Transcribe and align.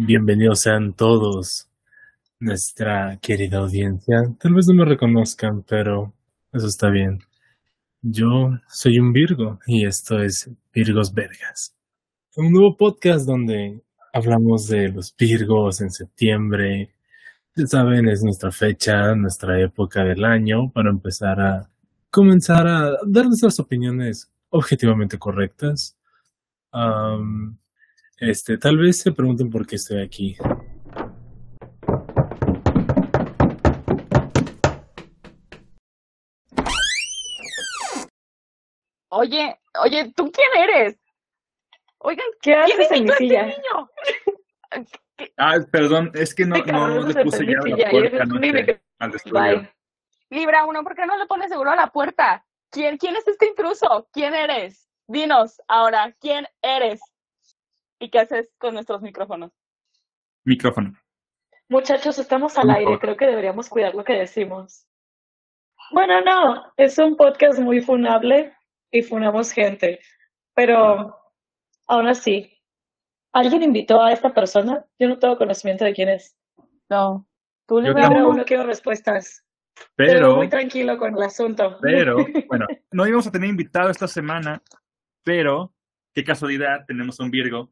Bienvenidos 0.00 0.60
sean 0.60 0.92
todos, 0.92 1.68
nuestra 2.38 3.18
querida 3.20 3.58
audiencia. 3.58 4.32
Tal 4.38 4.54
vez 4.54 4.68
no 4.68 4.74
me 4.74 4.84
reconozcan, 4.84 5.64
pero 5.64 6.14
eso 6.52 6.68
está 6.68 6.88
bien. 6.88 7.18
Yo 8.00 8.60
soy 8.68 9.00
un 9.00 9.12
Virgo 9.12 9.58
y 9.66 9.86
esto 9.86 10.20
es 10.22 10.48
Virgos 10.72 11.12
Vergas. 11.12 11.74
Un 12.36 12.52
nuevo 12.52 12.76
podcast 12.76 13.26
donde 13.26 13.82
hablamos 14.12 14.68
de 14.68 14.88
los 14.88 15.12
Virgos 15.16 15.80
en 15.80 15.90
septiembre. 15.90 16.94
Ya 17.56 17.66
saben, 17.66 18.08
es 18.08 18.22
nuestra 18.22 18.52
fecha, 18.52 19.16
nuestra 19.16 19.60
época 19.60 20.04
del 20.04 20.24
año 20.24 20.70
para 20.70 20.90
empezar 20.90 21.40
a 21.40 21.68
comenzar 22.08 22.68
a 22.68 22.98
dar 23.04 23.26
nuestras 23.26 23.58
opiniones 23.58 24.30
objetivamente 24.50 25.18
correctas. 25.18 25.96
Am, 26.70 27.58
este, 28.20 28.58
tal 28.58 28.78
vez 28.78 29.00
se 29.00 29.12
pregunten 29.12 29.50
por 29.50 29.66
qué 29.66 29.76
estoy 29.76 30.02
aquí. 30.02 30.36
Oye, 39.10 39.58
oye, 39.82 40.12
¿tú 40.14 40.30
quién 40.30 40.68
eres? 40.68 40.96
Oigan, 41.98 42.26
¿Qué 42.40 42.52
¿quién 42.52 42.60
haces 42.60 42.90
en 42.92 43.04
mi 43.04 43.10
a 43.10 43.16
silla? 43.16 43.48
este 43.48 43.62
niño? 43.62 43.90
Ah, 45.36 45.56
perdón, 45.72 46.12
es 46.14 46.32
que 46.32 46.44
no, 46.44 46.56
no 46.64 47.00
le 47.08 47.12
se 47.12 47.24
puse 47.24 47.44
ya 47.44 47.58
permite 47.58 47.82
la 47.84 47.90
puerta 47.90 48.22
anoche 48.22 48.80
al 49.00 49.14
estudio. 49.16 49.68
Libra 50.30 50.64
uno, 50.64 50.84
¿por 50.84 50.94
qué 50.94 51.06
no 51.06 51.16
le 51.16 51.26
pones 51.26 51.48
seguro 51.48 51.72
a 51.72 51.76
la 51.76 51.88
puerta? 51.90 52.46
¿Quién, 52.70 52.98
¿Quién 52.98 53.16
es 53.16 53.26
este 53.26 53.46
intruso? 53.46 54.08
¿Quién 54.12 54.32
eres? 54.32 54.88
Dinos 55.08 55.60
ahora, 55.66 56.14
¿quién 56.20 56.46
eres? 56.62 57.00
¿Y 57.98 58.10
qué 58.10 58.20
haces 58.20 58.48
con 58.58 58.74
nuestros 58.74 59.02
micrófonos? 59.02 59.52
Micrófono. 60.44 60.92
Muchachos, 61.68 62.18
estamos 62.18 62.56
al 62.56 62.70
aire. 62.70 62.98
Creo 62.98 63.16
que 63.16 63.26
deberíamos 63.26 63.68
cuidar 63.68 63.94
lo 63.94 64.04
que 64.04 64.14
decimos. 64.14 64.86
Bueno, 65.92 66.20
no, 66.20 66.72
es 66.76 66.96
un 66.98 67.16
podcast 67.16 67.58
muy 67.58 67.80
funable 67.80 68.54
y 68.90 69.02
funamos 69.02 69.52
gente. 69.52 70.00
Pero 70.54 71.14
aún 71.86 72.06
así, 72.06 72.58
¿alguien 73.32 73.62
invitó 73.62 74.02
a 74.02 74.12
esta 74.12 74.32
persona? 74.32 74.84
Yo 74.98 75.08
no 75.08 75.18
tengo 75.18 75.36
conocimiento 75.36 75.84
de 75.84 75.92
quién 75.92 76.08
es. 76.08 76.36
No. 76.88 77.26
¿Tú, 77.66 77.82
tampoco. 77.82 78.28
uno? 78.28 78.34
no 78.34 78.44
quiero 78.44 78.64
respuestas. 78.64 79.44
Pero 79.94 80.12
Pero, 80.12 80.36
muy 80.36 80.48
tranquilo 80.48 80.98
con 80.98 81.16
el 81.16 81.22
asunto. 81.22 81.78
pero, 81.82 82.16
bueno, 82.48 82.66
no 82.90 83.06
íbamos 83.06 83.26
a 83.26 83.30
tener 83.30 83.48
invitado 83.48 83.90
esta 83.90 84.08
semana, 84.08 84.62
pero 85.22 85.72
qué 86.14 86.24
casualidad, 86.24 86.84
tenemos 86.86 87.20
un 87.20 87.30
Virgo 87.30 87.70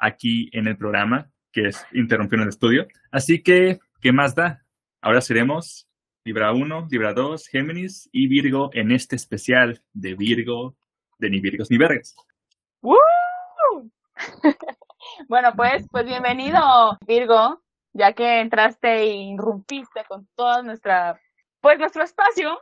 aquí 0.00 0.48
en 0.52 0.66
el 0.66 0.76
programa, 0.76 1.30
que 1.52 1.68
es 1.68 1.86
interrumpió 1.92 2.36
en 2.36 2.42
el 2.42 2.48
estudio. 2.48 2.88
Así 3.10 3.42
que, 3.42 3.78
¿qué 4.00 4.12
más 4.12 4.34
da? 4.34 4.64
Ahora 5.00 5.20
seremos 5.20 5.88
Libra 6.24 6.52
1, 6.52 6.88
Libra 6.90 7.14
2, 7.14 7.46
Géminis 7.48 8.08
y 8.12 8.28
Virgo 8.28 8.70
en 8.72 8.92
este 8.92 9.16
especial 9.16 9.82
de 9.92 10.14
Virgo, 10.14 10.76
de 11.18 11.30
ni 11.30 11.40
Virgos 11.40 11.70
ni 11.70 11.78
Vergas. 11.78 12.14
¡Woo! 12.82 12.98
bueno, 15.28 15.52
pues, 15.56 15.86
pues 15.90 16.04
bienvenido, 16.04 16.98
Virgo, 17.06 17.62
ya 17.92 18.12
que 18.12 18.40
entraste 18.40 18.98
e 18.98 19.06
irrumpiste 19.32 20.04
con 20.06 20.28
toda 20.34 20.62
nuestra, 20.62 21.20
pues 21.60 21.78
nuestro 21.78 22.02
espacio, 22.02 22.60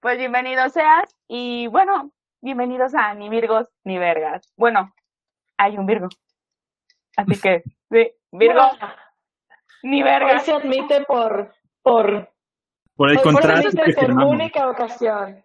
pues 0.00 0.18
bienvenido 0.18 0.68
seas 0.68 1.16
y 1.28 1.66
bueno, 1.66 2.12
bienvenidos 2.40 2.94
a 2.94 3.14
ni 3.14 3.28
Virgos 3.28 3.68
ni 3.84 3.98
Vergas. 3.98 4.52
Bueno, 4.56 4.94
hay 5.56 5.76
un 5.76 5.86
Virgo. 5.86 6.08
Así 7.16 7.40
que, 7.40 7.62
sí, 7.90 8.10
Virgo 8.32 8.60
Bueno, 8.60 8.94
ni 9.82 10.02
hoy 10.02 10.02
Vergas. 10.02 10.44
se 10.44 10.52
admite 10.52 11.04
por, 11.06 11.52
por, 11.82 12.28
Por 12.96 13.10
el 13.10 13.20
contrato 13.20 13.70
por, 13.70 13.84
que 13.84 13.92
por 13.94 14.10
única 14.12 14.68
ocasión. 14.68 15.42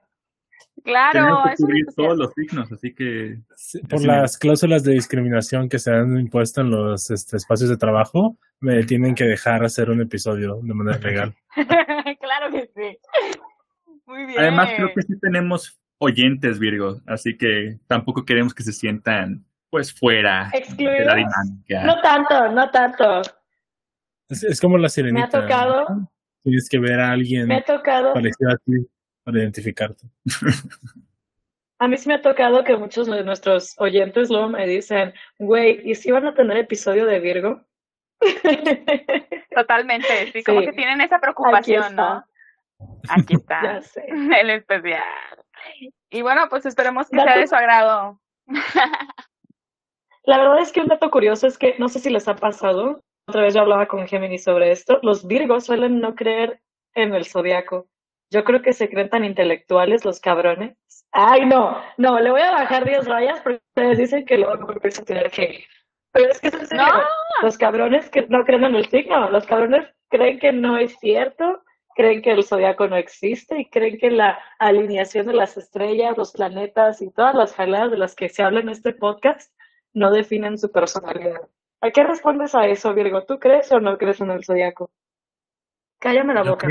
Claro, 0.83 1.11
Tenemos 1.11 1.43
que 1.43 1.53
es 1.53 1.59
una 1.59 1.67
cubrir 1.67 1.85
especial. 1.87 2.07
todos 2.07 2.17
los 2.17 2.33
signos, 2.33 2.71
así 2.71 2.93
que 2.95 3.37
Sí, 3.55 3.79
Por 3.81 3.99
Así 3.99 4.07
las 4.07 4.37
cláusulas 4.37 4.83
de 4.83 4.93
discriminación 4.93 5.67
que 5.67 5.77
se 5.79 5.91
han 5.91 6.17
impuesto 6.19 6.61
en 6.61 6.69
los 6.71 7.11
este, 7.11 7.37
espacios 7.37 7.69
de 7.69 7.77
trabajo, 7.77 8.37
me 8.61 8.83
tienen 8.83 9.13
que 9.13 9.25
dejar 9.25 9.63
hacer 9.63 9.89
un 9.89 10.01
episodio 10.01 10.59
de 10.61 10.73
manera 10.73 10.97
legal. 10.99 11.35
claro 12.21 12.51
que 12.51 12.67
sí. 12.73 12.97
Muy 14.05 14.25
bien. 14.25 14.39
Además, 14.39 14.69
creo 14.75 14.89
que 14.95 15.01
sí 15.01 15.19
tenemos 15.19 15.79
oyentes, 15.99 16.59
Virgo, 16.59 17.01
así 17.07 17.37
que 17.37 17.77
tampoco 17.87 18.23
queremos 18.23 18.53
que 18.53 18.63
se 18.63 18.71
sientan, 18.71 19.45
pues, 19.69 19.93
fuera 19.93 20.49
de 20.51 20.59
la 20.59 20.65
¿Excluidos? 20.65 21.15
dinámica. 21.15 21.83
No 21.83 22.01
tanto, 22.01 22.49
no 22.51 22.69
tanto. 22.71 23.21
Es, 24.29 24.43
es 24.43 24.61
como 24.61 24.77
la 24.77 24.81
Me 24.81 24.85
ha 24.87 24.89
sirenita. 24.89 25.41
tocado, 25.41 25.85
¿no? 25.89 26.11
Tienes 26.43 26.69
que 26.69 26.79
ver 26.79 26.99
a 26.99 27.11
alguien 27.11 27.47
me 27.47 27.55
ha 27.57 27.63
tocado, 27.63 28.13
parecido 28.13 28.51
a 28.51 28.57
ti 28.57 28.71
para 29.23 29.39
identificarte. 29.39 30.07
a 31.79 31.87
mí 31.87 31.97
sí 31.97 32.07
me 32.07 32.15
ha 32.15 32.21
tocado 32.21 32.63
que 32.63 32.75
muchos 32.77 33.07
de 33.07 33.23
nuestros 33.23 33.75
oyentes 33.77 34.29
luego 34.29 34.47
me 34.49 34.65
dicen, 34.65 35.13
güey, 35.37 35.81
¿y 35.83 35.95
si 35.95 36.11
van 36.11 36.25
a 36.25 36.33
tener 36.33 36.57
episodio 36.57 37.05
de 37.05 37.19
Virgo? 37.19 37.61
Totalmente, 39.55 40.31
sí, 40.31 40.43
como 40.43 40.61
que 40.61 40.73
tienen 40.73 41.01
esa 41.01 41.19
preocupación. 41.19 41.95
¿no? 41.95 42.23
Aquí 43.09 43.35
está, 43.35 43.61
Ya 43.63 43.81
sé. 43.81 44.05
el 44.41 44.49
especial. 44.51 45.03
Y 46.09 46.21
bueno, 46.21 46.47
pues 46.49 46.65
esperemos 46.65 47.09
que 47.09 47.19
sea 47.19 47.37
de 47.37 47.47
su 47.47 47.55
agrado. 47.55 48.19
La 50.29 50.37
verdad 50.37 50.59
es 50.59 50.71
que 50.71 50.81
un 50.81 50.87
dato 50.89 51.09
curioso 51.09 51.47
es 51.47 51.57
que 51.57 51.73
no 51.79 51.89
sé 51.89 51.97
si 51.97 52.11
les 52.11 52.27
ha 52.27 52.35
pasado, 52.35 53.01
otra 53.27 53.41
vez 53.41 53.55
yo 53.55 53.61
hablaba 53.61 53.87
con 53.87 54.07
Géminis 54.07 54.43
sobre 54.43 54.69
esto, 54.69 54.99
los 55.01 55.25
Virgos 55.25 55.65
suelen 55.65 55.99
no 55.99 56.13
creer 56.13 56.61
en 56.93 57.15
el 57.15 57.25
zodiaco. 57.25 57.87
Yo 58.29 58.43
creo 58.43 58.61
que 58.61 58.73
se 58.73 58.89
creen 58.91 59.09
tan 59.09 59.25
intelectuales 59.25 60.05
los 60.05 60.19
cabrones. 60.19 60.77
Ay, 61.11 61.47
no, 61.47 61.81
no, 61.97 62.19
le 62.19 62.29
voy 62.29 62.41
a 62.41 62.51
bajar 62.51 62.85
10 62.85 63.07
rayas 63.07 63.41
porque 63.41 63.59
ustedes 63.69 63.97
dicen 63.97 64.23
que 64.27 64.37
luego 64.37 64.71
empiezo 64.71 65.01
a 65.01 65.05
tener 65.05 65.31
que... 65.31 65.65
Pero 66.11 66.29
es 66.29 66.39
que 66.39 66.49
es 66.49 66.71
No. 66.73 66.85
los 67.41 67.57
cabrones 67.57 68.07
que 68.11 68.27
no 68.27 68.45
creen 68.45 68.65
en 68.65 68.75
el 68.75 68.87
signo, 68.87 69.31
los 69.31 69.47
cabrones 69.47 69.87
creen 70.09 70.37
que 70.37 70.51
no 70.51 70.77
es 70.77 70.95
cierto, 70.99 71.63
creen 71.95 72.21
que 72.21 72.33
el 72.33 72.43
zodiaco 72.43 72.87
no 72.87 72.97
existe 72.97 73.61
y 73.61 73.69
creen 73.71 73.97
que 73.97 74.11
la 74.11 74.37
alineación 74.59 75.25
de 75.25 75.33
las 75.33 75.57
estrellas, 75.57 76.15
los 76.19 76.33
planetas 76.33 77.01
y 77.01 77.09
todas 77.09 77.33
las 77.33 77.55
jaladas 77.55 77.89
de 77.89 77.97
las 77.97 78.13
que 78.13 78.29
se 78.29 78.43
habla 78.43 78.59
en 78.59 78.69
este 78.69 78.93
podcast 78.93 79.51
no 79.99 80.11
definen 80.11 80.57
su 80.57 80.71
personalidad. 80.71 81.41
¿A 81.81 81.91
qué 81.91 82.03
respondes 82.03 82.55
a 82.55 82.65
eso, 82.65 82.93
Virgo? 82.93 83.23
¿Tú 83.25 83.37
crees 83.37 83.71
o 83.71 83.79
no 83.79 83.97
crees 83.97 84.21
en 84.21 84.31
el 84.31 84.43
zodiaco? 84.43 84.89
Cállame 85.99 86.33
la 86.33 86.43
boca. 86.43 86.67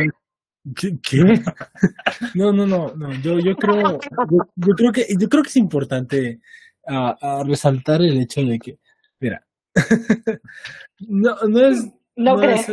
¿Qué? 0.75 0.99
qué? 1.03 1.19
No, 2.34 2.53
no, 2.53 2.67
no, 2.67 2.88
no. 2.94 3.12
Yo, 3.22 3.38
yo 3.38 3.55
creo, 3.55 3.99
yo, 4.31 4.38
yo 4.56 4.75
creo 4.75 4.93
que, 4.93 5.06
yo 5.19 5.28
creo 5.28 5.43
que 5.43 5.49
es 5.50 5.56
importante 5.56 6.41
ah, 6.87 7.17
ah, 7.21 7.43
resaltar 7.47 8.00
el 8.03 8.21
hecho 8.21 8.41
de 8.43 8.59
que, 8.59 8.78
mira, 9.21 9.44
no, 11.00 11.37
no 11.49 11.61
es, 11.67 11.84
No, 12.17 12.34
no 12.37 12.43
es- 12.43 12.69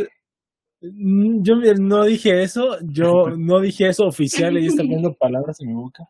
mm, 0.82 1.42
yo 1.42 1.54
no 1.78 2.04
dije 2.04 2.42
eso, 2.42 2.78
yo 2.82 3.10
no 3.38 3.60
dije 3.60 3.88
eso 3.88 4.06
oficial 4.06 4.58
y 4.58 4.66
está 4.66 4.82
poniendo 4.82 5.14
palabras 5.14 5.60
en 5.60 5.68
mi 5.68 5.74
boca. 5.74 6.04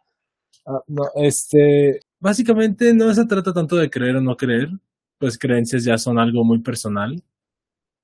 Ah, 0.67 0.81
no, 0.89 1.03
este, 1.17 2.01
básicamente 2.21 2.93
no 2.95 3.13
se 3.15 3.27
trata 3.27 3.53
tanto 3.53 3.77
de 3.77 3.91
creer 3.91 4.17
o 4.17 4.21
no 4.21 4.37
creer, 4.37 4.71
pues 5.19 5.39
creencias 5.39 5.85
ya 5.85 5.99
son 5.99 6.19
algo 6.19 6.45
muy 6.45 6.61
personal. 6.61 7.23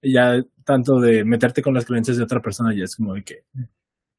Ya 0.03 0.43
tanto 0.65 1.01
de 1.01 1.25
meterte 1.25 1.63
con 1.63 1.75
las 1.75 1.85
creencias 1.85 2.17
de 2.17 2.25
otra 2.25 2.41
persona 2.41 2.75
ya 2.75 2.85
es 2.85 2.97
como 2.97 3.15
de 3.15 3.23
que 3.23 3.45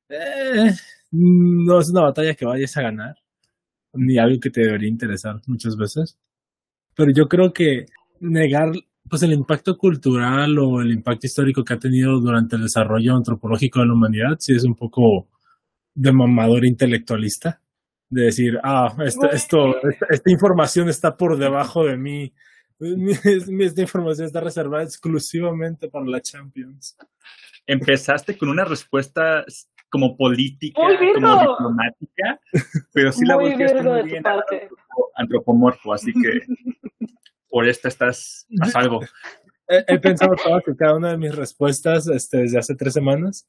eh, 0.09 0.71
no 1.11 1.79
es 1.79 1.89
una 1.89 2.03
batalla 2.03 2.35
que 2.35 2.45
vayas 2.45 2.75
a 2.77 2.83
ganar, 2.83 3.15
ni 3.93 4.17
algo 4.17 4.39
que 4.39 4.49
te 4.49 4.61
debería 4.61 4.89
interesar 4.89 5.41
muchas 5.47 5.75
veces. 5.77 6.17
Pero 6.95 7.11
yo 7.13 7.27
creo 7.27 7.53
que 7.53 7.85
negar 8.19 8.71
pues 9.09 9.23
el 9.23 9.33
impacto 9.33 9.77
cultural 9.77 10.57
o 10.59 10.81
el 10.81 10.91
impacto 10.91 11.27
histórico 11.27 11.63
que 11.63 11.73
ha 11.73 11.79
tenido 11.79 12.19
durante 12.19 12.55
el 12.55 12.63
desarrollo 12.63 13.15
antropológico 13.15 13.79
de 13.79 13.87
la 13.87 13.93
humanidad 13.93 14.37
sí 14.39 14.53
es 14.55 14.63
un 14.63 14.75
poco 14.75 15.27
de 15.93 16.11
mamador 16.11 16.65
intelectualista. 16.65 17.61
De 18.13 18.25
decir, 18.25 18.59
ah, 18.63 18.93
esto, 19.05 19.29
esto, 19.31 19.81
esta, 19.89 20.05
esta 20.09 20.31
información 20.31 20.89
está 20.89 21.15
por 21.17 21.37
debajo 21.37 21.85
de 21.85 21.97
mí. 21.97 22.33
Esta 22.79 23.81
información 23.81 24.27
está 24.27 24.41
reservada 24.41 24.83
exclusivamente 24.83 25.87
para 25.87 26.05
la 26.05 26.19
Champions. 26.21 26.97
Empezaste 27.65 28.37
con 28.37 28.49
una 28.49 28.65
respuesta 28.65 29.45
como 29.89 30.17
política, 30.17 30.81
como 30.81 30.89
diplomática, 30.99 32.39
pero 32.91 33.11
sí 33.13 33.25
la 33.25 33.35
Muy 33.37 33.51
volteaste 33.51 33.83
muy 33.83 34.03
bien 34.03 34.23
parte. 34.23 34.67
antropomorfo, 35.15 35.93
así 35.93 36.11
que 36.11 36.41
por 37.47 37.67
esta 37.67 37.87
estás 37.87 38.47
a 38.59 38.65
salvo. 38.65 38.99
He, 39.67 39.83
he 39.87 39.99
pensado 39.99 40.35
todas 40.35 40.63
y 40.67 40.75
cada 40.75 40.95
una 40.97 41.11
de 41.11 41.17
mis 41.17 41.33
respuestas 41.35 42.07
este, 42.07 42.39
desde 42.39 42.57
hace 42.59 42.75
tres 42.75 42.93
semanas. 42.93 43.47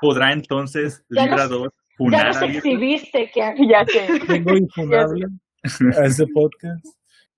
¿Podrá 0.00 0.32
entonces 0.32 1.04
Libra 1.08 1.46
nos- 1.46 1.50
2 1.50 1.68
Ya 2.10 2.24
nos 2.24 2.42
exhibiste, 2.42 3.30
que 3.30 3.54
Ya 3.68 3.84
sé. 3.84 4.08
Tengo 4.26 4.56
infunable 4.56 5.26
a 5.98 6.04
ese 6.04 6.26
podcast. 6.28 6.86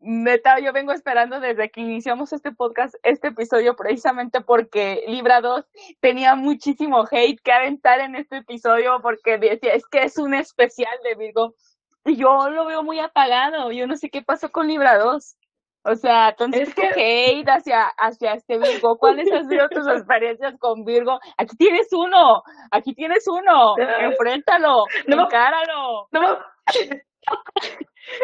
neta, 0.00 0.58
yo 0.60 0.72
vengo 0.72 0.92
esperando 0.92 1.40
desde 1.40 1.70
que 1.70 1.80
iniciamos 1.80 2.32
este 2.32 2.52
podcast, 2.52 2.94
este 3.02 3.28
episodio, 3.28 3.76
precisamente 3.76 4.40
porque 4.40 5.04
Libra 5.06 5.40
2 5.40 5.64
tenía 6.00 6.34
muchísimo 6.34 7.04
hate 7.10 7.40
que 7.42 7.52
aventar 7.52 8.00
en 8.00 8.16
este 8.16 8.38
episodio 8.38 9.00
porque 9.00 9.38
decía, 9.38 9.74
es 9.74 9.86
que 9.86 10.02
es 10.02 10.18
un 10.18 10.34
especial 10.34 10.94
de 11.04 11.14
Virgo. 11.14 11.54
Y 12.04 12.16
yo 12.16 12.50
lo 12.50 12.66
veo 12.66 12.82
muy 12.82 12.98
apagado, 12.98 13.70
yo 13.70 13.86
no 13.86 13.96
sé 13.96 14.10
qué 14.10 14.22
pasó 14.22 14.50
con 14.50 14.66
Libra 14.66 14.98
2. 14.98 15.36
O 15.84 15.94
sea, 15.96 16.28
entonces 16.30 16.68
Es 16.68 16.74
que- 16.74 16.90
hate 16.96 17.48
hacia, 17.48 17.86
hacia 17.98 18.34
este 18.34 18.56
Virgo, 18.58 18.96
¿cuáles 18.98 19.30
han 19.32 19.48
sido 19.48 19.68
tus 19.68 19.86
experiencias 19.88 20.54
con 20.60 20.84
Virgo? 20.84 21.18
Aquí 21.38 21.56
tienes 21.56 21.88
uno, 21.92 22.42
aquí 22.70 22.94
tienes 22.94 23.26
uno, 23.26 23.74
enfréntalo, 23.78 24.84
No. 25.08 25.24
encáralo. 25.24 26.08
No 26.12 26.20
me- 26.20 26.28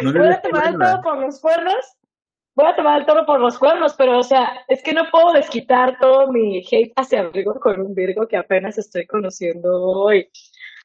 No 0.03 0.13
voy 0.13 0.29
a 0.29 0.41
tomar 0.43 0.67
el 0.69 0.79
toro 0.79 1.03
por 1.03 1.19
los 1.19 1.41
cuernos. 1.41 1.95
Voy 2.57 2.67
a 2.67 2.75
tomar 2.75 3.01
el 3.01 3.07
toro 3.07 3.25
por 3.25 3.41
los 3.41 3.57
cuernos, 3.59 3.95
pero 3.97 4.19
o 4.19 4.23
sea, 4.25 4.65
es 4.67 4.83
que 4.83 4.93
no 4.93 5.05
puedo 5.13 5.33
desquitar 5.33 5.97
todo 6.01 6.27
mi 6.33 6.59
hate 6.59 6.93
hacia 6.97 7.23
Virgo 7.29 7.55
con 7.61 7.81
un 7.81 7.95
Virgo 7.95 8.27
que 8.27 8.37
apenas 8.37 8.77
estoy 8.79 9.07
conociendo 9.07 9.69
hoy. 9.73 10.29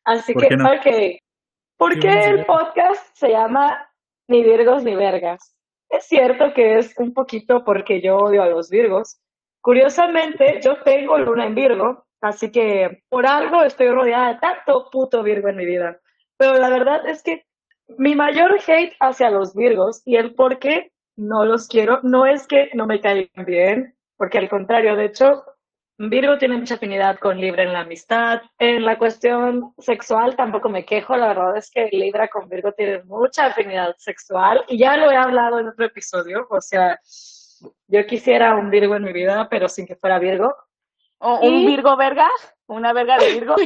Así 0.06 0.34
¿Por 0.34 0.44
que, 0.44 0.50
qué 0.50 0.58
no? 0.58 0.70
ok. 0.70 1.20
¿Por 1.78 2.00
Qué 2.00 2.08
el 2.30 2.46
podcast 2.46 3.04
se 3.16 3.30
llama 3.30 3.90
Ni 4.28 4.44
Virgos 4.44 4.84
ni 4.84 4.96
Vergas? 4.96 5.56
Es 5.94 6.06
cierto 6.06 6.54
que 6.56 6.80
es 6.80 6.96
un 6.98 7.14
poquito 7.14 7.64
porque 7.64 8.02
yo 8.02 8.18
odio 8.18 8.42
a 8.42 8.48
los 8.48 8.72
Virgos. 8.72 9.20
Curiosamente, 9.62 10.60
yo 10.60 10.82
tengo 10.82 11.20
luna 11.20 11.46
en 11.46 11.54
Virgo, 11.54 12.08
así 12.20 12.52
que 12.52 13.04
por 13.10 13.28
algo 13.28 13.62
estoy 13.62 13.90
rodeada 13.90 14.34
de 14.34 14.40
tanto 14.40 14.90
puto 14.92 15.22
Virgo 15.22 15.50
en 15.50 15.56
mi 15.56 15.68
vida. 15.68 16.00
Pero 16.36 16.56
la 16.56 16.72
verdad 16.72 17.08
es 17.08 17.22
que 17.22 17.46
mi 18.00 18.16
mayor 18.16 18.58
hate 18.66 18.96
hacia 19.00 19.30
los 19.30 19.54
Virgos 19.54 20.02
y 20.04 20.16
el 20.16 20.34
por 20.34 20.58
qué 20.58 20.92
no 21.16 21.46
los 21.46 21.68
quiero, 21.68 22.00
no 22.02 22.26
es 22.26 22.48
que 22.48 22.72
no 22.74 22.88
me 22.88 23.00
caigan 23.00 23.46
bien, 23.46 23.96
porque 24.18 24.40
al 24.40 24.50
contrario, 24.50 24.96
de 24.96 25.06
hecho, 25.06 25.46
Virgo 25.98 26.38
tiene 26.38 26.58
mucha 26.58 26.76
afinidad 26.76 27.20
con 27.20 27.40
Libra 27.40 27.64
en 27.64 27.74
la 27.74 27.82
amistad. 27.82 28.42
En 28.58 28.84
la 28.84 28.98
cuestión 28.98 29.74
sexual 29.78 30.36
tampoco 30.36 30.70
me 30.70 30.86
quejo, 30.86 31.16
la 31.16 31.28
verdad 31.28 31.58
es 31.58 31.70
que 31.70 31.90
Libra 31.92 32.28
con 32.28 32.50
Virgo 32.50 32.72
tiene 32.72 33.04
mucha 33.04 33.48
afinidad 33.48 33.96
sexual 33.98 34.64
y 34.68 34.78
ya 34.78 34.98
lo 34.98 35.12
he 35.12 35.16
hablado 35.16 35.60
en 35.60 35.68
otro 35.68 35.86
episodio, 35.86 36.48
o 36.50 36.62
sea, 36.62 37.00
yo 37.88 38.06
quisiera 38.06 38.56
un 38.56 38.70
Virgo 38.70 38.96
en 38.96 39.04
mi 39.04 39.14
vida, 39.14 39.48
pero 39.50 39.70
sin 39.70 39.86
que 39.86 39.96
fuera 39.96 40.20
Virgo. 40.20 40.56
O 41.20 41.40
un 41.40 41.66
Virgo 41.66 41.96
verga, 41.96 42.28
una 42.68 42.92
verga 42.92 43.18
de 43.18 43.34
Virgo. 43.34 43.56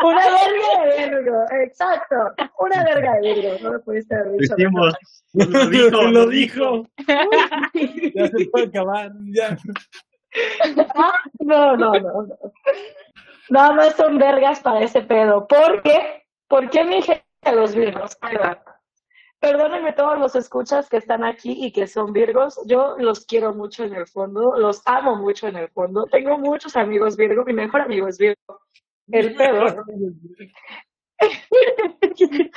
Una 0.00 0.24
verga 0.26 0.96
de 0.96 1.08
Virgo, 1.08 1.44
exacto, 1.60 2.14
una 2.60 2.84
verga 2.84 3.14
de 3.14 3.34
Virgo, 3.34 3.56
no 3.62 3.72
me 3.72 3.78
pudiste 3.80 4.14
haber 4.14 4.32
dicho 4.38 4.54
Decimos, 4.56 4.94
lo 5.32 5.66
dijo, 5.66 5.90
lo 5.90 6.10
lo 6.10 6.26
dijo. 6.28 6.86
Ya 8.14 8.28
se 8.28 8.46
puede 8.46 8.66
acabar. 8.66 9.10
Ya. 9.34 9.58
No, 11.40 11.76
no, 11.76 11.92
no, 11.92 11.92
no. 12.00 12.38
Nada 13.50 13.72
más 13.72 13.96
son 13.96 14.18
vergas 14.18 14.60
para 14.60 14.80
ese 14.80 15.00
pedo. 15.02 15.46
¿Por 15.46 15.82
qué? 15.82 16.24
¿Por 16.48 16.68
qué 16.70 16.84
mi 16.84 17.00
gente 17.02 17.24
a 17.42 17.52
los 17.52 17.74
virgos? 17.74 18.18
Perdónenme 19.40 19.92
todos 19.92 20.18
los 20.18 20.34
escuchas 20.34 20.88
que 20.88 20.96
están 20.98 21.24
aquí 21.24 21.64
y 21.64 21.72
que 21.72 21.86
son 21.86 22.12
virgos. 22.12 22.60
Yo 22.66 22.96
los 22.98 23.24
quiero 23.24 23.54
mucho 23.54 23.84
en 23.84 23.94
el 23.94 24.06
fondo, 24.06 24.56
los 24.58 24.82
amo 24.86 25.16
mucho 25.16 25.46
en 25.48 25.56
el 25.56 25.68
fondo. 25.68 26.04
Tengo 26.06 26.36
muchos 26.38 26.76
amigos 26.76 27.16
virgo, 27.16 27.44
mi 27.44 27.52
mejor 27.54 27.82
amigo 27.82 28.08
es 28.08 28.18
virgo. 28.18 28.60
El 29.10 29.34
pedo. 29.34 29.66
El 29.68 30.14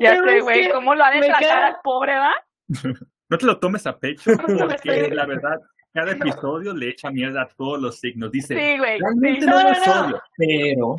Ya 0.00 0.14
sé, 0.22 0.40
güey, 0.40 0.70
¿cómo 0.70 0.94
lo 0.94 1.04
han 1.04 1.20
de 1.20 1.26
tratar 1.26 1.40
queda- 1.42 1.66
al 1.68 1.76
pobre, 1.82 2.14
va? 2.18 2.34
No 3.28 3.38
te 3.38 3.46
lo 3.46 3.58
tomes 3.58 3.84
a 3.88 3.98
pecho, 3.98 4.30
No 4.48 4.68
porque 4.68 5.08
la 5.10 5.26
verdad, 5.26 5.58
cada 5.96 6.12
episodio 6.12 6.74
le 6.74 6.90
echa 6.90 7.10
mierda 7.10 7.42
a 7.42 7.48
todos 7.48 7.80
los 7.80 7.98
signos. 7.98 8.30
Dice, 8.30 8.54
Sí, 8.54 8.78
güey. 8.78 8.98
realmente 8.98 9.40
sí. 9.40 9.46
no, 9.46 9.62
No, 9.62 9.68
los 9.70 9.86
no. 9.86 10.04
odio, 10.06 10.22
pero 10.36 10.96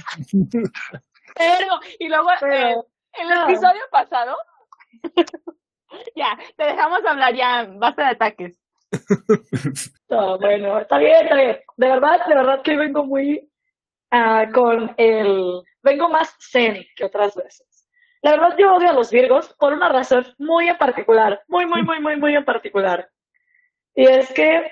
Pero, 1.36 1.80
y 2.00 2.08
luego, 2.10 2.30
Pero- 2.40 2.54
eh, 2.54 2.76
en 3.20 3.30
el 3.32 3.36
no. 3.36 3.44
episodio 3.44 3.82
pasado, 3.92 4.36
ya, 6.16 6.38
te 6.58 6.64
dejamos 6.66 7.06
hablar 7.06 7.36
ya, 7.36 7.68
basta 7.76 8.04
de 8.04 8.10
ataques. 8.10 8.60
No, 10.10 10.38
bueno, 10.40 10.80
está 10.80 10.98
bien, 11.00 11.24
está 11.24 11.36
bien. 11.36 11.58
De 11.76 11.88
verdad, 11.90 12.26
de 12.28 12.36
verdad 12.36 12.62
que 12.64 12.78
vengo 12.78 13.06
muy 13.06 13.52
ah, 14.12 14.46
con 14.54 14.94
el... 14.98 15.62
Vengo 15.84 16.08
más 16.08 16.34
zen 16.40 16.86
que 16.96 17.04
otras 17.04 17.36
veces. 17.36 17.90
La 18.22 18.32
verdad, 18.32 18.56
yo 18.58 18.74
odio 18.74 18.90
a 18.90 18.94
los 18.94 19.12
virgos 19.12 19.54
por 19.60 19.74
una 19.74 19.90
razón 19.90 20.26
muy 20.38 20.70
en 20.70 20.78
particular. 20.78 21.42
Muy, 21.50 21.66
muy, 21.66 21.84
muy, 21.84 22.00
muy, 22.00 22.16
muy 22.16 22.36
en 22.36 22.46
particular. 22.46 23.10
Y 23.96 24.06
es 24.08 24.32
que 24.32 24.72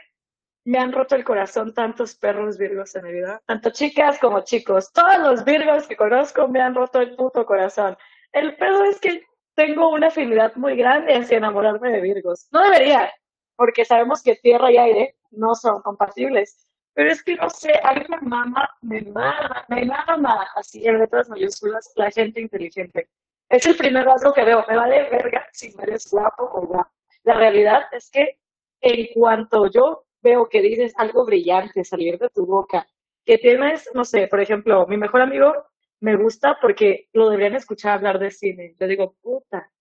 me 0.66 0.80
han 0.80 0.92
roto 0.92 1.16
el 1.16 1.24
corazón 1.24 1.74
tantos 1.74 2.16
perros 2.16 2.58
virgos 2.58 2.96
en 2.96 3.06
mi 3.06 3.14
vida. 3.14 3.42
Tanto 3.46 3.70
chicas 3.70 4.20
como 4.20 4.42
chicos. 4.42 4.92
Todos 4.92 5.20
los 5.20 5.46
virgos 5.46 5.88
que 5.88 5.96
conozco 5.96 6.48
me 6.48 6.60
han 6.60 6.74
roto 6.74 7.00
el 7.00 7.16
puto 7.16 7.46
corazón. 7.46 7.96
El 8.34 8.58
pedo 8.58 8.84
es 8.84 9.00
que 9.00 9.24
tengo 9.54 9.90
una 9.90 10.08
afinidad 10.08 10.56
muy 10.56 10.76
grande 10.76 11.14
hacia 11.14 11.38
enamorarme 11.38 11.92
de 11.92 12.02
virgos. 12.02 12.48
No 12.52 12.64
debería, 12.64 13.14
porque 13.56 13.86
sabemos 13.86 14.24
que 14.24 14.36
tierra 14.38 14.72
y 14.72 14.78
aire 14.78 15.16
no 15.32 15.54
son 15.54 15.82
compatibles. 15.84 16.68
Pero 16.94 17.12
es 17.12 17.24
que 17.24 17.36
no 17.36 17.50
sé, 17.50 17.72
a 17.84 17.94
mí 17.94 18.02
me 18.10 18.18
mama, 18.22 18.70
me 18.82 19.02
mama, 19.02 19.66
me 19.68 19.86
mama, 19.86 20.48
así 20.56 20.88
en 20.88 20.98
letras 20.98 21.30
mayúsculas, 21.30 21.92
la 21.96 22.10
gente 22.10 22.42
inteligente. 22.42 23.10
Es 23.50 23.66
el 23.68 23.76
primer 23.76 24.06
rasgo 24.06 24.34
que 24.34 24.44
veo, 24.44 24.66
me 24.68 24.78
vale 24.78 25.10
verga 25.10 25.46
si 25.52 25.76
eres 25.80 26.10
guapo 26.10 26.50
o 26.52 26.66
guapo. 26.66 26.90
La 27.24 27.36
realidad 27.36 27.84
es 27.92 28.10
que 28.10 28.40
en 28.82 29.08
cuanto 29.14 29.70
yo 29.70 30.06
veo 30.26 30.50
que 30.50 30.62
dices 30.62 30.94
algo 30.98 31.24
brillante 31.24 31.84
salir 31.84 32.18
de 32.18 32.30
tu 32.30 32.46
boca, 32.46 32.88
que 33.24 33.38
tienes, 33.38 33.90
no 33.94 34.04
sé, 34.04 34.28
por 34.28 34.42
ejemplo, 34.42 34.88
mi 34.88 34.98
mejor 34.98 35.22
amigo 35.22 35.54
me 36.02 36.16
gusta 36.18 36.58
porque 36.60 37.08
lo 37.14 37.30
deberían 37.30 37.56
escuchar 37.56 37.94
hablar 37.94 38.20
de 38.20 38.32
cine. 38.32 38.76
Yo 38.80 38.88
digo, 38.88 39.16
puta, 39.22 39.72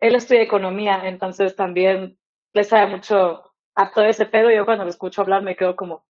él 0.00 0.14
estudia 0.16 0.42
economía, 0.42 1.02
entonces 1.04 1.56
también 1.56 2.18
le 2.52 2.64
sabe 2.64 2.88
mucho 2.90 3.52
a 3.74 3.90
todo 3.92 4.04
ese 4.04 4.26
pedo. 4.26 4.50
Yo 4.50 4.64
cuando 4.64 4.84
lo 4.84 4.90
escucho 4.90 5.22
hablar 5.22 5.42
me 5.42 5.56
quedo 5.56 5.76
como, 5.76 6.04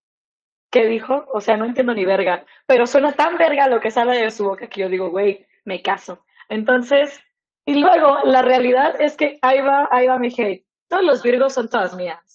¿qué 0.70 0.86
dijo? 0.86 1.26
O 1.32 1.40
sea, 1.40 1.56
no 1.56 1.66
entiendo 1.66 1.94
ni 1.94 2.04
verga, 2.04 2.44
pero 2.66 2.86
suena 2.86 3.12
tan 3.12 3.36
verga 3.38 3.69
lo 3.69 3.81
que 3.81 3.90
sale 3.90 4.16
de 4.19 4.31
su 4.31 4.44
boca 4.44 4.69
que 4.69 4.81
yo 4.81 4.88
digo, 4.88 5.10
güey, 5.10 5.46
me 5.64 5.82
caso. 5.82 6.25
Entonces, 6.48 7.20
y 7.66 7.75
luego 7.81 8.19
la 8.25 8.42
realidad 8.42 9.00
es 9.00 9.16
que 9.16 9.38
ahí 9.42 9.60
va, 9.60 9.88
ahí 9.90 10.06
va 10.06 10.19
mi 10.19 10.28
hate. 10.36 10.66
Todos 10.88 11.04
los 11.04 11.22
virgos 11.22 11.54
son 11.54 11.69
todas 11.69 11.94
mías. 11.94 12.33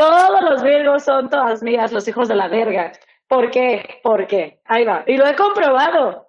Todos 0.00 0.42
los 0.42 0.62
virgos 0.62 1.02
son 1.02 1.28
todas 1.28 1.62
mías, 1.62 1.92
los 1.92 2.08
hijos 2.08 2.26
de 2.26 2.34
la 2.34 2.48
verga. 2.48 2.90
¿Por 3.28 3.50
qué? 3.50 4.00
¿Por 4.02 4.26
qué? 4.26 4.62
Ahí 4.64 4.82
va. 4.82 5.04
Y 5.06 5.18
lo 5.18 5.26
he 5.26 5.36
comprobado. 5.36 6.26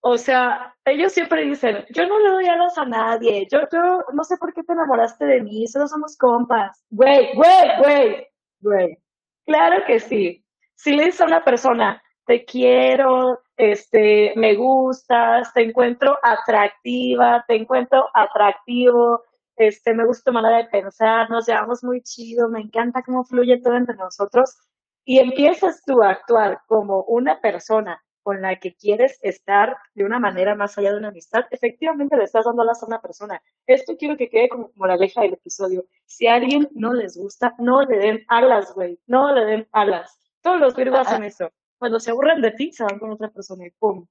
O 0.00 0.16
sea, 0.16 0.74
ellos 0.86 1.12
siempre 1.12 1.42
dicen, 1.42 1.84
yo 1.90 2.06
no 2.06 2.18
le 2.18 2.30
doy 2.30 2.46
alas 2.46 2.78
a 2.78 2.86
nadie, 2.86 3.46
yo, 3.52 3.60
yo 3.70 4.06
no 4.14 4.24
sé 4.24 4.38
por 4.38 4.54
qué 4.54 4.62
te 4.62 4.72
enamoraste 4.72 5.26
de 5.26 5.42
mí, 5.42 5.66
solo 5.66 5.86
somos 5.86 6.16
compas. 6.16 6.82
Güey, 6.88 7.34
güey, 7.34 7.78
güey, 7.82 8.26
güey. 8.60 8.98
Claro 9.44 9.84
que 9.86 10.00
sí. 10.00 10.42
Si 10.76 10.92
le 10.96 11.04
dices 11.04 11.20
a 11.20 11.26
una 11.26 11.44
persona, 11.44 12.02
te 12.24 12.46
quiero, 12.46 13.42
este, 13.58 14.32
me 14.34 14.54
gustas, 14.54 15.52
te 15.52 15.60
encuentro 15.60 16.18
atractiva, 16.22 17.44
te 17.46 17.56
encuentro 17.56 18.08
atractivo, 18.14 19.24
este, 19.60 19.92
me 19.92 20.06
gusta 20.06 20.30
tu 20.30 20.34
manera 20.34 20.56
de 20.56 20.64
pensar, 20.64 21.28
nos 21.28 21.46
llevamos 21.46 21.84
muy 21.84 22.00
chido, 22.00 22.48
me 22.48 22.60
encanta 22.60 23.02
cómo 23.02 23.24
fluye 23.24 23.60
todo 23.60 23.76
entre 23.76 23.94
nosotros, 23.94 24.56
y 25.04 25.18
empiezas 25.18 25.82
tú 25.84 26.02
a 26.02 26.08
actuar 26.08 26.62
como 26.66 27.02
una 27.02 27.42
persona 27.42 28.02
con 28.22 28.40
la 28.40 28.56
que 28.56 28.74
quieres 28.74 29.18
estar 29.20 29.76
de 29.94 30.04
una 30.04 30.18
manera 30.18 30.54
más 30.54 30.78
allá 30.78 30.92
de 30.92 30.98
una 30.98 31.08
amistad, 31.08 31.44
efectivamente 31.50 32.16
le 32.16 32.24
estás 32.24 32.46
dando 32.46 32.62
alas 32.62 32.82
a 32.82 32.86
una 32.86 33.02
persona. 33.02 33.42
Esto 33.66 33.96
quiero 33.98 34.16
que 34.16 34.30
quede 34.30 34.48
como 34.48 34.70
moraleja 34.76 35.20
del 35.20 35.34
episodio. 35.34 35.84
Si 36.06 36.26
a 36.26 36.36
alguien 36.36 36.66
no 36.72 36.94
les 36.94 37.18
gusta, 37.18 37.54
no 37.58 37.82
le 37.82 37.98
den 37.98 38.24
alas, 38.28 38.72
güey. 38.74 38.98
No 39.06 39.34
le 39.34 39.44
den 39.44 39.68
alas. 39.72 40.18
Todos 40.40 40.58
los 40.58 40.74
virgos 40.74 41.00
hacen 41.00 41.24
eso. 41.24 41.50
Cuando 41.78 42.00
se 42.00 42.12
aburren 42.12 42.40
de 42.40 42.52
ti, 42.52 42.72
se 42.72 42.84
van 42.84 42.98
con 42.98 43.10
otra 43.10 43.28
persona 43.28 43.66
y 43.66 43.70
¡pum! 43.72 44.06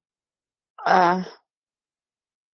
Ah, 0.78 1.26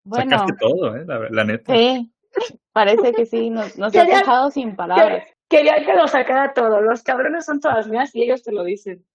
bueno, 0.04 0.32
sacaste 0.32 0.54
todo, 0.60 0.96
¿eh? 0.96 1.04
La, 1.06 1.30
la 1.30 1.44
neta. 1.44 1.74
sí, 1.74 2.15
parece 2.74 3.14
que 3.14 3.26
sí, 3.26 3.50
nos, 3.50 3.76
ya. 3.76 4.06
dejado 4.06 4.52
sin 4.52 4.76
palabras. 4.76 5.26
Que- 5.26 5.36
Quería 5.48 5.86
que 5.86 5.94
lo 5.94 6.08
sacara 6.08 6.54
todo. 6.54 6.82
Los 6.82 7.04
cabrones 7.04 7.46
son 7.46 7.60
todas 7.60 7.88
mías 7.88 8.16
y 8.16 8.24
ellos 8.24 8.42
te 8.42 8.52
lo 8.52 8.64
dicen. 8.64 9.06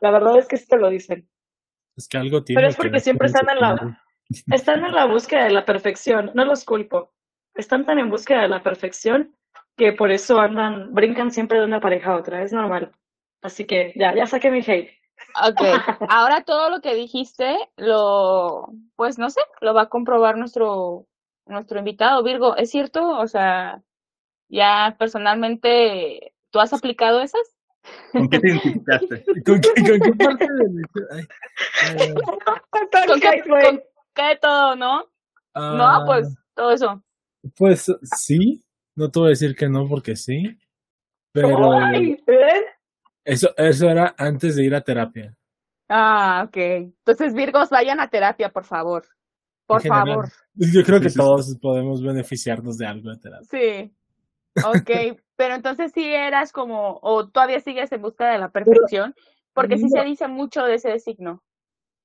La 0.00 0.10
verdad 0.10 0.38
es 0.38 0.48
que 0.48 0.56
sí 0.56 0.66
te 0.66 0.78
lo 0.78 0.88
dicen. 0.88 1.28
Es 1.96 2.08
que 2.08 2.16
algo 2.16 2.42
tiene 2.42 2.60
Pero 2.60 2.68
es 2.70 2.76
que 2.76 2.82
porque 2.82 3.00
siempre 3.00 3.26
están 3.26 3.48
en 3.50 3.60
la, 3.60 4.02
están 4.52 4.84
en 4.84 4.92
la 4.94 5.06
búsqueda 5.06 5.44
de 5.44 5.50
la 5.50 5.66
perfección. 5.66 6.30
No 6.34 6.46
los 6.46 6.64
culpo. 6.64 7.12
Están 7.54 7.84
tan 7.84 7.98
en 7.98 8.08
búsqueda 8.08 8.42
de 8.42 8.48
la 8.48 8.62
perfección 8.62 9.36
que 9.76 9.92
por 9.92 10.10
eso 10.10 10.40
andan, 10.40 10.94
brincan 10.94 11.30
siempre 11.30 11.58
de 11.58 11.66
una 11.66 11.80
pareja 11.80 12.12
a 12.12 12.16
otra. 12.16 12.42
Es 12.42 12.52
normal. 12.52 12.92
Así 13.42 13.66
que 13.66 13.92
ya, 13.96 14.14
ya 14.14 14.26
saqué 14.26 14.50
mi 14.50 14.60
hate. 14.60 14.90
Ok, 15.48 15.60
ahora 16.10 16.42
todo 16.44 16.70
lo 16.70 16.80
que 16.80 16.94
dijiste, 16.94 17.56
lo, 17.76 18.70
pues 18.96 19.18
no 19.18 19.30
sé, 19.30 19.40
lo 19.60 19.74
va 19.74 19.82
a 19.82 19.88
comprobar 19.88 20.36
nuestro, 20.36 21.06
nuestro 21.46 21.78
invitado 21.78 22.22
Virgo. 22.22 22.56
¿Es 22.56 22.70
cierto? 22.70 23.18
O 23.18 23.26
sea, 23.26 23.82
ya 24.48 24.96
personalmente, 24.98 26.34
¿tú 26.50 26.60
has 26.60 26.72
aplicado 26.72 27.20
esas? 27.20 27.40
¿Con 28.12 28.28
qué 28.28 28.38
te 28.38 28.48
identificaste? 28.48 29.24
¿Con 29.46 29.60
qué, 29.60 29.68
con 29.74 30.00
qué 30.00 30.24
parte 30.24 30.46
de 30.46 30.82
eh, 32.04 32.14
¿Con 33.06 33.20
qué, 33.20 33.42
con 33.48 33.82
qué 34.14 34.38
todo, 34.40 34.76
no? 34.76 35.04
ah, 35.54 35.74
No, 35.76 36.06
pues 36.06 36.36
todo 36.54 36.72
eso. 36.72 37.02
Pues 37.56 37.86
sí, 38.02 38.64
no 38.96 39.10
te 39.10 39.20
voy 39.20 39.26
a 39.28 39.30
decir 39.30 39.54
que 39.54 39.68
no 39.68 39.88
porque 39.88 40.16
sí, 40.16 40.58
pero 41.32 41.72
Ay, 41.72 42.20
¿ven? 42.26 42.64
eso, 43.24 43.54
eso 43.56 43.88
era 43.88 44.14
antes 44.18 44.56
de 44.56 44.64
ir 44.64 44.74
a 44.74 44.80
terapia. 44.80 45.36
Ah, 45.88 46.44
ok. 46.48 46.56
Entonces, 46.56 47.34
Virgos, 47.34 47.70
vayan 47.70 48.00
a 48.00 48.08
terapia, 48.08 48.50
por 48.52 48.64
favor. 48.64 49.04
Por 49.66 49.82
favor. 49.82 50.28
Yo 50.54 50.82
creo 50.84 51.00
que 51.00 51.08
Sí, 51.10 51.14
sí, 51.14 51.14
sí. 51.14 51.18
todos 51.18 51.56
podemos 51.60 52.02
beneficiarnos 52.02 52.78
de 52.78 52.86
algo 52.86 53.10
de 53.10 53.16
terapia. 53.18 53.46
Sí. 53.50 53.92
Ok, 54.64 54.90
pero 55.36 55.54
entonces 55.54 55.92
sí 55.92 56.04
eras 56.04 56.52
como, 56.52 56.98
o 57.02 57.28
todavía 57.28 57.60
sigues 57.60 57.90
en 57.92 58.02
busca 58.02 58.30
de 58.30 58.38
la 58.38 58.50
perfección, 58.50 59.14
porque 59.52 59.76
sí 59.76 59.84
no. 59.84 59.90
se 59.90 60.04
dice 60.04 60.28
mucho 60.28 60.62
de 60.64 60.74
ese 60.76 60.98
signo. 60.98 61.42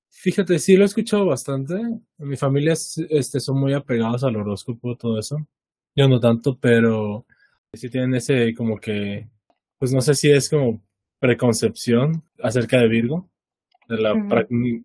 Fíjate, 0.09 0.59
sí 0.59 0.75
lo 0.75 0.83
he 0.83 0.85
escuchado 0.87 1.25
bastante. 1.25 1.75
En 1.75 2.03
mi 2.17 2.35
familia 2.35 2.73
es- 2.73 2.97
este, 3.09 3.39
son 3.39 3.59
muy 3.59 3.73
apegados 3.73 4.23
al 4.25 4.35
horóscopo, 4.35 4.97
todo 4.97 5.17
eso. 5.19 5.37
Yo 5.95 6.07
no 6.09 6.19
tanto, 6.19 6.57
pero 6.59 7.25
sí 7.73 7.89
tienen 7.89 8.15
ese 8.15 8.53
como 8.53 8.77
que, 8.77 9.29
pues 9.77 9.93
no 9.93 10.01
sé 10.01 10.13
si 10.15 10.29
es 10.31 10.49
como 10.49 10.81
preconcepción 11.19 12.23
acerca 12.43 12.77
de 12.79 12.87
Virgo, 12.89 13.29
de 13.87 13.97
la 14.01 14.13
mm, 14.15 14.83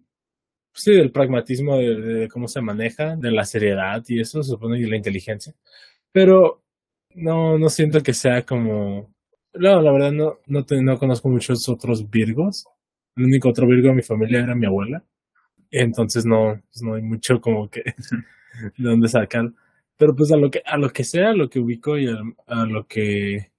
sí, 0.76 0.92
del 0.92 1.12
pragmatismo 1.12 1.78
de, 1.78 1.96
de 2.00 2.28
cómo 2.28 2.48
se 2.48 2.60
maneja, 2.62 3.16
de 3.16 3.30
la 3.32 3.44
seriedad 3.44 4.04
y 4.08 4.20
eso, 4.20 4.42
se 4.42 4.50
supone, 4.50 4.78
y 4.80 4.86
la 4.86 4.96
inteligencia. 4.96 5.54
Pero 6.12 6.62
no, 7.14 7.58
no 7.58 7.68
siento 7.70 8.02
que 8.02 8.14
sea 8.14 8.44
como, 8.44 9.14
no, 9.54 9.82
la 9.82 9.92
verdad 9.92 10.12
no, 10.12 10.38
no, 10.46 10.64
te- 10.66 10.82
no 10.82 10.98
conozco 10.98 11.28
muchos 11.28 11.68
otros 11.68 12.08
Virgos. 12.10 12.66
El 13.16 13.24
único 13.26 13.50
otro 13.50 13.66
Virgo 13.68 13.88
de 13.90 13.94
mi 13.96 14.02
familia 14.02 14.40
era 14.42 14.54
mi 14.54 14.66
abuela. 14.66 15.04
Entonces 15.70 16.26
no, 16.26 16.60
pues 16.72 16.82
no 16.82 16.94
hay 16.94 17.02
mucho 17.02 17.40
como 17.40 17.70
que 17.70 17.82
de 18.78 18.90
dónde 18.90 19.08
sacar. 19.08 19.52
Pero 19.96 20.14
pues 20.16 20.32
a 20.32 20.36
lo 20.36 20.50
que, 20.50 20.62
a 20.64 20.76
lo 20.78 20.90
que 20.90 21.04
sea, 21.04 21.30
a 21.30 21.34
lo 21.34 21.48
que 21.50 21.60
ubico 21.60 21.98
y 21.98 22.08
a, 22.08 22.18
a 22.46 22.66
lo 22.66 22.86
que 22.86 23.50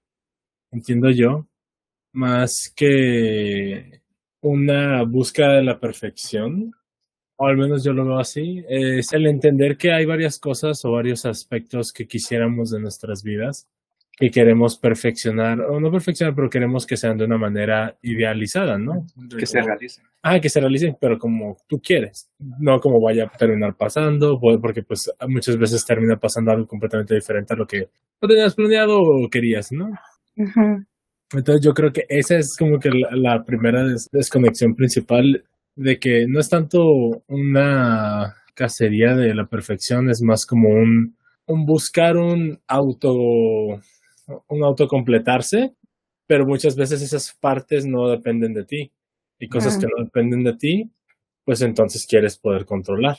entiendo 0.71 1.09
yo, 1.11 1.47
más 2.13 2.73
que 2.75 4.01
una 4.41 5.03
búsqueda 5.03 5.55
de 5.57 5.63
la 5.63 5.79
perfección, 5.79 6.73
o 7.37 7.45
al 7.47 7.57
menos 7.57 7.83
yo 7.83 7.93
lo 7.93 8.05
veo 8.05 8.19
así, 8.19 8.63
es 8.67 9.13
el 9.13 9.27
entender 9.27 9.77
que 9.77 9.91
hay 9.93 10.05
varias 10.05 10.39
cosas 10.39 10.83
o 10.85 10.91
varios 10.91 11.25
aspectos 11.25 11.93
que 11.93 12.05
quisiéramos 12.07 12.71
de 12.71 12.79
nuestras 12.79 13.23
vidas, 13.23 13.67
que 14.19 14.31
queremos 14.31 14.77
perfeccionar, 14.79 15.61
o 15.61 15.79
no 15.79 15.91
perfeccionar, 15.91 16.33
pero 16.33 16.49
queremos 16.49 16.87
que 16.87 16.97
sean 16.97 17.17
de 17.17 17.25
una 17.25 17.37
manera 17.37 17.95
idealizada, 18.01 18.77
¿no? 18.79 19.05
Que 19.37 19.45
se 19.45 19.61
realice. 19.61 20.01
Ah, 20.23 20.39
que 20.39 20.49
se 20.49 20.59
realicen, 20.59 20.97
pero 20.99 21.19
como 21.19 21.57
tú 21.67 21.79
quieres, 21.79 22.27
no 22.59 22.79
como 22.79 22.99
vaya 22.99 23.25
a 23.25 23.37
terminar 23.37 23.75
pasando, 23.77 24.39
po- 24.39 24.59
porque 24.59 24.81
pues 24.81 25.11
muchas 25.27 25.55
veces 25.57 25.85
termina 25.85 26.17
pasando 26.17 26.51
algo 26.51 26.65
completamente 26.65 27.13
diferente 27.13 27.53
a 27.53 27.57
lo 27.57 27.67
que 27.67 27.87
no 28.19 28.27
tenías 28.27 28.55
planeado 28.55 28.99
o 28.99 29.29
querías, 29.29 29.71
¿no? 29.71 29.91
Entonces 31.33 31.63
yo 31.63 31.73
creo 31.73 31.91
que 31.93 32.05
esa 32.09 32.37
es 32.37 32.55
como 32.57 32.79
que 32.79 32.89
la, 32.89 33.09
la 33.11 33.43
primera 33.43 33.83
des- 33.83 34.09
desconexión 34.11 34.73
principal 34.75 35.43
de 35.77 35.99
que 35.99 36.27
no 36.27 36.39
es 36.39 36.49
tanto 36.49 37.23
una 37.27 38.35
cacería 38.55 39.15
de 39.15 39.33
la 39.35 39.45
perfección, 39.45 40.09
es 40.09 40.21
más 40.21 40.45
como 40.45 40.69
un, 40.69 41.15
un 41.45 41.65
buscar 41.65 42.17
un 42.17 42.59
auto, 42.67 43.13
un 43.15 44.63
autocompletarse, 44.63 45.75
pero 46.25 46.45
muchas 46.45 46.75
veces 46.75 47.01
esas 47.01 47.33
partes 47.39 47.85
no 47.85 48.09
dependen 48.09 48.53
de 48.53 48.65
ti 48.65 48.91
y 49.39 49.47
cosas 49.47 49.77
que 49.77 49.85
no 49.85 50.03
dependen 50.03 50.43
de 50.43 50.57
ti, 50.57 50.91
pues 51.45 51.61
entonces 51.61 52.05
quieres 52.07 52.37
poder 52.37 52.65
controlar. 52.65 53.17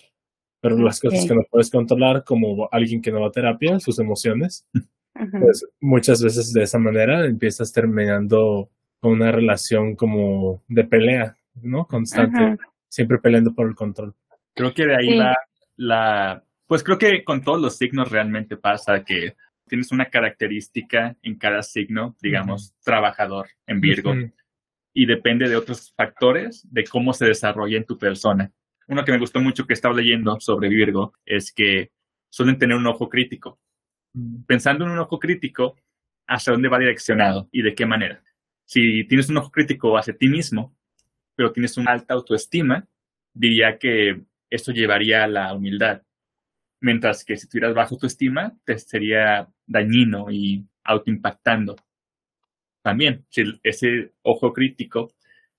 Pero 0.61 0.77
las 0.77 0.99
cosas 0.99 1.25
que 1.25 1.37
no 1.37 1.43
puedes 1.49 1.71
controlar, 1.71 2.25
como 2.25 2.69
alguien 2.73 3.01
que 3.01 3.13
no 3.13 3.21
va 3.21 3.29
a 3.29 3.33
terapia, 3.33 3.79
sus 3.79 4.01
emociones, 4.01 4.67
pues 5.15 5.65
muchas 5.81 6.21
veces 6.21 6.53
de 6.53 6.65
esa 6.65 6.81
manera 6.81 7.25
empiezas 7.25 7.73
terminando 7.73 8.69
con 9.01 9.13
una 9.13 9.31
relación 9.31 9.95
como 9.95 10.61
de 10.67 10.83
pelea, 10.83 11.38
¿no? 11.63 11.87
Constante, 11.87 12.57
siempre 12.89 13.19
peleando 13.19 13.55
por 13.55 13.69
el 13.69 13.75
control. 13.75 14.15
Creo 14.55 14.73
que 14.75 14.87
de 14.87 14.97
ahí 14.97 15.11
Sí. 15.11 15.19
va 15.19 15.37
la... 15.77 16.45
Pues 16.67 16.83
creo 16.83 16.99
que 16.99 17.25
con 17.25 17.43
todos 17.43 17.61
los 17.61 17.77
signos 17.77 18.11
realmente 18.11 18.57
pasa 18.57 19.03
que 19.05 19.35
tienes 19.69 19.93
una 19.93 20.07
característica 20.07 21.17
en 21.23 21.37
cada 21.39 21.63
signo, 21.63 22.17
digamos, 22.21 22.75
trabajador 22.83 23.49
en 23.67 23.81
Virgo, 23.81 24.15
y 24.93 25.07
depende 25.07 25.49
de 25.49 25.57
otros 25.57 25.93
factores 25.97 26.67
de 26.71 26.85
cómo 26.85 27.13
se 27.13 27.27
desarrolla 27.27 27.77
en 27.77 27.85
tu 27.85 27.97
persona. 27.97 28.51
Uno 28.89 29.05
que 29.05 29.13
me 29.13 29.19
gustó 29.19 29.41
mucho 29.41 29.67
que 29.67 29.75
estaba 29.75 29.95
leyendo 29.95 30.41
sobre 30.41 30.69
Virgo 30.69 31.13
es 31.25 31.53
que 31.53 31.91
suelen 32.31 32.59
tener 32.59 32.77
un 32.77 32.87
ojo 32.87 33.09
crítico. 33.09 33.61
Pensando 34.47 34.85
en 34.85 34.91
un 34.91 34.99
ojo 34.99 35.19
crítico, 35.19 35.77
¿hacia 36.27 36.53
dónde 36.53 36.69
va 36.69 36.79
direccionado 36.79 37.49
y 37.53 37.63
de 37.63 37.75
qué 37.75 37.87
manera? 37.87 38.23
Si 38.65 39.05
tienes 39.05 39.29
un 39.31 39.37
ojo 39.37 39.51
crítico 39.51 39.97
hacia 39.97 40.17
ti 40.17 40.29
mismo, 40.29 40.75
pero 41.39 41.53
tienes 41.53 41.77
una 41.77 41.93
alta 41.93 42.15
autoestima, 42.15 42.85
diría 43.33 43.79
que 43.79 44.23
esto 44.51 44.73
llevaría 44.73 45.23
a 45.23 45.29
la 45.29 45.55
humildad. 45.55 46.03
Mientras 46.81 47.25
que 47.25 47.37
si 47.37 47.49
tuvieras 47.49 47.75
baja 47.75 47.91
autoestima, 47.95 48.59
te 48.65 48.77
sería 48.77 49.49
dañino 49.65 50.33
y 50.33 50.67
autoimpactando. 50.83 51.77
También, 52.83 53.25
si 53.29 53.45
ese 53.63 54.15
ojo 54.23 54.53
crítico 54.53 55.13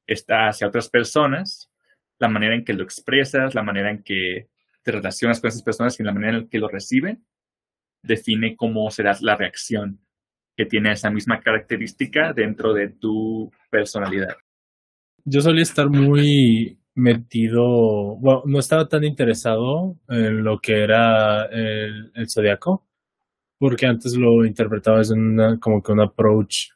está 0.05 0.49
hacia 0.49 0.67
otras 0.67 0.89
personas, 0.89 1.71
la 2.17 2.27
manera 2.27 2.55
en 2.55 2.65
que 2.65 2.73
lo 2.73 2.83
expresas, 2.83 3.55
la 3.55 3.63
manera 3.63 3.89
en 3.89 4.03
que 4.03 4.49
te 4.83 4.91
relacionas 4.91 5.39
con 5.39 5.47
esas 5.47 5.63
personas 5.63 5.97
y 5.97 6.03
la 6.03 6.11
manera 6.11 6.39
en 6.39 6.49
que 6.49 6.59
lo 6.59 6.67
reciben, 6.67 7.25
define 8.03 8.57
cómo 8.57 8.91
será 8.91 9.15
la 9.21 9.37
reacción 9.37 10.01
que 10.57 10.65
tiene 10.65 10.91
esa 10.91 11.09
misma 11.09 11.39
característica 11.39 12.33
dentro 12.33 12.73
de 12.73 12.89
tu 12.89 13.49
personalidad. 13.69 14.35
Yo 15.25 15.41
solía 15.41 15.63
estar 15.63 15.89
muy 15.89 16.79
metido, 16.95 18.17
bueno, 18.17 18.43
no 18.45 18.59
estaba 18.59 18.87
tan 18.87 19.03
interesado 19.03 19.95
en 20.09 20.43
lo 20.43 20.59
que 20.59 20.83
era 20.83 21.45
el, 21.45 22.11
el 22.13 22.29
zodiaco, 22.29 22.85
porque 23.57 23.85
antes 23.85 24.15
lo 24.15 24.45
interpretaba 24.45 24.99
desde 24.99 25.15
una, 25.15 25.59
como 25.59 25.81
que 25.81 25.91
un 25.91 26.01
approach 26.01 26.69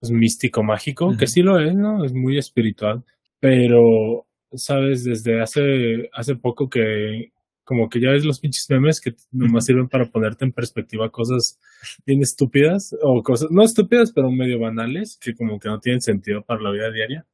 pues, 0.00 0.12
místico, 0.12 0.62
mágico, 0.62 1.16
que 1.18 1.26
sí 1.26 1.42
lo 1.42 1.58
es, 1.60 1.74
¿no? 1.74 2.04
Es 2.04 2.12
muy 2.12 2.38
espiritual, 2.38 3.04
pero, 3.40 4.26
sabes, 4.52 5.04
desde 5.04 5.40
hace, 5.40 6.08
hace 6.12 6.36
poco 6.36 6.68
que 6.68 7.32
como 7.64 7.88
que 7.88 8.00
ya 8.00 8.10
ves 8.10 8.26
los 8.26 8.40
pinches 8.40 8.66
memes 8.68 9.00
que 9.00 9.14
nomás 9.32 9.64
sirven 9.64 9.88
para 9.88 10.10
ponerte 10.10 10.44
en 10.44 10.52
perspectiva 10.52 11.10
cosas 11.10 11.58
bien 12.06 12.20
estúpidas, 12.20 12.94
o 13.02 13.22
cosas, 13.22 13.48
no 13.50 13.62
estúpidas, 13.62 14.12
pero 14.12 14.30
medio 14.30 14.60
banales, 14.60 15.18
que 15.20 15.34
como 15.34 15.58
que 15.58 15.68
no 15.68 15.80
tienen 15.80 16.02
sentido 16.02 16.42
para 16.42 16.60
la 16.60 16.70
vida 16.70 16.90
diaria. 16.90 17.26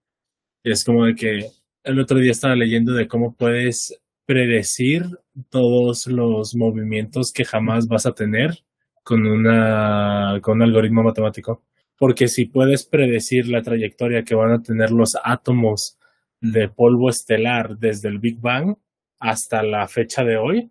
Es 0.62 0.84
como 0.84 1.06
de 1.06 1.14
que 1.14 1.46
el 1.84 2.00
otro 2.00 2.18
día 2.18 2.32
estaba 2.32 2.54
leyendo 2.54 2.92
de 2.92 3.08
cómo 3.08 3.34
puedes 3.34 3.98
predecir 4.26 5.04
todos 5.48 6.06
los 6.06 6.54
movimientos 6.54 7.32
que 7.32 7.44
jamás 7.44 7.88
vas 7.88 8.06
a 8.06 8.12
tener 8.12 8.58
con 9.02 9.26
una 9.26 10.38
con 10.42 10.58
un 10.58 10.62
algoritmo 10.62 11.02
matemático. 11.02 11.64
Porque 11.98 12.28
si 12.28 12.46
puedes 12.46 12.84
predecir 12.86 13.48
la 13.48 13.62
trayectoria 13.62 14.22
que 14.24 14.34
van 14.34 14.52
a 14.52 14.62
tener 14.62 14.90
los 14.90 15.16
átomos 15.22 15.98
de 16.40 16.68
polvo 16.68 17.10
estelar 17.10 17.78
desde 17.78 18.08
el 18.08 18.18
Big 18.18 18.40
Bang 18.40 18.76
hasta 19.18 19.62
la 19.62 19.86
fecha 19.88 20.24
de 20.24 20.36
hoy, 20.36 20.70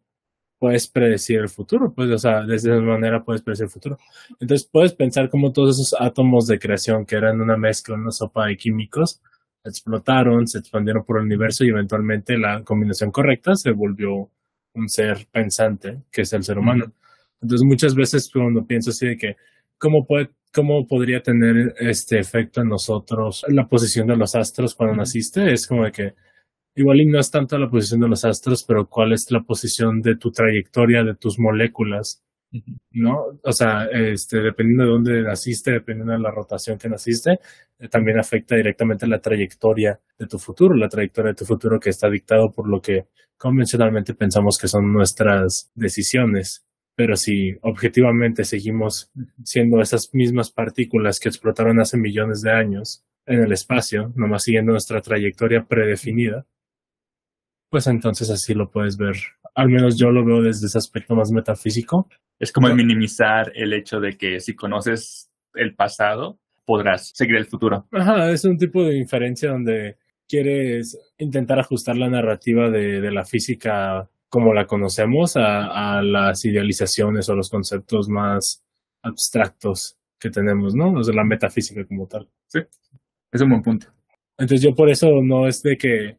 puedes 0.60 0.88
predecir 0.88 1.39
el 1.39 1.50
futuro, 1.50 1.93
pues, 1.93 2.10
o 2.12 2.17
sea, 2.17 2.43
de 2.43 2.55
esa 2.55 2.75
manera 2.79 3.24
puedes 3.24 3.41
predecir 3.41 3.65
el 3.65 3.72
futuro. 3.72 3.98
Entonces 4.39 4.67
puedes 4.72 4.93
pensar 4.93 5.29
cómo 5.29 5.51
todos 5.51 5.79
esos 5.79 6.00
átomos 6.00 6.48
de 6.48 6.60
creación 6.60 7.05
que 7.05 7.15
eran 7.15 7.41
una 7.41 7.58
mezcla, 7.58 7.96
una 7.96 8.12
sopa 8.12 8.48
de 8.48 8.58
químicos, 8.58 9.22
explotaron, 9.63 10.47
se 10.47 10.59
expandieron 10.59 11.03
por 11.03 11.17
el 11.17 11.25
universo 11.25 11.63
y 11.63 11.69
eventualmente 11.69 12.37
la 12.37 12.63
combinación 12.63 13.11
correcta 13.11 13.55
se 13.55 13.71
volvió 13.71 14.29
un 14.73 14.89
ser 14.89 15.27
pensante, 15.31 16.03
que 16.11 16.21
es 16.21 16.33
el 16.33 16.43
ser 16.43 16.57
humano. 16.57 16.93
Entonces 17.41 17.65
muchas 17.65 17.95
veces 17.95 18.29
cuando 18.31 18.65
pienso 18.65 18.91
así 18.91 19.07
de 19.07 19.17
que, 19.17 19.37
¿cómo 19.77 20.05
puede, 20.05 20.31
cómo 20.53 20.87
podría 20.87 21.21
tener 21.21 21.75
este 21.79 22.19
efecto 22.19 22.61
en 22.61 22.69
nosotros 22.69 23.45
la 23.47 23.67
posición 23.67 24.07
de 24.07 24.17
los 24.17 24.35
astros 24.35 24.75
cuando 24.75 24.95
naciste? 24.95 25.51
Es 25.51 25.67
como 25.67 25.85
de 25.85 25.91
que 25.91 26.13
igual 26.75 27.01
y 27.01 27.05
no 27.05 27.19
es 27.19 27.31
tanto 27.31 27.57
la 27.57 27.69
posición 27.69 28.01
de 28.01 28.07
los 28.07 28.25
astros, 28.25 28.63
pero 28.63 28.87
cuál 28.87 29.13
es 29.13 29.29
la 29.31 29.41
posición 29.41 30.01
de 30.01 30.15
tu 30.15 30.31
trayectoria, 30.31 31.03
de 31.03 31.15
tus 31.15 31.39
moléculas, 31.39 32.23
¿no? 32.91 33.39
O 33.43 33.51
sea, 33.53 33.85
este, 33.91 34.39
dependiendo 34.41 34.83
de 34.83 34.89
dónde 34.89 35.21
naciste, 35.23 35.71
dependiendo 35.71 36.13
de 36.13 36.19
la 36.19 36.31
rotación 36.31 36.77
que 36.77 36.89
naciste, 36.89 37.39
eh, 37.79 37.87
también 37.89 38.19
afecta 38.19 38.55
directamente 38.55 39.07
la 39.07 39.19
trayectoria 39.19 39.99
de 40.17 40.27
tu 40.27 40.39
futuro, 40.39 40.75
la 40.75 40.89
trayectoria 40.89 41.29
de 41.31 41.35
tu 41.35 41.45
futuro 41.45 41.79
que 41.79 41.89
está 41.91 42.09
dictado 42.09 42.51
por 42.51 42.67
lo 42.67 42.81
que 42.81 43.07
convencionalmente 43.37 44.13
pensamos 44.15 44.57
que 44.57 44.67
son 44.67 44.91
nuestras 44.91 45.71
decisiones 45.75 46.65
Pero 46.95 47.15
si 47.15 47.57
objetivamente 47.61 48.43
seguimos 48.43 49.09
siendo 49.43 49.81
esas 49.81 50.13
mismas 50.13 50.51
partículas 50.51 51.19
que 51.19 51.29
explotaron 51.29 51.79
hace 51.79 51.97
millones 51.97 52.41
de 52.41 52.51
años 52.51 53.05
en 53.25 53.41
el 53.43 53.51
espacio, 53.53 54.11
nomás 54.15 54.43
siguiendo 54.43 54.73
nuestra 54.73 55.01
trayectoria 55.01 55.65
predefinida, 55.65 56.45
pues 57.69 57.87
entonces 57.87 58.29
así 58.29 58.53
lo 58.53 58.69
puedes 58.69 58.97
ver. 58.97 59.15
Al 59.59 59.67
menos 59.67 59.97
yo 59.97 60.09
lo 60.09 60.23
veo 60.23 60.41
desde 60.41 60.67
ese 60.67 60.77
aspecto 60.77 61.15
más 61.15 61.31
metafísico. 61.31 62.07
Es 62.39 62.53
como 62.53 62.69
el 62.69 62.75
minimizar 62.75 63.51
el 63.53 63.73
hecho 63.73 63.99
de 63.99 64.17
que 64.17 64.39
si 64.39 64.55
conoces 64.55 65.29
el 65.53 65.75
pasado, 65.75 66.39
podrás 66.63 67.11
seguir 67.13 67.35
el 67.35 67.45
futuro. 67.45 67.85
Ajá, 67.91 68.31
es 68.31 68.45
un 68.45 68.57
tipo 68.57 68.83
de 68.85 68.97
inferencia 68.97 69.51
donde 69.51 69.97
quieres 70.29 70.97
intentar 71.17 71.59
ajustar 71.59 71.97
la 71.97 72.09
narrativa 72.09 72.69
de, 72.69 73.01
de 73.01 73.11
la 73.11 73.25
física 73.25 74.09
como 74.29 74.53
la 74.53 74.65
conocemos 74.65 75.35
a, 75.35 75.97
a, 75.97 76.01
las 76.03 76.45
idealizaciones 76.45 77.27
o 77.27 77.35
los 77.35 77.49
conceptos 77.49 78.07
más 78.07 78.63
abstractos 79.01 79.97
que 80.17 80.29
tenemos, 80.29 80.73
¿no? 80.73 80.91
O 80.93 81.03
sea, 81.03 81.15
la 81.15 81.25
metafísica 81.25 81.83
como 81.85 82.07
tal. 82.07 82.29
Sí, 82.47 82.59
es 83.31 83.41
un 83.41 83.49
buen 83.49 83.63
punto. 83.63 83.87
Entonces 84.37 84.61
yo 84.61 84.73
por 84.73 84.89
eso 84.89 85.09
no 85.21 85.47
es 85.47 85.61
de 85.63 85.75
que 85.75 86.18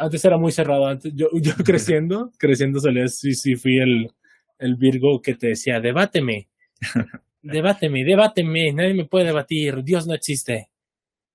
antes 0.00 0.24
era 0.24 0.38
muy 0.38 0.50
cerrado, 0.50 0.86
antes 0.86 1.12
yo, 1.14 1.28
yo 1.34 1.52
creciendo, 1.64 2.32
creciendo 2.38 2.80
sí, 3.08 3.34
sí 3.34 3.54
fui 3.54 3.78
el, 3.78 4.10
el 4.58 4.76
Virgo 4.76 5.20
que 5.20 5.34
te 5.34 5.48
decía, 5.48 5.80
debáteme, 5.80 6.48
debáteme, 7.42 8.04
debáteme, 8.04 8.72
nadie 8.72 8.94
me 8.94 9.04
puede 9.04 9.26
debatir, 9.26 9.82
Dios 9.84 10.06
no 10.06 10.14
existe. 10.14 10.70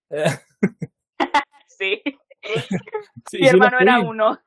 sí. 1.67 2.01
sí 3.29 3.37
Mi 3.39 3.47
hermano 3.47 3.79
era 3.79 3.99
uno. 3.99 4.39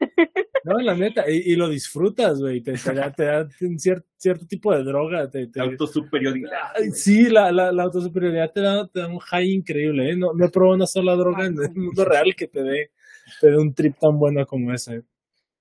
No, 0.65 0.79
la 0.79 0.95
neta, 0.95 1.31
y, 1.31 1.53
y 1.53 1.57
lo 1.57 1.69
disfrutas, 1.69 2.41
güey, 2.41 2.61
te, 2.61 2.73
te, 2.73 2.93
da, 2.93 3.13
te 3.13 3.25
da 3.25 3.49
un 3.61 3.79
cierto, 3.79 4.07
cierto 4.17 4.47
tipo 4.47 4.75
de 4.75 4.83
droga. 4.83 5.31
Te, 5.31 5.47
te... 5.47 5.61
Autosuperioridad. 5.61 6.75
Sí, 6.93 7.29
la, 7.29 7.51
la, 7.53 7.73
la 7.73 7.85
autosuperioridad 7.85 8.53
te 8.53 8.61
da, 8.61 8.87
te 8.87 9.01
da 9.01 9.09
un 9.09 9.21
high 9.21 9.51
increíble, 9.51 10.11
¿eh? 10.11 10.17
No, 10.17 10.33
no 10.35 10.47
he 10.47 10.51
probado 10.51 10.77
una 10.77 10.87
sola 10.87 11.15
droga 11.15 11.47
en 11.47 11.57
el 11.63 11.75
mundo 11.75 12.05
real 12.05 12.35
que 12.37 12.49
te 12.49 12.63
dé, 12.63 12.91
te 13.41 13.51
dé 13.51 13.57
un 13.57 13.75
trip 13.75 13.97
tan 13.99 14.19
bueno 14.19 14.45
como 14.47 14.73
ese. 14.73 15.03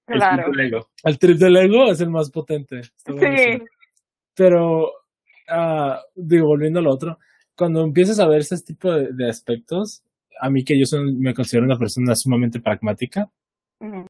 Claro. 0.06 0.46
El 0.48 0.52
trip 0.52 0.56
del 0.56 0.68
ego. 0.68 0.88
El 1.04 1.20
trip 1.20 1.38
del 1.38 1.58
ego 1.58 1.92
es 1.92 2.02
el 2.02 2.10
más 2.10 2.32
potente. 2.32 2.82
Sí. 2.84 3.64
Pero, 4.36 4.86
uh, 5.50 5.96
digo, 6.16 6.48
volviendo 6.48 6.80
al 6.80 6.88
otro, 6.88 7.18
cuando 7.56 7.84
empiezas 7.84 8.20
a 8.20 8.28
ver 8.28 8.40
ese 8.40 8.56
tipo 8.66 8.92
de, 8.92 9.10
de 9.14 9.30
aspectos, 9.30 10.04
a 10.40 10.50
mí 10.50 10.64
que 10.64 10.78
yo 10.78 10.86
soy, 10.86 11.14
me 11.18 11.34
considero 11.34 11.66
una 11.66 11.78
persona 11.78 12.14
sumamente 12.16 12.60
pragmática, 12.60 13.26
uh 13.80 13.86
-huh. 13.86 14.06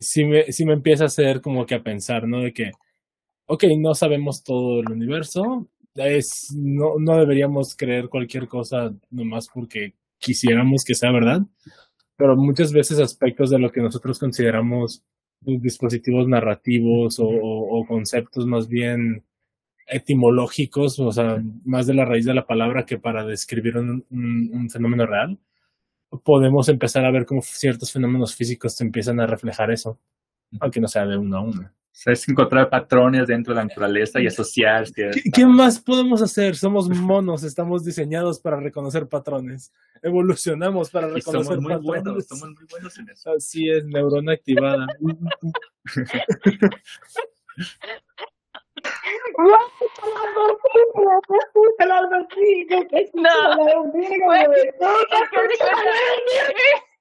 sí, 0.00 0.24
me, 0.24 0.44
sí 0.52 0.64
me 0.64 0.74
empieza 0.74 1.04
a 1.04 1.06
hacer 1.06 1.40
como 1.40 1.66
que 1.66 1.74
a 1.74 1.82
pensar, 1.82 2.28
¿no? 2.28 2.40
De 2.40 2.52
que, 2.52 2.70
ok, 3.46 3.64
no 3.80 3.94
sabemos 3.94 4.42
todo 4.44 4.80
el 4.80 4.92
universo, 4.92 5.42
es, 5.94 6.54
no, 6.56 6.94
no 6.98 7.18
deberíamos 7.18 7.74
creer 7.76 8.08
cualquier 8.08 8.46
cosa 8.46 8.90
nomás 9.10 9.48
porque 9.52 9.94
quisiéramos 10.18 10.84
que 10.86 10.94
sea 10.94 11.12
verdad, 11.12 11.40
pero 12.16 12.36
muchas 12.36 12.72
veces 12.72 12.98
aspectos 13.00 13.50
de 13.50 13.58
lo 13.58 13.72
que 13.72 13.80
nosotros 13.80 14.18
consideramos 14.18 15.02
dispositivos 15.40 16.28
narrativos 16.28 17.16
o, 17.20 17.84
conceptos 17.88 18.46
más 18.46 18.68
bien 18.68 19.24
etimológicos, 19.88 20.98
o 21.00 21.12
sea, 21.12 21.42
más 21.64 21.86
de 21.86 21.94
la 21.94 22.04
raíz 22.04 22.24
de 22.24 22.34
la 22.34 22.46
palabra 22.46 22.86
que 22.86 22.98
para 22.98 23.26
describir 23.26 23.76
un, 23.76 24.04
un, 24.10 24.50
un 24.52 24.70
fenómeno 24.70 25.06
real, 25.06 25.38
podemos 26.24 26.68
empezar 26.68 27.04
a 27.04 27.10
ver 27.10 27.26
cómo 27.26 27.42
ciertos 27.42 27.92
fenómenos 27.92 28.34
físicos 28.34 28.76
te 28.76 28.84
empiezan 28.84 29.20
a 29.20 29.26
reflejar 29.26 29.70
eso, 29.70 29.98
aunque 30.60 30.80
no 30.80 30.88
sea 30.88 31.06
de 31.06 31.16
uno 31.16 31.36
a 31.38 31.40
uno. 31.40 31.70
Es 32.06 32.28
encontrar 32.28 32.68
patrones 32.68 33.26
dentro 33.26 33.52
de 33.52 33.58
la 33.58 33.64
naturaleza 33.64 34.20
y 34.20 34.26
asociar. 34.26 34.90
¿Qué, 34.92 35.10
¿Qué, 35.32 35.46
más 35.46 35.78
podemos 35.80 36.20
hacer? 36.22 36.56
Somos 36.56 36.88
monos, 36.88 37.44
estamos 37.44 37.84
diseñados 37.84 38.40
para 38.40 38.58
reconocer 38.58 39.08
patrones. 39.08 39.72
Evolucionamos 40.02 40.90
para 40.90 41.08
y 41.08 41.12
reconocer 41.14 41.56
somos 41.56 41.62
muy 41.62 41.72
patrones. 41.74 42.02
buenos, 42.04 42.26
somos 42.26 42.48
muy 42.50 42.64
buenos 42.70 42.98
en 42.98 43.08
eso. 43.10 43.32
Así 43.32 43.68
es, 43.70 43.84
neurona 43.84 44.32
activada. 44.32 44.86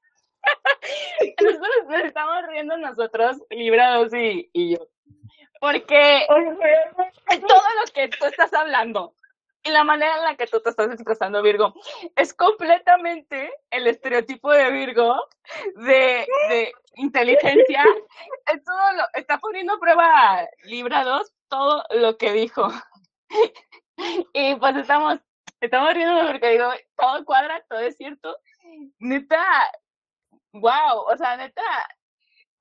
Nosotros 1.42 1.88
nos 1.88 2.04
estamos 2.04 2.48
riendo 2.48 2.78
nosotros, 2.78 3.38
librados 3.50 4.14
y, 4.14 4.50
y 4.54 4.76
yo. 4.76 4.88
Porque 5.60 6.26
todo 6.28 7.64
lo 7.86 7.92
que 7.94 8.08
tú 8.08 8.26
estás 8.26 8.54
hablando 8.54 9.14
y 9.64 9.70
la 9.70 9.84
manera 9.84 10.18
en 10.18 10.24
la 10.24 10.36
que 10.36 10.48
tú 10.48 10.60
te 10.60 10.72
estás 10.72 10.92
expresando, 10.92 11.42
Virgo, 11.42 11.74
es 12.16 12.34
completamente 12.34 13.54
el 13.70 13.88
estereotipo 13.88 14.52
de 14.52 14.72
Virgo 14.72 15.28
de, 15.76 16.26
de 16.50 16.74
inteligencia. 16.96 17.84
Todo 18.66 18.94
lo, 18.94 19.04
está 19.14 19.38
poniendo 19.38 19.80
prueba 19.80 20.48
librados 20.64 21.32
todo 21.48 21.84
lo 21.92 22.18
que 22.18 22.32
dijo. 22.32 22.70
y 24.34 24.56
pues 24.56 24.76
estamos, 24.78 25.20
estamos 25.60 25.94
riendo 25.94 26.28
porque 26.28 26.50
digo, 26.50 26.70
todo 26.98 27.24
cuadra, 27.26 27.64
todo 27.70 27.80
es 27.80 27.98
cierto. 27.98 28.38
Neta, 29.00 29.44
wow, 30.54 31.06
o 31.12 31.18
sea, 31.18 31.38
neta, 31.38 31.62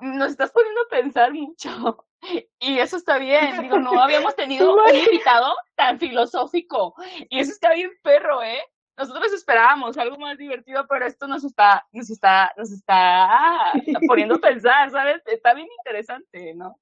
nos 0.00 0.32
estás 0.32 0.50
poniendo 0.50 0.80
a 0.82 0.88
pensar 0.88 1.32
mucho. 1.32 2.06
Y 2.58 2.78
eso 2.78 2.98
está 2.98 3.16
bien, 3.16 3.62
digo, 3.62 3.78
no 3.78 3.98
habíamos 3.98 4.36
tenido 4.36 4.74
un 4.74 4.94
invitado 4.94 5.54
tan 5.74 5.98
filosófico. 5.98 6.94
Y 7.30 7.38
eso 7.38 7.50
está 7.50 7.72
bien 7.72 7.90
perro, 8.02 8.42
¿eh? 8.42 8.62
Nosotros 8.98 9.32
esperábamos 9.32 9.96
algo 9.96 10.18
más 10.18 10.36
divertido, 10.36 10.86
pero 10.86 11.06
esto 11.06 11.26
nos 11.26 11.44
está, 11.44 11.86
nos 11.92 12.10
está, 12.10 12.52
nos 12.58 12.70
está 12.70 13.72
poniendo 14.06 14.34
a 14.34 14.38
pensar, 14.40 14.90
¿sabes? 14.90 15.22
Está 15.24 15.54
bien 15.54 15.68
interesante, 15.78 16.52
¿no? 16.54 16.78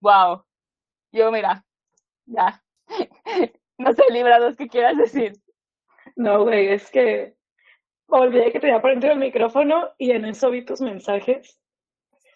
Wow. 0.00 0.42
Yo, 1.12 1.30
mira, 1.30 1.62
ya. 2.24 2.64
No 3.76 3.92
sé, 3.92 4.04
librados, 4.10 4.56
¿qué 4.56 4.68
quieras 4.68 4.96
decir? 4.96 5.34
No, 6.16 6.44
güey, 6.44 6.68
es 6.68 6.90
que 6.90 7.36
olvidé 8.16 8.52
que 8.52 8.60
tenía 8.60 8.80
por 8.80 8.90
dentro 8.90 9.12
el 9.12 9.18
micrófono 9.18 9.90
y 9.98 10.12
en 10.12 10.24
eso 10.24 10.50
vi 10.50 10.64
tus 10.64 10.80
mensajes. 10.80 11.58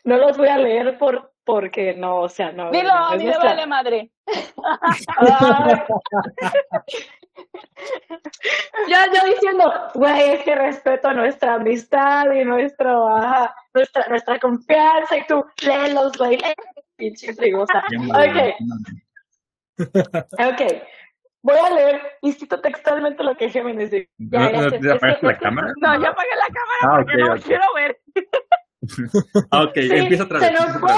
No 0.04 0.16
los 0.16 0.36
voy 0.36 0.48
a 0.48 0.58
leer 0.58 0.98
por 0.98 1.32
porque 1.46 1.94
no, 1.94 2.20
o 2.22 2.28
sea, 2.28 2.50
no. 2.50 2.72
Dilo, 2.72 2.88
no 2.88 3.06
a 3.06 3.16
mí 3.16 3.24
me 3.24 3.38
vale 3.38 3.66
madre. 3.68 4.10
ya 8.88 9.06
yo 9.14 9.24
diciendo, 9.28 9.72
güey, 9.94 10.30
es 10.30 10.42
que 10.42 10.56
respeto 10.56 11.12
nuestra 11.12 11.54
amistad 11.54 12.32
y 12.32 12.44
nuestro, 12.44 13.16
ajá, 13.16 13.54
nuestra, 13.72 14.08
nuestra 14.08 14.40
confianza 14.40 15.18
y 15.18 15.26
tú, 15.26 15.46
léelos, 15.62 16.18
güey, 16.18 16.40
pinche 16.96 17.32
frigosa. 17.32 17.84
Ok. 18.10 18.56
Ok. 20.32 20.62
Voy 21.46 21.56
a 21.56 21.70
leer 21.70 22.02
y 22.22 22.32
cito 22.32 22.60
textualmente 22.60 23.22
lo 23.22 23.36
que 23.36 23.48
Géminis 23.48 23.92
dice. 23.92 24.10
¿No, 24.18 24.40
¿No, 24.50 24.68
¿Ya 24.80 24.94
apagaste 24.94 25.26
la 25.26 25.38
cámara? 25.38 25.72
No, 25.80 26.02
ya 26.02 26.08
apagué 26.08 26.28
la 26.34 26.54
cámara 26.54 26.82
ah, 26.82 26.96
porque 26.96 27.12
okay, 27.12 27.24
no 27.24 27.30
okay. 27.30 27.42
quiero 27.44 27.64
ver. 27.74 28.00
ok, 29.52 29.74
sí, 29.74 29.90
empieza 29.92 30.24
otra 30.24 30.40
vez. 30.40 30.48
Se 30.48 30.54
nos 30.54 30.80
fue. 30.80 30.92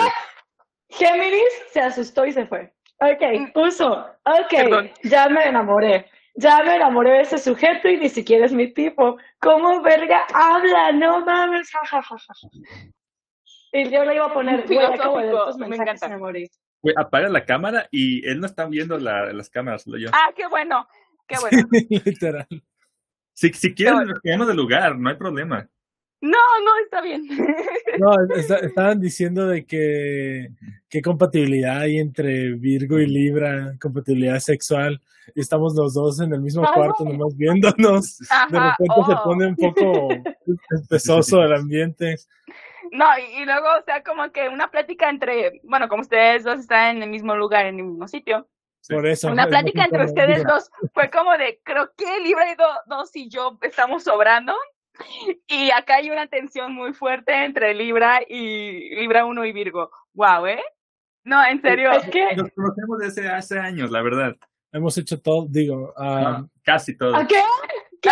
Géminis 0.89 1.63
se 1.71 1.81
asustó 1.83 2.25
y 2.25 2.33
se 2.33 2.47
fue. 2.47 2.73
Ok, 3.01 3.53
puso. 3.53 4.07
Ok, 4.25 4.51
Perdón. 4.51 4.91
ya 5.03 5.29
me 5.29 5.47
enamoré. 5.47 6.07
Ya 6.37 6.63
me 6.63 6.77
enamoré 6.77 7.11
de 7.11 7.21
ese 7.21 7.37
sujeto 7.37 7.87
y 7.87 7.99
ni 7.99 8.09
siquiera 8.09 8.47
es 8.47 8.53
mi 8.55 8.73
tipo. 8.73 9.19
¿Cómo 9.41 9.83
verga 9.83 10.25
habla? 10.33 10.93
No 10.93 11.27
mames, 11.27 11.71
jajajaja. 11.71 12.33
Y 13.73 13.91
yo 13.91 14.03
le 14.03 14.15
iba 14.15 14.25
a 14.25 14.33
poner, 14.33 14.67
güey, 14.67 14.79
acabo 14.79 15.19
de 15.19 15.27
ver 15.27 15.37
tus 15.45 15.59
mensajes, 15.59 15.69
me, 15.69 15.77
encanta. 15.77 16.09
me 16.09 16.17
morí. 16.17 16.51
Güey, 16.83 16.95
apaga 16.97 17.29
la 17.29 17.45
cámara 17.45 17.89
y 17.91 18.27
él 18.29 18.41
no 18.41 18.47
está 18.47 18.67
viendo 18.67 18.99
la, 18.99 19.33
las 19.33 19.51
cámaras, 19.51 19.83
solo 19.83 19.99
yo. 19.99 20.11
Ah, 20.13 20.31
qué 20.37 20.47
bueno, 20.47 20.87
qué 21.27 21.37
bueno. 21.41 21.69
Literal. 22.05 22.47
Si, 23.33 23.53
si 23.53 23.75
quieres, 23.75 24.07
nos 24.07 24.21
quedamos 24.21 24.49
de 24.49 24.55
lugar, 24.55 24.97
no 24.97 25.09
hay 25.09 25.17
problema. 25.17 25.69
No, 26.21 26.39
no, 26.65 26.85
está 26.85 27.01
bien. 27.01 27.27
No, 27.99 28.15
está, 28.37 28.59
estaban 28.59 29.01
diciendo 29.01 29.49
de 29.49 29.67
que 29.67 30.51
qué 30.89 31.03
compatibilidad 31.03 31.81
hay 31.81 31.99
entre 31.99 32.53
Virgo 32.53 33.01
y 33.01 33.09
Libra, 33.09 33.75
compatibilidad 33.81 34.39
sexual. 34.39 35.01
Y 35.35 35.41
estamos 35.41 35.75
los 35.75 35.95
dos 35.95 36.21
en 36.21 36.33
el 36.33 36.41
mismo 36.41 36.63
Ajá. 36.63 36.75
cuarto, 36.75 37.05
nomás 37.05 37.37
viéndonos. 37.37 38.21
Ajá, 38.31 38.47
de 38.53 38.61
repente 38.61 38.95
oh. 38.97 39.07
se 39.07 39.17
pone 39.25 39.47
un 39.47 39.57
poco 39.57 40.09
pesoso 40.89 41.43
el 41.43 41.55
ambiente. 41.55 42.15
No, 42.93 43.07
y, 43.19 43.43
y, 43.43 43.45
luego, 43.45 43.67
o 43.79 43.83
sea, 43.85 44.03
como 44.03 44.31
que 44.33 44.49
una 44.49 44.71
plática 44.71 45.09
entre, 45.11 45.61
bueno, 45.65 45.89
como 45.89 46.03
ustedes 46.03 46.45
dos 46.45 46.61
están 46.61 46.97
en 46.97 47.03
el 47.05 47.11
mismo 47.11 47.35
lugar, 47.37 47.67
en 47.67 47.79
el 47.79 47.85
mismo 47.85 48.09
sitio. 48.09 48.49
Por 48.89 49.07
eso. 49.07 49.31
Una 49.31 49.47
plática 49.47 49.85
entre 49.85 50.05
ustedes 50.05 50.45
dos 50.45 50.71
fue 50.95 51.11
como 51.11 51.37
de, 51.37 51.61
creo 51.63 51.93
que 51.97 52.21
Libra 52.21 52.51
y 52.51 52.55
do, 52.55 52.65
dos 52.87 53.15
y 53.15 53.29
yo 53.29 53.59
estamos 53.63 54.05
sobrando. 54.05 54.55
Y 55.47 55.71
acá 55.71 55.97
hay 55.97 56.11
una 56.11 56.27
tensión 56.27 56.75
muy 56.75 56.93
fuerte 56.93 57.45
entre 57.45 57.73
Libra 57.73 58.21
y 58.27 58.97
Libra 58.97 59.25
1 59.27 59.45
y 59.45 59.53
Virgo. 59.53 59.91
Wow, 60.15 60.47
¿eh? 60.47 60.63
No, 61.25 61.45
en 61.45 61.61
serio. 61.61 61.93
Es 61.93 62.09
que, 62.09 62.35
Nos 62.35 62.51
conocemos 62.51 62.99
desde 62.99 63.29
hace 63.29 63.59
años, 63.59 63.91
la 63.91 64.03
verdad. 64.03 64.37
Hemos 64.73 64.99
hecho 64.99 65.21
todo, 65.21 65.47
digo, 65.49 65.95
ah, 65.97 66.39
No, 66.41 66.51
casi 66.65 66.97
todo. 66.97 67.15
¿a 67.15 67.27
qué? 67.27 67.43
¿Qué? 68.03 68.11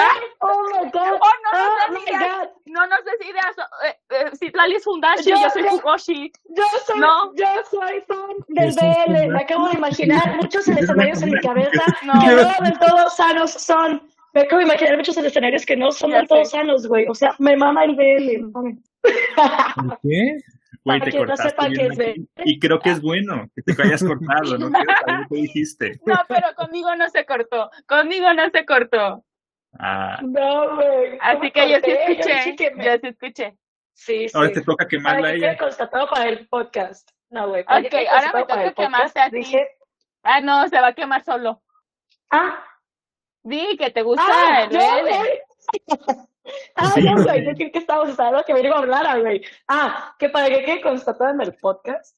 Oh 0.48 0.85
my 0.85 0.90
god. 0.90 1.12
Oh, 1.12 1.32
no, 1.42 1.59
no, 1.59 1.64
Oh 1.64 1.92
no, 1.92 1.98
my 1.98 2.04
digas. 2.06 2.20
god. 2.38 2.48
No 2.66 2.87
nos 2.87 3.04
des 3.04 3.26
ideas. 3.28 3.56
Eh, 3.87 3.96
eh, 4.11 4.30
Citlali 4.38 4.74
es 4.76 4.85
Fundashi, 4.85 5.30
Yo 5.30 5.37
yo 5.37 5.50
soy 5.50 5.62
sé. 5.62 5.68
Fugoshi. 5.70 6.32
Yo 6.56 6.64
soy, 6.87 7.00
No. 7.00 7.35
yo 7.35 7.46
soy 7.70 8.00
fan 8.06 8.37
del 8.48 8.72
BL. 8.74 9.28
Me 9.32 9.40
acabo 9.42 9.68
de 9.68 9.74
imaginar 9.76 10.37
muchos 10.37 10.66
escenarios 10.68 11.22
en 11.22 11.30
mi 11.30 11.40
cabeza 11.40 11.85
No. 12.02 12.12
que 12.20 12.26
no 12.28 12.64
del 12.66 12.78
todo 12.78 13.11
sanos 13.11 13.50
son. 13.52 14.02
Me 14.35 14.42
acabo 14.42 14.59
de 14.59 14.64
imaginar 14.66 14.96
muchos 14.96 15.16
escenarios 15.16 15.64
que 15.64 15.76
no 15.76 15.90
son 15.92 16.11
del 16.11 16.28
todo 16.28 16.44
sé. 16.44 16.50
sanos, 16.52 16.87
güey. 16.87 17.06
O 17.09 17.14
sea, 17.14 17.35
me 17.38 17.56
mama 17.56 17.85
el 17.85 17.94
BL. 17.96 18.50
¿por 18.52 18.64
qué? 18.74 18.76
Güey, 20.85 21.00
te 21.00 21.11
no 21.11 21.18
cortaste 21.26 21.68
bien 21.70 21.90
es 21.92 21.98
aquí. 21.98 22.28
Y 22.44 22.61
creo 22.61 22.78
que 22.78 22.90
es 22.90 23.02
bueno 23.02 23.48
que 23.56 23.62
te 23.74 23.82
hayas 23.82 24.04
cortado, 24.04 24.56
no 24.56 24.70
quiero 24.70 24.92
saber 25.04 25.26
qué 25.28 25.35
dijiste. 25.35 26.00
No, 26.06 26.14
pero 26.28 26.46
conmigo 26.54 26.94
no 26.94 27.09
se 27.11 27.26
cortó. 27.26 27.70
Conmigo 27.88 28.32
no 28.35 28.48
se 28.50 28.64
cortó. 28.64 29.24
Ah, 29.78 30.18
No, 30.22 30.76
güey. 30.76 31.18
Así 31.20 31.50
que 31.50 31.68
yo 31.70 31.76
sí 31.84 31.90
escuché. 31.90 32.56
que 32.56 32.70
me- 32.72 32.84
Yo 32.84 32.92
sí 32.98 33.06
escuché. 33.08 33.56
Sí, 33.94 34.28
sí. 34.28 34.36
ahora 34.36 34.52
te 34.52 34.60
toca 34.60 34.76
Para 34.84 34.88
quemarla 34.88 35.28
a 35.28 35.30
que 35.32 35.36
ella. 35.38 35.48
quede 35.48 35.58
constatado 35.58 36.08
para 36.08 36.28
el 36.28 36.46
podcast. 36.48 37.08
No, 37.30 37.48
güey. 37.48 37.64
para 37.64 37.80
que 37.82 37.86
Ok, 37.88 37.94
ahora 38.10 38.26
me 38.34 38.44
para 38.44 38.64
toca 38.70 38.82
quemarte 38.82 39.20
a 39.20 39.30
ti. 39.30 39.36
Dije, 39.36 39.68
Ah, 40.22 40.40
no, 40.40 40.68
se 40.68 40.80
va 40.80 40.88
a 40.88 40.94
quemar 40.94 41.22
solo. 41.24 41.62
ah, 42.30 42.62
Di 43.42 43.76
que 43.76 43.90
te 43.90 44.02
gusta 44.02 44.24
ah, 44.26 44.62
el 44.64 44.70
yo, 44.70 44.78
BL. 44.80 45.00
güey. 45.08 45.40
Ah, 46.74 46.90
Sí, 46.94 47.02
no, 47.02 47.22
güey. 47.22 47.44
yo 47.44 47.52
creo 47.54 47.72
que 47.72 47.78
estábamos 47.78 48.08
esperando 48.10 48.42
que 48.44 48.54
me 48.54 48.60
iba 48.60 48.76
a 48.76 48.78
hablar, 48.80 49.20
güey. 49.20 49.42
Ah, 49.68 50.14
que 50.18 50.28
para 50.28 50.48
que 50.48 50.64
quede 50.64 50.80
constatado 50.80 51.30
en 51.30 51.40
el 51.40 51.54
podcast. 51.54 52.16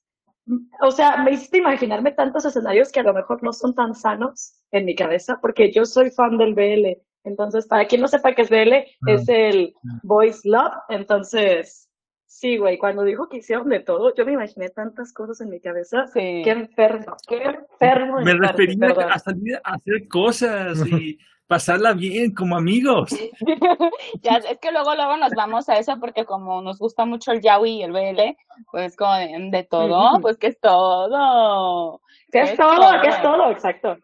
O 0.81 0.91
sea, 0.91 1.19
me 1.19 1.33
hiciste 1.33 1.59
imaginarme 1.59 2.13
tantos 2.13 2.45
escenarios 2.47 2.91
que 2.91 3.01
a 3.01 3.03
lo 3.03 3.13
mejor 3.13 3.43
no 3.43 3.53
son 3.53 3.75
tan 3.75 3.95
sanos 3.95 4.55
en 4.71 4.87
mi 4.87 4.95
cabeza, 4.95 5.39
porque 5.41 5.71
yo 5.71 5.85
soy 5.85 6.11
fan 6.11 6.39
del 6.39 6.55
BL. 6.55 6.99
Entonces, 7.29 7.67
para 7.67 7.87
quien 7.87 8.01
no 8.01 8.09
sepa 8.09 8.35
qué 8.35 8.43
es 8.43 8.51
BL, 8.51 8.73
es 9.07 9.29
el 9.29 9.75
Voice 10.03 10.41
Love. 10.49 10.73
Entonces, 10.89 11.89
sí, 12.27 12.57
güey, 12.57 12.79
cuando 12.79 13.03
dijo 13.03 13.29
que 13.29 13.39
hicieron 13.39 13.69
de 13.69 13.81
todo, 13.81 14.15
yo 14.15 14.25
me 14.25 14.33
imaginé 14.33 14.71
tantas 14.71 15.13
cosas 15.13 15.41
en 15.41 15.51
mi 15.51 15.61
cabeza. 15.61 16.07
Sí. 16.09 16.43
Qué 16.45 16.51
enfermo, 16.51 17.17
qué 17.29 17.43
enfermo. 17.43 18.21
Me 18.21 18.37
parte, 18.37 18.47
refería 18.49 18.89
perdón. 18.89 19.13
a 19.13 19.19
salir 19.19 19.61
a 19.63 19.75
hacer 19.75 20.09
cosas 20.09 20.87
y 20.87 21.19
pasarla 21.47 21.95
bien 21.95 22.35
como 22.35 22.57
amigos. 22.57 23.11
Ya, 24.23 24.37
es 24.37 24.59
que 24.59 24.73
luego, 24.73 24.95
luego 24.95 25.17
nos 25.17 25.33
vamos 25.33 25.69
a 25.69 25.79
eso 25.79 25.99
porque 26.01 26.25
como 26.25 26.61
nos 26.63 26.79
gusta 26.79 27.05
mucho 27.05 27.31
el 27.31 27.41
yaoi 27.41 27.71
y 27.71 27.83
el 27.83 27.93
BL, 27.93 28.37
pues 28.71 28.97
como 28.97 29.15
de, 29.15 29.67
todo, 29.69 30.21
pues 30.21 30.37
que 30.39 30.49
es 30.49 30.61
todo. 30.61 32.01
¿Qué 32.33 32.41
es 32.41 32.51
Es 32.51 32.57
todo? 32.57 32.77
todo. 32.77 33.01
¿Qué 33.03 33.09
es 33.09 33.23
todo? 33.23 33.51
Exacto. 33.51 33.97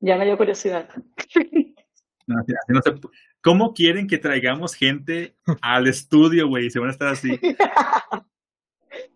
Ya 0.00 0.16
me 0.16 0.24
dio 0.24 0.36
curiosidad. 0.36 0.88
No, 2.26 2.40
así- 2.40 2.52
así 2.52 2.72
no 2.72 2.82
se 2.82 2.94
pu- 2.94 3.10
¿Cómo 3.42 3.72
quieren 3.74 4.06
que 4.08 4.18
traigamos 4.18 4.74
gente 4.74 5.36
al 5.62 5.86
estudio, 5.86 6.48
güey? 6.48 6.70
Se 6.70 6.78
van 6.80 6.88
a 6.88 6.92
estar 6.92 7.08
así. 7.08 7.38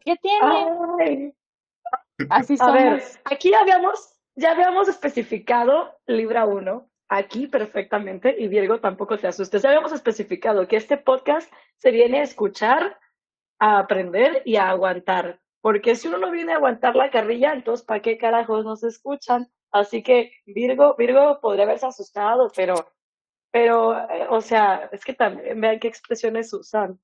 ¿Qué 0.04 0.16
tiene? 0.16 0.66
Ay. 1.00 1.32
Así 2.28 2.56
A 2.60 2.70
ver, 2.72 3.00
somos. 3.00 3.18
aquí 3.24 3.52
habíamos, 3.54 4.14
ya 4.36 4.52
habíamos 4.52 4.88
especificado 4.88 5.98
Libra 6.06 6.44
1, 6.44 6.88
aquí 7.08 7.46
perfectamente, 7.46 8.36
y 8.38 8.46
Virgo 8.48 8.78
tampoco 8.78 9.16
te 9.18 9.26
asustes, 9.26 9.62
ya 9.62 9.70
habíamos 9.70 9.92
especificado 9.92 10.68
que 10.68 10.76
este 10.76 10.98
podcast 10.98 11.50
se 11.78 11.90
viene 11.90 12.20
a 12.20 12.24
escuchar, 12.24 12.98
a 13.58 13.78
aprender 13.78 14.42
y 14.44 14.56
a 14.56 14.68
aguantar, 14.68 15.40
porque 15.62 15.94
si 15.96 16.08
uno 16.08 16.18
no 16.18 16.30
viene 16.30 16.52
a 16.52 16.56
aguantar 16.56 16.94
la 16.94 17.10
carrilla, 17.10 17.54
entonces 17.54 17.86
¿para 17.86 18.00
qué 18.00 18.18
carajos 18.18 18.64
nos 18.66 18.84
escuchan? 18.84 19.50
Así 19.72 20.02
que 20.02 20.32
Virgo, 20.44 20.94
Virgo 20.98 21.40
podría 21.40 21.64
haberse 21.64 21.86
asustado, 21.86 22.52
pero, 22.54 22.74
pero, 23.52 23.98
eh, 24.10 24.26
o 24.30 24.40
sea, 24.40 24.88
es 24.92 25.04
que 25.04 25.14
también 25.14 25.60
vean 25.60 25.78
qué 25.80 25.88
expresiones 25.88 26.52
usan. 26.52 26.98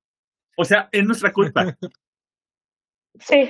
O 0.57 0.63
sea, 0.65 0.89
es 0.91 1.05
nuestra 1.05 1.31
culpa. 1.33 1.77
Sí, 3.19 3.49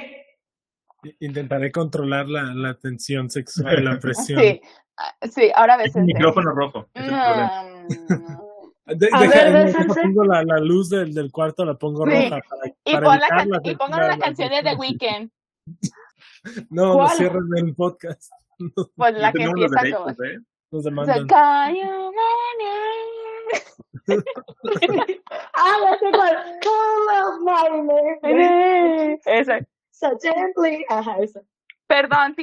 Intentaré 1.19 1.71
controlar 1.71 2.27
la, 2.27 2.43
la 2.53 2.73
tensión 2.73 3.29
sexual, 3.29 3.83
la 3.85 3.99
presión. 3.99 4.39
Sí, 4.41 4.61
ah, 4.97 5.15
sí, 5.29 5.51
ahora 5.55 5.75
a 5.75 5.77
Es 5.77 5.83
veces. 5.93 5.95
un 5.97 6.05
micrófono 6.05 6.51
rojo. 6.51 6.89
es 6.93 7.03
el. 7.05 7.11
Mm, 7.11 8.97
De- 8.97 9.09
A 9.13 9.19
deja- 9.21 9.29
ver, 9.29 9.65
deja- 9.65 9.79
bésense. 9.79 10.01
pongo 10.01 10.23
la, 10.23 10.43
la 10.43 10.57
luz 10.59 10.89
del, 10.89 11.13
del 11.13 11.31
cuarto, 11.31 11.65
la 11.65 11.75
pongo 11.75 12.05
Sí. 12.05 12.11
roja 12.11 12.41
para, 12.49 12.73
Y, 12.85 12.93
para 12.93 13.05
pon 13.05 13.19
la 13.19 13.45
la 13.45 13.59
y 13.63 13.75
pongan 13.75 13.99
las 14.07 14.17
la- 14.17 14.25
canciones 14.25 14.63
de 14.63 14.75
Weekend, 14.75 15.31
No, 16.69 16.85
no 16.87 16.93
¿Cuál? 16.93 17.09
cierren 17.17 17.47
el 17.57 17.75
podcast. 17.75 18.31
pues 18.95 19.13
la 19.13 19.27
No 19.31 19.33
que 19.33 19.43
empieza 19.43 19.81
derechos, 19.81 20.19
¿eh? 20.25 20.39
Nos 20.71 20.83
Se 20.83 20.89
demandan. 20.89 21.27
cayó, 21.27 22.11
ah. 25.53 25.97
Esa. 29.25 29.59
So 29.91 30.17
gently. 30.21 30.85
Ajá. 30.89 31.17
Perdón, 31.87 32.35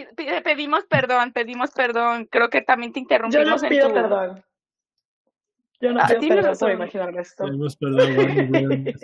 pedimos 0.43 0.85
perdón, 0.87 1.33
pedimos 1.33 1.71
perdón. 1.71 2.27
Creo 2.31 2.49
que 2.49 2.63
también 2.63 2.93
te 2.93 3.01
Yo 3.01 3.07
no 3.19 3.27
interrumpimos 3.27 3.63
en 3.63 3.69
pido 3.69 3.89
tu- 3.89 3.95
perdón. 3.95 4.45
Yo 5.81 5.93
no 5.93 6.01
Ah, 6.01 6.07
pido 6.09 6.21
perdón 6.21 6.37
por 6.39 6.45
razón. 6.51 6.73
imaginarme 6.73 7.21
esto. 7.21 7.45
Pedimos 7.45 7.77
perdón, 7.77 8.17
Warner 8.17 8.47
Brothers. 8.49 9.01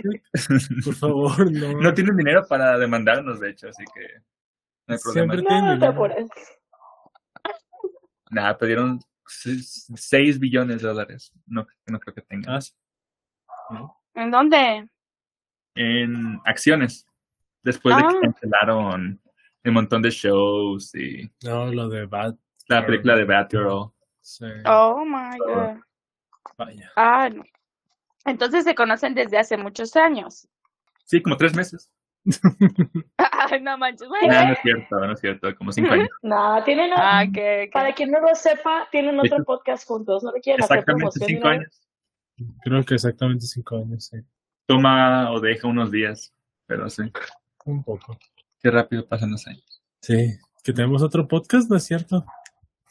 Por 0.85 0.95
favor, 0.95 1.53
no. 1.53 1.73
No 1.81 1.95
tienen 1.95 2.17
dinero 2.17 2.43
para 2.49 2.79
demandarnos, 2.79 3.39
de 3.41 3.51
hecho, 3.51 3.69
así 3.69 3.85
que 3.95 4.01
no 4.87 4.95
hay 4.95 5.01
problema. 5.01 5.35
Siempre 5.35 5.43
No, 5.43 5.49
tienen 5.49 5.65
no 5.67 5.71
te 5.71 5.75
dinero. 5.75 5.93
apures. 5.93 6.29
Nada, 8.31 8.57
pidieron 8.57 9.01
6 9.31 10.39
billones 10.39 10.83
de 10.83 10.89
dólares. 10.89 11.33
No, 11.47 11.67
no 11.87 12.01
creo 12.01 12.15
que 12.15 12.23
tengan. 12.23 12.55
Ah, 12.57 12.61
sí. 12.61 12.73
¿En 14.15 14.31
dónde? 14.31 14.89
En 15.75 16.41
acciones. 16.45 17.07
Después 17.63 17.97
de 17.97 18.03
Ah. 18.05 18.09
que 18.13 18.21
cancelaron 18.21 19.21
un 19.65 19.73
montón 19.75 20.03
de 20.03 20.11
shows 20.11 20.95
y 20.95 21.31
No, 21.45 21.67
lo 21.73 21.89
de 21.89 22.07
Bad. 22.07 22.35
la 22.69 22.85
película 22.85 23.15
de 23.17 23.25
Batgirl. 23.25 23.91
Sí, 24.21 24.45
Oh 24.67 25.05
my 25.05 25.39
god. 25.39 25.79
vaya. 26.59 26.91
Ah, 26.97 27.29
no. 27.31 27.43
Entonces 28.25 28.65
se 28.65 28.75
conocen 28.75 29.15
desde 29.15 29.39
hace 29.39 29.57
muchos 29.57 29.97
años. 29.97 30.47
Sí, 31.05 31.23
como 31.23 31.37
tres 31.37 31.55
meses. 31.55 31.91
No 33.63 33.79
manches. 33.79 34.03
No, 34.09 34.09
Bueno. 34.09 34.47
no 34.47 34.53
es 34.53 34.59
cierto, 34.63 35.01
no 35.01 35.13
es 35.13 35.21
cierto, 35.21 35.55
como 35.57 35.73
cinco 35.73 35.93
años. 35.93 36.09
No, 36.23 36.63
tienen. 36.65 36.91
Ah, 36.95 37.25
que, 37.27 37.33
que- 37.33 37.71
Para 37.73 37.93
quien 37.95 38.11
no 38.11 38.21
lo 38.21 38.35
sepa, 38.35 38.89
tienen 38.91 39.19
otro 39.19 39.43
podcast 39.45 39.87
juntos. 39.87 40.23
No 40.23 40.33
le 40.33 40.41
quieren 40.41 40.63
hacer 40.63 40.79
Exactamente 40.79 41.19
promoción. 41.19 41.27
ni 41.29 41.35
cinco 41.35 41.49
años. 41.49 41.81
Creo 42.63 42.85
que 42.85 42.95
exactamente 42.95 43.47
cinco 43.47 43.77
años, 43.77 44.07
sí. 44.07 44.19
Toma 44.67 45.31
o 45.33 45.41
deja 45.41 45.67
unos 45.69 45.91
días, 45.91 46.33
pero 46.67 46.89
sí. 46.89 47.03
Un 47.65 47.83
poco. 47.83 48.19
Qué 48.63 48.71
rápido 48.71 49.07
pasan 49.07 49.33
los 49.33 49.47
años. 49.47 49.83
Sí. 50.01 50.37
Que 50.63 50.73
tenemos 50.73 51.03
otro 51.03 51.27
podcast, 51.27 51.71
¿no 51.71 51.77
es 51.77 51.85
cierto? 51.85 52.25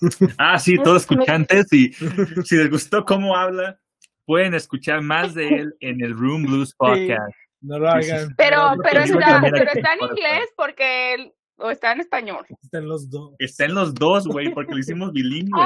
Ah, 0.37 0.57
sí, 0.57 0.77
todos 0.77 1.01
escuchantes 1.01 1.71
y 1.73 1.91
si 2.45 2.55
les 2.55 2.69
gustó 2.69 3.03
cómo 3.03 3.35
habla, 3.35 3.79
pueden 4.25 4.53
escuchar 4.53 5.01
más 5.01 5.33
de 5.33 5.47
él 5.49 5.75
en 5.81 6.01
el 6.01 6.17
Room 6.17 6.43
Blues 6.43 6.73
Podcast. 6.73 7.35
No 7.61 7.77
lo 7.79 7.89
hagan. 7.89 8.33
Pero, 8.37 8.73
pero 8.83 9.01
está, 9.01 9.41
pero 9.41 9.71
está 9.71 9.93
en 9.93 10.03
inglés 10.09 10.49
porque 10.55 11.13
él- 11.15 11.33
o 11.61 11.69
está 11.71 11.91
en 11.91 11.99
español. 11.99 12.45
Están 12.63 12.87
los 12.87 13.09
dos. 13.09 13.33
Está 13.37 13.65
en 13.65 13.75
los 13.75 13.93
dos, 13.93 14.27
güey, 14.27 14.53
porque 14.53 14.71
lo 14.73 14.79
hicimos 14.79 15.11
bilingüe. 15.11 15.61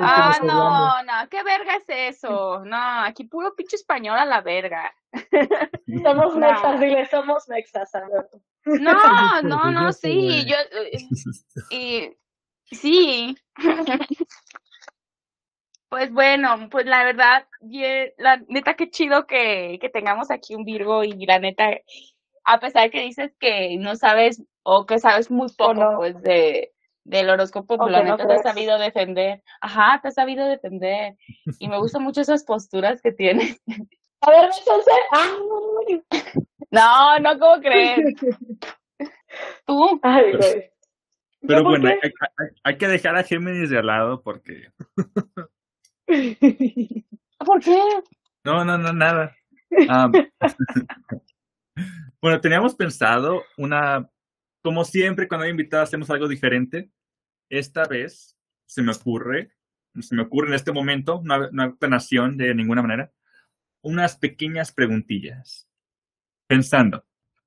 Ah, 0.00 0.30
estamos 0.32 0.42
no, 0.44 1.02
no, 1.02 1.28
¿qué 1.28 1.42
verga 1.42 1.74
es 1.76 2.16
eso? 2.16 2.64
No, 2.64 3.02
aquí 3.04 3.24
puro 3.24 3.54
pinche 3.54 3.76
español 3.76 4.16
a 4.18 4.24
la 4.24 4.40
verga. 4.40 4.90
Somos 6.02 6.34
No. 6.34 6.40
mexas, 6.40 6.80
dile, 6.80 7.06
somos 7.06 7.48
mexas, 7.48 7.94
Alberto. 7.94 8.40
No, 8.64 8.92
no, 9.42 9.70
no, 9.70 9.92
sí, 9.92 10.46
yo, 10.46 10.56
eh, 10.56 11.06
y, 11.70 12.74
sí. 12.74 13.36
Pues 15.88 16.12
bueno, 16.12 16.68
pues 16.70 16.86
la 16.86 17.04
verdad, 17.04 17.46
la 18.18 18.36
neta 18.48 18.74
qué 18.74 18.90
chido 18.90 19.26
que, 19.26 19.78
que 19.80 19.88
tengamos 19.88 20.30
aquí 20.30 20.54
un 20.54 20.64
Virgo 20.64 21.02
y 21.04 21.24
la 21.26 21.38
neta, 21.38 21.70
a 22.44 22.60
pesar 22.60 22.90
que 22.90 23.00
dices 23.02 23.32
que 23.40 23.76
no 23.78 23.96
sabes 23.96 24.42
o 24.62 24.84
que 24.84 24.98
sabes 24.98 25.30
muy 25.30 25.48
poco 25.56 25.74
no. 25.74 25.96
pues 25.96 26.20
de 26.22 26.72
del 27.04 27.30
horóscopo, 27.30 27.78
pues 27.78 27.90
la 27.90 28.02
no 28.02 28.16
neta 28.16 28.26
te 28.26 28.34
has 28.34 28.42
sabido 28.42 28.78
defender. 28.78 29.42
Ajá, 29.62 29.98
te 30.02 30.08
has 30.08 30.14
sabido 30.14 30.46
defender. 30.46 31.16
Y 31.58 31.66
me 31.68 31.78
gustan 31.78 32.02
mucho 32.02 32.20
esas 32.20 32.44
posturas 32.44 33.00
que 33.00 33.12
tienes. 33.12 33.58
A 34.20 34.30
ver, 34.30 34.50
entonces. 34.58 34.94
Ay, 35.12 36.02
No, 36.70 37.18
no, 37.20 37.38
¿cómo 37.38 37.62
crees? 37.62 38.14
Tú, 39.64 39.98
Ay, 40.02 40.36
güey. 40.36 40.70
Pero 41.40 41.58
¿Yo 41.60 41.62
por 41.64 41.80
bueno, 41.80 41.88
hay- 41.88 42.10
hay 42.64 42.76
que 42.78 42.88
dejar 42.88 43.16
a 43.16 43.22
Géminis 43.22 43.70
de 43.70 43.82
lado 43.82 44.20
porque... 44.22 44.64
¿por 47.38 47.60
qué? 47.60 47.78
No, 48.44 48.64
no, 48.64 48.78
no, 48.78 48.92
nada. 48.92 49.36
Am, 49.88 50.12
bueno, 52.22 52.40
teníamos 52.40 52.74
pensado 52.74 53.42
una 53.56 54.08
como 54.62 54.84
siempre, 54.84 55.28
cuando 55.28 55.44
hay 55.44 55.50
invitados 55.50 55.88
hacemos 55.88 56.10
algo 56.10 56.28
diferente. 56.28 56.90
Esta 57.48 57.84
vez 57.84 58.36
se 58.66 58.82
me 58.82 58.92
ocurre, 58.92 59.52
se 60.00 60.14
me 60.14 60.22
ocurre 60.22 60.48
en 60.48 60.54
este 60.54 60.72
momento, 60.72 61.22
no, 61.24 61.50
no 61.50 61.62
hay 61.62 61.70
planeación 61.72 62.36
de 62.36 62.54
ninguna 62.54 62.82
manera, 62.82 63.12
unas 63.82 64.16
pequeñas 64.18 64.72
preguntillas. 64.72 65.66
Pensando, 66.46 67.06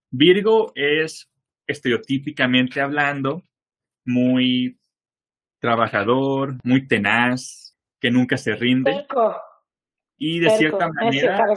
Virgo 0.10 0.72
es 0.76 1.30
estereotípicamente 1.68 2.82
hablando 2.82 3.44
muy 4.06 4.80
trabajador, 5.60 6.58
muy 6.64 6.88
tenaz, 6.88 7.61
que 8.02 8.12
nunca 8.12 8.36
se 8.36 8.56
rinde. 8.56 8.92
Terco, 8.92 9.38
Y 10.18 10.40
de 10.40 10.48
terco, 10.48 10.58
cierta 10.58 10.90
manera, 10.90 11.48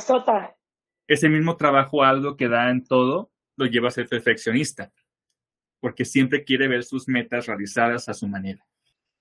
ese 1.08 1.28
mismo 1.28 1.56
trabajo, 1.56 2.04
algo 2.04 2.36
que 2.36 2.48
da 2.48 2.70
en 2.70 2.84
todo, 2.84 3.32
lo 3.56 3.66
lleva 3.66 3.88
a 3.88 3.92
ser 3.92 4.08
perfeccionista, 4.08 4.92
porque 5.80 6.04
siempre 6.04 6.44
quiere 6.44 6.68
ver 6.68 6.84
sus 6.84 7.08
metas 7.08 7.46
realizadas 7.46 8.08
a 8.08 8.14
su 8.14 8.28
manera. 8.28 8.64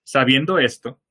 Sabiendo 0.03 0.59
esto, 0.59 1.01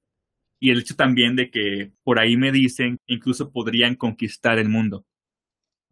y 0.60 0.70
el 0.70 0.80
hecho 0.80 0.94
también 0.94 1.34
de 1.34 1.50
que 1.50 1.92
por 2.04 2.20
ahí 2.20 2.36
me 2.36 2.52
dicen 2.52 2.98
que 3.06 3.14
incluso 3.14 3.50
podrían 3.50 3.96
conquistar 3.96 4.58
el 4.58 4.68
mundo. 4.68 5.04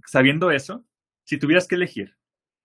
Sabiendo 0.07 0.51
eso, 0.51 0.85
si 1.25 1.39
tuvieras 1.39 1.67
que 1.67 1.75
elegir, 1.75 2.17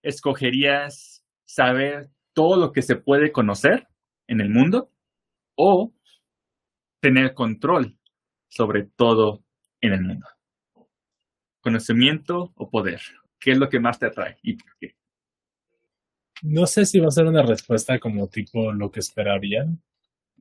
¿escogerías 0.03 1.25
saber 1.45 2.09
todo 2.33 2.57
lo 2.57 2.73
que 2.73 2.81
se 2.81 2.95
puede 2.95 3.31
conocer 3.31 3.87
en 4.27 4.41
el 4.41 4.49
mundo 4.49 4.91
o 5.55 5.94
tener 7.05 7.35
control 7.35 7.95
sobre 8.47 8.83
todo 8.95 9.43
en 9.79 9.93
el 9.93 10.01
mundo? 10.01 10.25
¿Conocimiento 11.61 12.51
o 12.55 12.69
poder? 12.71 12.99
¿Qué 13.39 13.51
es 13.51 13.57
lo 13.59 13.69
que 13.69 13.79
más 13.79 13.99
te 13.99 14.07
atrae 14.07 14.37
y 14.41 14.53
por 14.55 14.75
qué? 14.79 14.95
No 16.41 16.65
sé 16.65 16.85
si 16.85 16.99
va 16.99 17.07
a 17.09 17.11
ser 17.11 17.25
una 17.27 17.43
respuesta 17.43 17.99
como 17.99 18.27
tipo 18.27 18.71
lo 18.71 18.89
que 18.89 19.01
esperarían. 19.01 19.79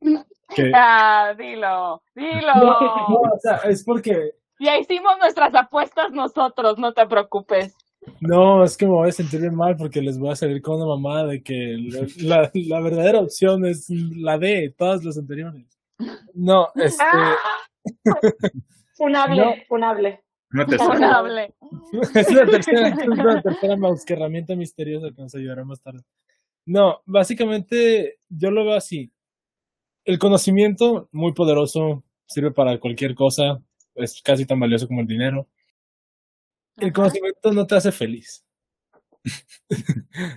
Que- 0.54 0.70
Ah, 0.74 1.34
dilo, 1.36 2.02
dilo. 2.14 2.54
No, 2.54 3.08
no, 3.08 3.16
o 3.34 3.38
sea, 3.42 3.56
es 3.68 3.82
porque 3.82 4.32
Ya 4.60 4.78
hicimos 4.78 5.12
nuestras 5.18 5.54
apuestas 5.54 6.12
nosotros, 6.12 6.78
no 6.78 6.92
te 6.92 7.06
preocupes. 7.06 7.74
no, 8.20 8.62
es 8.62 8.76
que 8.76 8.84
me 8.86 8.92
voy 8.92 9.08
a 9.08 9.12
sentir 9.12 9.40
bien 9.40 9.54
mal 9.54 9.74
porque 9.76 10.00
les 10.02 10.18
voy 10.18 10.30
a 10.30 10.36
salir 10.36 10.60
con 10.62 10.76
una 10.76 10.86
mamada 10.86 11.26
de 11.26 11.42
que 11.42 11.76
la, 11.90 12.06
la- 12.18 12.50
la 12.54 12.80
verdadera 12.80 13.20
opción 13.20 13.64
es 13.66 13.86
la 13.90 14.38
D, 14.38 14.74
todas 14.78 15.02
las 15.04 15.16
anteriores. 15.18 15.66
No, 16.34 16.68
este, 16.74 17.02
Ah, 17.12 17.36
Funable, 18.96 19.36
No. 19.44 19.52
funable. 19.68 20.22
No 20.50 20.66
te 20.66 20.76
no 20.76 20.84
suena. 20.84 21.16
hable. 21.18 21.54
es 22.14 22.32
la 22.32 22.46
tercera, 22.46 22.88
es 22.88 23.06
la 23.08 23.42
tercera 23.42 23.76
mouse, 23.76 24.04
que 24.04 24.12
herramienta 24.14 24.54
misteriosa 24.54 25.08
que 25.14 25.20
nos 25.22 25.34
ayudará 25.34 25.64
más 25.64 25.80
tarde. 25.82 26.00
No, 26.66 27.00
básicamente 27.04 28.18
yo 28.28 28.50
lo 28.50 28.64
veo 28.64 28.74
así. 28.76 29.12
El 30.04 30.18
conocimiento, 30.18 31.08
muy 31.12 31.32
poderoso, 31.32 32.04
sirve 32.26 32.52
para 32.52 32.78
cualquier 32.78 33.14
cosa, 33.14 33.60
es 33.96 34.22
casi 34.22 34.46
tan 34.46 34.60
valioso 34.60 34.86
como 34.86 35.00
el 35.00 35.06
dinero. 35.06 35.48
El 36.76 36.86
Ajá. 36.86 36.92
conocimiento 36.94 37.52
no 37.52 37.66
te 37.66 37.74
hace 37.76 37.90
feliz. 37.92 38.44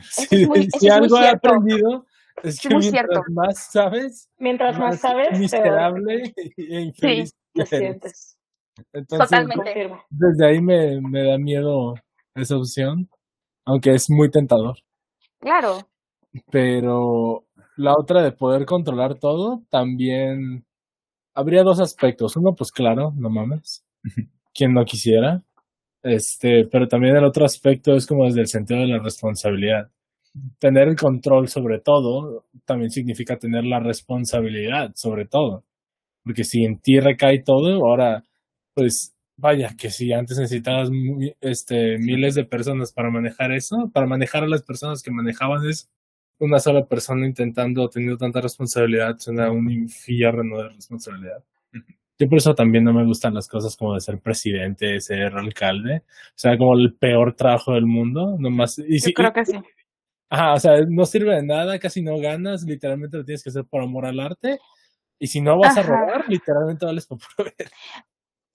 Si 0.02 0.28
es 0.44 0.48
muy- 0.48 0.60
eso 0.62 0.70
si 0.80 0.88
es 0.88 0.94
muy 0.98 1.04
algo 1.04 1.18
he 1.20 1.28
aprendido 1.30 2.06
es 2.44 2.60
que 2.60 2.70
muy 2.70 2.80
mientras 2.80 3.08
cierto. 3.10 3.22
más 3.34 3.72
sabes, 3.72 4.30
Mientras 4.38 4.78
más 4.80 5.00
sabes, 5.00 5.40
miserable 5.40 6.34
e 6.58 6.82
infeliz 6.82 7.32
te 7.54 7.62
eres. 7.64 7.70
sientes. 7.70 8.38
Entonces, 8.94 9.30
Totalmente. 9.30 9.92
Desde 10.10 10.46
ahí 10.48 10.62
me, 10.62 11.02
me 11.02 11.24
da 11.24 11.38
miedo 11.38 11.96
esa 12.36 12.58
opción, 12.58 13.10
aunque 13.66 13.92
es 13.96 14.10
muy 14.10 14.30
tentador. 14.32 14.78
Claro. 15.40 15.80
Pero 16.52 17.46
la 17.76 17.94
otra 17.98 18.22
de 18.22 18.32
poder 18.32 18.66
controlar 18.66 19.16
todo, 19.20 19.64
también 19.70 20.66
habría 21.36 21.64
dos 21.64 21.80
aspectos. 21.80 22.36
Uno, 22.38 22.54
pues 22.56 22.72
claro, 22.72 23.14
no 23.16 23.30
mames. 23.30 23.86
Quien 24.54 24.74
no 24.74 24.86
quisiera. 24.86 25.44
Este, 26.04 26.68
pero 26.72 26.88
también 26.88 27.18
el 27.18 27.26
otro 27.26 27.46
aspecto 27.46 27.96
es 27.96 28.08
como 28.08 28.26
desde 28.26 28.42
el 28.42 28.48
sentido 28.48 28.82
de 28.82 28.88
la 28.88 29.00
responsabilidad. 29.00 29.90
Tener 30.60 30.88
el 30.88 30.96
control 30.96 31.48
sobre 31.48 31.80
todo 31.80 32.46
también 32.66 32.90
significa 32.92 33.38
tener 33.38 33.64
la 33.64 33.80
responsabilidad 33.80 34.92
sobre 34.96 35.26
todo. 35.26 35.64
Porque 36.24 36.44
si 36.44 36.66
en 36.66 36.80
ti 36.80 37.00
recae 37.00 37.42
todo, 37.44 37.86
ahora, 37.86 38.24
pues 38.74 39.16
vaya, 39.38 39.76
que 39.78 39.90
si 39.90 40.12
antes 40.12 40.38
necesitabas 40.38 40.90
este, 41.42 41.98
miles 42.00 42.36
de 42.36 42.46
personas 42.46 42.92
para 42.92 43.10
manejar 43.10 43.52
eso, 43.52 43.90
para 43.94 44.08
manejar 44.08 44.44
a 44.44 44.48
las 44.48 44.64
personas 44.64 45.02
que 45.02 45.12
manejaban 45.12 45.68
eso, 45.70 45.88
una 46.40 46.60
sola 46.60 46.86
persona 46.86 47.26
intentando, 47.26 47.88
teniendo 47.90 48.18
tanta 48.18 48.42
responsabilidad, 48.42 49.16
suena 49.18 49.52
un 49.52 49.72
infierno 49.72 50.62
de 50.62 50.70
responsabilidad. 50.70 51.44
Yo 52.20 52.28
por 52.28 52.40
eso 52.40 52.56
también 52.56 52.84
no 52.84 52.94
me 52.94 53.06
gustan 53.06 53.36
las 53.36 53.48
cosas 53.48 53.76
como 53.78 53.94
de 53.94 54.02
ser 54.02 54.20
presidente, 54.20 55.00
ser 55.00 55.36
alcalde, 55.36 55.98
o 55.98 56.34
sea, 56.36 56.58
como 56.58 56.76
el 56.76 56.96
peor 56.96 57.36
trabajo 57.36 57.74
del 57.74 57.86
mundo, 57.86 58.36
nomás. 58.40 58.80
Y 58.80 59.00
Yo 59.00 59.06
si, 59.06 59.14
creo 59.14 59.32
que 59.32 59.46
sí. 59.46 59.54
Ajá, 60.30 60.54
o 60.54 60.60
sea, 60.60 60.82
no 60.88 61.06
sirve 61.06 61.36
de 61.36 61.44
nada, 61.44 61.80
casi 61.80 62.02
no 62.02 62.18
ganas, 62.20 62.64
literalmente 62.64 63.18
lo 63.18 63.26
tienes 63.26 63.44
que 63.44 63.50
hacer 63.50 63.66
por 63.66 63.82
amor 63.82 64.06
al 64.06 64.20
arte. 64.20 64.60
Y 65.20 65.28
si 65.28 65.42
no 65.42 65.58
vas 65.58 65.78
a 65.78 65.84
robar, 65.84 66.26
literalmente 66.28 66.86
vales 66.86 67.08
por 67.08 67.18
puro 67.18 67.52
ver. 67.58 67.72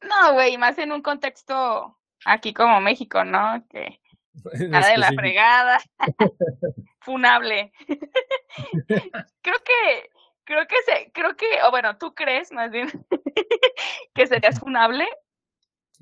No, 0.02 0.34
güey, 0.34 0.58
más 0.58 0.78
en 0.78 0.92
un 0.92 1.02
contexto 1.02 1.98
aquí 2.24 2.52
como 2.52 2.80
México, 2.80 3.24
¿no? 3.24 3.64
Que 3.68 4.00
nada 4.68 4.88
de 4.88 4.98
la 4.98 5.12
fregada. 5.12 5.80
Funable. 7.00 7.72
creo 9.42 9.56
que, 9.64 10.10
creo 10.44 10.66
que 10.66 10.76
se, 10.86 11.10
creo 11.12 11.36
que, 11.36 11.46
o 11.66 11.70
bueno, 11.70 11.96
tú 11.98 12.14
crees 12.14 12.52
más 12.52 12.70
bien 12.70 12.88
que 14.14 14.26
serías 14.26 14.60
funable. 14.60 15.06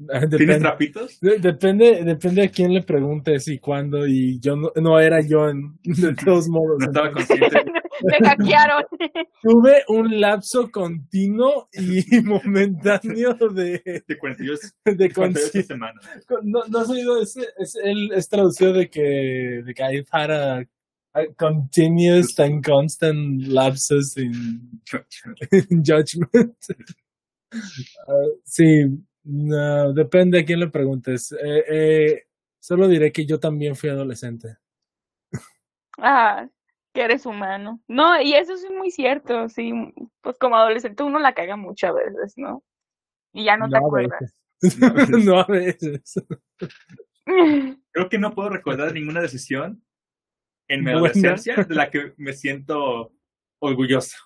¿Tienes 0.08 0.30
Depende, 0.30 0.58
trapitos? 0.60 1.20
de- 1.20 1.38
depende, 1.38 2.04
depende 2.04 2.42
a 2.44 2.48
quién 2.50 2.72
le 2.72 2.82
preguntes 2.82 3.46
y 3.48 3.58
cuándo, 3.58 4.06
y 4.06 4.40
yo 4.40 4.56
no, 4.56 4.72
no 4.76 4.98
era 4.98 5.20
yo 5.20 5.48
en, 5.48 5.78
de 5.82 6.14
todos 6.14 6.48
modos. 6.48 6.78
No 6.80 6.86
estaba 6.86 7.12
consciente. 7.12 7.64
Me 8.02 8.16
hackearon. 8.26 8.82
tuve 9.42 9.82
un 9.88 10.20
lapso 10.20 10.70
continuo 10.70 11.68
y 11.72 12.02
momentáneo 12.24 13.34
de, 13.52 13.82
cuento, 14.18 14.42
yo 14.42 14.54
de 14.86 15.10
48 15.10 15.14
conciencia. 15.14 15.62
semanas. 15.64 16.06
No, 16.44 16.60
no 16.66 16.78
has 16.78 16.88
oído 16.88 17.20
ese, 17.20 17.42
es, 17.58 17.76
el, 17.82 18.10
es 18.12 18.26
traducido 18.28 18.72
de 18.72 18.88
que, 18.88 19.62
de 19.66 19.74
que 19.74 19.82
I've 19.82 20.06
had 20.12 20.30
a, 20.30 20.58
a 21.12 21.26
continuous 21.36 22.38
and 22.40 22.64
constant 22.64 23.42
lapses 23.48 24.16
in, 24.16 24.80
in 25.68 25.82
judgment. 25.84 26.54
Ah, 27.52 28.12
sí, 28.44 28.86
no, 29.30 29.92
depende 29.92 30.40
a 30.40 30.44
quién 30.44 30.58
le 30.58 30.68
preguntes. 30.68 31.30
Eh, 31.32 31.64
eh, 31.68 32.26
solo 32.58 32.88
diré 32.88 33.12
que 33.12 33.24
yo 33.24 33.38
también 33.38 33.76
fui 33.76 33.88
adolescente. 33.88 34.56
Ah, 35.98 36.48
que 36.92 37.02
eres 37.02 37.26
humano. 37.26 37.80
No, 37.86 38.20
y 38.20 38.34
eso 38.34 38.54
es 38.54 38.66
muy 38.76 38.90
cierto, 38.90 39.48
sí. 39.48 39.72
Pues 40.20 40.36
como 40.38 40.56
adolescente 40.56 41.04
uno 41.04 41.20
la 41.20 41.32
caga 41.32 41.56
mucho 41.56 41.86
a 41.86 41.92
veces, 41.92 42.34
¿no? 42.36 42.64
Y 43.32 43.44
ya 43.44 43.56
no, 43.56 43.68
te 43.68 43.76
a 43.76 43.78
acuerdas. 43.78 44.34
veces. 44.60 44.78
no 45.24 45.38
a 45.38 45.46
veces. 45.46 46.14
Creo 47.92 48.08
que 48.08 48.18
no 48.18 48.34
puedo 48.34 48.48
recordar 48.48 48.92
ninguna 48.92 49.20
decisión 49.20 49.84
en 50.66 50.82
mi 50.82 50.90
adolescencia 50.90 51.54
de 51.54 51.74
la 51.74 51.88
que 51.88 52.14
me 52.16 52.32
siento 52.32 53.12
orgulloso. 53.60 54.16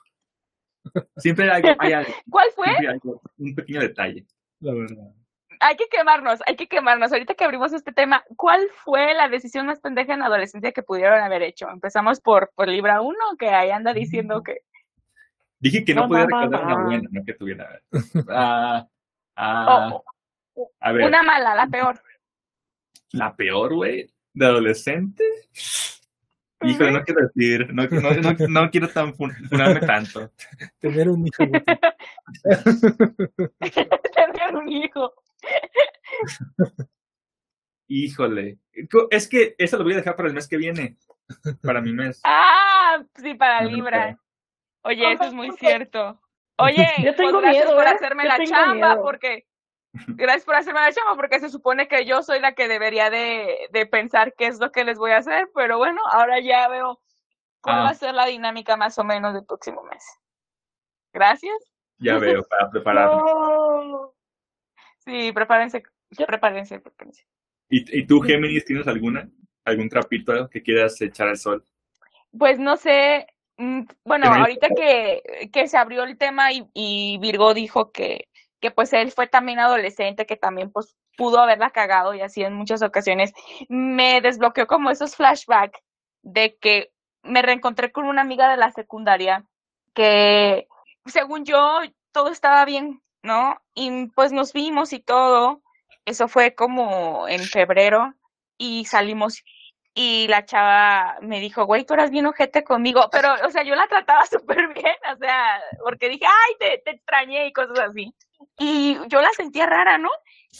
Siempre 1.16 1.50
hay, 1.50 1.62
hay 1.78 1.92
algo, 1.92 2.12
¿Cuál 2.30 2.48
fue? 2.54 2.68
algo, 2.86 3.20
un 3.36 3.54
pequeño 3.54 3.80
detalle. 3.80 4.26
La 4.64 4.72
verdad. 4.72 5.12
Hay 5.60 5.76
que 5.76 5.84
quemarnos, 5.90 6.40
hay 6.46 6.56
que 6.56 6.66
quemarnos. 6.66 7.12
Ahorita 7.12 7.34
que 7.34 7.44
abrimos 7.44 7.72
este 7.74 7.92
tema, 7.92 8.24
¿cuál 8.36 8.66
fue 8.82 9.12
la 9.14 9.28
decisión 9.28 9.66
más 9.66 9.78
pendeja 9.80 10.14
en 10.14 10.20
la 10.20 10.26
adolescencia 10.26 10.72
que 10.72 10.82
pudieron 10.82 11.20
haber 11.20 11.42
hecho? 11.42 11.68
Empezamos 11.68 12.20
por, 12.20 12.50
por 12.54 12.68
Libra 12.68 13.02
1, 13.02 13.14
que 13.38 13.48
ahí 13.50 13.70
anda 13.70 13.92
diciendo 13.92 14.42
que... 14.42 14.58
Dije 15.60 15.84
que 15.84 15.94
no 15.94 16.02
No, 16.02 16.08
podía 16.08 16.24
no, 16.24 16.28
no, 16.30 16.40
recordar 16.42 16.64
una 16.64 16.84
buena, 16.84 17.08
no 17.12 17.24
que 17.24 17.34
tuviera. 17.34 17.80
Ah, 18.28 18.86
ah, 19.36 19.90
Oh, 20.56 20.70
a 20.80 20.92
ver, 20.92 21.04
una 21.06 21.22
mala, 21.24 21.54
la 21.54 21.66
peor. 21.66 22.00
la 23.12 23.34
peor, 23.34 23.74
güey, 23.74 24.08
de 24.34 24.46
adolescente. 24.46 25.24
Híjole, 26.62 26.92
no 26.92 27.02
quiero 27.02 27.20
decir, 27.26 27.74
no, 27.74 27.84
no, 27.86 28.10
no, 28.12 28.32
no 28.48 28.70
quiero 28.70 28.88
tan 28.88 29.14
fun- 29.14 29.34
funarme 29.48 29.80
tanto. 29.80 30.30
Tener 30.80 31.08
un 31.10 31.26
hijo. 31.26 31.44
Tener 34.14 34.54
un 34.56 34.68
hijo. 34.70 35.12
Híjole, 37.88 38.58
es 39.10 39.28
que 39.28 39.54
eso 39.58 39.76
lo 39.76 39.84
voy 39.84 39.92
a 39.92 39.96
dejar 39.96 40.16
para 40.16 40.28
el 40.28 40.34
mes 40.34 40.48
que 40.48 40.56
viene, 40.56 40.96
para 41.62 41.82
mi 41.82 41.92
mes. 41.92 42.20
Ah, 42.24 43.02
sí, 43.16 43.34
para 43.34 43.62
Libra. 43.62 44.18
Oye, 44.82 45.12
eso 45.12 45.24
es 45.24 45.34
muy 45.34 45.50
cierto. 45.52 46.18
Oye, 46.56 46.86
Yo 47.02 47.14
tengo 47.14 47.32
pues 47.32 47.42
gracias 47.42 47.64
miedo, 47.66 47.76
por 47.76 47.86
¿eh? 47.86 47.90
hacerme 47.90 48.22
Yo 48.22 48.28
la 48.28 48.44
chamba, 48.44 48.88
miedo. 48.90 49.02
porque 49.02 49.46
Gracias 50.08 50.44
por 50.44 50.56
hacerme 50.56 50.80
la 50.80 50.92
chama, 50.92 51.14
porque 51.16 51.38
se 51.38 51.48
supone 51.48 51.86
que 51.88 52.04
yo 52.04 52.22
soy 52.22 52.40
la 52.40 52.52
que 52.52 52.66
debería 52.68 53.10
de, 53.10 53.68
de 53.70 53.86
pensar 53.86 54.34
qué 54.36 54.46
es 54.46 54.58
lo 54.58 54.72
que 54.72 54.84
les 54.84 54.98
voy 54.98 55.12
a 55.12 55.18
hacer, 55.18 55.48
pero 55.54 55.78
bueno, 55.78 56.00
ahora 56.10 56.40
ya 56.40 56.68
veo 56.68 57.00
cuál 57.60 57.76
Ah. 57.78 57.82
va 57.84 57.88
a 57.90 57.94
ser 57.94 58.14
la 58.14 58.26
dinámica 58.26 58.76
más 58.76 58.98
o 58.98 59.04
menos 59.04 59.34
del 59.34 59.44
próximo 59.44 59.82
mes. 59.84 60.04
Gracias. 61.12 61.54
Ya 61.98 62.18
veo, 62.18 62.44
para 62.44 62.70
prepararme. 62.70 63.22
No. 63.22 64.12
Sí, 64.98 65.32
prepárense, 65.32 65.82
prepárense, 66.26 66.80
prepárense. 66.80 67.24
¿Y, 67.68 68.00
¿Y 68.00 68.06
tú, 68.06 68.20
Géminis, 68.20 68.64
tienes 68.64 68.86
alguna? 68.88 69.28
¿Algún 69.64 69.88
trapito 69.88 70.48
que 70.50 70.62
quieras 70.62 71.00
echar 71.00 71.28
al 71.28 71.36
sol? 71.38 71.64
Pues 72.36 72.58
no 72.58 72.76
sé, 72.76 73.26
mm, 73.58 73.82
bueno, 74.04 74.26
ahorita 74.26 74.68
que, 74.76 75.48
que 75.52 75.68
se 75.68 75.76
abrió 75.76 76.02
el 76.04 76.18
tema 76.18 76.52
y, 76.52 76.68
y 76.74 77.18
Virgo 77.18 77.54
dijo 77.54 77.92
que, 77.92 78.28
que 78.64 78.70
pues 78.70 78.94
él 78.94 79.12
fue 79.12 79.26
también 79.26 79.58
adolescente, 79.58 80.24
que 80.24 80.36
también 80.36 80.72
pues 80.72 80.96
pudo 81.18 81.38
haberla 81.38 81.68
cagado 81.68 82.14
y 82.14 82.22
así 82.22 82.42
en 82.42 82.54
muchas 82.54 82.80
ocasiones, 82.80 83.34
me 83.68 84.22
desbloqueó 84.22 84.66
como 84.66 84.88
esos 84.88 85.16
flashbacks 85.16 85.78
de 86.22 86.56
que 86.56 86.90
me 87.22 87.42
reencontré 87.42 87.92
con 87.92 88.06
una 88.06 88.22
amiga 88.22 88.50
de 88.50 88.56
la 88.56 88.72
secundaria 88.72 89.44
que 89.92 90.66
según 91.04 91.44
yo 91.44 91.80
todo 92.10 92.30
estaba 92.30 92.64
bien, 92.64 93.02
¿no? 93.22 93.60
Y 93.74 94.06
pues 94.14 94.32
nos 94.32 94.54
vimos 94.54 94.94
y 94.94 95.00
todo, 95.00 95.60
eso 96.06 96.26
fue 96.26 96.54
como 96.54 97.28
en 97.28 97.42
febrero 97.42 98.14
y 98.56 98.86
salimos 98.86 99.44
y 99.94 100.26
la 100.26 100.44
chava 100.44 101.18
me 101.20 101.38
dijo, 101.38 101.66
güey, 101.66 101.84
tú 101.84 101.94
eras 101.94 102.10
bien 102.10 102.26
ojete 102.26 102.64
conmigo, 102.64 103.08
pero, 103.12 103.32
o 103.46 103.50
sea, 103.50 103.62
yo 103.62 103.76
la 103.76 103.86
trataba 103.86 104.26
súper 104.30 104.74
bien, 104.74 104.96
o 105.12 105.16
sea, 105.16 105.62
porque 105.82 106.08
dije, 106.08 106.26
ay, 106.26 106.54
te, 106.58 106.82
te 106.84 106.90
extrañé 106.90 107.46
y 107.46 107.52
cosas 107.52 107.78
así. 107.78 108.12
Y 108.58 108.98
yo 109.06 109.22
la 109.22 109.30
sentía 109.30 109.66
rara, 109.66 109.98
¿no? 109.98 110.10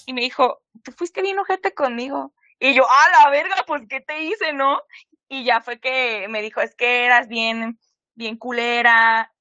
Y 0.07 0.12
me 0.12 0.20
dijo, 0.20 0.62
tú 0.85 0.92
fuiste 0.92 1.20
bien 1.20 1.38
ojete 1.38 1.75
conmigo. 1.75 2.33
Y 2.61 2.75
yo, 2.75 2.85
a 2.85 3.25
la 3.25 3.31
verga, 3.31 3.57
pues, 3.66 3.83
¿qué 3.88 4.01
te 4.01 4.23
hice, 4.23 4.53
no? 4.53 4.81
Y 5.29 5.44
ya 5.44 5.61
fue 5.61 5.81
que 5.81 6.27
me 6.29 6.40
dijo, 6.40 6.61
es 6.61 6.77
que 6.77 7.05
eras 7.05 7.27
bien, 7.27 7.79
bien 8.14 8.37
culera. 8.37 9.34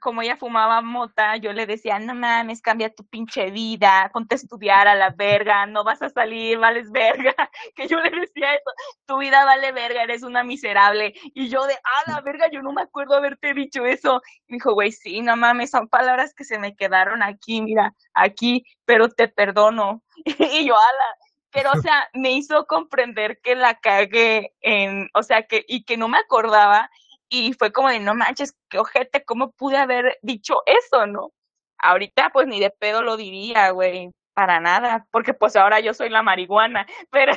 Como 0.00 0.22
ella 0.22 0.36
fumaba 0.36 0.80
mota, 0.80 1.36
yo 1.36 1.52
le 1.52 1.66
decía, 1.66 1.98
no 1.98 2.14
mames, 2.14 2.62
cambia 2.62 2.94
tu 2.94 3.04
pinche 3.06 3.50
vida, 3.50 4.10
ponte 4.12 4.34
a 4.34 4.36
estudiar 4.36 4.88
a 4.88 4.94
la 4.94 5.10
verga, 5.10 5.66
no 5.66 5.84
vas 5.84 6.02
a 6.02 6.08
salir, 6.10 6.58
vales 6.58 6.90
verga. 6.90 7.34
Que 7.76 7.86
yo 7.86 8.00
le 8.00 8.10
decía 8.10 8.54
eso 8.54 8.70
tu 9.06 9.18
vida 9.18 9.44
vale 9.44 9.72
verga, 9.72 10.02
eres 10.02 10.22
una 10.22 10.44
miserable. 10.44 11.14
Y 11.34 11.48
yo 11.48 11.66
de, 11.66 11.74
ah, 11.74 12.12
la 12.12 12.20
verga, 12.20 12.48
yo 12.50 12.62
no 12.62 12.72
me 12.72 12.82
acuerdo 12.82 13.16
haberte 13.16 13.54
dicho 13.54 13.84
eso. 13.84 14.22
Y 14.48 14.52
me 14.52 14.56
dijo, 14.56 14.72
güey, 14.74 14.92
sí, 14.92 15.20
no 15.20 15.36
mames, 15.36 15.70
son 15.70 15.88
palabras 15.88 16.34
que 16.34 16.44
se 16.44 16.58
me 16.58 16.76
quedaron 16.76 17.22
aquí, 17.22 17.60
mira, 17.62 17.94
aquí, 18.14 18.64
pero 18.84 19.08
te 19.08 19.28
perdono. 19.28 20.02
y 20.24 20.66
yo, 20.66 20.74
ala. 20.74 21.16
Pero, 21.52 21.70
o 21.72 21.80
sea, 21.80 22.08
me 22.14 22.30
hizo 22.32 22.66
comprender 22.66 23.40
que 23.42 23.56
la 23.56 23.74
cagué 23.80 24.54
en, 24.60 25.08
o 25.14 25.22
sea, 25.24 25.42
que, 25.48 25.64
y 25.66 25.84
que 25.84 25.96
no 25.96 26.08
me 26.08 26.18
acordaba. 26.18 26.90
Y 27.30 27.54
fue 27.54 27.72
como 27.72 27.88
de, 27.88 28.00
no 28.00 28.14
manches, 28.14 28.54
qué 28.68 28.78
ojete, 28.78 29.24
¿cómo 29.24 29.52
pude 29.52 29.76
haber 29.78 30.18
dicho 30.22 30.56
eso, 30.66 31.06
no? 31.06 31.32
Ahorita, 31.78 32.30
pues, 32.32 32.46
ni 32.46 32.60
de 32.60 32.70
pedo 32.70 33.02
lo 33.02 33.16
diría, 33.16 33.70
güey, 33.70 34.10
para 34.34 34.60
nada, 34.60 35.06
porque 35.10 35.34
pues 35.34 35.56
ahora 35.56 35.80
yo 35.80 35.94
soy 35.94 36.08
la 36.08 36.22
marihuana, 36.22 36.86
pero 37.10 37.32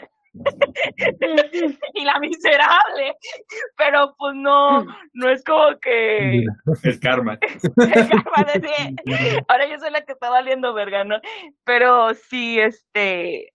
y 1.93 2.06
la 2.06 2.19
miserable, 2.19 3.15
pero 3.77 4.15
pues 4.17 4.34
no, 4.36 4.84
no 5.13 5.29
es 5.29 5.43
como 5.43 5.77
que 5.79 6.43
El 6.84 6.99
karma. 6.99 7.38
el 7.63 8.10
karma 8.10 8.51
de 8.53 8.95
sí, 9.06 9.38
ahora 9.47 9.67
yo 9.67 9.77
soy 9.77 9.91
la 9.91 10.01
que 10.01 10.13
está 10.13 10.29
valiendo 10.29 10.73
verga, 10.73 11.03
¿no? 11.03 11.19
Pero 11.65 12.15
sí, 12.15 12.60
este, 12.60 13.53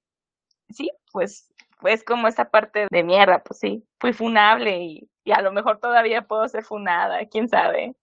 sí, 0.70 0.90
pues, 1.10 1.52
pues 1.80 2.04
como 2.04 2.28
esa 2.28 2.48
parte 2.48 2.86
de 2.90 3.02
mierda, 3.02 3.42
pues 3.42 3.58
sí, 3.58 3.84
fui 3.98 4.12
funable 4.12 4.78
y, 4.78 5.10
y 5.28 5.32
a 5.32 5.42
lo 5.42 5.52
mejor 5.52 5.78
todavía 5.78 6.22
puedo 6.22 6.48
ser 6.48 6.64
funada, 6.64 7.18
quién 7.26 7.50
sabe. 7.50 7.94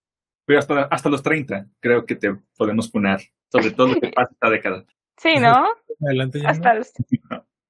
Pero 0.44 0.60
hasta, 0.60 0.82
hasta 0.84 1.08
los 1.08 1.24
30 1.24 1.66
creo 1.80 2.06
que 2.06 2.14
te 2.14 2.36
podemos 2.56 2.88
funar. 2.88 3.20
Sobre 3.50 3.72
todo 3.72 3.88
lo 3.88 4.00
que 4.00 4.10
pasa 4.14 4.30
esta 4.32 4.48
década. 4.48 4.84
Sí, 5.16 5.34
¿no? 5.40 5.66
Adelante 6.06 6.40
ya. 6.40 6.50
Hasta 6.50 6.72
no. 6.72 6.78
los- 6.78 6.92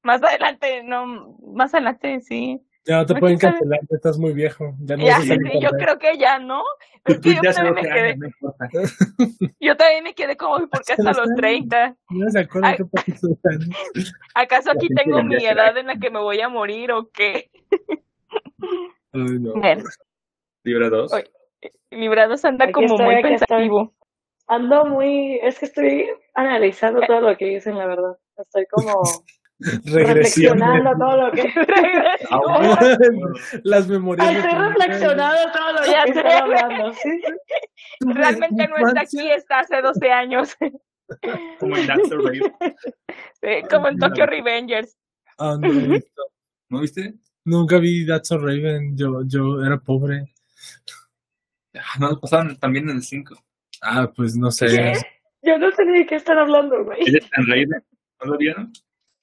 más 0.03 0.23
adelante, 0.23 0.83
no, 0.85 1.39
más 1.55 1.73
adelante 1.73 2.21
sí. 2.21 2.61
Ya 2.85 2.99
no 2.99 3.07
te 3.07 3.15
no, 3.15 3.21
pueden 3.21 3.39
cancelar, 3.39 3.81
ya 3.81 3.97
estás 3.97 4.19
muy 4.19 4.35
viejo. 4.35 4.75
Ya 4.81 4.97
no 4.99 5.07
Ya, 5.07 5.21
sí, 5.21 5.39
yo 5.61 5.71
creo 5.71 5.99
que 5.99 6.19
ya, 6.19 6.39
¿no? 6.39 6.63
Es 7.07 7.19
que 7.19 7.35
yo 7.35 7.41
también 7.41 7.75
me 7.75 7.81
12 7.83 7.95
quedé, 7.95 8.09
años, 8.11 8.19
no 8.19 8.27
importa. 8.27 8.69
yo 9.61 9.77
también 9.79 10.05
me 10.05 10.15
quedé 10.15 10.37
como, 10.37 10.69
¿por 10.69 10.85
qué 10.85 10.93
hasta 10.93 11.13
los 11.15 11.35
30? 11.35 11.97
No 12.11 12.31
se 12.31 12.41
acuerdan 12.41 12.73
Ay. 12.73 12.77
qué 12.77 12.85
pasó. 12.85 13.29
¿Acaso 14.35 14.71
aquí 14.71 14.89
tengo 14.89 15.23
mi 15.23 15.37
edad 15.37 15.77
en 15.79 15.87
la 15.87 15.97
que 15.97 16.11
me 16.11 16.21
voy 16.21 16.43
a 16.43 16.49
morir 16.51 16.93
o 16.93 17.09
qué? 17.11 17.51
Ay, 19.17 19.39
no. 19.41 19.53
Bueno, 19.55 19.85
Libra 20.65 20.91
2. 20.91 21.13
Oye. 21.13 21.31
Librados 21.91 22.45
anda 22.45 22.65
Aquí 22.65 22.73
como 22.73 22.87
estoy, 22.87 23.05
muy 23.07 23.15
aquí 23.15 23.35
estoy. 23.35 23.47
pensativo. 23.49 23.95
Ando 24.49 24.85
muy, 24.85 25.39
es 25.43 25.59
que 25.59 25.67
estoy 25.67 26.07
analizando 26.35 27.01
todo 27.07 27.21
lo 27.21 27.37
que 27.37 27.47
dicen, 27.47 27.79
la 27.79 27.87
verdad. 27.87 28.17
Estoy 28.37 28.67
como 28.71 29.03
reflexionando 29.87 30.91
todo 30.99 31.17
lo 31.17 31.33
que... 31.33 31.45
Las 33.65 33.89
memorias. 33.89 34.29
Ay, 34.29 34.37
estoy 34.37 34.53
reflexionando 34.53 35.53
todo 35.53 35.73
lo 35.73 35.83
que 35.83 35.91
Ya 35.91 36.05
estoy 36.05 36.33
hablando. 36.33 36.93
¿sí? 36.93 37.21
Realmente 38.01 38.69
no 38.69 38.77
está 38.89 39.01
aquí, 39.01 39.31
está 39.31 39.61
hace 39.61 39.81
12 39.81 40.11
años. 40.11 40.55
Como 41.59 41.77
en 41.77 41.87
That's 41.87 42.03
the. 42.11 42.75
Sí, 43.41 43.63
como 43.71 43.89
en 43.89 43.99
Tokyo 43.99 44.27
Revengers. 44.27 44.97
Ah, 45.39 45.57
no, 45.59 45.69
he 45.69 45.89
visto. 45.89 46.23
¿No 46.69 46.81
viste? 46.81 47.15
Nunca 47.47 47.79
vi 47.79 48.05
That's 48.05 48.31
Raven. 48.31 48.97
Yo, 48.97 49.23
yo 49.25 49.63
era 49.65 49.79
pobre. 49.79 50.35
Ah, 51.75 51.99
No, 52.01 52.11
lo 52.11 52.21
pasaron 52.21 52.57
también 52.59 52.89
en 52.91 52.97
el 52.97 53.03
5. 53.03 53.35
Ah, 53.83 54.13
pues 54.15 54.37
no 54.37 54.51
sé. 54.51 54.67
¿Qué? 54.67 54.93
Yo 55.43 55.59
no 55.59 55.71
sé 55.71 55.85
ni 55.85 55.99
de 56.01 56.07
qué 56.07 56.17
están 56.17 56.39
hablando, 56.39 56.85
güey. 56.85 56.99
¿Ella 57.07 57.19
está 57.19 57.41
en 57.41 57.47
Raven? 57.47 57.85
¿No 58.21 58.33
lo 58.33 58.37
vieron? 58.39 58.73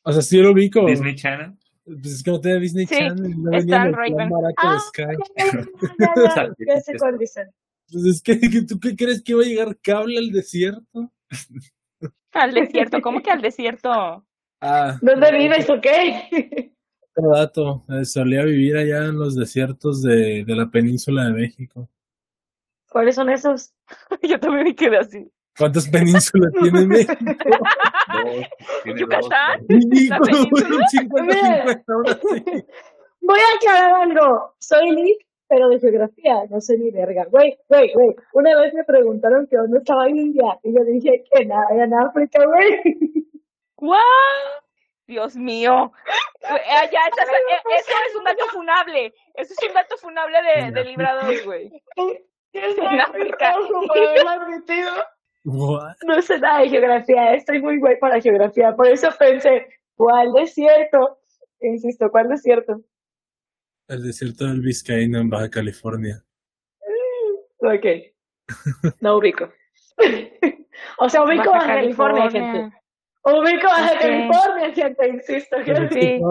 O 0.03 0.11
sea, 0.13 0.21
sí 0.21 0.37
lo 0.37 0.51
ubico. 0.51 0.85
Disney 0.85 1.15
Channel. 1.15 1.53
Pues 1.85 2.05
es 2.05 2.23
que 2.23 2.31
no 2.31 2.39
tenía 2.39 2.59
Disney 2.59 2.85
Sí, 2.85 2.95
Channel. 2.95 3.43
No 3.43 3.51
venía 3.51 3.83
en 3.83 3.93
Raven. 3.93 4.29
Ah, 4.57 4.73
de 4.73 4.79
Sky. 4.79 5.01
Ya, 5.99 6.13
ya, 6.15 6.49
ya 6.75 6.79
sé 6.81 6.93
cuál 6.97 7.17
dicen. 7.17 7.49
Pues 7.91 8.05
es 8.05 8.21
que, 8.21 8.39
que 8.49 8.61
¿tú 8.61 8.79
qué 8.79 8.95
crees 8.95 9.21
que 9.21 9.33
iba 9.33 9.41
a 9.41 9.45
llegar 9.45 9.77
cable 9.81 10.17
al 10.17 10.31
desierto? 10.31 11.11
Al 12.31 12.53
desierto, 12.53 13.01
¿cómo 13.01 13.21
que 13.21 13.31
al 13.31 13.41
desierto? 13.41 14.25
Ah, 14.61 14.97
¿Dónde 15.01 15.31
vives 15.37 15.69
o 15.69 15.81
qué? 15.81 16.71
otro 17.15 17.31
dato. 17.31 17.83
Eh, 17.89 18.05
solía 18.05 18.43
vivir 18.43 18.77
allá 18.77 19.05
en 19.05 19.17
los 19.17 19.35
desiertos 19.35 20.01
de, 20.01 20.43
de 20.45 20.55
la 20.55 20.69
península 20.69 21.25
de 21.25 21.33
México. 21.33 21.89
¿Cuáles 22.89 23.15
son 23.15 23.29
esos? 23.29 23.73
Yo 24.21 24.39
también 24.39 24.65
me 24.65 24.75
quedé 24.75 24.97
así. 24.97 25.31
¿Cuántas 25.57 25.87
penínsulas 25.89 26.51
tiene 26.61 26.85
México? 26.85 27.13
Dos. 27.25 28.47
Tiene. 28.83 28.99
¿Yucatán? 28.99 29.65
Sí, 29.67 30.07
¿La 30.07 30.17
como 30.19 30.29
península? 30.29 30.87
50-50, 30.91 31.83
ahora 31.87 32.19
sí. 32.21 32.65
Voy 33.21 33.39
a 33.39 33.55
aclarar 33.55 34.01
algo. 34.01 34.55
Soy 34.59 34.91
Nick, 34.91 35.25
pero 35.47 35.69
de 35.69 35.79
geografía, 35.79 36.45
no 36.49 36.59
sé 36.59 36.77
ni 36.77 36.91
verga. 36.91 37.25
Güey, 37.29 37.57
güey, 37.69 37.93
güey. 37.93 38.15
Una 38.33 38.59
vez 38.59 38.73
me 38.73 38.83
preguntaron 38.83 39.47
que 39.47 39.57
dónde 39.57 39.77
estaba 39.77 40.09
India 40.09 40.59
y 40.63 40.73
yo 40.73 40.83
dije 40.83 41.23
que 41.31 41.45
nada, 41.45 41.65
en 41.71 41.93
África, 41.93 42.39
güey. 42.45 42.97
¡Guau! 43.77 44.62
Dios 45.07 45.35
mío. 45.35 45.91
Eh, 46.41 46.89
ya, 46.91 46.99
esa- 47.11 47.23
eh, 47.23 47.61
eso 47.79 47.91
es 48.09 48.15
un 48.15 48.23
dato 48.23 48.45
funable. 48.47 49.13
Eso 49.35 49.53
es 49.59 49.67
un 49.67 49.73
dato 49.73 49.97
funable 49.97 50.37
de, 50.41 50.71
de 50.71 50.83
Librados, 50.85 51.43
güey. 51.45 51.71
What? 55.45 55.95
No 56.05 56.21
sé 56.21 56.39
nada 56.39 56.59
de 56.61 56.69
geografía, 56.69 57.33
estoy 57.33 57.61
muy 57.61 57.79
güey 57.79 57.97
para 57.99 58.21
geografía. 58.21 58.73
Por 58.75 58.87
eso 58.87 59.09
pensé, 59.19 59.67
¿cuál 59.95 60.31
desierto? 60.33 61.19
Insisto, 61.59 62.09
¿cuál 62.11 62.29
desierto? 62.29 62.81
El 63.87 64.03
desierto 64.03 64.45
del 64.45 64.61
Vizcaíno 64.61 65.19
en 65.19 65.29
Baja 65.29 65.49
California. 65.49 66.23
Ok. 67.59 67.85
No 69.01 69.17
ubico. 69.17 69.51
o 70.99 71.09
sea, 71.09 71.23
ubico 71.23 71.51
Baja 71.51 71.71
a 71.71 71.75
California, 71.75 72.29
gente. 72.29 72.75
Ubico 73.25 73.67
a. 73.67 73.97
California, 73.99 74.73
gente, 74.73 75.07
insisto. 75.07 75.57
Gente. 75.63 76.01
Sí. 76.01 76.21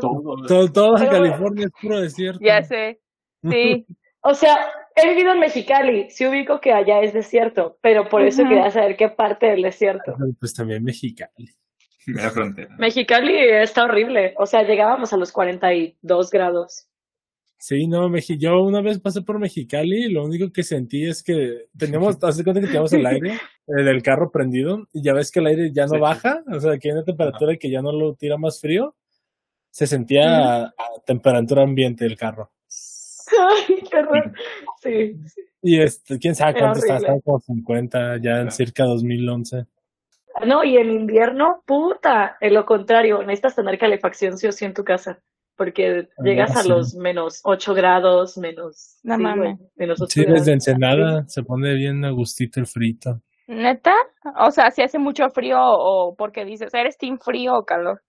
todo, 0.00 0.68
Todo. 0.72 0.94
California 0.94 1.66
es 1.66 1.72
puro 1.80 2.00
desierto. 2.00 2.40
Ya 2.42 2.62
sé. 2.62 3.00
Sí. 3.48 3.86
O 4.24 4.34
sea, 4.34 4.70
he 4.94 5.08
vivido 5.08 5.32
en 5.32 5.40
Mexicali, 5.40 6.08
sí 6.08 6.24
ubico 6.24 6.60
que 6.60 6.72
allá 6.72 7.00
es 7.00 7.12
desierto, 7.12 7.76
pero 7.82 8.08
por 8.08 8.22
eso 8.22 8.44
quería 8.44 8.70
saber 8.70 8.96
qué 8.96 9.08
parte 9.08 9.46
del 9.46 9.62
desierto. 9.62 10.14
Pues 10.38 10.54
también 10.54 10.84
Mexicali. 10.84 11.50
La 12.06 12.30
frontera. 12.30 12.72
Mexicali 12.78 13.36
está 13.36 13.82
horrible, 13.82 14.34
o 14.38 14.46
sea, 14.46 14.62
llegábamos 14.62 15.12
a 15.12 15.16
los 15.16 15.32
42 15.32 16.30
grados. 16.30 16.88
Sí, 17.64 17.86
no, 17.86 18.08
Meji 18.08 18.38
yo 18.38 18.60
una 18.60 18.80
vez 18.80 18.98
pasé 18.98 19.22
por 19.22 19.38
Mexicali 19.38 20.06
y 20.06 20.08
lo 20.08 20.24
único 20.24 20.50
que 20.50 20.64
sentí 20.64 21.06
es 21.06 21.22
que 21.22 21.68
teníamos, 21.78 22.18
hace 22.24 22.42
cuenta 22.42 22.60
que 22.60 22.66
teníamos 22.66 22.92
el 22.92 23.06
aire 23.06 23.34
eh, 23.68 23.82
del 23.84 24.02
carro 24.02 24.32
prendido 24.32 24.88
y 24.92 25.00
ya 25.00 25.12
ves 25.12 25.30
que 25.30 25.38
el 25.38 25.46
aire 25.46 25.70
ya 25.72 25.84
no 25.84 25.90
Sí. 25.94 26.00
baja, 26.00 26.42
o 26.52 26.58
sea, 26.58 26.76
que 26.76 26.88
hay 26.88 26.94
una 26.94 27.04
temperatura 27.04 27.56
que 27.56 27.70
ya 27.70 27.80
no 27.80 27.92
lo 27.92 28.16
tira 28.16 28.36
más 28.36 28.60
frío. 28.60 28.96
Se 29.70 29.86
sentía 29.86 30.24
a, 30.24 30.62
a 30.64 30.74
temperatura 31.06 31.62
ambiente 31.62 32.04
el 32.04 32.16
carro. 32.16 32.50
Ay, 33.38 33.80
horror. 33.96 34.32
Sí. 34.82 35.20
Y 35.62 35.80
este, 35.80 36.18
quién 36.18 36.34
sabe 36.34 36.58
cuánto 36.58 36.80
está, 36.80 36.96
estaba 36.96 37.20
como 37.20 37.38
50, 37.38 38.16
ya 38.20 38.40
en 38.40 38.50
cerca 38.50 38.82
de 38.82 38.88
2011. 38.88 39.66
No, 40.46 40.64
y 40.64 40.78
en 40.78 40.90
invierno, 40.90 41.62
puta, 41.64 42.38
en 42.40 42.54
lo 42.54 42.66
contrario, 42.66 43.20
necesitas 43.20 43.54
tener 43.54 43.78
calefacción 43.78 44.36
sí 44.36 44.48
o 44.48 44.52
sí 44.52 44.64
en 44.64 44.74
tu 44.74 44.82
casa, 44.82 45.22
porque 45.56 46.08
Ah, 46.18 46.22
llegas 46.24 46.56
a 46.56 46.62
sí. 46.62 46.68
los 46.68 46.94
menos 46.94 47.40
8 47.44 47.74
grados, 47.74 48.36
menos, 48.38 48.98
No 49.02 49.16
sí, 49.16 49.22
mames. 49.22 49.56
güey, 49.58 49.68
menos 49.76 50.00
8 50.00 50.10
Sí, 50.10 50.22
grados. 50.22 50.40
desde 50.40 50.52
Ensenada 50.52 51.24
se 51.28 51.42
pone 51.42 51.74
bien 51.74 52.04
a 52.04 52.10
gustito 52.10 52.60
el 52.60 52.66
frito. 52.66 53.20
¿Neta? 53.48 53.92
O 54.38 54.50
sea, 54.50 54.70
si 54.70 54.82
hace 54.82 54.98
mucho 54.98 55.28
frío 55.30 55.58
o 55.60 56.14
porque 56.16 56.44
dices, 56.44 56.72
¿eres 56.74 56.96
team 56.96 57.18
frío 57.18 57.54
o 57.54 57.64
calor? 57.64 58.02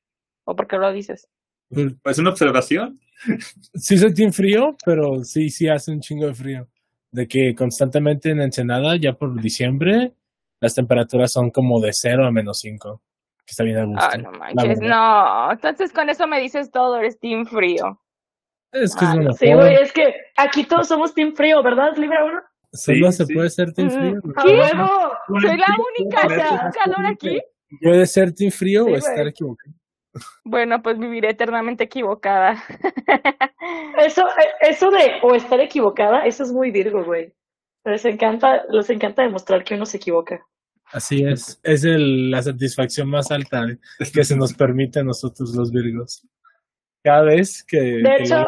¿O 0.45 0.55
porque 0.55 0.77
lo 0.77 0.91
dices? 0.93 1.27
Pues, 1.69 1.93
Es 2.05 2.19
una 2.19 2.29
observación. 2.31 2.99
Sí 3.75 3.97
soy 3.97 4.13
team 4.13 4.31
frío, 4.31 4.75
pero 4.85 5.23
sí, 5.23 5.49
sí 5.49 5.67
hace 5.69 5.91
un 5.91 5.99
chingo 6.01 6.27
de 6.27 6.33
frío. 6.33 6.67
De 7.11 7.27
que 7.27 7.53
constantemente 7.55 8.31
en 8.31 8.41
Ensenada, 8.41 8.95
ya 8.97 9.13
por 9.13 9.39
diciembre, 9.41 10.13
las 10.59 10.73
temperaturas 10.75 11.31
son 11.31 11.49
como 11.51 11.79
de 11.79 11.91
0 11.93 12.25
a 12.25 12.31
menos 12.31 12.59
5. 12.59 13.01
Que 13.45 13.51
está 13.51 13.63
bien 13.63 13.77
a 13.77 13.83
gusto. 13.85 14.05
Ah, 14.11 14.17
no 14.17 14.31
manches, 14.31 14.79
no. 14.79 15.51
Entonces 15.51 15.91
con 15.91 16.09
eso 16.09 16.27
me 16.27 16.39
dices 16.39 16.71
todo, 16.71 16.97
eres 16.97 17.19
team 17.19 17.45
frío. 17.45 17.99
Es 18.71 18.95
que 18.95 19.05
es 19.05 19.11
Ah, 19.11 19.15
mejor. 19.15 19.33
Sí, 19.35 19.53
güey, 19.53 19.75
es 19.75 19.91
que 19.91 20.15
aquí 20.37 20.63
todos 20.65 20.87
somos 20.87 21.13
team 21.13 21.33
frío, 21.35 21.61
¿verdad, 21.61 21.95
Libra 21.97 22.23
uno? 22.25 22.41
Solo 22.71 23.11
Sí, 23.11 23.17
se 23.17 23.25
sí. 23.25 23.33
puede 23.35 23.49
ser 23.49 23.73
team 23.73 23.87
Mm, 23.87 23.91
frío. 23.91 24.21
¡A 24.35 24.43
¿Qué? 24.43 24.59
huevo! 24.59 24.89
Soy 25.41 25.57
la 25.57 25.67
única 25.99 26.27
sea, 26.27 26.37
team 26.37 26.71
calor 26.71 27.05
aquí. 27.05 27.41
Puede 27.81 28.05
ser 28.07 28.33
team 28.33 28.49
frío 28.51 28.85
Sí, 28.85 28.91
o 28.91 28.95
estar 28.95 29.15
güey. 29.17 29.27
equivocado. 29.29 29.73
Bueno, 30.43 30.81
pues 30.83 30.97
viviré 30.99 31.29
eternamente 31.31 31.83
equivocada. 31.85 32.63
Eso, 33.97 34.27
eh, 34.27 34.69
eso 34.69 34.89
de 34.91 35.13
o 35.21 35.33
estar 35.35 35.59
equivocada, 35.59 36.25
eso 36.25 36.43
es 36.43 36.51
muy 36.51 36.71
Virgo, 36.71 37.03
güey. 37.03 37.33
Les 37.85 38.03
encanta, 38.05 38.63
les 38.69 38.89
encanta 38.89 39.21
demostrar 39.21 39.63
que 39.63 39.75
uno 39.75 39.85
se 39.85 39.97
equivoca. 39.97 40.45
Así 40.93 41.23
es. 41.23 41.59
Es 41.63 41.83
el- 41.83 42.31
la 42.31 42.41
satisfacción 42.41 43.09
más 43.09 43.31
alta 43.31 43.65
que 44.13 44.23
se 44.23 44.35
nos 44.37 44.53
permite 44.53 44.99
a 44.99 45.03
nosotros 45.03 45.53
los 45.55 45.71
Virgos. 45.71 46.25
Cada 47.03 47.23
vez 47.23 47.63
que, 47.67 48.01
que 48.01 48.23
hecho- 48.23 48.47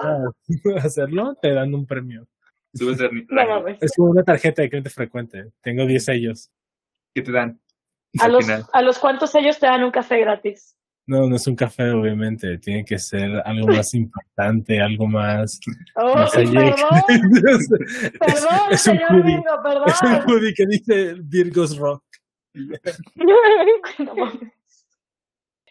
hacerlo, 0.77 1.35
te 1.41 1.51
dan 1.53 1.73
un 1.73 1.85
premio. 1.85 2.27
Subes 2.73 2.97
de 2.99 3.09
No. 3.29 3.67
Es 3.81 3.93
como 3.95 4.11
una 4.11 4.23
tarjeta 4.23 4.61
de 4.61 4.69
cliente 4.69 4.89
frecuente. 4.89 5.51
Tengo 5.61 5.85
10 5.85 6.05
sellos. 6.05 6.49
¿Qué 7.13 7.21
te 7.21 7.31
dan? 7.31 7.59
¿A 8.19 8.27
los. 8.27 8.45
¿A 8.49 8.81
los 8.81 8.99
cuántos 8.99 9.33
ellos 9.35 9.59
te 9.59 9.65
dan 9.65 9.83
un 9.83 9.91
café 9.91 10.19
gratis? 10.19 10.75
No, 11.07 11.27
no 11.29 11.35
es 11.35 11.45
un 11.47 11.55
café, 11.55 11.91
obviamente. 11.91 12.57
Tiene 12.57 12.83
que 12.83 12.97
ser 12.97 13.29
algo 13.45 13.67
más 13.67 13.93
importante, 13.93 14.81
algo 14.81 15.05
más. 15.07 15.59
Oh, 15.95 16.15
más 16.15 16.31
perdón, 16.31 16.53
perdón, 18.19 18.59
es 18.71 18.87
un 18.87 18.93
señor 18.97 19.11
hoodie. 19.11 19.23
Virgo, 19.23 19.63
perdón. 19.63 19.83
Es 19.87 20.01
un 20.01 20.15
hoodie 20.31 20.53
que 20.53 20.65
dice 20.65 21.15
Virgos 21.23 21.77
Rock. 21.77 22.04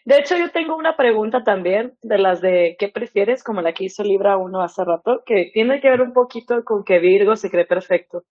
De 0.05 0.19
hecho, 0.19 0.37
yo 0.37 0.51
tengo 0.51 0.75
una 0.75 0.95
pregunta 0.95 1.43
también 1.43 1.97
de 2.03 2.19
las 2.19 2.39
de 2.39 2.75
¿qué 2.77 2.89
prefieres? 2.89 3.43
Como 3.43 3.63
la 3.63 3.73
que 3.73 3.85
hizo 3.85 4.03
Libra 4.03 4.37
1 4.37 4.61
hace 4.61 4.85
rato, 4.85 5.23
que 5.25 5.49
tiene 5.51 5.81
que 5.81 5.89
ver 5.89 6.01
un 6.01 6.13
poquito 6.13 6.63
con 6.63 6.83
que 6.83 6.99
Virgo 6.99 7.35
se 7.35 7.49
cree 7.49 7.65
perfecto. 7.65 8.23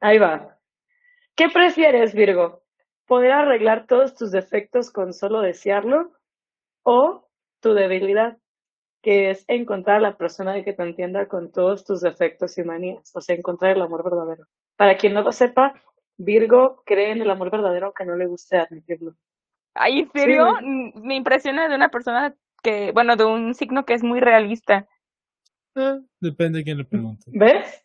Ahí 0.00 0.18
va. 0.18 0.58
¿Qué 1.34 1.48
prefieres, 1.48 2.12
Virgo? 2.12 2.62
¿Poder 3.06 3.32
arreglar 3.32 3.86
todos 3.86 4.14
tus 4.14 4.32
defectos 4.32 4.90
con 4.90 5.14
solo 5.14 5.40
desearlo? 5.40 6.12
¿O 6.82 7.26
tu 7.60 7.72
debilidad, 7.72 8.36
que 9.00 9.30
es 9.30 9.46
encontrar 9.48 9.96
a 9.96 10.00
la 10.00 10.18
persona 10.18 10.62
que 10.62 10.74
te 10.74 10.82
entienda 10.82 11.26
con 11.26 11.50
todos 11.50 11.86
tus 11.86 12.02
defectos 12.02 12.58
y 12.58 12.64
manías? 12.64 13.16
O 13.16 13.22
sea, 13.22 13.34
encontrar 13.34 13.74
el 13.74 13.82
amor 13.82 14.04
verdadero. 14.04 14.44
Para 14.76 14.98
quien 14.98 15.14
no 15.14 15.22
lo 15.22 15.32
sepa, 15.32 15.72
Virgo 16.18 16.82
cree 16.84 17.12
en 17.12 17.22
el 17.22 17.30
amor 17.30 17.50
verdadero 17.50 17.86
aunque 17.86 18.04
no 18.04 18.16
le 18.16 18.26
guste 18.26 18.58
admitirlo. 18.58 19.14
Ay, 19.74 20.00
¿en 20.00 20.10
serio? 20.10 20.54
Mm, 20.60 21.00
Me 21.06 21.14
impresiona 21.14 21.68
de 21.68 21.76
una 21.76 21.88
persona 21.88 22.34
que, 22.62 22.90
bueno, 22.92 23.16
de 23.16 23.24
un 23.24 23.54
signo 23.54 23.84
que 23.84 23.94
es 23.94 24.02
muy 24.02 24.20
realista. 24.20 24.86
Eh, 25.76 26.00
depende 26.20 26.58
de 26.58 26.64
quién 26.64 26.78
le 26.78 26.84
pregunte. 26.84 27.30
¿Ves? 27.32 27.84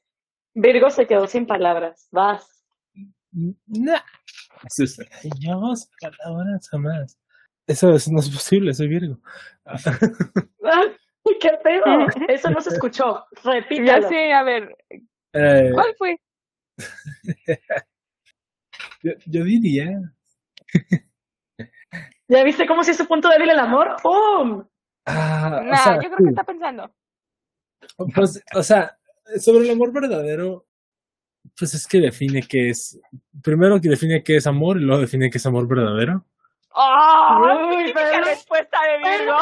Virgo 0.56 0.90
se 0.90 1.06
quedó 1.06 1.28
sin 1.28 1.46
palabras. 1.46 2.08
Vas. 2.12 2.66
Nah. 3.32 4.02
Yo 5.40 5.74
palabras 6.02 6.68
jamás. 6.70 7.20
Eso, 7.68 7.94
eso 7.96 8.12
no 8.12 8.20
es 8.20 8.30
posible, 8.30 8.74
soy 8.74 8.88
Virgo. 8.88 9.20
¡Ay, 9.66 9.78
¡Qué 11.42 11.52
pedo! 11.64 11.86
Eso 12.28 12.50
no 12.52 12.60
se 12.62 12.70
escuchó. 12.72 13.26
Ya 13.44 13.52
Repítalo. 13.52 14.10
sé, 14.10 14.34
a 14.34 14.44
ver, 14.44 14.76
Eh, 15.34 15.72
¿cuál 15.74 15.96
fue? 15.98 16.20
yo, 19.04 19.12
yo 19.26 19.44
diría. 19.44 20.00
¿Ya 22.28 22.44
viste 22.44 22.66
cómo 22.66 22.84
se 22.84 22.92
hizo 22.92 23.06
punto 23.08 23.30
débil 23.30 23.50
el 23.52 23.60
amor? 23.60 23.96
¡Pum! 24.02 24.66
Ah, 25.06 25.60
o 25.62 25.64
Nah, 25.64 25.78
sea, 25.78 25.96
yo 25.96 26.10
creo 26.10 26.18
sí. 26.18 26.24
que 26.24 26.30
está 26.30 26.44
pensando. 26.44 26.92
Pues, 28.16 28.42
o 28.56 28.64
sea, 28.64 28.98
sobre 29.40 29.66
el 29.66 29.72
amor 29.72 29.92
verdadero, 29.92 30.66
pues 31.58 31.74
es 31.74 31.86
que 31.86 32.00
define 32.00 32.42
qué 32.48 32.70
es. 32.70 33.00
Primero 33.44 33.80
que 33.82 33.90
define 33.90 34.24
qué 34.24 34.38
es 34.38 34.48
amor 34.48 34.78
y 34.78 34.82
luego 34.86 35.02
define 35.02 35.30
qué 35.30 35.38
es 35.38 35.46
amor 35.46 35.68
verdadero. 35.68 36.26
¡Oh! 36.76 37.70
Uy, 37.76 37.92
pero- 37.94 38.24
respuesta 38.24 38.78
de 38.84 38.98
Virgo! 39.20 39.36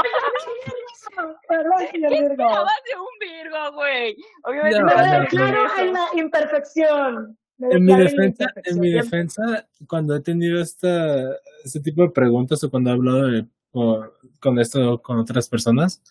Perdón, 1.47 1.74
señor 1.91 2.12
Virgo. 2.12 2.32
Esperabas 2.32 2.82
de 2.91 2.99
un 2.99 3.20
Virgo, 3.20 3.72
güey? 3.74 4.18
Obviamente 4.43 4.80
No, 4.80 4.86
no, 4.88 5.22
decir 5.22 5.41
en 5.80 5.93
la 5.93 6.07
imperfección. 6.16 7.38
En 7.70 7.86
mi 7.86 7.91
defensa, 8.03 8.45
en 8.55 8.80
mi 8.80 8.89
defensa, 9.03 9.68
cuando 9.88 10.16
he 10.16 10.22
tenido 10.22 10.59
esta, 10.62 11.36
este 11.64 11.80
tipo 11.80 12.01
de 12.03 12.09
preguntas 12.09 12.64
o 12.64 12.70
cuando 12.72 12.89
he 12.89 12.93
hablado 12.93 13.28
de- 13.28 13.45
o- 13.72 14.05
con 14.39 14.59
esto 14.59 15.01
con 15.01 15.20
otras 15.20 15.47
personas, 15.47 16.01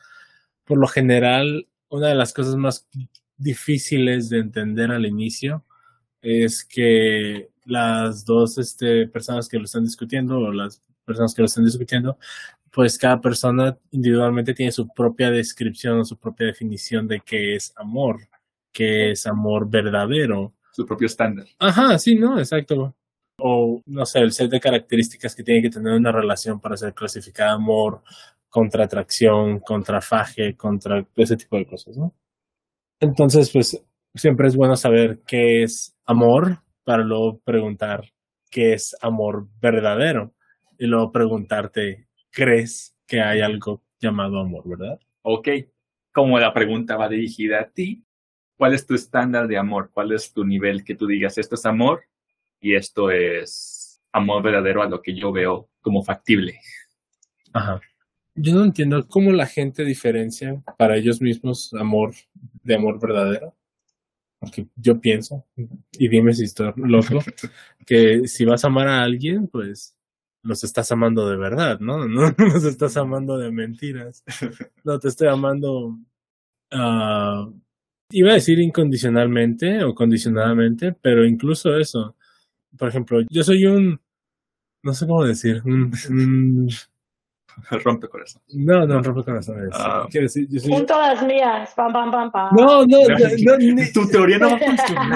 por 0.64 0.78
lo 0.78 0.86
general, 0.86 1.66
una 1.88 2.09
de 2.09 2.14
las 2.14 2.32
cosas 2.32 2.57
más 2.57 2.86
difíciles 3.36 4.28
de 4.28 4.38
entender 4.38 4.90
al 4.90 5.07
inicio 5.07 5.64
es 6.22 6.64
que 6.64 7.51
las 7.64 8.24
dos 8.24 8.59
este, 8.59 9.07
personas 9.09 9.48
que 9.48 9.59
lo 9.59 9.64
están 9.64 9.84
discutiendo 9.84 10.38
o 10.38 10.53
las 10.53 10.82
personas 11.05 11.34
que 11.34 11.42
lo 11.42 11.46
están 11.46 11.64
discutiendo, 11.64 12.18
pues 12.70 12.96
cada 12.98 13.20
persona 13.20 13.76
individualmente 13.90 14.55
tiene 14.55 14.70
su 14.70 14.86
propia 14.88 15.30
descripción 15.30 15.98
o 15.98 16.05
su 16.05 16.16
propia 16.16 16.46
definición 16.46 17.09
de 17.09 17.20
qué 17.20 17.57
es 17.57 17.72
amor, 17.76 18.20
qué 18.72 19.11
es 19.12 19.26
amor 19.26 19.68
verdadero. 19.68 20.53
Su 20.81 20.87
propio 20.87 21.07
estándar. 21.07 21.45
Ajá, 21.59 21.99
sí, 21.99 22.14
¿no? 22.14 22.39
Exacto. 22.39 22.95
O, 23.39 23.83
no 23.85 24.07
sé, 24.07 24.20
el 24.20 24.33
set 24.33 24.51
de 24.51 24.61
características 24.61 25.35
que 25.35 25.43
tiene 25.43 25.61
que 25.61 25.68
tener 25.68 25.93
una 25.93 26.11
relación 26.11 26.59
para 26.59 26.74
ser 26.78 26.95
clasificada 26.95 27.53
amor, 27.53 28.03
contra 28.49 28.85
atracción, 28.85 29.61
contra 29.61 30.01
faje, 30.01 30.57
contra 30.57 31.07
ese 31.16 31.37
tipo 31.37 31.59
de 31.59 31.66
cosas, 31.66 31.99
¿no? 31.99 32.14
Entonces, 32.99 33.51
pues, 33.53 33.85
siempre 34.14 34.49
es 34.49 34.57
bueno 34.57 34.74
saber 34.74 35.20
qué 35.26 35.64
es 35.64 35.95
amor 36.07 36.62
para 36.83 37.05
luego 37.05 37.41
preguntar 37.45 38.05
qué 38.51 38.72
es 38.72 38.97
amor 39.03 39.49
verdadero 39.61 40.33
y 40.78 40.87
luego 40.87 41.12
preguntarte, 41.12 42.09
¿crees 42.31 42.97
que 43.07 43.20
hay 43.20 43.43
algo 43.43 43.83
llamado 44.01 44.41
amor, 44.41 44.62
verdad? 44.66 44.99
Ok. 45.20 45.49
Como 46.11 46.39
la 46.39 46.55
pregunta 46.55 46.97
va 46.97 47.07
dirigida 47.07 47.61
a 47.61 47.68
ti, 47.68 48.03
¿cuál 48.61 48.74
es 48.74 48.86
tu 48.86 48.94
estándar 48.94 49.48
de 49.48 49.56
amor? 49.56 49.90
¿Cuál 49.90 50.12
es 50.12 50.34
tu 50.34 50.44
nivel 50.44 50.84
que 50.84 50.94
tú 50.94 51.06
digas, 51.06 51.38
esto 51.38 51.54
es 51.54 51.64
amor 51.64 52.04
y 52.61 52.74
esto 52.74 53.11
es 53.11 54.02
amor 54.12 54.42
verdadero 54.42 54.82
a 54.82 54.86
lo 54.86 55.00
que 55.00 55.14
yo 55.14 55.32
veo 55.32 55.70
como 55.80 56.02
factible? 56.02 56.61
Ajá. 57.54 57.80
Yo 58.34 58.54
no 58.54 58.62
entiendo 58.62 59.08
cómo 59.08 59.32
la 59.32 59.46
gente 59.46 59.82
diferencia 59.82 60.62
para 60.76 60.98
ellos 60.98 61.22
mismos 61.22 61.72
amor 61.72 62.12
de 62.62 62.74
amor 62.74 63.00
verdadero. 63.00 63.56
Porque 64.38 64.66
yo 64.76 65.00
pienso, 65.00 65.46
y 65.92 66.08
dime 66.08 66.34
si 66.34 66.44
estoy 66.44 66.70
loco, 66.76 67.18
que 67.86 68.28
si 68.28 68.44
vas 68.44 68.62
a 68.64 68.66
amar 68.66 68.88
a 68.88 69.02
alguien, 69.02 69.48
pues 69.48 69.96
los 70.42 70.64
estás 70.64 70.92
amando 70.92 71.30
de 71.30 71.38
verdad, 71.38 71.80
¿no? 71.80 72.06
No 72.08 72.34
los 72.36 72.64
estás 72.64 72.98
amando 72.98 73.38
de 73.38 73.50
mentiras. 73.50 74.22
No 74.84 74.98
te 74.98 75.08
estoy 75.08 75.28
amando, 75.28 75.96
ah, 76.72 77.48
iba 78.11 78.30
a 78.30 78.34
decir 78.34 78.58
incondicionalmente 78.61 79.82
o 79.84 79.94
condicionadamente, 79.94 80.92
pero 81.00 81.24
incluso 81.24 81.76
eso. 81.76 82.16
Por 82.78 82.88
ejemplo, 82.88 83.20
yo 83.28 83.42
soy 83.42 83.66
un, 83.66 84.00
no 84.82 84.94
sé 84.94 85.06
cómo 85.06 85.24
decir, 85.24 85.62
un, 85.64 85.92
un 86.11 86.68
Rompe 87.84 88.08
corazón. 88.08 88.40
No, 88.54 88.86
no, 88.86 89.02
rompe 89.02 89.24
corazones. 89.24 89.70
Ah. 89.74 90.06
Quiero 90.11 90.24
decir, 90.26 90.46
yo 90.48 90.61
soy- 90.61 90.72
Un 90.72 90.86
todas 90.86 91.22
mías. 91.26 91.72
Pam, 91.74 91.92
pam, 91.92 92.11
pam, 92.11 92.30
pam. 92.30 92.48
No, 92.56 92.86
no, 92.86 92.98
no, 93.08 93.16
no, 93.44 93.56
ni- 93.58 93.92
Tu 93.92 94.08
teoría 94.08 94.38
no 94.38 94.50
va 94.50 94.56
a 94.56 94.58
funcionar. 94.76 95.08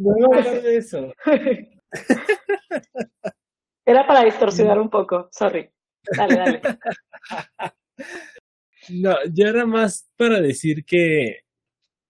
no 0.00 0.02
voy 0.02 0.22
a 0.22 0.38
hablar 0.38 0.62
de 0.62 0.76
eso. 0.76 1.12
Era 3.84 4.06
para 4.06 4.24
distorsionar 4.24 4.78
un 4.78 4.90
poco. 4.90 5.28
Sorry. 5.32 5.68
Dale, 6.16 6.36
dale. 6.36 6.60
No, 8.90 9.14
yo 9.32 9.46
era 9.46 9.64
más 9.66 10.08
para 10.16 10.40
decir 10.40 10.84
que 10.84 11.41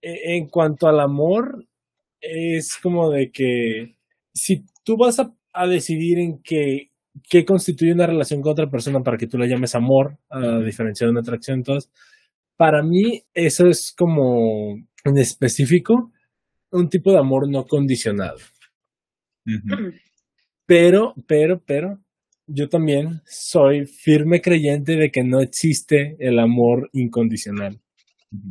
en 0.03 0.49
cuanto 0.49 0.89
al 0.89 1.01
amor, 1.01 1.67
es 2.21 2.77
como 2.83 3.11
de 3.11 3.31
que 3.31 3.97
si 4.35 4.65
tú 4.85 4.97
vas 4.97 5.19
a, 5.21 5.35
a 5.53 5.67
decidir 5.67 6.19
en 6.19 6.41
qué, 6.43 6.91
qué 7.29 7.45
constituye 7.45 7.93
una 7.93 8.07
relación 8.07 8.41
con 8.41 8.53
otra 8.53 8.71
persona 8.71 9.01
para 9.01 9.17
que 9.17 9.27
tú 9.27 9.39
la 9.39 9.47
llames 9.47 9.75
amor, 9.75 10.19
a 10.31 10.59
diferencia 10.59 11.07
de 11.07 11.11
una 11.11 11.21
atracción, 11.21 11.59
entonces, 11.59 11.91
para 12.57 12.83
mí 12.83 13.23
eso 13.35 13.67
es 13.67 13.95
como 13.97 14.77
en 15.05 15.19
específico 15.19 16.13
un 16.71 16.89
tipo 16.89 17.13
de 17.13 17.19
amor 17.19 17.51
no 17.51 17.65
condicionado. 17.65 18.39
Pero, 20.67 21.15
pero, 21.27 21.61
pero, 21.67 21.99
yo 22.47 22.69
también 22.69 23.21
soy 23.27 23.87
firme 23.87 24.41
creyente 24.41 24.97
de 24.97 25.11
que 25.11 25.25
no 25.25 25.41
existe 25.41 26.17
el 26.19 26.39
amor 26.39 26.89
incondicional. 26.93 27.81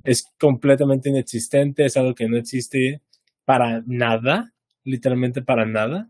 Es 0.04 0.26
completamente 0.40 1.10
inexistente, 1.10 1.86
es 1.86 1.98
algo 1.98 2.14
que 2.16 2.28
no 2.28 2.38
existe 2.38 3.02
para 3.46 3.84
nada, 3.86 4.54
literalmente 4.84 5.42
para 5.42 5.66
nada. 5.66 6.10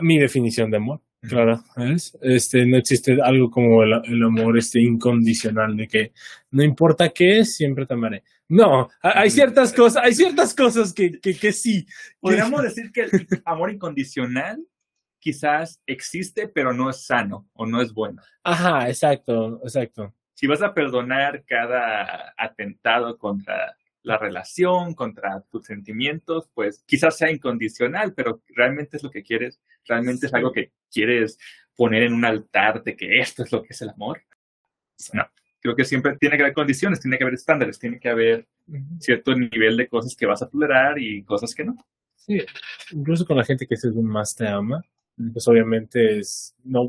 Mi 0.00 0.18
definición 0.18 0.70
de 0.70 0.76
amor, 0.76 1.00
claro, 1.22 1.64
¿ves? 1.76 2.16
Este, 2.22 2.64
no 2.64 2.76
existe 2.76 3.18
algo 3.20 3.50
como 3.50 3.82
el, 3.82 3.92
el 4.04 4.22
amor 4.22 4.56
este 4.56 4.80
incondicional 4.80 5.76
de 5.76 5.88
que 5.88 6.12
no 6.52 6.62
importa 6.62 7.08
qué, 7.08 7.44
siempre 7.44 7.86
te 7.86 7.94
amaré. 7.94 8.22
No, 8.48 8.88
ha- 9.02 9.20
hay 9.20 9.30
ciertas 9.30 9.72
cosas, 9.72 10.04
hay 10.04 10.14
ciertas 10.14 10.54
cosas 10.54 10.92
que, 10.92 11.18
que, 11.20 11.34
que 11.36 11.52
sí. 11.52 11.86
Podríamos 12.20 12.62
decir 12.64 12.92
que 12.92 13.02
el 13.02 13.10
amor 13.44 13.72
incondicional 13.72 14.64
quizás 15.18 15.80
existe, 15.86 16.48
pero 16.48 16.72
no 16.72 16.88
es 16.88 17.04
sano 17.04 17.48
o 17.52 17.66
no 17.66 17.82
es 17.82 17.92
bueno. 17.92 18.22
Ajá, 18.44 18.88
exacto, 18.88 19.60
exacto. 19.64 20.14
Si 20.40 20.46
vas 20.46 20.62
a 20.62 20.72
perdonar 20.72 21.44
cada 21.44 22.32
atentado 22.34 23.18
contra 23.18 23.76
la 24.02 24.16
relación, 24.16 24.94
contra 24.94 25.42
tus 25.50 25.66
sentimientos, 25.66 26.48
pues 26.54 26.82
quizás 26.86 27.18
sea 27.18 27.30
incondicional, 27.30 28.14
pero 28.14 28.40
realmente 28.48 28.96
es 28.96 29.02
lo 29.02 29.10
que 29.10 29.22
quieres, 29.22 29.60
realmente 29.84 30.28
es 30.28 30.32
algo 30.32 30.50
que 30.50 30.72
quieres 30.90 31.38
poner 31.76 32.04
en 32.04 32.14
un 32.14 32.24
altar 32.24 32.82
de 32.82 32.96
que 32.96 33.20
esto 33.20 33.42
es 33.42 33.52
lo 33.52 33.62
que 33.62 33.74
es 33.74 33.82
el 33.82 33.90
amor. 33.90 34.22
No, 35.12 35.26
creo 35.60 35.76
que 35.76 35.84
siempre 35.84 36.16
tiene 36.16 36.38
que 36.38 36.44
haber 36.44 36.54
condiciones, 36.54 37.00
tiene 37.00 37.18
que 37.18 37.24
haber 37.24 37.34
estándares, 37.34 37.78
tiene 37.78 38.00
que 38.00 38.08
haber 38.08 38.46
cierto 38.98 39.34
nivel 39.34 39.76
de 39.76 39.88
cosas 39.88 40.16
que 40.16 40.24
vas 40.24 40.40
a 40.40 40.48
tolerar 40.48 40.98
y 40.98 41.22
cosas 41.22 41.54
que 41.54 41.64
no. 41.64 41.76
Sí, 42.16 42.40
incluso 42.92 43.26
con 43.26 43.36
la 43.36 43.44
gente 43.44 43.66
que 43.66 43.76
según 43.76 44.06
más 44.06 44.34
te 44.34 44.48
ama, 44.48 44.82
pues 45.34 45.46
obviamente 45.48 46.18
es, 46.18 46.54
no, 46.64 46.88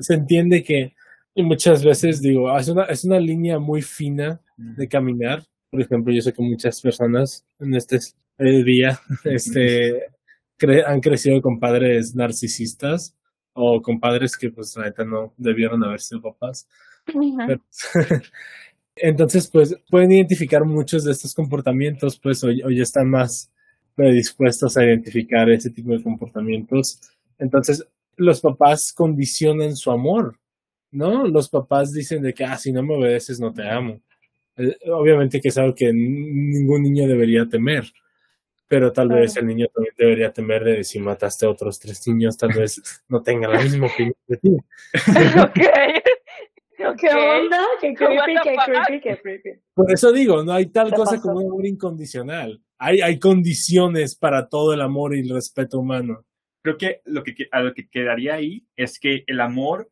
se 0.00 0.14
entiende 0.14 0.64
que 0.64 0.94
y 1.38 1.42
muchas 1.44 1.84
veces 1.84 2.20
digo, 2.20 2.56
es 2.58 2.68
una, 2.68 2.84
es 2.86 3.04
una 3.04 3.20
línea 3.20 3.58
muy 3.60 3.80
fina 3.82 4.40
de 4.56 4.88
caminar. 4.88 5.44
Por 5.70 5.80
ejemplo, 5.80 6.12
yo 6.12 6.20
sé 6.20 6.32
que 6.32 6.42
muchas 6.42 6.80
personas 6.80 7.46
en 7.60 7.74
este 7.74 7.98
eh, 8.38 8.64
día 8.64 8.98
este, 9.24 10.06
cre- 10.58 10.84
han 10.86 11.00
crecido 11.00 11.40
con 11.40 11.60
padres 11.60 12.14
narcisistas 12.14 13.14
o 13.52 13.80
con 13.82 14.00
padres 14.00 14.36
que 14.36 14.50
pues 14.50 14.74
la 14.76 14.84
neta 14.86 15.04
no 15.04 15.32
debieron 15.36 15.84
haber 15.84 16.00
sido 16.00 16.22
papás. 16.22 16.66
Pero- 17.46 17.62
Entonces, 19.00 19.48
pues 19.52 19.76
pueden 19.90 20.10
identificar 20.10 20.64
muchos 20.64 21.04
de 21.04 21.12
estos 21.12 21.32
comportamientos, 21.34 22.18
pues 22.20 22.42
hoy, 22.42 22.62
hoy 22.62 22.80
están 22.80 23.08
más 23.08 23.52
predispuestos 23.94 24.76
a 24.76 24.84
identificar 24.84 25.48
ese 25.50 25.70
tipo 25.70 25.92
de 25.92 26.02
comportamientos. 26.02 27.00
Entonces, 27.38 27.86
los 28.16 28.40
papás 28.40 28.92
condicionan 28.92 29.76
su 29.76 29.92
amor, 29.92 30.36
¿no? 30.90 31.26
Los 31.26 31.48
papás 31.48 31.92
dicen 31.92 32.22
de 32.22 32.32
que, 32.34 32.44
ah, 32.44 32.56
si 32.56 32.72
no 32.72 32.82
me 32.82 32.94
obedeces, 32.94 33.38
no 33.40 33.52
te 33.52 33.68
amo. 33.68 34.00
Eh, 34.56 34.76
obviamente 34.90 35.40
que 35.40 35.48
es 35.48 35.58
algo 35.58 35.74
que 35.74 35.92
ningún 35.92 36.82
niño 36.82 37.06
debería 37.06 37.46
temer, 37.48 37.84
pero 38.66 38.92
tal 38.92 39.06
Claro. 39.08 39.22
vez 39.22 39.36
el 39.36 39.46
niño 39.46 39.66
también 39.72 39.94
debería 39.96 40.32
temer 40.32 40.64
de 40.64 40.84
si 40.84 40.98
mataste 40.98 41.46
a 41.46 41.50
otros 41.50 41.78
tres 41.78 42.06
niños, 42.08 42.36
tal 42.36 42.52
vez 42.52 42.82
no 43.08 43.22
tenga 43.22 43.48
la 43.48 43.60
misma 43.62 43.86
opinión 43.86 44.14
de 44.26 44.36
ti. 44.36 44.56
¿Qué 46.98 47.08
onda? 47.10 47.58
Qué 47.80 47.92
creepy, 47.94 48.34
the 48.34 48.40
qué 48.44 48.54
fuck? 48.54 48.64
creepy, 48.66 49.00
qué 49.00 49.18
creepy. 49.20 49.50
Por 49.74 49.92
eso 49.92 50.12
digo, 50.12 50.44
no 50.44 50.52
hay 50.52 50.66
tal 50.66 50.90
¿Qué 50.90 50.96
cosa 50.96 51.12
pasó? 51.16 51.22
como 51.22 51.40
un 51.40 51.46
amor 51.46 51.66
incondicional. 51.66 52.60
Hay, 52.78 53.00
hay 53.00 53.18
condiciones 53.18 54.14
para 54.14 54.48
todo 54.48 54.72
el 54.72 54.80
amor 54.80 55.14
y 55.16 55.20
el 55.20 55.30
respeto 55.30 55.80
humano. 55.80 56.24
Creo 56.62 56.76
que 56.78 57.00
lo 57.04 57.24
que- 57.24 57.48
a 57.50 57.60
lo 57.62 57.74
que 57.74 57.88
quedaría 57.88 58.34
ahí 58.34 58.64
es 58.76 58.98
que 59.00 59.24
el 59.26 59.40
amor 59.40 59.90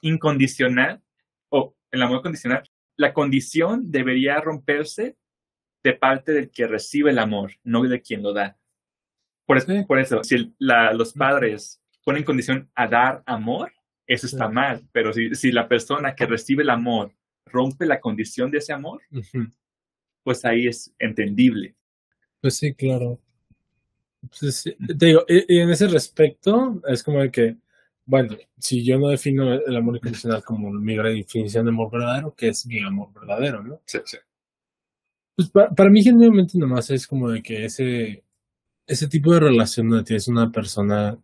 incondicional 0.00 1.02
o 1.50 1.74
el 1.90 2.02
amor 2.02 2.22
condicional, 2.22 2.62
la 2.96 3.12
condición 3.12 3.90
debería 3.90 4.40
romperse 4.40 5.16
de 5.82 5.92
parte 5.94 6.32
del 6.32 6.50
que 6.50 6.66
recibe 6.66 7.10
el 7.10 7.18
amor, 7.18 7.52
no 7.62 7.82
de 7.84 8.00
quien 8.00 8.22
lo 8.22 8.32
da. 8.32 8.58
Por, 9.46 9.58
eso- 9.58 9.86
por 9.86 9.98
eso, 10.00 10.24
si 10.24 10.34
el- 10.36 10.54
la- 10.58 10.92
los 10.92 11.12
padres 11.12 11.80
ponen 12.04 12.24
condición 12.24 12.70
a 12.74 12.88
dar 12.88 13.22
amor, 13.26 13.72
eso 14.06 14.26
está 14.26 14.48
mal. 14.48 14.88
Pero 14.92 15.12
si, 15.12 15.34
si 15.34 15.52
la 15.52 15.68
persona 15.68 16.14
que 16.14 16.26
recibe 16.26 16.62
el 16.62 16.70
amor 16.70 17.12
rompe 17.46 17.86
la 17.86 18.00
condición 18.00 18.50
de 18.50 18.58
ese 18.58 18.72
amor, 18.72 19.02
pues 20.24 20.44
ahí 20.44 20.66
es 20.66 20.92
entendible. 20.98 21.76
Pues 22.40 22.56
sí, 22.56 22.74
claro. 22.74 23.20
Pues 24.40 24.56
sí, 24.56 24.76
te 24.98 25.06
digo, 25.06 25.24
y, 25.28 25.56
y 25.56 25.60
en 25.60 25.70
ese 25.70 25.86
respecto, 25.86 26.82
es 26.88 27.02
como 27.04 27.20
de 27.20 27.30
que, 27.30 27.56
bueno, 28.06 28.36
si 28.58 28.84
yo 28.84 28.98
no 28.98 29.08
defino 29.08 29.52
el 29.54 29.76
amor 29.76 29.96
incondicional 29.96 30.42
como 30.44 30.70
mi 30.70 30.94
gran 30.96 31.14
definición 31.14 31.64
de 31.66 31.70
amor 31.70 31.90
verdadero, 31.90 32.34
¿qué 32.36 32.48
es 32.48 32.64
mi 32.66 32.80
amor 32.80 33.12
verdadero, 33.12 33.62
no? 33.62 33.80
Sí, 33.84 33.98
sí. 34.04 34.16
Pues 35.36 35.50
pa- 35.50 35.68
para 35.70 35.90
mí 35.90 36.02
genuinamente 36.02 36.56
nomás 36.58 36.90
es 36.90 37.06
como 37.06 37.30
de 37.30 37.42
que 37.42 37.64
ese, 37.66 38.24
ese 38.86 39.08
tipo 39.08 39.32
de 39.34 39.40
relación 39.40 39.88
donde 39.88 40.04
tienes 40.04 40.28
una 40.28 40.50
persona 40.50 41.18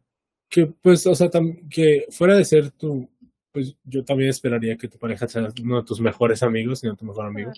que, 0.51 0.67
pues, 0.67 1.07
o 1.07 1.15
sea, 1.15 1.31
tam- 1.31 1.69
que 1.71 2.07
fuera 2.11 2.35
de 2.37 2.45
ser 2.45 2.71
tu, 2.73 3.09
pues 3.53 3.77
yo 3.85 4.05
también 4.05 4.31
esperaría 4.31 4.77
que 4.77 4.89
tu 4.89 4.99
pareja 4.99 5.27
sea 5.29 5.49
uno 5.63 5.77
de 5.81 5.85
tus 5.87 6.01
mejores 6.01 6.43
amigos 6.43 6.83
y 6.85 6.89
no 6.89 6.97
tu 6.97 7.07
mejor 7.07 7.27
amigo. 7.27 7.53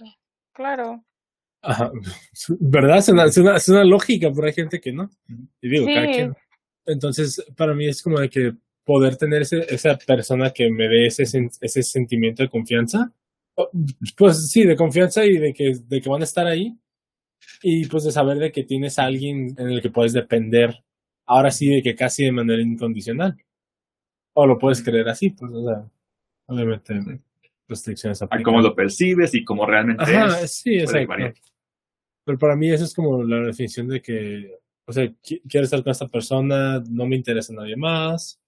Claro. 0.53 1.03
Ajá, 1.63 1.91
¿verdad? 2.61 2.99
Es 2.99 3.09
una, 3.09 3.25
es 3.25 3.37
una, 3.39 3.57
es 3.57 3.69
una 3.69 3.85
lógica, 3.85 4.31
pero 4.33 4.47
hay 4.47 4.53
gente 4.53 4.81
que 4.81 4.93
no. 4.93 5.11
Y 5.61 5.69
digo, 5.71 5.87
cada 5.87 6.07
Sí. 6.07 6.13
quien. 6.13 6.35
Entonces, 6.87 7.43
para 7.57 7.75
mí 7.75 7.87
es 7.89 8.03
como 8.03 8.21
de 8.21 8.29
que 8.29 8.53
poder 8.85 9.17
tener 9.17 9.43
ese, 9.43 9.65
esa 9.75 9.97
persona 9.97 10.51
que 10.51 10.71
me 10.71 10.89
dé 10.89 11.07
ese, 11.07 11.23
ese 11.61 11.83
sentimiento 11.83 12.43
de 12.43 12.49
confianza, 12.51 13.13
pues 14.17 14.51
sí, 14.51 14.65
de 14.65 14.77
confianza 14.77 15.25
y 15.25 15.39
de 15.39 15.53
que, 15.55 15.75
de 15.87 16.01
que 16.01 16.09
van 16.09 16.21
a 16.21 16.25
estar 16.25 16.47
ahí. 16.47 16.77
Y 17.63 17.87
pues 17.87 18.05
de 18.05 18.13
saber 18.13 18.39
de 18.39 18.53
que 18.53 18.65
tienes 18.65 18.99
a 18.99 19.05
alguien 19.05 19.55
en 19.59 19.69
el 19.69 19.83
que 19.83 19.91
puedes 19.91 20.13
depender, 20.13 20.83
ahora 21.27 21.51
sí, 21.51 21.69
de 21.69 21.83
que 21.83 21.95
casi 21.95 22.25
de 22.25 22.33
manera 22.33 22.63
incondicional. 22.63 23.37
O 24.35 24.47
lo 24.47 24.59
puedes 24.59 24.83
creer 24.83 25.09
así, 25.09 25.31
pues, 25.31 25.53
o 25.53 25.65
sea, 25.65 25.89
obviamente, 26.47 26.95
restricciones 27.69 28.21
A 28.23 28.29
cómo 28.43 28.61
lo 28.61 28.75
percibes 28.75 29.35
y 29.35 29.45
cómo 29.45 29.65
realmente 29.67 30.03
Ajá, 30.05 30.41
es. 30.41 30.57
sí, 30.57 30.75
exacto. 30.75 31.15
Pero 32.27 32.39
para 32.39 32.57
mí 32.57 32.71
eso 32.71 32.85
es 32.85 32.95
como 32.95 33.23
la 33.23 33.47
definición 33.47 33.89
de 33.89 34.01
que, 34.03 34.59
o 34.87 34.93
sea, 34.93 35.05
qui- 35.05 35.41
quiero 35.49 35.65
estar 35.65 35.83
con 35.83 35.91
esta 35.93 36.09
persona, 36.09 36.83
no 36.91 37.07
me 37.07 37.17
interesa 37.17 37.53
nadie 37.53 37.77
más, 37.77 38.41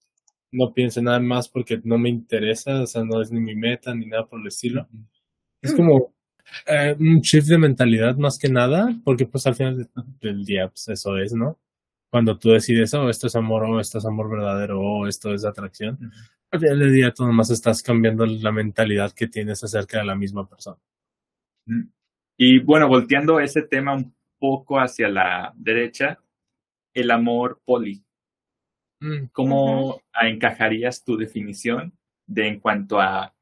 no 0.53 0.73
pienso 0.75 1.01
en 1.01 1.07
nada 1.07 1.21
más 1.21 1.49
porque 1.49 1.81
no 1.85 1.99
me 1.99 2.09
interesa, 2.09 2.83
o 2.83 2.87
sea, 2.87 3.05
no 3.05 3.21
es 3.23 3.31
ni 3.33 3.41
mi 3.41 3.55
meta 3.57 3.95
ni 3.95 4.07
nada 4.07 4.27
por 4.27 4.41
el 4.41 4.47
estilo. 4.49 4.89
Es 5.63 5.75
como 5.75 6.15
eh, 6.67 6.97
un 6.99 7.21
shift 7.21 7.49
de 7.49 7.59
mentalidad 7.59 8.17
más 8.17 8.39
que 8.39 8.49
nada, 8.49 8.89
porque 9.05 9.27
pues 9.27 9.47
al 9.47 9.55
final 9.57 9.79
de- 9.79 9.89
del 10.21 10.45
día, 10.45 10.69
pues 10.69 10.89
eso 10.89 11.19
es, 11.19 11.33
¿no? 11.35 11.59
Cuando 12.11 12.39
tú 12.39 12.51
decides, 12.51 12.95
oh, 12.95 13.09
esto 13.11 13.27
es 13.27 13.37
amor, 13.37 13.65
o 13.65 13.81
esto 13.81 13.99
es 13.99 14.07
amor 14.07 14.31
verdadero, 14.31 14.81
o 14.81 15.07
esto 15.09 15.35
es 15.35 15.45
atracción, 15.45 15.99
al 16.53 16.61
final 16.61 16.79
del 16.81 16.93
día 16.95 17.13
tú 17.13 17.27
nomás 17.27 17.51
estás 17.51 17.83
cambiando 17.83 18.25
la 18.27 18.53
mentalidad 18.53 19.13
que 19.13 19.29
tienes 19.29 19.63
acerca 19.65 19.99
de 19.99 20.05
la 20.07 20.15
misma 20.17 20.49
persona. 20.49 20.79
Y 22.39 22.59
bueno, 22.61 22.89
volteando 22.89 23.41
ese 23.41 23.63
tema 23.63 23.95
un 23.95 24.15
poco 24.39 24.79
hacia 24.79 25.09
la 25.09 25.53
derecha, 25.57 26.19
el 26.95 27.11
amor 27.13 27.63
poli. 27.65 28.05
Mm, 29.01 29.27
¿Cómo 29.33 30.01
encajarías 30.23 31.05
tu 31.05 31.17
definición 31.17 31.93
de 32.27 32.49
en 32.49 32.61
cuanto 32.61 33.01
a 33.01 33.35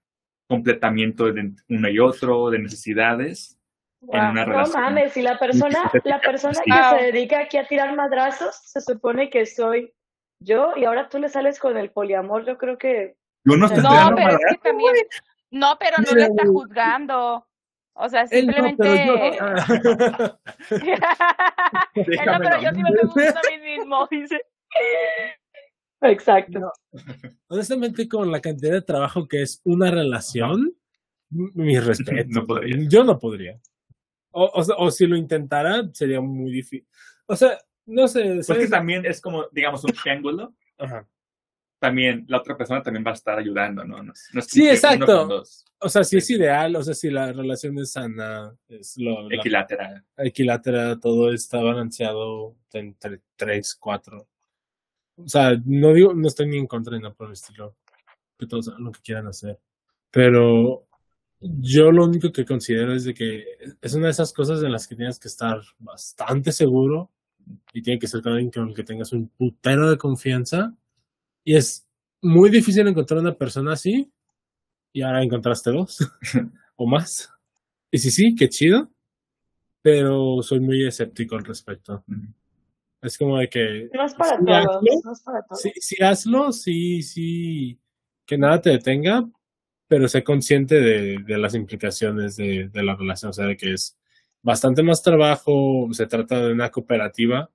completamiento 0.48 1.32
de 1.32 1.52
uno 1.68 1.88
y 1.88 1.98
otro, 1.98 2.50
de 2.50 2.59
necesidades 2.59 3.59
en 4.02 4.24
una 4.24 4.44
No 4.44 4.52
relación? 4.52 4.82
mames, 4.82 5.12
si 5.12 5.22
la 5.22 5.38
persona, 5.38 5.90
la 6.05 6.20
persona 6.20 6.61
que 6.64 6.98
se 6.98 7.05
dedica 7.05 7.40
aquí 7.40 7.57
a 7.57 7.66
tirar 7.66 7.94
madrazos, 7.96 8.57
se 8.64 8.80
supone 8.80 9.30
que 9.30 9.46
soy 9.46 9.94
yo 10.40 10.72
y 10.76 10.84
ahora 10.84 11.09
tú 11.09 11.18
le 11.18 11.28
sales 11.28 11.59
con 11.59 11.76
el 11.76 11.90
poliamor, 11.90 12.44
yo 12.44 12.59
creo 12.59 12.76
que 12.76 13.16
Yo 13.44 13.57
no, 13.57 13.66
estoy 13.66 13.82
No, 13.82 14.12
pero 14.14 14.30
es 14.30 14.38
que 14.50 14.59
también. 14.59 14.92
No, 15.50 15.76
pero 15.78 15.96
no 15.98 16.05
lo 16.05 16.14
Mira, 16.14 16.26
está 16.26 16.46
juzgando. 16.46 17.46
O 17.96 18.09
sea, 18.09 18.26
Él 18.30 18.46
no, 18.48 18.52
simplemente. 18.55 18.82
pero 18.82 19.16
yo. 19.16 20.38
Él 21.94 22.26
no, 22.26 22.38
pero 22.38 22.61
yo 22.61 22.70
sí 22.74 22.82
me 22.82 22.88
estoy 22.90 23.09
juzgando 23.09 23.40
a 23.40 23.50
mí 23.50 23.59
mismo, 23.62 24.09
dice. 24.11 24.44
Exacto. 26.05 26.72
Honestamente, 27.48 28.09
con 28.09 28.30
la 28.30 28.40
cantidad 28.40 28.72
de 28.72 28.82
trabajo 28.82 29.26
que 29.26 29.42
es 29.42 29.61
una 29.64 29.90
relación, 29.90 30.74
m- 31.30 31.50
mi 31.55 31.78
respeto. 31.78 32.28
No 32.30 32.46
podría. 32.46 32.76
Yo 32.88 33.05
no 33.05 33.18
podría. 33.18 33.61
O, 34.30 34.44
o, 34.44 34.84
o 34.84 34.90
si 34.90 35.07
lo 35.07 35.16
intentara, 35.16 35.88
sería 35.92 36.20
muy 36.20 36.50
difícil. 36.50 36.86
O 37.26 37.36
sea, 37.36 37.59
no 37.86 38.09
sé. 38.09 38.40
Pues 38.46 38.59
que 38.59 38.68
también 38.68 39.07
es 39.07 39.20
como, 39.20 39.46
digamos, 39.52 39.84
un 39.84 39.92
triángulo. 39.92 40.55
Ajá. 40.78 41.09
También 41.78 42.24
la 42.28 42.38
otra 42.38 42.57
persona 42.57 42.82
también 42.82 43.05
va 43.07 43.11
a 43.11 43.14
estar 43.14 43.38
ayudando, 43.38 43.84
¿no? 43.84 43.98
No 44.02 44.12
no 44.32 44.40
es 44.40 44.46
Sí, 44.46 44.66
exacto. 44.68 45.42
O 45.80 45.88
sea, 45.90 46.02
si 46.02 46.16
es 46.16 46.30
ideal, 46.30 46.74
o 46.76 46.82
sea, 46.82 46.94
si 46.94 47.11
la 47.11 47.30
relación 47.30 47.78
es 47.78 47.92
sana, 47.92 48.57
es 48.68 48.94
lo, 48.96 49.28
la- 49.28 49.36
equilátera. 49.36 50.05
equilátera, 50.16 50.98
todo 50.98 51.30
está 51.32 51.61
balanceado 51.61 52.57
entre 52.72 53.20
tres, 53.36 53.76
cuatro. 53.78 54.26
O 55.17 55.29
sea, 55.29 55.57
no 55.65 55.93
digo, 55.93 56.15
no 56.15 56.29
estoy 56.29 56.47
ni 56.49 56.59
en 56.59 56.67
contra 56.67 56.97
ni 56.97 57.03
nada 57.03 57.15
por 57.15 57.29
el 57.29 57.35
estilo, 57.35 57.77
que 58.39 58.47
todos 58.47 58.69
hagan 58.69 58.85
lo 58.85 58.93
que 58.93 59.01
quieran 59.01 59.27
hacer. 59.27 59.59
Pero 60.11 60.87
yo 61.41 61.93
lo 61.93 62.05
único 62.05 62.33
que 62.33 62.45
considero 62.45 62.95
es 62.95 63.05
de 63.05 63.15
que 63.15 63.45
es 63.81 63.95
una 63.95 64.07
de 64.07 64.12
esas 64.12 64.33
cosas 64.33 64.62
en 64.62 64.73
las 64.73 64.87
que 64.87 64.97
tienes 64.97 65.19
que 65.19 65.29
estar 65.29 65.61
bastante 65.79 66.53
seguro 66.53 67.11
y 67.73 67.83
tiene 67.83 67.99
que 67.99 68.07
ser 68.07 68.23
con 68.23 68.33
alguien 68.33 68.51
con 68.51 68.69
el 68.69 68.75
que 68.75 68.85
tengas 68.85 69.12
un 69.12 69.29
putero 69.29 69.91
de 69.91 69.99
confianza. 69.99 70.75
Y 71.45 71.57
es 71.57 71.87
muy 72.23 72.51
difícil 72.51 72.87
encontrar 72.87 73.21
una 73.21 73.37
persona 73.37 73.73
así. 73.73 74.11
Y 74.93 75.03
ahora 75.03 75.23
encontraste 75.23 75.71
dos 75.71 75.99
o 76.77 76.87
más. 76.87 77.31
Y 77.91 77.99
sí, 77.99 78.11
sí, 78.11 78.35
qué 78.35 78.49
chido. 78.49 78.91
Pero 79.83 80.43
soy 80.43 80.61
muy 80.61 80.87
escéptico 80.87 81.37
al 81.37 81.45
respecto. 81.45 82.05
Es 83.05 83.18
como 83.18 83.38
de 83.38 83.48
que 83.48 83.88
No 83.92 84.05
es 84.05 84.14
para 84.14 84.38
Sí, 84.38 84.44
todos. 84.46 84.59
hazlo. 84.66 84.80
No 85.05 85.12
es 85.12 85.20
para 85.22 85.42
todos. 85.42 85.61
sí, 85.61 85.72
sí 85.80 86.02
hazlo, 86.02 86.52
sí, 86.52 87.02
sí, 87.02 87.78
que 88.26 88.38
nada 88.38 88.61
te 88.61 88.70
detenga, 88.70 89.28
pero 89.88 90.09
sé 90.09 90.24
consciente 90.24 90.80
de, 90.80 91.18
de 91.24 91.38
las 91.38 91.55
implicaciones 91.55 92.36
de, 92.36 92.68
de 92.72 92.82
la 92.82 92.96
relación. 92.96 93.30
O 93.30 93.32
sea, 93.32 93.46
de 93.46 93.57
que 93.57 93.72
es 93.74 93.98
bastante 94.42 94.82
más 94.82 95.02
trabajo, 95.02 95.88
se 95.92 96.07
trata 96.07 96.44
de 96.46 96.52
una 96.52 96.70
cooperativa. 96.70 97.50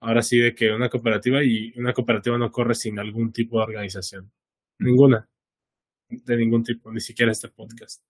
Ahora 0.00 0.22
sí, 0.22 0.38
de 0.38 0.54
que 0.54 0.70
una 0.72 0.90
cooperativa 0.90 1.42
y 1.42 1.72
una 1.78 1.94
cooperativa 1.94 2.36
no 2.38 2.50
corre 2.52 2.74
sin 2.74 2.98
algún 2.98 3.32
tipo 3.32 3.56
de 3.58 3.64
organización. 3.64 4.30
Ninguna. 4.78 5.28
De 6.10 6.36
ningún 6.36 6.62
tipo, 6.62 6.92
ni 6.92 7.00
siquiera 7.00 7.32
este 7.32 7.48
podcast. 7.48 8.02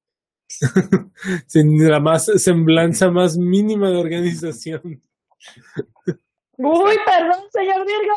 sin 1.46 1.88
la 1.88 2.00
más 2.00 2.26
semblanza 2.26 3.10
más 3.10 3.38
mínima 3.38 3.90
de 3.90 3.96
organización. 3.98 5.02
Uy, 6.56 6.96
perdón, 7.04 7.40
señor 7.50 7.86
Virgo. 7.86 8.14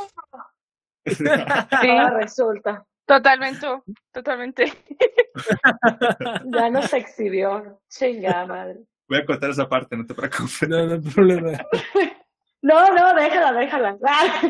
Sí, 1.82 1.90
Ahora 1.90 2.18
resulta. 2.20 2.86
totalmente, 3.06 3.66
totalmente. 4.12 4.74
Ya 6.46 6.70
nos 6.70 6.94
exhibió. 6.94 7.80
Chingada 7.90 8.46
madre. 8.46 8.80
Voy 9.08 9.20
a 9.20 9.26
cortar 9.26 9.52
esa 9.52 9.70
parte, 9.70 9.96
no 9.96 10.06
te 10.06 10.14
preocupes. 10.14 10.68
No, 10.68 10.86
no 10.86 10.94
hay 10.94 11.00
problema. 11.00 11.52
No, 12.60 12.92
no, 12.94 13.14
déjala, 13.14 13.54
déjala. 13.54 13.98
Ah. 14.06 14.42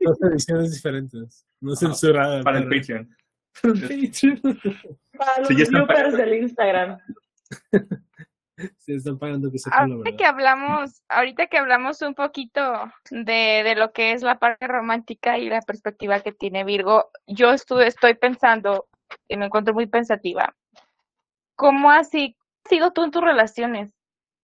Dos 0.00 0.22
ediciones 0.22 0.72
diferentes. 0.72 1.44
No 1.60 1.74
censurada. 1.74 2.40
Para 2.42 2.58
el 2.58 2.68
Patreon. 2.68 3.14
Para 3.60 3.74
los 5.40 5.48
Sí, 5.48 5.64
bloopers 5.68 6.16
del 6.16 6.34
Instagram. 6.34 6.98
Sí, 8.78 8.94
están 8.94 9.18
pagando 9.18 9.50
que 9.50 9.58
se 9.58 9.68
Ahorita 9.70 10.16
que 10.16 10.24
hablamos, 10.24 11.02
ahorita 11.08 11.46
que 11.46 11.58
hablamos 11.58 12.00
un 12.00 12.14
poquito 12.14 12.90
de, 13.10 13.62
de 13.62 13.74
lo 13.74 13.92
que 13.92 14.12
es 14.12 14.22
la 14.22 14.38
parte 14.38 14.66
romántica 14.66 15.36
y 15.36 15.50
la 15.50 15.60
perspectiva 15.60 16.20
que 16.20 16.32
tiene 16.32 16.64
Virgo, 16.64 17.10
yo 17.26 17.50
estuve, 17.50 17.86
estoy 17.86 18.14
pensando, 18.14 18.88
y 19.28 19.36
me 19.36 19.46
encuentro 19.46 19.74
muy 19.74 19.86
pensativa, 19.86 20.56
¿cómo 21.54 21.90
así 21.90 22.36
has 22.64 22.70
sido 22.70 22.92
tú 22.92 23.04
en 23.04 23.10
tus 23.10 23.22
relaciones 23.22 23.92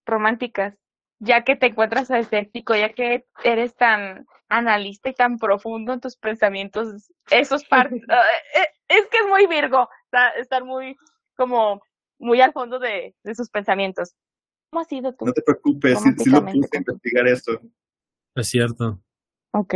románticas? 0.04 0.74
Ya 1.18 1.44
que 1.44 1.56
te 1.56 1.66
encuentras 1.66 2.10
escéptico, 2.10 2.74
ya 2.74 2.92
que 2.92 3.24
eres 3.44 3.74
tan 3.76 4.26
analista 4.50 5.08
y 5.08 5.14
tan 5.14 5.38
profundo 5.38 5.94
en 5.94 6.00
tus 6.00 6.16
pensamientos, 6.16 7.10
esos 7.30 7.64
partes, 7.64 8.02
es 8.88 9.06
que 9.06 9.18
es 9.18 9.26
muy 9.26 9.46
Virgo, 9.46 9.88
estar 10.36 10.64
muy 10.64 10.96
como 11.34 11.80
muy 12.22 12.40
al 12.40 12.52
fondo 12.52 12.78
de, 12.78 13.14
de 13.22 13.34
sus 13.34 13.50
pensamientos. 13.50 14.14
¿Cómo 14.70 14.80
ha 14.80 14.84
sido 14.84 15.12
tú? 15.12 15.26
No 15.26 15.32
te 15.32 15.42
preocupes, 15.42 16.00
si, 16.00 16.12
si 16.24 16.30
lo 16.30 16.40
puse 16.46 16.76
a 16.76 16.78
investigar 16.78 17.26
esto. 17.28 17.60
Es 18.34 18.48
cierto. 18.48 19.02
Ok. 19.52 19.74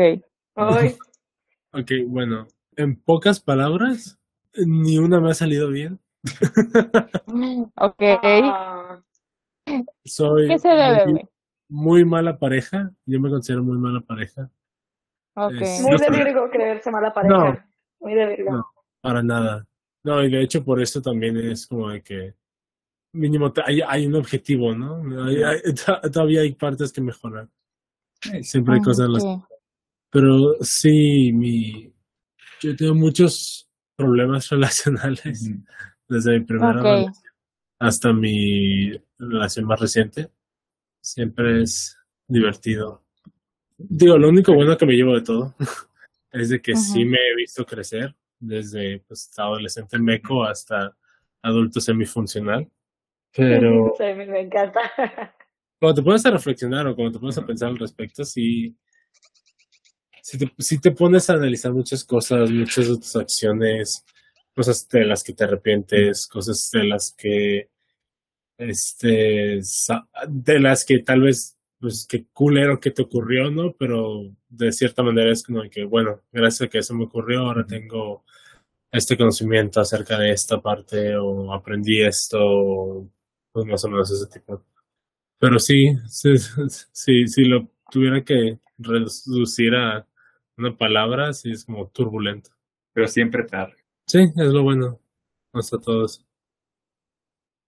Uy, 0.57 0.97
Ok, 1.73 1.91
bueno. 2.07 2.47
En 2.77 2.97
pocas 2.97 3.41
palabras, 3.41 4.19
ni 4.55 4.99
una 4.99 5.21
me 5.21 5.31
ha 5.31 5.35
salido 5.35 5.69
bien. 5.69 6.01
Ok. 7.77 8.03
Soy 10.05 10.49
¿Qué 10.49 10.59
se 10.59 10.69
debe, 10.69 11.29
muy, 11.69 12.05
mala 12.05 12.39
pareja. 12.39 12.93
Yo 13.05 13.21
me 13.21 13.29
considero 13.29 13.65
muy 13.65 13.77
mala 13.79 14.01
pareja. 14.01 14.49
Ok. 15.35 15.53
Es- 15.61 15.81
muy 15.83 15.93
No 15.93 15.99
de. 15.99 16.11
Virgo 16.11 16.49
creerse 16.51 16.91
mala 16.91 17.13
pareja. 17.13 17.69
Muy 17.99 18.15
de 18.15 18.27
Virgo. 18.27 18.53
No. 18.53 18.67
Para 19.01 19.23
nada. 19.23 19.67
No, 20.07 20.23
y 20.25 20.31
de 20.31 20.41
hecho 20.43 20.65
por 20.65 20.81
eso 20.81 21.03
también 21.03 21.37
es 21.37 21.67
como 21.67 21.91
de 21.91 22.01
que 22.01 22.35
mínimo 23.13 23.53
te- 23.53 23.63
hay, 23.67 23.81
hay 23.81 24.07
un 24.07 24.15
objetivo, 24.15 24.73
¿no? 24.73 25.03
Hay- 25.25 25.43
hay- 25.43 25.61
to- 25.85 26.01
todavía 26.13 26.43
hay 26.43 26.53
partes 26.55 26.93
que 26.93 27.01
mejorar. 27.01 27.49
Siempre 28.43 28.75
hay 28.77 28.81
cosas 28.83 29.07
en 29.07 29.13
las. 29.15 29.25
Pero 30.11 30.55
sí, 30.61 31.33
mi, 31.33 31.93
yo 32.61 32.77
tengo 32.77 32.95
muchos 32.95 33.69
problemas 33.97 34.49
relacionales 34.51 35.51
desde 36.09 36.39
mi 36.39 36.45
primera 36.45 36.71
Ok. 36.79 36.85
relación 36.85 37.13
hasta 37.81 38.13
mi 38.13 38.93
relación 39.19 39.67
más 39.67 39.81
reciente. 39.81 40.31
Siempre 41.03 41.63
es 41.63 41.99
divertido. 42.29 43.03
Digo, 43.77 44.17
lo 44.19 44.29
único 44.29 44.55
bueno 44.55 44.77
que 44.77 44.87
me 44.87 44.95
llevo 44.95 45.15
de 45.17 45.23
todo 45.23 45.55
es 46.31 46.49
de 46.51 46.63
que 46.63 46.77
sí 46.77 47.05
me 47.05 47.19
he 47.19 47.35
visto 47.37 47.67
crecer 47.67 48.15
desde 48.39 49.01
pues, 49.01 49.31
adolescente 49.37 49.99
meco 49.99 50.45
hasta 50.45 50.97
adulto 51.43 51.81
semifuncional. 51.81 52.69
Pero 53.33 53.95
Sí, 53.99 54.05
me, 54.05 54.27
me 54.27 54.41
encanta. 54.41 54.81
cuando 55.79 56.01
te 56.01 56.05
pones 56.05 56.27
a 56.27 56.31
reflexionar 56.31 56.87
o 56.87 56.95
cuando 56.95 57.13
te 57.13 57.21
pones 57.21 57.39
a 57.39 57.47
pensar 57.47 57.69
al 57.69 57.79
respecto, 57.79 58.25
sí, 58.25 58.75
sí 60.23 60.39
te, 60.39 60.53
sí 60.59 60.81
te 60.81 60.91
pones 60.91 61.29
a 61.31 61.35
analizar 61.35 61.73
muchas 61.73 62.05
cosas, 62.05 62.51
muchas 62.51 62.89
de 62.89 62.97
tus 62.97 63.17
acciones, 63.17 64.05
cosas 64.55 64.89
de 64.89 65.05
las 65.05 65.23
que 65.23 65.35
te 65.35 65.45
arrepientes, 65.45 66.27
cosas 66.27 66.71
de 66.73 66.85
las 66.85 67.15
que, 67.17 67.69
este, 68.59 69.61
de 70.29 70.61
las 70.61 70.85
que 70.85 71.01
tal 71.01 71.21
vez, 71.21 71.56
pues, 71.87 72.05
qué 72.05 72.27
culero 72.33 72.81
que 72.81 72.91
te 72.91 73.03
ocurrió, 73.03 73.49
¿no? 73.49 73.73
Pero 73.79 74.35
de 74.49 74.73
cierta 74.73 75.05
manera 75.05 75.31
es 75.31 75.45
como 75.45 75.63
que, 75.71 75.85
bueno, 75.85 76.21
gracias 76.33 76.63
a 76.63 76.69
que 76.69 76.79
eso 76.79 76.95
me 76.97 77.05
ocurrió, 77.05 77.43
ahora 77.43 77.65
tengo 77.65 78.25
este 78.91 79.17
conocimiento 79.17 79.81
acerca 79.81 80.19
de 80.19 80.33
esta 80.33 80.61
parte 80.61 81.17
o 81.17 81.55
aprendí 81.55 82.03
esto, 82.03 82.39
o, 82.41 83.09
pues 83.53 83.67
más 83.67 83.85
o 83.85 83.89
menos 83.89 84.11
ese 84.11 84.27
tipo. 84.27 84.65
Pero 85.39 85.61
sí, 85.61 85.97
sí, 86.09 86.35
sí, 86.91 87.29
si 87.29 87.45
lo 87.45 87.71
tuviera 87.89 88.25
que 88.25 88.59
reducir 88.79 89.77
a 89.77 90.05
una 90.59 90.77
palabra, 90.77 91.33
sí 91.35 91.53
es 91.53 91.67
como 91.67 91.89
turbulento. 91.91 92.51
Pero 92.93 93.07
siempre 93.07 93.45
tarde. 93.45 93.77
Sí, 94.09 94.25
es 94.37 94.53
lo 94.53 94.65
bueno. 94.65 94.99
Hasta 95.53 95.79
todos. 95.79 96.27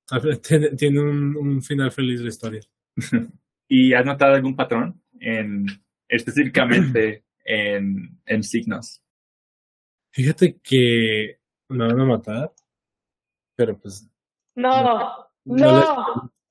Tiene, 0.42 0.70
tiene 0.70 1.02
un, 1.02 1.36
un 1.36 1.62
final 1.62 1.92
feliz 1.92 2.20
la 2.20 2.28
historia. 2.30 2.62
¿Y 3.68 3.92
has 3.94 4.04
notado 4.04 4.34
algún 4.34 4.56
patrón 4.56 5.00
en 5.20 5.66
específicamente 6.08 7.24
en, 7.44 8.18
en 8.26 8.42
signos? 8.42 9.02
Fíjate 10.10 10.58
que 10.62 11.38
me 11.68 11.86
van 11.86 12.00
a 12.00 12.04
matar, 12.04 12.52
pero 13.56 13.78
pues 13.78 14.08
No, 14.56 14.82
no 15.44 15.54
no. 15.56 15.72
le 15.72 15.84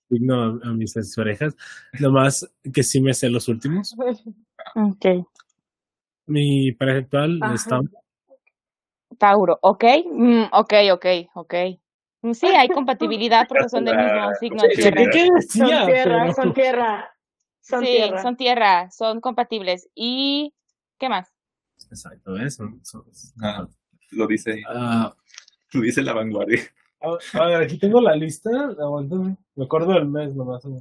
digno 0.09 0.41
a, 0.63 0.69
a 0.69 0.73
mis 0.73 0.93
parejas. 1.15 1.55
Nomás 1.99 2.49
que 2.73 2.83
sí 2.83 3.01
me 3.01 3.13
sé 3.13 3.29
los 3.29 3.47
últimos. 3.47 3.95
Ok. 4.75 5.05
Mi 6.27 6.71
pareja 6.73 6.99
actual 6.99 7.39
Ajá. 7.41 7.53
está 7.55 7.79
Tauro, 9.17 9.57
¿ok? 9.61 9.83
Mm, 10.11 10.43
ok, 10.51 10.73
ok, 10.93 11.05
ok. 11.35 11.53
Sí, 12.33 12.47
hay 12.47 12.67
compatibilidad 12.69 13.47
porque 13.47 13.69
son 13.69 13.85
del 13.85 13.95
mismo 13.97 14.33
signo 14.39 14.63
de 14.63 14.69
Sí, 14.71 14.81
tierra. 14.81 15.03
¿Qué 15.11 15.25
Son 15.27 15.35
decía? 15.35 15.85
tierra, 15.85 16.21
Pero- 16.23 16.33
son 16.33 16.53
tierra. 16.53 17.13
Son 17.61 17.79
Sí, 17.81 17.85
tierra. 17.85 18.21
son 18.21 18.37
tierra, 18.37 18.91
son 18.91 19.21
compatibles. 19.21 19.89
¿Y 19.93 20.53
qué 20.97 21.09
más? 21.09 21.31
Exacto, 21.91 22.33
¿ves? 22.33 22.55
Son- 22.55 22.79
son- 22.83 23.03
Ah, 23.43 23.67
lo 24.11 24.27
dice 24.27 24.53
ahí. 24.53 24.61
Ah, 24.67 25.13
Lo 25.73 25.81
dice 25.81 26.01
la 26.01 26.13
vanguardia. 26.13 26.61
A, 27.01 27.45
ver, 27.45 27.61
aquí 27.61 27.77
tengo 27.77 27.99
la 28.01 28.15
lista. 28.15 28.49
Aguántame. 28.79 29.35
Me 29.55 29.65
acuerdo 29.65 29.91
del 29.93 30.05
mes 30.07 30.33
nomás. 30.33 30.63
No 30.65 30.79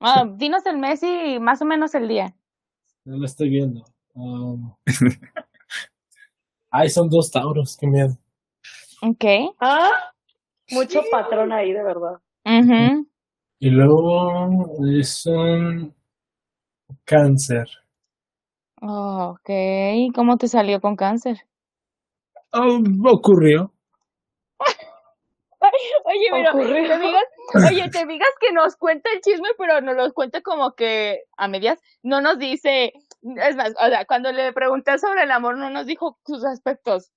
Ah, 0.00 0.24
dinos 0.36 0.66
el 0.66 0.76
mes 0.78 1.00
y 1.04 1.38
más 1.38 1.62
o 1.62 1.64
menos 1.64 1.94
el 1.94 2.08
día. 2.08 2.34
la 3.04 3.24
estoy 3.24 3.48
viendo. 3.50 3.84
Um, 4.14 4.74
Ay, 6.70 6.88
son 6.90 7.08
dos 7.08 7.30
tauros. 7.30 7.76
Qué 7.76 7.86
miedo. 7.86 8.16
Ok. 9.02 9.24
Ah, 9.60 9.90
mucho 10.70 11.00
patrón 11.10 11.52
ahí, 11.52 11.72
de 11.72 11.82
verdad. 11.82 12.20
Y 13.58 13.70
luego 13.70 14.66
es 14.98 15.26
un 15.26 15.94
cáncer. 17.04 17.66
Oh, 18.82 19.34
ok. 19.38 20.14
¿Cómo 20.14 20.36
te 20.38 20.48
salió 20.48 20.80
con 20.80 20.96
cáncer? 20.96 21.38
Oh, 22.52 22.78
ocurrió. 23.04 23.72
Oye, 26.04 26.28
pero 26.30 26.50
Ocurrió. 26.50 26.88
te 26.88 26.98
digas, 26.98 27.24
oye, 27.70 27.90
te 27.90 28.06
digas 28.06 28.30
que 28.40 28.52
nos 28.52 28.76
cuenta 28.76 29.10
el 29.12 29.20
chisme, 29.20 29.48
pero 29.58 29.80
nos 29.82 29.94
lo 29.94 30.12
cuenta 30.14 30.40
como 30.40 30.72
que 30.72 31.24
a 31.36 31.48
medias. 31.48 31.78
No 32.02 32.22
nos 32.22 32.38
dice, 32.38 32.92
es 33.22 33.56
más, 33.56 33.74
o 33.78 33.86
sea, 33.88 34.06
cuando 34.06 34.32
le 34.32 34.52
pregunté 34.54 34.98
sobre 34.98 35.24
el 35.24 35.30
amor, 35.30 35.58
no 35.58 35.68
nos 35.68 35.84
dijo 35.86 36.18
sus 36.26 36.44
aspectos. 36.46 37.12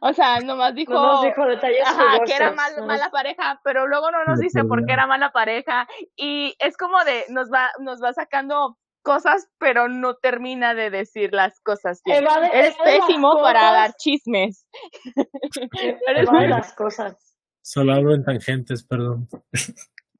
O 0.00 0.12
sea, 0.12 0.40
nomás 0.40 0.74
dijo, 0.74 0.92
No 0.92 1.06
nos 1.14 1.22
dijo 1.24 1.44
detalles 1.46 1.82
ajá, 1.86 2.20
que 2.24 2.34
era 2.34 2.52
mal- 2.52 2.72
no 2.78 2.86
mala 2.86 3.10
pareja, 3.10 3.60
pero 3.64 3.86
luego 3.86 4.10
no 4.10 4.24
nos 4.24 4.38
No 4.38 4.42
dice 4.42 4.64
por 4.64 4.84
qué 4.86 4.92
era 4.92 5.06
mala 5.06 5.32
pareja. 5.32 5.86
Y 6.16 6.54
es 6.58 6.76
como 6.76 7.02
de, 7.04 7.24
nos 7.30 7.50
va, 7.52 7.70
nos 7.80 8.02
va 8.02 8.12
sacando 8.12 8.78
cosas, 9.02 9.48
pero 9.58 9.88
no 9.88 10.14
termina 10.14 10.74
de 10.74 10.90
decir 10.90 11.32
las 11.32 11.60
cosas 11.60 12.00
bien. 12.04 12.24
Evade- 12.24 12.50
Eres 12.52 12.76
evade 12.76 12.98
pésimo 13.00 13.34
para 13.42 13.60
cosas. 13.60 13.72
dar 13.74 13.92
chismes. 13.96 14.66
Evade 16.06 16.48
las 16.48 16.72
cosas. 16.74 17.36
Solo 17.62 17.94
hablo 17.94 18.14
en 18.14 18.24
tangentes, 18.24 18.84
perdón. 18.84 19.28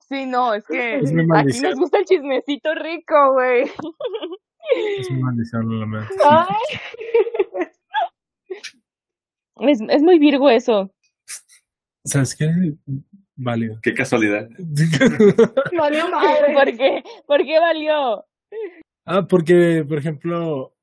Sí, 0.09 0.27
no, 0.27 0.55
es 0.55 0.67
que 0.67 0.99
Es 0.99 1.13
mi 1.13 1.23
aquí 1.37 1.61
nos 1.61 1.77
gusta 1.77 1.99
el 1.99 2.05
chismecito 2.05 2.75
rico, 2.75 3.33
güey. 3.33 3.71
Es 4.99 5.11
una 5.11 5.27
maldición, 5.27 5.69
lo 5.69 5.81
lamento. 5.81 6.15
Ay, 6.29 6.57
Es, 9.69 9.81
es 9.89 10.03
muy 10.03 10.19
virgo 10.19 10.51
eso. 10.51 10.93
¿Sabes 12.05 12.35
qué? 12.35 12.51
Válido. 13.37 13.79
Qué 13.83 13.95
casualidad. 13.95 14.49
valió 15.79 16.09
madre. 16.11 16.55
¿Por 16.55 16.77
qué? 16.77 17.03
¿Por 17.27 17.45
qué 17.45 17.59
valió? 17.59 18.25
ah, 19.07 19.27
porque, 19.29 19.85
por 19.89 19.99
ejemplo, 19.99 20.75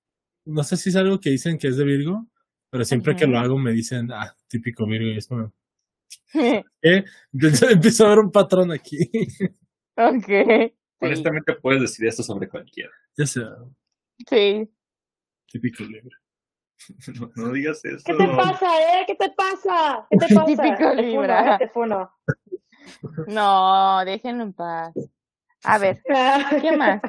no 0.46 0.64
sé 0.64 0.78
si 0.78 0.90
es 0.90 0.96
algo 0.96 1.20
que 1.20 1.30
dicen 1.30 1.58
que 1.58 1.68
es 1.68 1.78
de 1.78 1.84
Virgo, 1.84 2.26
pero 2.72 2.86
siempre 2.86 3.16
que 3.16 3.28
lo 3.28 3.38
hago 3.38 3.58
me 3.58 3.72
dicen, 3.72 4.12
ah, 4.12 4.36
típico 4.48 4.86
Virgo, 4.86 5.10
y 5.10 5.18
es 5.18 5.28
como. 5.28 5.54
Entonces 6.82 7.72
empiezo 7.72 8.06
a 8.06 8.10
ver 8.10 8.20
un 8.20 8.32
patrón 8.32 8.72
aquí. 8.72 9.10
ok. 9.96 10.26
Sí, 10.26 11.06
Honestamente 11.06 11.54
puedes 11.56 11.82
decir 11.82 12.08
esto 12.08 12.24
sobre 12.24 12.50
cualquiera. 12.50 12.92
ya 13.18 13.26
sé, 13.26 13.42
sí. 14.28 14.70
típico 15.50 15.84
Libra. 15.84 16.19
No, 17.20 17.30
no 17.36 17.52
digas 17.52 17.84
eso. 17.84 18.04
¿Qué 18.06 18.14
te 18.14 18.28
pasa, 18.28 18.68
eh? 18.82 19.04
¿Qué 19.06 19.16
te 19.16 19.30
pasa? 19.32 20.08
¿Qué 20.10 20.18
te 20.18 20.28
pasa? 20.36 20.46
Típico 20.46 20.96
Te 20.96 21.02
Libra. 21.02 21.56
eh, 21.56 21.58
te 21.60 21.68
funo. 21.70 22.12
No, 23.28 24.04
déjenlo 24.06 24.44
en 24.44 24.54
paz. 24.54 24.94
A 25.64 25.78
ver, 25.78 26.02
¿qué 26.62 26.76
más? 26.78 27.02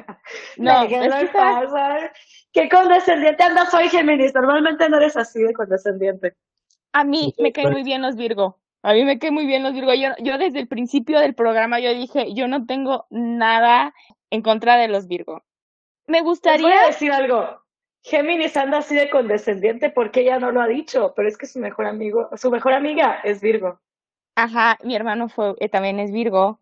No, 0.57 0.81
Déjenlo 0.81 1.15
es 1.15 1.15
que 1.15 1.25
en 1.27 1.31
paz. 1.33 1.71
Qué 2.53 2.69
condescendiente 2.69 3.43
andas 3.43 3.73
hoy, 3.73 3.87
Géminis. 3.87 4.33
Normalmente 4.35 4.89
no 4.89 4.97
eres 4.97 5.15
así 5.15 5.41
de 5.41 5.53
condescendiente. 5.53 6.35
a 6.93 7.03
mí 7.05 7.33
me 7.39 7.53
caen 7.53 7.71
muy 7.71 7.83
bien 7.83 8.01
los 8.01 8.15
Virgo. 8.17 8.59
A 8.83 8.93
mí 8.93 9.05
me 9.05 9.19
caen 9.19 9.33
muy 9.35 9.45
bien 9.45 9.63
los 9.63 9.73
Virgo. 9.73 9.93
Yo, 9.93 10.09
yo 10.19 10.37
desde 10.37 10.59
el 10.59 10.67
principio 10.67 11.19
del 11.19 11.33
programa 11.33 11.79
yo 11.79 11.93
dije, 11.93 12.33
yo 12.33 12.47
no 12.49 12.65
tengo 12.65 13.05
nada 13.09 13.93
en 14.29 14.41
contra 14.41 14.75
de 14.75 14.89
los 14.89 15.07
Virgo. 15.07 15.43
Me 16.07 16.17
Les 16.17 16.23
voy 16.23 16.31
gustaría 16.31 16.81
a 16.83 16.87
decir 16.87 17.11
algo. 17.11 17.61
Géminis 18.03 18.57
anda 18.57 18.79
así 18.79 18.95
de 18.95 19.09
condescendiente 19.09 19.89
porque 19.91 20.21
ella 20.21 20.39
no 20.39 20.51
lo 20.51 20.61
ha 20.61 20.67
dicho, 20.67 21.13
pero 21.15 21.27
es 21.27 21.37
que 21.37 21.45
su 21.45 21.59
mejor 21.59 21.85
amigo, 21.85 22.29
su 22.35 22.49
mejor 22.49 22.73
amiga 22.73 23.19
es 23.23 23.41
Virgo. 23.41 23.79
Ajá, 24.35 24.77
mi 24.83 24.95
hermano 24.95 25.29
fue, 25.29 25.55
eh, 25.59 25.69
también 25.69 25.99
es 25.99 26.11
Virgo. 26.11 26.59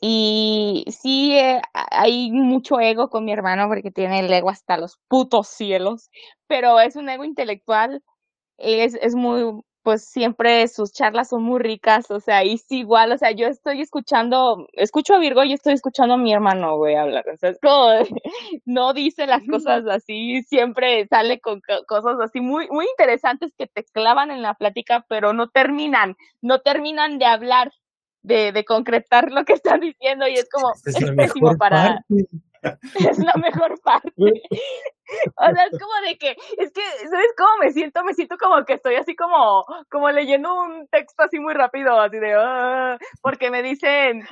Y 0.00 0.84
sí, 0.88 1.36
eh, 1.36 1.60
hay 1.74 2.30
mucho 2.32 2.80
ego 2.80 3.10
con 3.10 3.24
mi 3.24 3.32
hermano 3.32 3.68
porque 3.68 3.90
tiene 3.90 4.20
el 4.20 4.32
ego 4.32 4.48
hasta 4.48 4.78
los 4.78 4.98
putos 5.08 5.48
cielos, 5.48 6.10
pero 6.46 6.80
es 6.80 6.96
un 6.96 7.08
ego 7.08 7.24
intelectual, 7.24 8.02
es, 8.56 8.94
es 8.94 9.14
muy, 9.14 9.62
pues 9.82 10.04
siempre 10.04 10.68
sus 10.68 10.92
charlas 10.92 11.28
son 11.30 11.42
muy 11.42 11.58
ricas, 11.60 12.10
o 12.10 12.20
sea, 12.20 12.44
y 12.44 12.58
sí, 12.58 12.80
igual, 12.80 13.12
o 13.12 13.18
sea, 13.18 13.30
yo 13.30 13.46
estoy 13.46 13.80
escuchando, 13.80 14.66
escucho 14.74 15.14
a 15.14 15.18
Virgo 15.18 15.42
y 15.44 15.52
estoy 15.54 15.72
escuchando 15.72 16.14
a 16.14 16.18
mi 16.18 16.32
hermano, 16.32 16.76
güey, 16.76 16.96
hablar, 16.96 17.24
o 17.32 17.36
sea, 17.36 17.50
es 17.50 17.58
como, 17.60 17.88
no 18.66 18.92
dice 18.92 19.26
las 19.26 19.42
cosas 19.48 19.84
así, 19.88 20.42
siempre 20.42 21.06
sale 21.08 21.40
con 21.40 21.60
co- 21.60 21.84
cosas 21.86 22.16
así 22.20 22.40
muy, 22.40 22.68
muy 22.68 22.86
interesantes 22.90 23.52
que 23.56 23.66
te 23.66 23.84
clavan 23.84 24.30
en 24.30 24.42
la 24.42 24.54
plática, 24.54 25.04
pero 25.08 25.32
no 25.32 25.48
terminan 25.48 26.16
no 26.42 26.60
terminan 26.60 27.18
de 27.18 27.26
hablar, 27.26 27.72
de, 28.22 28.52
de 28.52 28.64
concretar 28.64 29.30
lo 29.32 29.44
que 29.44 29.54
están 29.54 29.80
diciendo 29.80 30.28
y 30.28 30.34
es 30.34 30.48
como, 30.50 30.72
es, 30.72 30.86
es 30.94 31.00
la 31.00 31.14
pésimo 31.14 31.56
para, 31.56 32.04
parte. 32.08 32.26
es 33.10 33.18
la 33.18 33.34
mejor 33.34 33.80
parte. 33.80 34.12
O 35.36 35.44
sea, 35.54 35.64
es 35.66 35.78
como 35.78 35.92
de 36.06 36.16
que, 36.18 36.30
es 36.58 36.72
que, 36.72 36.82
¿sabes 37.08 37.28
cómo 37.36 37.50
me 37.62 37.72
siento? 37.72 38.04
Me 38.04 38.14
siento 38.14 38.36
como 38.38 38.64
que 38.64 38.74
estoy 38.74 38.96
así 38.96 39.16
como, 39.16 39.64
como 39.90 40.10
leyendo 40.10 40.54
un 40.62 40.86
texto 40.88 41.22
así 41.24 41.38
muy 41.40 41.54
rápido, 41.54 42.00
así 42.00 42.18
de, 42.18 42.34
"Ah", 42.36 42.98
porque 43.22 43.50
me 43.50 43.62
dicen 43.62 44.28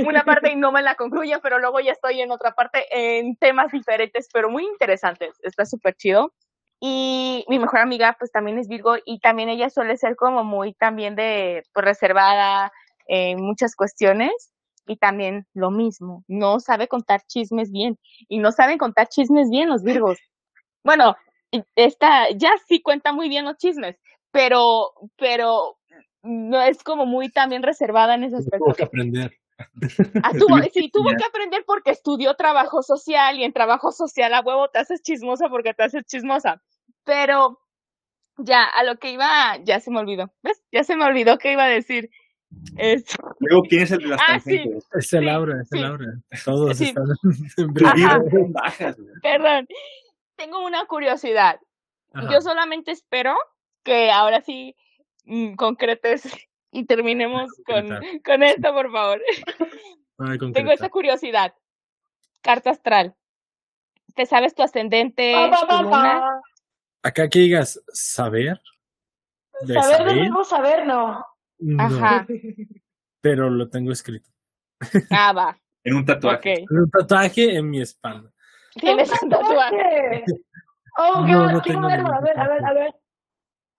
una 0.00 0.24
parte 0.24 0.52
y 0.52 0.56
no 0.56 0.72
me 0.72 0.82
la 0.82 0.94
concluyen, 0.96 1.40
pero 1.42 1.58
luego 1.58 1.80
ya 1.80 1.92
estoy 1.92 2.20
en 2.20 2.30
otra 2.32 2.52
parte 2.52 2.86
en 2.90 3.36
temas 3.36 3.72
diferentes, 3.72 4.28
pero 4.32 4.50
muy 4.50 4.64
interesantes. 4.66 5.34
Está 5.42 5.64
súper 5.66 5.94
chido. 5.96 6.32
Y 6.80 7.44
mi 7.48 7.58
mejor 7.60 7.80
amiga, 7.80 8.16
pues 8.18 8.32
también 8.32 8.58
es 8.58 8.68
Virgo 8.68 8.96
y 9.04 9.20
también 9.20 9.48
ella 9.48 9.70
suele 9.70 9.96
ser 9.96 10.16
como 10.16 10.44
muy 10.44 10.74
también 10.74 11.14
de, 11.16 11.62
pues 11.72 11.84
reservada 11.86 12.72
en 13.06 13.40
muchas 13.42 13.76
cuestiones 13.76 14.52
y 14.92 14.96
también 14.96 15.46
lo 15.54 15.70
mismo, 15.70 16.24
no 16.28 16.60
sabe 16.60 16.88
contar 16.88 17.22
chismes 17.26 17.70
bien 17.70 17.98
y 18.28 18.38
no 18.38 18.52
saben 18.52 18.78
contar 18.78 19.08
chismes 19.08 19.48
bien 19.50 19.68
los 19.68 19.82
Virgos. 19.82 20.18
Bueno, 20.84 21.16
esta 21.76 22.30
ya 22.30 22.50
sí 22.66 22.80
cuenta 22.80 23.12
muy 23.12 23.28
bien 23.28 23.44
los 23.44 23.56
chismes, 23.56 23.96
pero, 24.30 24.92
pero 25.16 25.76
no 26.22 26.60
es 26.60 26.82
como 26.82 27.06
muy 27.06 27.30
también 27.30 27.62
reservada 27.62 28.14
en 28.14 28.24
ese 28.24 28.36
aspecto. 28.36 28.64
Tengo 28.64 28.74
que 28.74 28.84
aprender. 28.84 29.32
Ah, 30.22 30.30
tuvo, 30.38 30.58
sí, 30.62 30.70
que 30.70 30.90
tuvo 30.90 31.10
que 31.10 31.24
aprender 31.24 31.64
porque 31.66 31.90
estudió 31.90 32.34
trabajo 32.34 32.82
social 32.82 33.38
y 33.38 33.44
en 33.44 33.52
trabajo 33.52 33.92
social 33.92 34.34
a 34.34 34.40
huevo 34.40 34.68
te 34.68 34.78
haces 34.78 35.02
chismosa 35.02 35.48
porque 35.48 35.74
te 35.74 35.84
haces 35.84 36.04
chismosa. 36.06 36.62
Pero 37.04 37.60
ya, 38.38 38.64
a 38.64 38.84
lo 38.84 38.96
que 38.96 39.12
iba, 39.12 39.58
ya 39.64 39.80
se 39.80 39.90
me 39.90 40.00
olvidó. 40.00 40.32
¿Ves? 40.42 40.62
Ya 40.72 40.84
se 40.84 40.96
me 40.96 41.04
olvidó 41.04 41.38
que 41.38 41.52
iba 41.52 41.64
a 41.64 41.68
decir. 41.68 42.10
Es, 42.76 43.04
Luego, 43.40 43.62
¿quién 43.68 43.82
es 43.82 43.90
el 43.90 43.98
de 43.98 44.06
las 44.06 44.20
Ah, 44.26 44.40
sí. 44.40 44.62
Es 44.94 45.12
el 45.12 45.26
Laura, 45.26 45.60
es 45.62 45.72
el 45.72 45.78
sí. 45.78 45.84
Laura. 45.84 46.06
Todos 46.44 46.76
Sí. 46.76 46.84
están 46.86 47.04
son 48.30 48.52
bajas, 48.52 48.96
perdón. 49.22 49.68
Tengo 50.36 50.64
una 50.64 50.86
curiosidad. 50.86 51.60
Ajá. 52.14 52.32
Yo 52.32 52.40
solamente 52.40 52.90
espero 52.90 53.36
que 53.82 54.10
ahora 54.10 54.40
sí 54.40 54.74
mm, 55.24 55.54
concretes 55.54 56.22
y 56.70 56.84
terminemos 56.86 57.50
con, 57.66 57.88
con 58.24 58.42
esto, 58.42 58.72
por 58.72 58.90
favor. 58.90 59.22
Ay, 60.18 60.38
Tengo 60.52 60.70
esta 60.72 60.88
curiosidad. 60.88 61.54
Carta 62.40 62.70
astral. 62.70 63.14
¿Te 64.14 64.26
sabes 64.26 64.54
tu 64.54 64.62
ascendente, 64.62 65.32
Pa, 65.32 65.66
pa, 65.66 65.82
tu 65.82 65.90
pa. 65.90 66.40
Acá 67.02 67.28
que 67.28 67.40
digas 67.40 67.80
saber. 67.92 68.60
De 69.62 69.74
Saber 69.74 69.96
saber, 69.98 70.14
debemos 70.14 70.48
saber, 70.48 70.86
no. 70.86 71.24
No, 71.62 71.82
Ajá. 71.82 72.26
pero 73.20 73.48
lo 73.50 73.68
tengo 73.70 73.92
escrito. 73.92 74.30
Ah, 75.10 75.32
va. 75.32 75.58
En 75.84 75.94
un 75.94 76.04
tatuaje. 76.04 76.64
Ok. 76.64 76.70
Un 76.70 76.90
tatuaje 76.90 77.56
en 77.56 77.70
mi 77.70 77.80
espalda. 77.80 78.30
Tienes 78.74 79.10
un 79.22 79.28
tatuaje. 79.30 80.24
Oh, 80.98 81.24
No, 81.26 81.44
God, 81.46 81.52
no 81.52 81.60
quiero 81.62 81.80
tengo 81.80 81.88
verlo. 81.88 82.12
A 82.12 82.20
ver, 82.20 82.38
a 82.38 82.48
ver, 82.48 82.64
a 82.64 82.72
ver. 82.74 82.94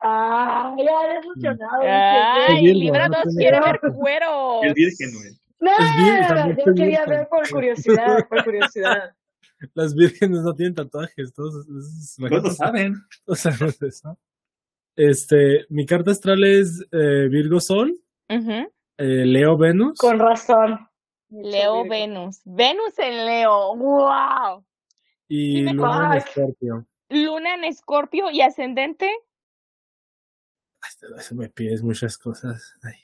Ah, 0.02 0.76
ya 0.78 1.06
eres 1.10 1.26
emocionado. 1.26 1.82
Ay, 1.84 2.74
Libra 2.74 3.08
no 3.08 3.16
2 3.18 3.24
tengo 3.24 3.38
quiere 3.38 3.60
ver 3.62 3.80
cuero. 3.96 4.64
Es 4.64 4.74
virgen, 4.74 5.10
güey. 5.14 5.32
No, 5.60 5.72
Es 5.72 5.96
bien, 5.98 6.28
también 6.28 6.58
yo 6.66 6.74
quería 6.74 7.00
virgen. 7.06 7.10
ver 7.10 7.28
por 7.30 7.50
curiosidad, 7.50 8.28
por 8.28 8.44
curiosidad. 8.44 9.16
Las 9.76 9.96
vírgenes 9.96 10.42
no 10.42 10.54
tienen 10.54 10.76
tatuajes. 10.76 11.34
Todos, 11.34 11.66
saben. 12.58 12.96
o 13.26 13.36
sea, 13.36 13.54
no 13.60 13.68
es 13.68 13.82
eso. 13.82 14.20
Este, 14.96 15.66
mi 15.70 15.86
carta 15.86 16.12
astral 16.12 16.44
es 16.44 16.86
eh, 16.91 17.28
Virgo 17.30 17.60
Sol, 17.60 18.00
eh, 18.28 18.68
Leo 18.98 19.58
Venus 19.58 19.98
Con 19.98 20.20
razón. 20.20 20.88
Leo 21.30 21.88
Venus. 21.88 22.41
Venus 22.46 22.98
en 23.00 23.26
Leo. 23.26 23.76
¡Wow! 23.76 24.64
y 25.28 25.64
dime 25.64 25.74
Luna 25.74 26.12
en. 26.12 26.18
Escorpio. 26.18 26.88
Luna 27.10 27.56
en 27.56 27.64
Escorpio 27.64 28.32
y 28.32 28.41
ascendente. 28.41 29.10
Eso 31.18 31.36
me 31.36 31.50
pides 31.50 31.82
muchas 31.82 32.18
cosas. 32.18 32.76
Ay. 32.84 32.96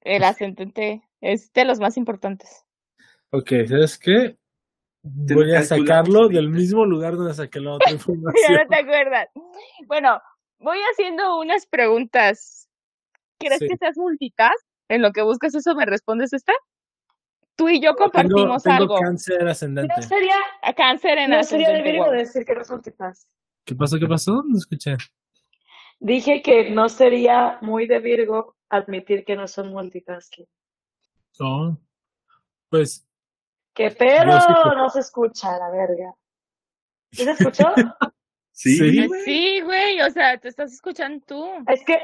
El 0.00 0.24
ascendente 0.24 1.02
es 1.20 1.52
de 1.52 1.64
los 1.64 1.80
más 1.80 1.96
importantes. 1.96 2.64
Ok, 3.30 3.50
¿sabes 3.68 3.98
qué? 3.98 4.38
Voy 5.02 5.54
a 5.54 5.62
sacarlo 5.62 6.28
del 6.28 6.48
mismo 6.48 6.84
lugar 6.84 7.16
donde 7.16 7.34
saqué 7.34 7.60
la 7.60 7.72
otra 7.74 7.88
ya 7.88 7.94
información. 7.94 8.54
no 8.54 8.68
te 8.68 8.76
acuerdas. 8.76 9.28
Bueno, 9.86 10.20
voy 10.58 10.78
haciendo 10.92 11.38
unas 11.38 11.66
preguntas. 11.66 12.68
¿Quieres 13.38 13.58
Sí. 13.58 13.68
que 13.68 13.76
seas 13.76 13.96
multitask? 13.96 14.64
En 14.88 15.02
lo 15.02 15.12
que 15.12 15.22
buscas 15.22 15.54
eso, 15.54 15.74
¿me 15.74 15.84
respondes 15.84 16.32
esta? 16.32 16.52
Tú 17.56 17.68
y 17.68 17.80
yo 17.80 17.90
Tengo, 17.94 18.10
compartimos 18.10 18.62
tengo 18.62 18.76
algo. 18.76 18.98
cáncer 19.00 19.48
ascendente. 19.48 19.92
No 19.96 20.02
sería, 20.02 20.36
A 20.62 20.72
cáncer 20.74 21.18
en 21.18 21.30
no 21.30 21.42
sería 21.42 21.70
de. 21.70 21.82
Virgo 21.82 22.04
wow. 22.04 22.12
decir 22.12 22.44
que 22.44 22.54
no 22.54 22.60
es 22.62 22.70
multitask. 22.70 23.28
¿Qué 23.64 23.74
pasó? 23.74 23.98
¿Qué 23.98 24.06
pasó? 24.06 24.42
No 24.46 24.56
escuché. 24.58 24.96
Dije 25.98 26.42
que 26.42 26.70
no 26.70 26.88
sería 26.88 27.58
muy 27.62 27.86
de 27.86 27.98
Virgo 27.98 28.56
admitir 28.68 29.24
que 29.24 29.36
no 29.36 29.48
son 29.48 29.70
multitasking. 29.72 30.46
No. 31.40 31.78
Pues, 32.68 33.06
¡Qué 33.74 33.90
pedo! 33.90 34.26
No 34.76 34.88
se 34.90 35.00
escucha, 35.00 35.58
la 35.58 35.70
verga. 35.70 36.14
¿Sí 37.12 37.24
se 37.24 37.30
escuchó? 37.32 37.64
Sí, 38.56 38.76
Sí. 38.78 39.06
güey. 39.06 39.20
Sí, 39.22 39.60
güey, 39.60 40.00
o 40.00 40.10
sea, 40.10 40.38
te 40.38 40.48
estás 40.48 40.72
escuchando 40.72 41.22
tú. 41.26 41.46
es 41.68 41.84
que 41.84 41.98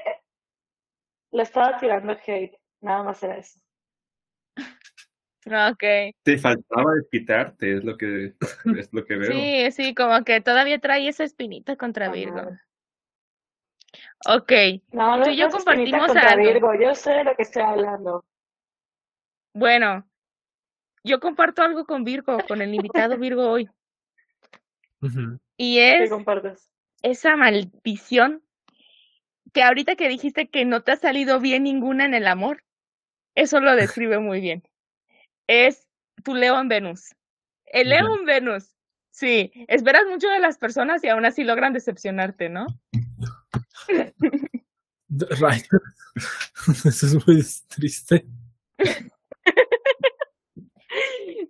le 1.31 1.43
estaba 1.43 1.79
tirando 1.79 2.13
hate. 2.27 2.55
Nada 2.83 3.03
más 3.05 3.23
era 3.23 3.39
eso. 3.39 3.59
Ok. 5.47 6.15
Te 6.23 6.39
faltaba 6.39 6.93
desquitarte, 6.95 7.79
es 7.79 7.85
lo 7.85 7.97
que, 7.97 8.35
es 8.85 8.93
lo 8.93 9.05
que 9.05 9.17
veo. 9.17 9.33
Sí, 9.33 9.71
sí, 9.73 9.95
como 9.95 10.23
que 10.25 10.41
todavía 10.43 10.79
trae 10.79 11.09
esa 11.09 11.25
espinita 11.25 11.77
contra 11.77 12.11
Virgo. 12.11 12.39
Ajá. 12.41 12.63
Ok, 14.27 14.53
No, 14.93 15.17
no, 15.19 15.25
Tú 15.25 15.31
y 15.31 15.37
yo 15.37 15.49
compartimos 15.51 16.07
contra 16.07 16.31
algo. 16.33 16.45
Virgo. 16.45 16.75
Yo 16.75 16.95
sé 16.95 17.11
de 17.13 17.25
lo 17.25 17.35
que 17.35 17.43
estoy 17.43 17.63
hablando. 17.63 18.25
bueno, 19.55 20.07
yo 21.03 21.19
comparto 21.19 21.63
algo 21.63 21.85
con 21.87 22.05
Virgo, 22.05 22.39
con 22.47 22.61
el 22.63 22.75
invitado 22.75 23.17
Virgo 23.19 23.49
hoy. 23.51 23.69
ujú. 25.03 25.41
Y 25.65 25.77
¿Qué 25.77 26.03
es 26.03 26.11
esa 27.03 27.37
maldición 27.37 28.43
que 29.53 29.63
ahorita 29.63 29.95
que 29.95 30.09
dijiste 30.09 30.51
que 30.51 30.65
no 30.65 30.83
te 30.83 30.91
ha 30.91 30.97
salido 30.97 31.39
bien 31.39 31.63
ninguna 31.63 32.05
en 32.05 32.15
el 32.15 32.27
amor, 32.27 32.65
eso 33.37 33.61
lo 33.61 33.77
describe 33.77 34.19
muy 34.19 34.41
bien. 34.41 34.65
Es 35.47 35.87
tu 36.25 36.35
Leo 36.35 36.61
en 36.61 36.67
Venus. 36.67 37.15
El 37.67 37.93
en 37.93 38.25
Venus. 38.25 38.75
Sí, 39.13 39.53
esperas 39.69 40.03
mucho 40.09 40.29
de 40.31 40.41
las 40.41 40.59
personas 40.59 41.05
y 41.05 41.09
aún 41.09 41.25
así 41.27 41.45
logran 41.45 41.73
decepcionarte, 41.73 42.49
¿no? 42.49 42.67
Right. 45.09 45.67
Eso 46.87 47.07
es 47.07 47.27
muy 47.27 47.45
triste. 47.69 48.27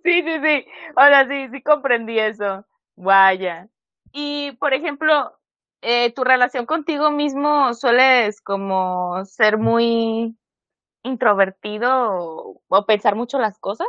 Sí, 0.03 0.21
sí, 0.21 0.39
sí. 0.43 0.65
Ahora 0.97 1.27
sí, 1.27 1.47
sí 1.49 1.63
comprendí 1.63 2.19
eso. 2.19 2.65
Vaya. 2.95 3.69
Y, 4.13 4.53
por 4.53 4.73
ejemplo, 4.73 5.33
eh, 5.81 6.13
tu 6.13 6.23
relación 6.23 6.65
contigo 6.65 7.11
mismo 7.11 7.73
sueles 7.73 8.41
como 8.41 9.25
ser 9.25 9.57
muy 9.57 10.37
introvertido 11.03 11.89
o, 11.91 12.61
o 12.67 12.85
pensar 12.85 13.15
mucho 13.15 13.39
las 13.39 13.59
cosas. 13.59 13.87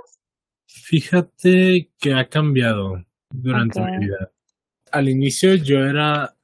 Fíjate 0.66 1.90
que 2.00 2.14
ha 2.14 2.28
cambiado 2.28 3.04
durante 3.30 3.80
mi 3.80 3.98
vida. 3.98 4.32
Al 4.90 5.08
inicio 5.08 5.54
yo 5.54 5.78
era... 5.78 6.34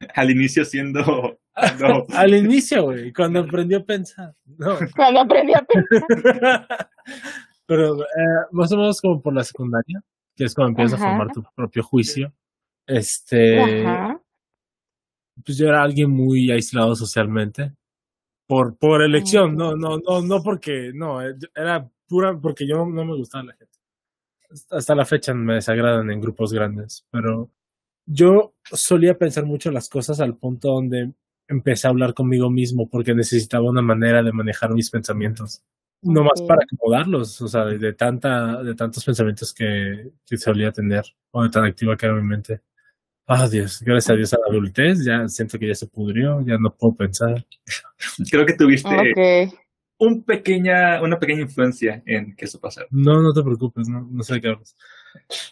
Al 0.14 0.30
inicio 0.30 0.64
siendo... 0.64 1.02
No. 1.80 2.06
Al 2.14 2.34
inicio, 2.34 2.84
güey, 2.84 3.12
cuando 3.12 3.40
aprendí 3.40 3.74
a 3.74 3.84
pensar. 3.84 4.32
No. 4.46 4.76
Cuando 4.96 5.22
aprendí 5.22 5.52
a 5.54 5.62
pensar. 5.62 6.88
Pero 7.66 8.00
eh, 8.00 8.46
más 8.52 8.70
o 8.70 8.76
menos 8.76 9.00
como 9.00 9.20
por 9.20 9.34
la 9.34 9.42
secundaria, 9.42 10.00
que 10.36 10.44
es 10.44 10.54
cuando 10.54 10.70
empiezas 10.70 11.00
a 11.00 11.04
formar 11.04 11.32
tu 11.32 11.42
propio 11.56 11.82
juicio. 11.82 12.32
Este, 12.88 13.84
Ajá. 13.84 14.20
pues 15.44 15.58
yo 15.58 15.68
era 15.68 15.82
alguien 15.82 16.10
muy 16.10 16.50
aislado 16.50 16.96
socialmente. 16.96 17.74
Por, 18.46 18.78
por 18.78 19.02
elección, 19.02 19.54
no, 19.56 19.76
no, 19.76 19.98
no, 19.98 20.22
no 20.22 20.42
porque, 20.42 20.90
no, 20.94 21.22
eh, 21.22 21.34
era 21.54 21.86
pura 22.08 22.36
porque 22.40 22.66
yo 22.66 22.78
no 22.86 23.04
me 23.04 23.14
gustaba 23.14 23.44
la 23.44 23.52
gente. 23.52 23.78
Hasta 24.70 24.94
la 24.94 25.04
fecha 25.04 25.34
me 25.34 25.54
desagradan 25.54 26.10
en 26.10 26.22
grupos 26.22 26.54
grandes, 26.54 27.06
pero 27.10 27.50
yo 28.06 28.54
solía 28.64 29.18
pensar 29.18 29.44
mucho 29.44 29.70
las 29.70 29.90
cosas 29.90 30.20
al 30.20 30.38
punto 30.38 30.72
donde 30.72 31.12
empecé 31.46 31.86
a 31.86 31.90
hablar 31.90 32.14
conmigo 32.14 32.48
mismo 32.48 32.88
porque 32.88 33.14
necesitaba 33.14 33.68
una 33.68 33.82
manera 33.82 34.22
de 34.22 34.32
manejar 34.32 34.72
mis 34.72 34.88
pensamientos. 34.88 35.62
No 36.00 36.22
más 36.22 36.40
para 36.40 36.62
acomodarlos, 36.62 37.42
o 37.42 37.48
sea, 37.48 37.66
de, 37.66 37.76
de 37.76 37.92
tanta, 37.92 38.62
de 38.62 38.74
tantos 38.74 39.04
pensamientos 39.04 39.52
que, 39.52 40.12
que 40.24 40.36
solía 40.38 40.72
tener, 40.72 41.04
o 41.32 41.42
de 41.42 41.50
tan 41.50 41.64
activa 41.64 41.96
que 41.96 42.06
era 42.06 42.14
mi 42.14 42.22
mente. 42.22 42.62
Ah, 43.30 43.46
Dios, 43.46 43.82
gracias 43.84 44.10
a 44.10 44.16
Dios 44.16 44.32
a 44.32 44.38
la 44.38 44.46
adultez, 44.48 45.04
ya 45.04 45.28
siento 45.28 45.58
que 45.58 45.68
ya 45.68 45.74
se 45.74 45.86
pudrió, 45.86 46.40
ya 46.46 46.56
no 46.58 46.74
puedo 46.74 46.96
pensar. 46.96 47.44
Creo 48.30 48.46
que 48.46 48.54
tuviste 48.54 48.88
un 49.98 50.24
pequeña, 50.24 51.02
una 51.02 51.18
pequeña 51.18 51.42
influencia 51.42 52.02
en 52.06 52.34
que 52.34 52.46
eso 52.46 52.58
pasara. 52.58 52.86
No, 52.90 53.20
no 53.20 53.34
te 53.34 53.42
preocupes, 53.42 53.86
no, 53.86 54.08
no 54.10 54.22
sé 54.22 54.34
de 54.34 54.40
qué 54.40 54.48
hablas. 54.48 54.74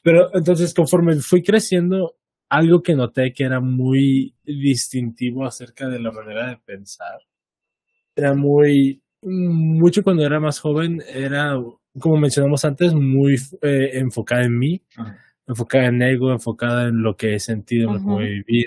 Pero 0.03 0.35
entonces, 0.35 0.73
conforme 0.73 1.17
fui 1.17 1.43
creciendo, 1.43 2.17
algo 2.49 2.83
que 2.83 2.95
noté 2.95 3.35
que 3.35 3.45
era 3.45 3.61
muy 3.61 4.35
distintivo 4.43 5.45
acerca 5.45 5.87
de 5.87 6.01
la 6.01 6.13
manera 6.13 6.49
de 6.49 6.57
pensar, 6.57 7.19
era 8.15 8.33
muy, 8.33 9.03
mucho 9.21 10.03
cuando 10.03 10.25
era 10.25 10.41
más 10.41 10.61
joven, 10.61 11.03
era, 11.13 11.61
como 12.01 12.17
mencionamos 12.17 12.65
antes, 12.65 12.95
muy 12.95 13.35
eh, 13.61 13.91
enfocada 13.99 14.45
en 14.45 14.59
mí, 14.59 14.83
Ajá. 14.97 15.19
Enfocada 15.47 15.87
en 15.87 16.03
ego, 16.03 16.33
enfocada 16.33 16.89
en 16.89 17.03
lo 17.03 17.17
que 17.17 17.35
he 17.35 17.41
sentido, 17.41 17.93
lo 17.93 17.99
que 17.99 18.05
voy 18.05 18.25
a 18.25 18.29
vivir, 18.29 18.67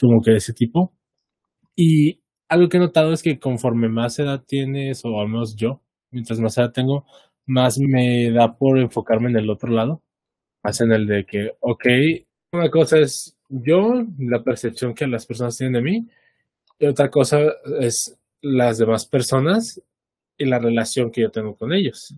como 0.00 0.20
que 0.22 0.32
de 0.32 0.38
ese 0.38 0.52
tipo. 0.52 0.92
Y 1.76 2.20
algo 2.48 2.68
que 2.68 2.78
he 2.78 2.80
notado 2.80 3.12
es 3.12 3.22
que 3.22 3.38
conforme 3.38 3.88
más 3.88 4.18
edad 4.18 4.44
tienes, 4.46 5.04
o 5.04 5.20
al 5.20 5.28
menos 5.28 5.56
yo, 5.56 5.82
mientras 6.10 6.40
más 6.40 6.56
edad 6.58 6.72
tengo, 6.72 7.04
más 7.46 7.78
me 7.78 8.30
da 8.30 8.56
por 8.56 8.78
enfocarme 8.78 9.30
en 9.30 9.36
el 9.36 9.50
otro 9.50 9.70
lado. 9.70 10.02
Más 10.62 10.80
en 10.80 10.92
el 10.92 11.06
de 11.06 11.24
que, 11.24 11.52
ok, 11.60 11.84
una 12.52 12.70
cosa 12.70 12.98
es 12.98 13.36
yo, 13.48 14.04
la 14.18 14.42
percepción 14.42 14.94
que 14.94 15.06
las 15.06 15.26
personas 15.26 15.56
tienen 15.56 15.74
de 15.74 15.82
mí, 15.82 16.08
y 16.78 16.86
otra 16.86 17.08
cosa 17.10 17.38
es 17.80 18.18
las 18.42 18.78
demás 18.78 19.06
personas 19.06 19.80
y 20.38 20.44
la 20.44 20.58
relación 20.58 21.10
que 21.10 21.22
yo 21.22 21.30
tengo 21.30 21.54
con 21.56 21.72
ellos. 21.72 22.14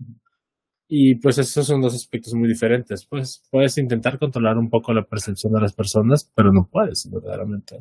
Y 0.89 1.15
pues 1.15 1.37
esos 1.37 1.67
son 1.67 1.81
dos 1.81 1.93
aspectos 1.95 2.33
muy 2.33 2.47
diferentes. 2.47 3.05
Pues 3.05 3.43
puedes 3.51 3.77
intentar 3.77 4.17
controlar 4.19 4.57
un 4.57 4.69
poco 4.69 4.93
la 4.93 5.03
percepción 5.05 5.53
de 5.53 5.61
las 5.61 5.73
personas, 5.73 6.29
pero 6.35 6.51
no 6.51 6.67
puedes, 6.71 7.09
verdaderamente. 7.09 7.77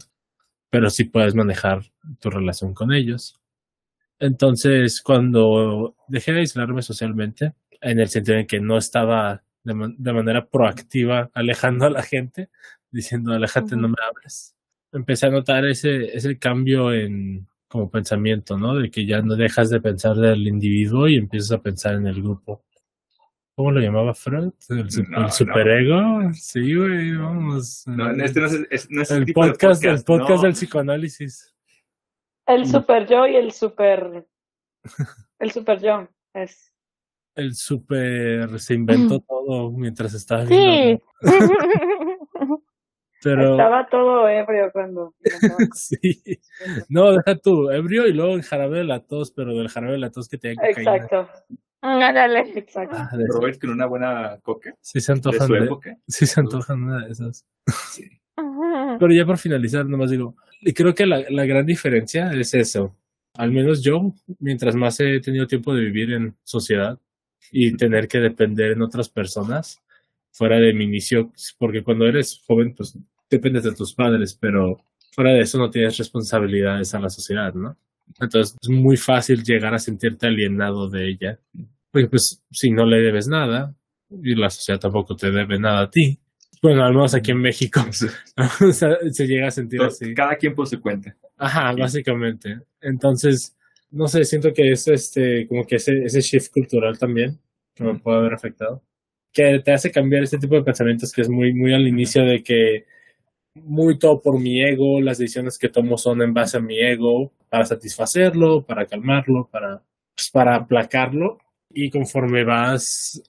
Pero 0.71 0.91
sí 0.91 1.05
puedes 1.05 1.35
manejar 1.35 1.83
tu 2.21 2.31
relación 2.31 2.75
con 2.75 2.93
ellos. 2.93 3.41
Entonces, 4.21 5.03
cuando 5.03 5.97
dejé 6.09 6.33
de 6.33 6.41
aislarme 6.41 6.83
socialmente, 6.83 7.55
en 7.81 8.01
el 8.01 8.09
sentido 8.09 8.39
en 8.39 8.47
que 8.47 8.61
no 8.61 8.79
estaba 8.79 9.45
de, 9.65 9.75
man- 9.75 9.97
de 9.99 10.13
manera 10.15 10.47
proactiva 10.49 11.31
alejando 11.35 11.87
a 11.87 11.91
la 11.91 12.03
gente, 12.03 12.51
diciendo, 12.91 13.33
aléjate, 13.35 13.77
no 13.77 13.89
me 13.89 13.97
hables, 14.09 14.57
empecé 14.93 15.27
a 15.27 15.31
notar 15.31 15.67
ese, 15.67 16.17
ese 16.17 16.39
cambio 16.39 16.93
en 16.95 17.49
como 17.69 17.91
pensamiento, 17.91 18.59
¿no? 18.59 18.77
De 18.77 18.91
que 18.91 19.07
ya 19.07 19.23
no 19.23 19.37
dejas 19.37 19.71
de 19.71 19.81
pensar 19.81 20.17
del 20.17 20.47
individuo 20.49 21.09
y 21.09 21.17
empiezas 21.17 21.53
a 21.53 21.63
pensar 21.63 21.95
en 21.97 22.07
el 22.07 22.23
grupo. 22.23 22.65
¿Cómo 23.59 23.73
lo 23.73 23.81
llamaba 23.81 24.15
Freud? 24.15 24.53
¿El, 24.69 24.89
su- 24.89 25.03
No, 25.03 25.17
el 25.17 25.23
no. 25.25 25.31
superego? 25.33 25.99
Sí, 26.33 26.77
güey, 26.77 27.17
vamos. 27.17 27.83
No, 27.89 28.09
este 28.23 28.39
no 28.41 28.47
es, 28.47 28.53
es- 28.71 28.89
no 28.89 29.03
es 29.03 29.11
el 29.11 29.25
tipo 29.25 29.45
de 29.45 29.51
podcast, 29.51 29.85
el 29.85 30.05
podcast 30.05 30.37
no. 30.37 30.43
del 30.43 30.53
psicoanálisis. 30.53 31.53
El 32.47 32.63
Mm. 32.63 32.67
super 32.67 33.07
yo 33.09 33.27
y 33.27 33.35
el 33.35 33.51
super. 33.51 34.25
El 35.41 35.51
super 35.51 35.81
yo. 35.83 36.07
Es. 36.35 36.73
El 37.35 37.53
super 37.57 38.61
se 38.61 38.75
inventó 38.75 39.19
todo 39.23 39.73
mientras 39.73 40.15
estaba 40.15 40.47
Sí. 40.47 41.01
Pero 43.25 43.51
Estaba 43.51 43.89
todo 43.89 44.29
ebrio 44.29 44.71
cuando. 44.73 45.17
sí. 45.75 45.99
No, 46.89 47.11
deja 47.11 47.37
tú, 47.39 47.69
ebrio 47.73 48.07
y 48.07 48.13
luego 48.13 48.35
el 48.35 48.45
jarabe 48.45 48.79
de 48.79 48.85
la 48.85 49.01
tos, 49.05 49.33
pero 49.33 49.53
del 49.57 49.69
jarabe 49.69 49.95
de 49.95 49.99
la 49.99 50.11
tos 50.13 50.29
que 50.29 50.39
tenía 50.39 50.55
cocaína. 50.69 50.95
Exacto, 50.97 51.29
Ándale. 51.81 52.41
exacto. 52.57 52.97
Ah, 52.99 53.17
de- 53.17 53.25
Provees 53.27 53.59
con 53.59 53.71
una 53.71 53.87
buena 53.87 54.39
coca 54.43 54.75
sí 54.81 55.01
se 55.01 55.13
de 55.13 55.17
antojan 55.19 55.47
su 55.47 55.53
de, 55.55 55.65
época. 55.65 55.97
sí 56.09 56.27
se 56.27 56.41
antojan 56.41 56.83
una 56.83 57.07
de 57.07 57.13
esas. 57.13 57.45
Sí. 57.91 58.05
Pero 58.99 59.13
ya 59.13 59.27
por 59.27 59.39
finalizar, 59.39 59.87
nomás 59.87 60.11
digo, 60.11 60.37
y 60.61 60.73
creo 60.73 60.95
que 60.95 61.07
la, 61.07 61.25
la 61.31 61.45
gran 61.45 61.67
diferencia 61.67 62.33
es 62.33 62.55
eso. 62.55 62.97
Al 63.35 63.53
menos 63.53 63.83
yo, 63.83 64.13
mientras 64.41 64.75
más 64.75 64.99
he 65.01 65.21
tenido 65.21 65.47
tiempo 65.47 65.75
de 65.75 65.83
vivir 65.83 66.13
en 66.13 66.35
sociedad 66.45 66.99
y 67.53 67.77
tener 67.77 68.09
que 68.09 68.19
depender 68.19 68.73
en 68.73 68.83
otras 68.83 69.09
personas, 69.09 69.81
fuera 70.33 70.57
de 70.59 70.73
mi 70.73 70.85
inicio, 70.85 71.33
porque 71.59 71.83
cuando 71.83 72.07
eres 72.07 72.43
joven, 72.47 72.75
pues 72.77 72.97
dependes 73.31 73.63
de 73.65 73.75
tus 73.75 73.95
padres, 73.95 74.35
pero 74.41 74.79
fuera 75.13 75.31
de 75.33 75.41
eso 75.41 75.59
no 75.59 75.71
tienes 75.71 75.97
responsabilidades 75.99 76.95
a 76.95 77.01
la 77.01 77.11
sociedad, 77.11 77.55
¿no? 77.55 77.77
Entonces 78.21 78.57
es 78.61 78.69
muy 78.69 78.97
fácil 78.97 79.43
llegar 79.43 79.75
a 79.75 79.79
sentirte 79.79 80.27
alienado 80.27 80.89
de 80.89 81.09
ella. 81.09 81.39
Porque 81.91 82.09
pues 82.09 82.43
si 82.51 82.71
no 82.71 82.85
le 82.85 82.99
debes 82.99 83.29
nada, 83.29 83.75
y 84.11 84.35
la 84.35 84.51
sociedad 84.51 84.81
tampoco 84.81 85.15
te 85.15 85.31
debe 85.31 85.59
nada 85.59 85.83
a 85.83 85.91
ti. 85.91 86.19
Bueno, 86.63 86.85
al 86.85 86.93
menos 86.93 87.15
aquí 87.15 87.31
en 87.31 87.41
México 87.41 87.81
o 88.61 88.73
sea, 88.73 88.97
se 89.11 89.27
llega 89.27 89.49
a 89.49 89.51
sentir 89.51 89.81
así. 89.83 90.13
Cada 90.15 90.37
quien 90.37 90.55
por 90.55 90.67
su 90.67 90.81
cuenta. 90.81 91.15
Ajá, 91.37 91.73
básicamente. 91.73 92.61
Entonces, 92.81 93.57
no 93.91 94.09
sé, 94.09 94.25
siento 94.25 94.53
que 94.53 94.73
es 94.73 94.89
este, 94.89 95.47
como 95.47 95.65
que 95.65 95.77
ese, 95.77 95.93
ese 96.05 96.21
shift 96.21 96.53
cultural 96.53 96.99
también, 96.99 97.39
que 97.75 97.85
me 97.85 97.99
puede 97.99 98.19
haber 98.19 98.35
afectado. 98.35 98.83
Que 99.33 99.61
te 99.61 99.73
hace 99.73 99.91
cambiar 99.91 100.25
este 100.25 100.39
tipo 100.39 100.57
de 100.57 100.63
pensamientos 100.63 101.13
que 101.13 101.21
es 101.21 101.29
muy, 101.29 101.53
muy 101.55 101.73
al 101.75 101.87
inicio 101.87 102.25
de 102.25 102.43
que 102.43 102.87
muy 103.65 103.99
todo 103.99 104.21
por 104.21 104.39
mi 104.39 104.61
ego, 104.63 105.01
las 105.01 105.19
decisiones 105.19 105.59
que 105.59 105.69
tomo 105.69 105.99
son 105.99 106.23
en 106.23 106.35
base 106.35 106.57
a 106.57 106.61
mi 106.61 106.79
ego, 106.79 107.33
para 107.49 107.65
satisfacerlo, 107.65 108.65
para 108.65 108.87
calmarlo, 108.87 109.49
para, 109.51 109.83
pues, 110.15 110.31
para 110.31 110.57
aplacarlo. 110.57 111.39
Y 111.71 111.91
conforme 111.91 112.45
vas, 112.45 113.23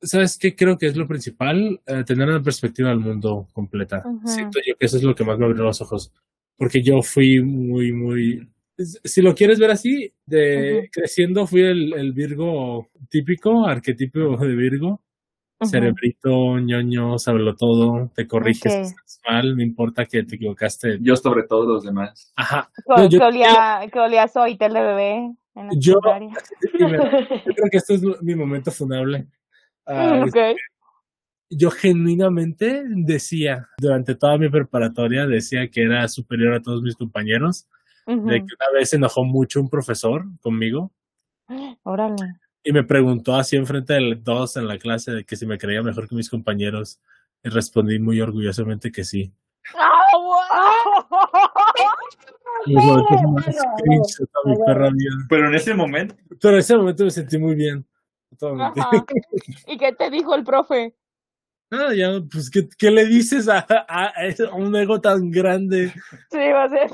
¿sabes 0.00 0.38
qué? 0.38 0.54
Creo 0.54 0.78
que 0.78 0.86
es 0.86 0.96
lo 0.96 1.06
principal, 1.06 1.80
eh, 1.86 2.04
tener 2.04 2.28
una 2.28 2.42
perspectiva 2.42 2.90
del 2.90 3.00
mundo 3.00 3.48
completa. 3.52 4.02
Siento 4.24 4.60
yo 4.66 4.76
que 4.76 4.86
eso 4.86 4.96
es 4.96 5.02
lo 5.02 5.14
que 5.14 5.24
más 5.24 5.38
me 5.38 5.46
abrió 5.46 5.64
los 5.64 5.80
ojos. 5.80 6.12
Porque 6.56 6.82
yo 6.82 7.02
fui 7.02 7.40
muy, 7.40 7.92
muy... 7.92 8.48
Si 8.76 9.22
lo 9.22 9.34
quieres 9.34 9.58
ver 9.58 9.70
así, 9.70 10.12
de 10.26 10.88
creciendo 10.92 11.46
fui 11.46 11.62
el, 11.62 11.92
el 11.94 12.12
Virgo 12.12 12.90
típico, 13.08 13.66
arquetipo 13.66 14.36
de 14.36 14.54
Virgo. 14.54 15.00
Cerebrito, 15.66 16.58
ñoño, 16.58 17.18
sábelo 17.18 17.54
todo, 17.56 18.10
te 18.14 18.26
corriges 18.26 18.72
Ok. 18.74 18.84
si 18.84 18.90
estás 18.90 19.20
mal, 19.28 19.56
no 19.56 19.62
importa 19.62 20.04
que 20.06 20.22
te 20.22 20.36
equivocaste. 20.36 20.98
Yo 21.00 21.16
sobre 21.16 21.44
todo 21.44 21.64
los 21.66 21.84
demás. 21.84 22.32
Ajá. 22.36 22.70
No, 22.88 23.08
yo- 23.08 23.18
que 23.18 23.24
olía, 23.24 23.80
que 23.92 23.98
olía 24.00 24.28
Soitel 24.28 24.72
de 24.72 24.80
bebé 24.80 25.12
en 25.54 25.66
la 25.66 25.72
Yo- 25.78 26.00
yo 26.78 26.88
creo 26.88 27.70
que 27.70 27.76
este 27.78 27.94
es 27.94 28.02
mi 28.22 28.34
momento 28.34 28.70
funable. 28.70 29.26
Ah, 29.86 30.24
Ok. 30.26 30.56
yo 31.50 31.70
genuinamente 31.70 32.82
decía, 32.88 33.68
durante 33.78 34.14
toda 34.14 34.38
mi 34.38 34.48
preparatoria, 34.48 35.26
decía 35.26 35.68
que 35.68 35.82
era 35.82 36.08
superior 36.08 36.54
a 36.54 36.62
todos 36.62 36.82
mis 36.82 36.96
compañeros, 36.96 37.68
de 38.06 38.14
que 38.38 38.42
una 38.60 38.70
vez 38.74 38.90
se 38.90 38.96
enojó 38.96 39.24
mucho 39.24 39.60
un 39.60 39.70
profesor 39.70 40.24
conmigo 40.42 40.92
Órale. 41.84 42.16
Y 42.64 42.72
me 42.72 42.82
preguntó 42.84 43.34
así 43.36 43.56
enfrente 43.56 43.92
de 43.94 44.16
todos 44.16 44.56
en 44.56 44.66
la 44.66 44.78
clase 44.78 45.12
de 45.12 45.24
que 45.24 45.36
si 45.36 45.46
me 45.46 45.58
creía 45.58 45.82
mejor 45.82 46.08
que 46.08 46.14
mis 46.16 46.30
compañeros 46.30 46.98
y 47.42 47.50
respondí 47.50 47.98
muy 47.98 48.20
orgullosamente 48.20 48.90
que 48.90 49.04
sí. 49.04 49.30
Y 52.66 52.78
es 52.78 52.84
lo 52.86 53.04
que 53.06 53.14
más 53.26 53.44
cringe 53.82 54.16
de 54.20 54.26
toda 54.26 54.44
mi 54.46 54.56
perra 54.64 54.90
vida. 54.90 55.10
Pero 55.28 55.48
en 55.48 55.54
ese 55.54 55.74
momento, 55.74 56.14
Pero 56.40 56.54
en 56.54 56.60
ese 56.60 56.76
momento 56.76 57.04
me 57.04 57.10
sentí 57.10 57.36
muy 57.38 57.54
bien. 57.54 57.84
¿Y 59.66 59.76
qué 59.78 59.92
te 59.92 60.10
dijo 60.10 60.34
el 60.34 60.44
profe? 60.44 60.94
Ah, 61.70 61.92
ya, 61.94 62.20
pues, 62.30 62.50
¿qué, 62.50 62.68
qué 62.78 62.90
le 62.90 63.04
dices 63.06 63.48
a, 63.48 63.66
a- 63.68 64.12
a 64.16 64.54
un 64.54 64.74
ego 64.76 65.00
tan 65.00 65.30
grande? 65.30 65.92
Sí, 66.30 66.38
va 66.38 66.64
a 66.64 66.68
ser. 66.68 66.90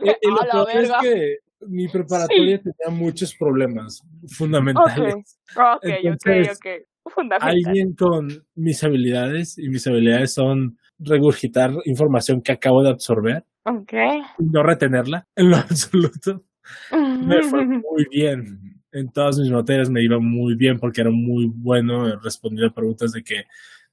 Y, 0.00 0.08
y 0.26 0.30
lo 0.30 0.40
a 0.42 0.46
la 0.46 0.52
peor 0.52 0.70
es 0.70 0.76
verga. 0.88 1.00
que 1.00 1.38
mi 1.66 1.88
preparatoria 1.88 2.60
tenía 2.60 2.96
muchos 2.96 3.34
problemas 3.34 4.02
fundamentales. 4.28 5.38
Ok, 5.56 5.84
Entonces, 5.84 6.50
ok, 6.50 6.56
ok. 6.56 7.12
Fundamental. 7.14 7.48
Alguien 7.48 7.94
con 7.94 8.28
mis 8.54 8.84
habilidades, 8.84 9.56
y 9.58 9.68
mis 9.70 9.86
habilidades 9.86 10.34
son 10.34 10.78
regurgitar 10.98 11.72
información 11.86 12.42
que 12.42 12.52
acabo 12.52 12.82
de 12.82 12.90
absorber, 12.90 13.44
Ok. 13.64 13.92
y 14.38 14.44
no 14.44 14.62
retenerla 14.62 15.26
en 15.36 15.50
lo 15.50 15.56
absoluto, 15.56 16.44
me 16.92 17.42
fue 17.42 17.64
muy 17.66 18.06
bien. 18.10 18.60
En 18.92 19.10
todas 19.10 19.38
mis 19.38 19.50
materias 19.50 19.90
me 19.90 20.02
iba 20.02 20.18
muy 20.18 20.54
bien 20.54 20.78
porque 20.78 21.00
era 21.02 21.10
muy 21.10 21.46
bueno 21.54 22.18
respondiendo 22.20 22.70
a 22.70 22.74
preguntas 22.74 23.12
de 23.12 23.22
que 23.22 23.44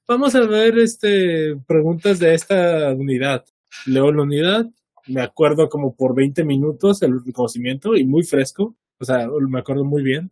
vamos 0.08 0.34
a 0.34 0.40
ver 0.46 0.78
este 0.78 1.56
preguntas 1.66 2.18
de 2.18 2.34
esta 2.34 2.92
unidad. 2.92 3.44
Leo 3.86 4.10
la 4.10 4.22
unidad, 4.22 4.66
me 5.08 5.22
acuerdo 5.22 5.68
como 5.68 5.94
por 5.94 6.14
20 6.16 6.44
minutos 6.44 7.02
el 7.02 7.12
conocimiento 7.32 7.94
y 7.96 8.04
muy 8.04 8.22
fresco, 8.24 8.74
o 8.98 9.04
sea, 9.04 9.26
me 9.48 9.60
acuerdo 9.60 9.84
muy 9.84 10.02
bien. 10.02 10.30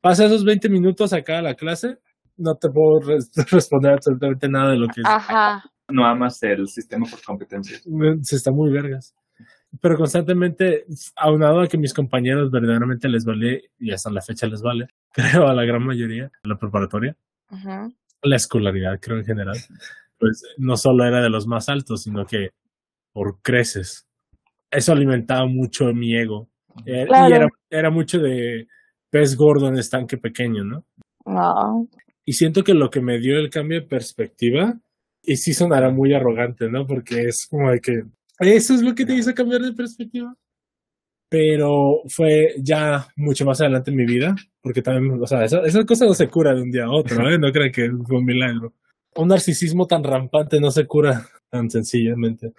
Pasa 0.00 0.26
esos 0.26 0.44
20 0.44 0.68
minutos 0.68 1.12
acá 1.12 1.38
a 1.38 1.42
la 1.42 1.54
clase, 1.54 1.98
no 2.36 2.54
te 2.54 2.68
puedo 2.70 3.00
res- 3.00 3.30
responder 3.50 3.92
absolutamente 3.92 4.48
nada 4.48 4.70
de 4.72 4.78
lo 4.78 4.86
que 4.88 5.02
Ajá. 5.04 5.62
no 5.90 6.06
amas 6.06 6.42
el 6.42 6.66
sistema 6.68 7.06
por 7.10 7.22
competencias. 7.22 7.82
se 8.22 8.36
está 8.36 8.50
muy 8.52 8.70
vergas. 8.70 9.14
Pero 9.82 9.96
constantemente, 9.96 10.84
aunado 11.16 11.60
a 11.60 11.66
que 11.66 11.76
mis 11.76 11.92
compañeros 11.92 12.50
verdaderamente 12.50 13.06
les 13.08 13.24
vale, 13.26 13.64
y 13.78 13.92
hasta 13.92 14.10
la 14.10 14.22
fecha 14.22 14.46
les 14.46 14.62
vale, 14.62 14.86
creo 15.12 15.46
a 15.46 15.54
la 15.54 15.64
gran 15.64 15.84
mayoría, 15.84 16.30
la 16.42 16.56
preparatoria, 16.56 17.14
la 18.22 18.36
escolaridad, 18.36 18.98
creo 19.00 19.18
en 19.18 19.24
general, 19.26 19.56
pues 20.18 20.42
no 20.56 20.76
solo 20.76 21.04
era 21.04 21.20
de 21.20 21.28
los 21.28 21.46
más 21.46 21.68
altos, 21.68 22.02
sino 22.04 22.24
que 22.24 22.48
por 23.12 23.40
creces. 23.42 24.07
Eso 24.70 24.92
alimentaba 24.92 25.46
mucho 25.46 25.92
mi 25.94 26.16
ego. 26.16 26.48
Eh, 26.86 27.06
Claro. 27.06 27.28
Y 27.28 27.32
era, 27.32 27.48
era 27.70 27.90
mucho 27.90 28.18
de 28.18 28.68
pez 29.10 29.36
gordo 29.36 29.68
en 29.68 29.78
estanque 29.78 30.18
pequeño, 30.18 30.64
¿no? 30.64 30.84
No. 31.24 31.88
Y 32.24 32.34
siento 32.34 32.62
que 32.62 32.74
lo 32.74 32.90
que 32.90 33.00
me 33.00 33.18
dio 33.18 33.38
el 33.38 33.50
cambio 33.50 33.80
de 33.80 33.86
perspectiva, 33.86 34.78
y 35.22 35.36
sí 35.36 35.54
sonará 35.54 35.90
muy 35.90 36.12
arrogante, 36.14 36.68
¿no? 36.68 36.86
Porque 36.86 37.22
es 37.22 37.46
como 37.50 37.70
de 37.70 37.80
que 37.80 38.02
eso 38.40 38.74
es 38.74 38.82
lo 38.82 38.94
que 38.94 39.04
te 39.04 39.14
hizo 39.14 39.34
cambiar 39.34 39.62
de 39.62 39.72
perspectiva. 39.72 40.34
Pero 41.30 42.00
fue 42.08 42.54
ya 42.58 43.06
mucho 43.16 43.44
más 43.44 43.60
adelante 43.60 43.90
en 43.90 43.96
mi 43.96 44.06
vida, 44.06 44.34
porque 44.62 44.80
también, 44.80 45.20
o 45.20 45.26
sea, 45.26 45.44
esa, 45.44 45.60
esa 45.60 45.84
cosa 45.84 46.06
no 46.06 46.14
se 46.14 46.28
cura 46.28 46.54
de 46.54 46.62
un 46.62 46.70
día 46.70 46.84
a 46.84 46.90
otro, 46.90 47.28
¿eh? 47.28 47.38
No 47.38 47.52
crean 47.52 47.72
que 47.72 47.90
fue 48.06 48.18
un 48.18 48.24
milagro. 48.24 48.72
Un 49.14 49.28
narcisismo 49.28 49.86
tan 49.86 50.04
rampante 50.04 50.60
no 50.60 50.70
se 50.70 50.86
cura 50.86 51.26
tan 51.50 51.70
sencillamente. 51.70 52.52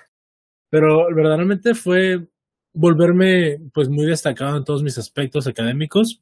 Pero 0.70 1.14
verdaderamente 1.14 1.74
fue 1.74 2.28
volverme 2.74 3.60
pues 3.74 3.90
muy 3.90 4.06
destacado 4.06 4.58
en 4.58 4.64
todos 4.64 4.84
mis 4.84 4.98
aspectos 4.98 5.48
académicos, 5.48 6.22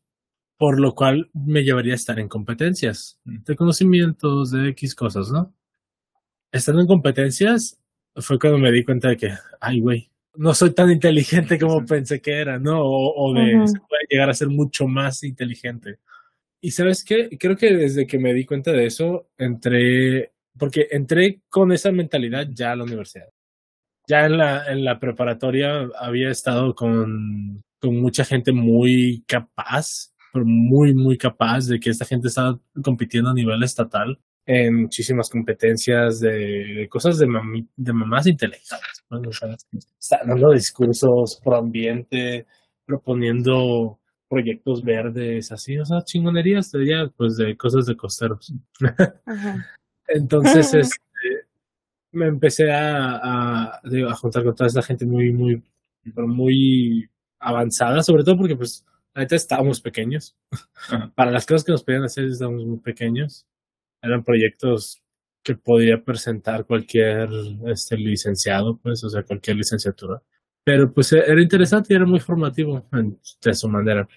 por 0.57 0.79
lo 0.79 0.95
cual 0.95 1.29
me 1.33 1.63
llevaría 1.63 1.93
a 1.93 1.97
estar 1.97 2.19
en 2.19 2.27
competencias 2.27 3.19
de 3.25 3.55
conocimientos, 3.55 4.51
de 4.51 4.69
X 4.69 4.95
cosas, 4.95 5.31
¿no? 5.31 5.53
Estando 6.51 6.81
en 6.81 6.87
competencias 6.87 7.79
fue 8.15 8.39
cuando 8.39 8.57
me 8.57 8.71
di 8.71 8.83
cuenta 8.83 9.09
de 9.09 9.17
que, 9.17 9.33
ay, 9.59 9.79
güey, 9.79 10.09
no 10.35 10.53
soy 10.53 10.73
tan 10.73 10.91
inteligente 10.91 11.59
como 11.59 11.85
pensé 11.85 12.21
que 12.21 12.39
era, 12.39 12.59
¿no? 12.59 12.81
O, 12.81 13.13
o 13.15 13.33
de, 13.33 13.67
se 13.67 13.79
puede 13.79 14.05
llegar 14.09 14.29
a 14.29 14.33
ser 14.33 14.49
mucho 14.49 14.87
más 14.87 15.23
inteligente. 15.23 15.99
Y 16.61 16.71
sabes 16.71 17.03
qué, 17.03 17.29
creo 17.37 17.55
que 17.55 17.73
desde 17.73 18.07
que 18.07 18.17
me 18.17 18.33
di 18.33 18.45
cuenta 18.45 18.71
de 18.71 18.85
eso, 18.85 19.29
entré, 19.37 20.31
porque 20.57 20.87
entré 20.91 21.41
con 21.49 21.71
esa 21.71 21.91
mentalidad 21.91 22.47
ya 22.51 22.71
a 22.71 22.75
la 22.75 22.83
universidad. 22.83 23.29
Ya 24.07 24.25
en 24.25 24.37
la, 24.37 24.71
en 24.71 24.85
la 24.85 24.99
preparatoria 24.99 25.87
había 25.99 26.29
estado 26.29 26.73
con, 26.73 27.61
con 27.81 27.99
mucha 27.99 28.23
gente 28.23 28.51
muy 28.53 29.23
capaz, 29.27 30.13
pero 30.31 30.45
muy, 30.45 30.93
muy 30.93 31.17
capaz 31.17 31.67
de 31.67 31.79
que 31.79 31.89
esta 31.89 32.05
gente 32.05 32.27
estaba 32.29 32.57
compitiendo 32.83 33.29
a 33.31 33.33
nivel 33.33 33.61
estatal 33.63 34.17
en 34.45 34.83
muchísimas 34.83 35.29
competencias 35.29 36.21
de, 36.21 36.29
de 36.77 36.87
cosas 36.89 37.17
de, 37.17 37.27
mami- 37.27 37.67
de 37.75 37.91
mamás 37.93 38.27
intelectuales. 38.27 39.03
¿no? 39.09 39.19
O 39.27 39.31
sea, 39.33 39.49
están 39.99 40.27
dando 40.27 40.51
discursos 40.51 41.41
pro 41.43 41.57
ambiente, 41.57 42.45
proponiendo 42.85 43.99
proyectos 44.29 44.83
verdes, 44.83 45.51
así, 45.51 45.77
o 45.77 45.85
sea, 45.85 46.01
chingonerías 46.03 46.71
ya, 46.73 47.09
pues 47.17 47.35
de 47.37 47.55
cosas 47.57 47.85
de 47.87 47.95
costeros. 47.97 48.53
Entonces, 50.07 50.73
este, 50.73 50.95
me 52.11 52.27
empecé 52.27 52.71
a, 52.71 53.15
a, 53.17 53.81
a 53.83 54.15
juntar 54.15 54.43
con 54.43 54.55
toda 54.55 54.67
esta 54.67 54.81
gente 54.81 55.05
muy, 55.05 55.31
muy, 55.31 55.61
pero 56.15 56.27
muy 56.27 57.09
avanzada, 57.39 58.01
sobre 58.03 58.23
todo 58.23 58.37
porque, 58.37 58.55
pues, 58.55 58.85
ahorita 59.13 59.35
estábamos 59.35 59.81
pequeños. 59.81 60.35
Ajá. 60.75 61.11
Para 61.15 61.31
las 61.31 61.45
cosas 61.45 61.63
que 61.63 61.71
nos 61.71 61.83
podían 61.83 62.03
hacer, 62.03 62.25
estábamos 62.25 62.65
muy 62.65 62.79
pequeños. 62.79 63.45
Eran 64.01 64.23
proyectos 64.23 65.01
que 65.43 65.55
podía 65.55 66.03
presentar 66.03 66.65
cualquier 66.65 67.29
este, 67.67 67.97
licenciado, 67.97 68.77
pues, 68.77 69.03
o 69.03 69.09
sea, 69.09 69.23
cualquier 69.23 69.57
licenciatura. 69.57 70.21
Pero, 70.65 70.93
pues, 70.93 71.13
e- 71.13 71.19
era 71.25 71.41
interesante 71.41 71.93
y 71.93 71.97
era 71.97 72.05
muy 72.05 72.19
formativo 72.19 72.85
en- 72.93 73.19
de 73.43 73.53
su 73.53 73.69
manera. 73.69 74.07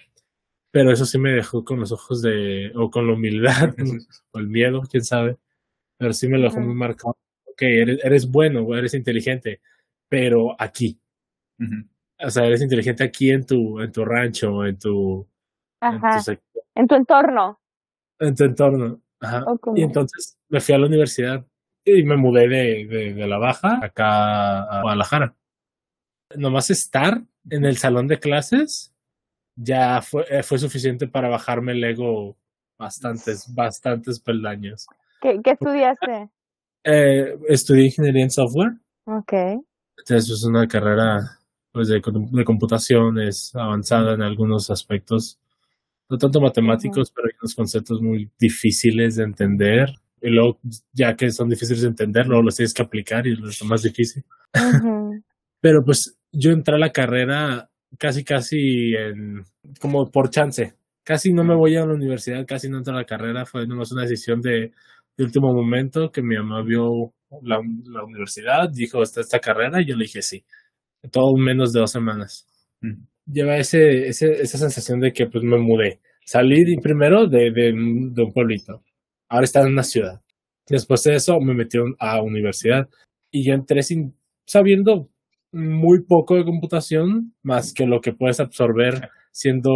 Pero 0.73 0.93
eso 0.93 1.05
sí 1.07 1.19
me 1.19 1.33
dejó 1.33 1.65
con 1.65 1.81
los 1.81 1.93
ojos 1.93 2.23
de, 2.23 2.73
o 2.77 2.91
con 2.91 3.07
la 3.07 3.15
humildad, 3.15 3.75
o 4.33 4.39
el 4.39 4.49
miedo, 4.49 4.83
quién 4.91 5.05
sabe. 5.05 5.39
Pero 5.99 6.13
sí 6.15 6.29
me 6.29 6.39
lo 6.39 6.45
dejó 6.45 6.61
muy 6.61 6.75
marcado. 6.75 7.17
Ok, 7.61 7.67
eres, 7.69 7.99
eres 8.03 8.31
bueno, 8.31 8.75
eres 8.75 8.95
inteligente, 8.95 9.61
pero 10.09 10.57
aquí. 10.59 10.99
O 12.25 12.31
sea, 12.31 12.47
eres 12.47 12.63
inteligente 12.63 13.05
aquí 13.05 13.31
en 13.31 13.45
tu, 13.45 13.81
en 13.81 13.93
tu 13.93 14.03
rancho, 14.03 14.65
en 14.65 14.79
tu, 14.79 15.29
en 15.83 16.01
tu, 16.01 16.09
Ajá. 16.09 16.23
En 16.75 16.87
tu 16.89 16.95
entorno. 16.95 17.61
en 18.19 18.35
tu 18.35 18.45
entorno. 18.45 19.03
Ajá. 19.21 19.45
Ok. 19.47 19.73
Y 19.77 19.83
entonces 19.83 20.39
me 20.49 20.61
fui 20.61 20.75
a 20.75 20.79
la 20.79 20.87
universidad 20.87 21.47
y 21.85 22.03
me 22.03 22.17
mudé 22.17 22.49
de, 22.49 22.87
de, 22.87 23.13
de 23.13 23.27
La 23.27 23.37
Baja 23.37 23.79
acá 23.85 24.63
a 24.63 24.81
Guadalajara. 24.81 25.37
nomás 26.37 26.71
estar 26.71 27.23
en 27.51 27.65
el 27.67 27.77
salón 27.77 28.07
de 28.09 28.19
clases 28.19 28.95
ya 29.55 30.01
fue, 30.01 30.25
eh, 30.31 30.43
fue 30.43 30.59
suficiente 30.59 31.09
para 31.09 31.29
bajarme 31.29 31.73
el 31.73 31.85
ego 31.85 32.39
bastantes, 32.79 33.53
bastantes 33.55 34.19
peldaños. 34.19 34.87
¿Qué, 35.21 35.41
qué 35.45 35.51
estudiaste? 35.51 36.31
Eh, 36.85 37.37
estudié 37.49 37.87
ingeniería 37.87 38.25
en 38.25 38.31
software. 38.31 38.73
Ok. 39.05 39.33
Entonces 39.99 40.31
es 40.31 40.45
una 40.45 40.67
carrera 40.67 41.39
pues, 41.73 41.89
de, 41.89 42.01
com- 42.01 42.31
de 42.31 42.45
computación, 42.45 43.19
es 43.21 43.55
avanzada 43.55 44.15
en 44.15 44.23
algunos 44.23 44.71
aspectos, 44.71 45.39
no 46.09 46.17
tanto 46.19 46.41
matemáticos, 46.41 47.11
pero 47.15 47.27
hay 47.29 47.35
unos 47.41 47.55
conceptos 47.55 48.01
muy 48.01 48.31
difíciles 48.39 49.17
de 49.17 49.25
entender. 49.25 49.91
Y 50.23 50.31
luego, 50.31 50.59
ya 50.93 51.15
que 51.17 51.31
son 51.31 51.49
difíciles 51.49 51.83
de 51.83 51.89
entender, 51.89 52.27
luego 52.27 52.43
los 52.43 52.57
tienes 52.57 52.75
que 52.75 52.83
aplicar 52.83 53.27
y 53.27 53.33
es 53.33 53.61
lo 53.61 53.67
más 53.69 53.83
difícil. 53.83 54.25
Pero 55.61 55.85
pues 55.85 56.17
yo 56.33 56.51
entré 56.51 56.75
a 56.75 56.79
la 56.79 56.91
carrera 56.93 57.71
casi, 57.99 58.25
casi 58.25 58.95
en, 58.95 59.45
como 59.81 60.11
por 60.11 60.31
chance. 60.31 60.75
Casi 61.05 61.33
no 61.33 61.43
me 61.45 61.55
voy 61.55 61.77
a 61.77 61.87
la 61.87 61.95
universidad, 61.95 62.45
casi 62.47 62.69
no 62.69 62.79
entro 62.79 62.93
a 62.95 62.99
la 62.99 63.05
carrera. 63.07 63.47
Fue 63.47 63.67
nomás 63.67 63.93
una 63.93 64.03
decisión 64.03 64.41
de, 64.43 64.73
de 65.17 65.25
último 65.25 65.53
momento 65.53 66.11
que 66.11 66.23
mi 66.23 66.37
mamá 66.37 66.63
vio 66.63 67.13
la, 67.43 67.61
la 67.85 68.05
universidad, 68.05 68.69
dijo, 68.73 69.03
está 69.03 69.21
esta 69.21 69.39
carrera, 69.39 69.81
y 69.81 69.87
yo 69.87 69.97
le 69.97 70.05
dije 70.05 70.23
sí. 70.23 70.45
Todo 71.11 71.37
en 71.37 71.45
menos 71.45 71.73
de 71.73 71.81
dos 71.81 71.93
semanas. 71.93 72.47
Mm. 72.81 73.05
Lleva 73.27 73.57
ese, 73.57 74.09
ese, 74.09 74.33
esa 74.33 74.59
sensación 74.59 75.01
de 75.01 75.13
que 75.13 75.27
pues 75.27 75.45
me 75.45 75.59
mudé. 75.59 76.01
Salí 76.25 76.77
primero 76.83 77.27
de, 77.27 77.51
de, 77.51 77.73
de 77.73 78.23
un 78.23 78.33
pueblito. 78.33 78.83
Ahora 79.29 79.45
está 79.45 79.61
en 79.61 79.73
una 79.73 79.83
ciudad. 79.83 80.21
Después 80.69 81.03
de 81.03 81.15
eso 81.15 81.41
me 81.41 81.55
metí 81.55 81.79
a 81.99 82.23
universidad 82.23 82.89
y 83.31 83.47
yo 83.47 83.55
entré 83.55 83.83
sin 83.83 84.15
sabiendo 84.47 85.09
muy 85.53 86.03
poco 86.05 86.37
de 86.37 86.45
computación, 86.45 87.35
más 87.43 87.73
que 87.73 87.87
lo 87.87 88.01
que 88.01 88.13
puedes 88.13 88.41
absorber 88.41 89.11
siendo 89.33 89.71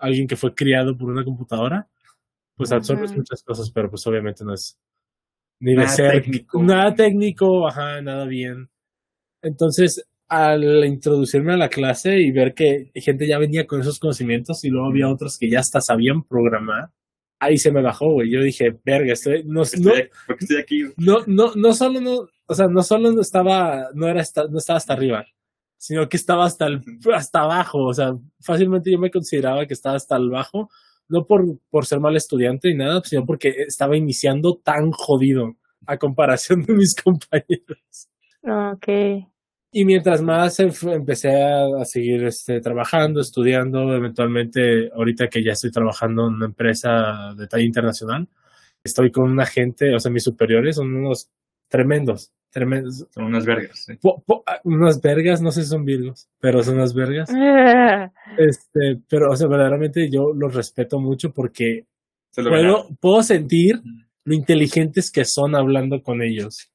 alguien 0.00 0.26
que 0.26 0.36
fue 0.36 0.54
criado 0.54 0.96
por 0.96 1.10
una 1.10 1.24
computadora. 1.24 1.88
Pues 2.60 2.72
absorbes 2.72 3.10
Ujú. 3.12 3.20
muchas 3.20 3.42
cosas, 3.42 3.70
pero 3.70 3.88
pues 3.88 4.06
obviamente 4.06 4.44
no 4.44 4.52
es 4.52 4.78
ni 5.60 5.72
de 5.72 5.78
Nada 5.78 5.88
ser 5.88 6.22
técnico. 6.22 6.62
nada 6.62 6.94
técnico, 6.94 7.66
ajá, 7.66 8.00
nada 8.02 8.26
bien. 8.26 8.68
Entonces, 9.42 10.06
al 10.28 10.84
introducirme 10.84 11.54
a 11.54 11.56
la 11.56 11.68
clase 11.68 12.18
y 12.18 12.30
ver 12.30 12.54
que 12.54 12.90
gente 12.94 13.26
ya 13.26 13.38
venía 13.38 13.66
con 13.66 13.80
esos 13.80 13.98
conocimientos 13.98 14.62
y 14.64 14.68
luego 14.68 14.88
había 14.88 15.08
otros 15.08 15.38
que 15.38 15.50
ya 15.50 15.60
hasta 15.60 15.80
sabían 15.80 16.22
programar, 16.22 16.90
ahí 17.40 17.56
se 17.56 17.72
me 17.72 17.82
bajó, 17.82 18.12
güey. 18.12 18.30
Yo 18.30 18.42
dije, 18.42 18.78
verga, 18.84 19.14
estoy, 19.14 19.42
no, 19.44 19.54
no, 19.54 19.62
Estoy, 19.62 20.10
¿Por 20.26 20.36
qué 20.36 20.44
estoy 20.44 20.56
aquí? 20.58 20.84
no, 20.98 21.24
no, 21.26 21.54
no 21.54 21.72
solo 21.72 22.00
no, 22.00 22.28
o 22.46 22.54
sea, 22.54 22.66
no 22.68 22.82
solo 22.82 23.10
no 23.10 23.22
estaba, 23.22 23.88
no 23.94 24.06
era 24.06 24.20
hasta, 24.20 24.44
no 24.48 24.58
estaba 24.58 24.76
hasta 24.76 24.92
arriba, 24.92 25.24
sino 25.78 26.08
que 26.08 26.16
estaba 26.18 26.44
hasta 26.44 26.66
el, 26.66 26.82
hasta 27.14 27.40
abajo, 27.40 27.84
o 27.84 27.94
sea, 27.94 28.12
fácilmente 28.40 28.92
yo 28.92 28.98
me 28.98 29.10
consideraba 29.10 29.66
que 29.66 29.74
estaba 29.74 29.96
hasta 29.96 30.16
el 30.16 30.28
bajo, 30.28 30.68
no 31.10 31.26
por, 31.26 31.44
por 31.68 31.84
ser 31.84 32.00
mal 32.00 32.16
estudiante 32.16 32.68
ni 32.68 32.76
nada, 32.76 33.02
sino 33.04 33.26
porque 33.26 33.48
estaba 33.66 33.96
iniciando 33.96 34.56
tan 34.56 34.90
jodido 34.92 35.56
a 35.86 35.98
comparación 35.98 36.62
de 36.62 36.74
mis 36.74 36.94
compañeros. 37.04 38.08
Ok. 38.42 39.26
Y 39.72 39.84
mientras 39.84 40.22
más 40.22 40.58
em- 40.60 40.72
empecé 40.90 41.42
a, 41.42 41.80
a 41.80 41.84
seguir 41.84 42.24
este, 42.24 42.60
trabajando, 42.60 43.20
estudiando, 43.20 43.94
eventualmente, 43.94 44.90
ahorita 44.92 45.28
que 45.28 45.44
ya 45.44 45.52
estoy 45.52 45.70
trabajando 45.70 46.26
en 46.26 46.34
una 46.34 46.46
empresa 46.46 47.34
de 47.36 47.46
talla 47.46 47.64
internacional, 47.64 48.28
estoy 48.82 49.10
con 49.10 49.30
una 49.30 49.46
gente, 49.46 49.94
o 49.94 49.98
sea, 50.00 50.10
mis 50.10 50.24
superiores 50.24 50.76
son 50.76 50.94
unos 50.94 51.30
tremendos, 51.68 52.32
tremendos. 52.50 53.06
Son 53.10 53.24
unas 53.24 53.46
vergas. 53.46 53.84
sí. 53.86 53.94
Po- 54.00 54.22
po- 54.26 54.42
ah, 54.46 54.60
unas 54.64 55.00
vergas, 55.00 55.40
no 55.40 55.50
sé 55.52 55.62
si 55.62 55.68
son 55.68 55.84
virgos, 55.84 56.28
pero 56.40 56.62
son 56.62 56.74
unas 56.76 56.94
vergas. 56.94 57.30
Este, 58.38 59.00
pero, 59.08 59.30
o 59.30 59.36
sea, 59.36 59.48
verdaderamente 59.48 60.08
yo 60.10 60.32
los 60.32 60.54
respeto 60.54 60.98
mucho 61.00 61.32
porque 61.32 61.86
Se 62.30 62.42
lo 62.42 62.50
puedo, 62.50 62.88
puedo 63.00 63.22
sentir 63.22 63.80
lo 64.24 64.34
inteligentes 64.34 65.10
que 65.10 65.24
son 65.24 65.54
hablando 65.56 66.02
con 66.02 66.22
ellos. 66.22 66.70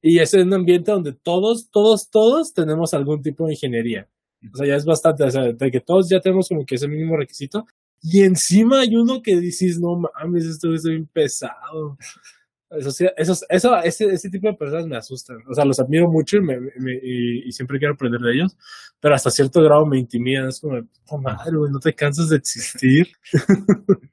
Y 0.00 0.18
es 0.18 0.34
en 0.34 0.48
un 0.48 0.54
ambiente 0.54 0.92
donde 0.92 1.12
todos, 1.12 1.70
todos, 1.70 2.10
todos 2.10 2.52
tenemos 2.52 2.92
algún 2.94 3.22
tipo 3.22 3.46
de 3.46 3.54
ingeniería. 3.54 4.08
O 4.52 4.56
sea, 4.56 4.66
ya 4.66 4.76
es 4.76 4.84
bastante, 4.84 5.24
o 5.24 5.30
sea, 5.30 5.52
de 5.52 5.70
que 5.70 5.80
todos 5.80 6.08
ya 6.10 6.20
tenemos 6.20 6.48
como 6.48 6.66
que 6.66 6.74
ese 6.74 6.86
mínimo 6.88 7.16
requisito. 7.16 7.64
Y 8.02 8.22
encima 8.22 8.80
hay 8.80 8.94
uno 8.94 9.22
que 9.22 9.40
dices, 9.40 9.80
no 9.80 9.96
mames, 9.98 10.44
esto 10.44 10.72
es 10.74 10.84
bien 10.84 11.06
pesado. 11.12 11.96
Eso, 12.76 12.90
sí, 12.90 13.06
esos, 13.16 13.44
eso, 13.48 13.76
ese, 13.82 14.06
ese 14.06 14.30
tipo 14.30 14.48
de 14.48 14.54
personas 14.54 14.86
me 14.86 14.96
asustan. 14.96 15.38
O 15.48 15.54
sea, 15.54 15.64
los 15.64 15.78
admiro 15.80 16.10
mucho 16.10 16.38
y, 16.38 16.40
me, 16.42 16.58
me- 16.58 17.00
y, 17.02 17.48
y 17.48 17.52
siempre 17.52 17.78
quiero 17.78 17.94
aprender 17.94 18.20
de 18.20 18.32
ellos, 18.34 18.56
pero 19.00 19.14
hasta 19.14 19.30
cierto 19.30 19.62
grado 19.62 19.86
me 19.86 19.98
intimidan. 19.98 20.48
Es 20.48 20.60
como, 20.60 20.82
puta 20.82 21.16
madre, 21.18 21.52
no 21.70 21.78
te 21.78 21.94
cansas 21.94 22.28
de 22.30 22.36
existir. 22.36 23.08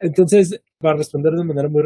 Entonces, 0.00 0.60
para 0.78 0.96
responder 0.98 1.32
de 1.32 1.44
manera 1.44 1.68
muy, 1.68 1.82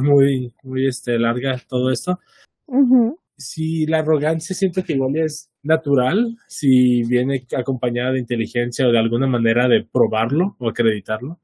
muy, 0.00 0.52
muy 0.62 0.86
este, 0.88 1.18
larga 1.18 1.60
todo 1.68 1.90
esto, 1.90 2.18
Ujú. 2.66 3.18
si 3.36 3.86
la 3.86 3.98
arrogancia 3.98 4.54
siento 4.54 4.82
que 4.82 4.94
igual 4.94 5.16
es 5.16 5.50
natural, 5.62 6.36
si 6.48 7.02
viene 7.04 7.46
acompañada 7.56 8.12
de 8.12 8.18
inteligencia 8.20 8.86
o 8.86 8.92
de 8.92 8.98
alguna 8.98 9.26
manera 9.26 9.68
de 9.68 9.84
probarlo 9.84 10.56
o 10.58 10.68
acreditarlo, 10.68 11.38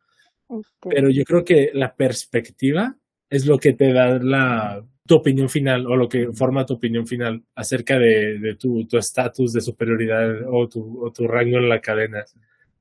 Este, 0.48 0.88
pero 0.88 1.10
yo 1.10 1.24
creo 1.24 1.44
que 1.44 1.70
la 1.74 1.94
perspectiva 1.94 2.96
es 3.30 3.46
lo 3.46 3.58
que 3.58 3.72
te 3.74 3.92
da 3.92 4.18
la, 4.18 4.84
tu 5.06 5.14
opinión 5.16 5.48
final 5.48 5.86
o 5.86 5.96
lo 5.96 6.08
que 6.08 6.28
forma 6.32 6.66
tu 6.66 6.74
opinión 6.74 7.06
final 7.06 7.42
acerca 7.54 7.98
de, 7.98 8.38
de 8.38 8.56
tu 8.56 8.86
tu 8.86 8.98
estatus 8.98 9.52
de 9.52 9.60
superioridad 9.60 10.42
o 10.50 10.68
tu, 10.68 11.04
o 11.04 11.10
tu 11.12 11.26
rango 11.26 11.58
en 11.58 11.68
la 11.68 11.80
cadena. 11.80 12.24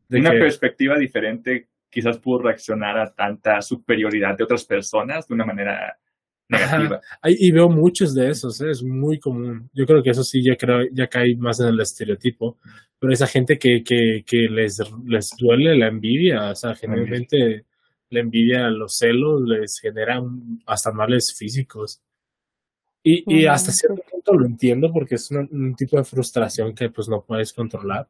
De 0.09 0.19
Una 0.19 0.31
que- 0.31 0.39
perspectiva 0.39 0.97
diferente 0.97 1.67
quizás 1.89 2.17
pudo 2.17 2.43
reaccionar 2.43 2.97
a 2.97 3.13
tanta 3.13 3.61
superioridad 3.61 4.37
de 4.37 4.43
otras 4.43 4.65
personas 4.65 5.27
de 5.27 5.33
una 5.33 5.45
manera 5.45 5.97
negativa. 6.49 7.01
Y 7.25 7.51
veo 7.51 7.69
muchos 7.69 8.13
de 8.13 8.29
esos, 8.29 8.61
¿eh? 8.61 8.71
es 8.71 8.83
muy 8.83 9.19
común. 9.19 9.69
Yo 9.73 9.85
creo 9.85 10.01
que 10.03 10.11
eso 10.11 10.23
sí 10.23 10.41
ya 10.43 10.55
creo, 10.55 10.81
ya 10.93 11.07
cae 11.07 11.35
más 11.37 11.59
en 11.59 11.67
el 11.67 11.79
estereotipo. 11.79 12.57
Pero 12.99 13.13
esa 13.13 13.27
gente 13.27 13.57
que, 13.57 13.83
que, 13.83 14.23
que 14.25 14.47
les, 14.49 14.79
les 15.05 15.29
duele 15.37 15.77
la 15.77 15.87
envidia, 15.87 16.51
o 16.51 16.55
sea, 16.55 16.73
generalmente 16.75 17.65
la 18.09 18.19
envidia, 18.21 18.69
los 18.69 18.97
celos 18.97 19.41
les 19.45 19.79
generan 19.79 20.59
hasta 20.65 20.91
males 20.91 21.33
físicos. 21.37 22.01
Y, 23.03 23.23
y 23.41 23.45
hasta 23.45 23.71
cierto 23.71 24.01
punto 24.09 24.33
lo 24.33 24.45
entiendo 24.45 24.91
porque 24.91 25.15
es 25.15 25.31
una- 25.31 25.47
un 25.51 25.75
tipo 25.75 25.97
de 25.97 26.03
frustración 26.03 26.73
que 26.75 26.89
pues 26.89 27.07
no 27.07 27.23
puedes 27.25 27.53
controlar. 27.53 28.09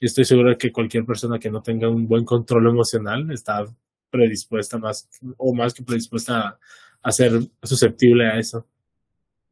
Y 0.00 0.06
estoy 0.06 0.24
seguro 0.24 0.50
de 0.50 0.58
que 0.58 0.72
cualquier 0.72 1.04
persona 1.06 1.38
que 1.38 1.50
no 1.50 1.62
tenga 1.62 1.88
un 1.88 2.06
buen 2.06 2.24
control 2.24 2.66
emocional 2.68 3.30
está 3.30 3.64
predispuesta 4.10 4.78
más 4.78 5.08
o 5.38 5.54
más 5.54 5.72
que 5.72 5.82
predispuesta 5.82 6.40
a, 6.48 6.58
a 7.02 7.12
ser 7.12 7.32
susceptible 7.62 8.26
a 8.26 8.38
eso. 8.38 8.66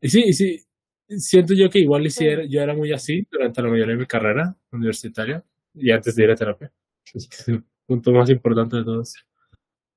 Y 0.00 0.08
sí, 0.08 0.22
y 0.26 0.32
sí, 0.34 0.60
siento 1.08 1.54
yo 1.54 1.70
que 1.70 1.78
igual 1.80 2.10
Sí. 2.10 2.26
era- 2.26 2.44
yo 2.44 2.60
era 2.60 2.74
muy 2.74 2.92
así 2.92 3.26
durante 3.30 3.62
la 3.62 3.68
mayoría 3.70 3.94
de 3.94 4.00
mi 4.00 4.06
carrera 4.06 4.56
universitaria 4.72 5.42
y 5.74 5.90
antes 5.90 6.14
de 6.16 6.24
ir 6.24 6.30
a 6.30 6.36
terapia. 6.36 6.70
Es 7.14 7.48
el 7.48 7.64
punto 7.86 8.12
más 8.12 8.28
importante 8.30 8.76
de 8.76 8.84
todos. 8.84 9.14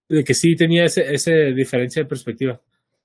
De 0.09 0.23
que 0.23 0.33
sí 0.33 0.55
tenía 0.55 0.85
ese, 0.85 1.13
ese 1.13 1.53
diferencia 1.53 2.03
de 2.03 2.09
perspectiva. 2.09 2.61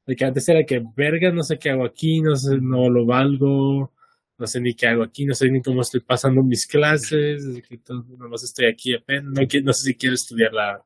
De 0.06 0.16
que 0.16 0.24
antes 0.24 0.48
era 0.48 0.64
que, 0.64 0.82
verga, 0.96 1.30
no 1.32 1.42
sé 1.42 1.58
qué 1.58 1.70
hago 1.70 1.84
aquí, 1.84 2.20
no 2.20 2.36
sé, 2.36 2.58
no 2.60 2.88
lo 2.90 3.06
valgo, 3.06 3.92
no 4.38 4.46
sé 4.46 4.60
ni 4.60 4.74
qué 4.74 4.86
hago 4.88 5.02
aquí, 5.02 5.24
no 5.26 5.34
sé 5.34 5.48
ni 5.50 5.62
cómo 5.62 5.82
estoy 5.82 6.00
pasando 6.00 6.42
mis 6.42 6.66
clases, 6.66 7.44
que 7.68 7.78
todo- 7.78 8.04
nomás 8.18 8.42
estoy 8.42 8.66
aquí 8.66 8.94
apenas, 8.94 9.24
no, 9.34 9.42
no 9.64 9.72
sé 9.72 9.82
si 9.84 9.94
quiero 9.94 10.14
estudiar 10.14 10.52
la, 10.52 10.82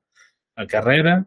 la 0.56 0.66
carrera. 0.66 1.26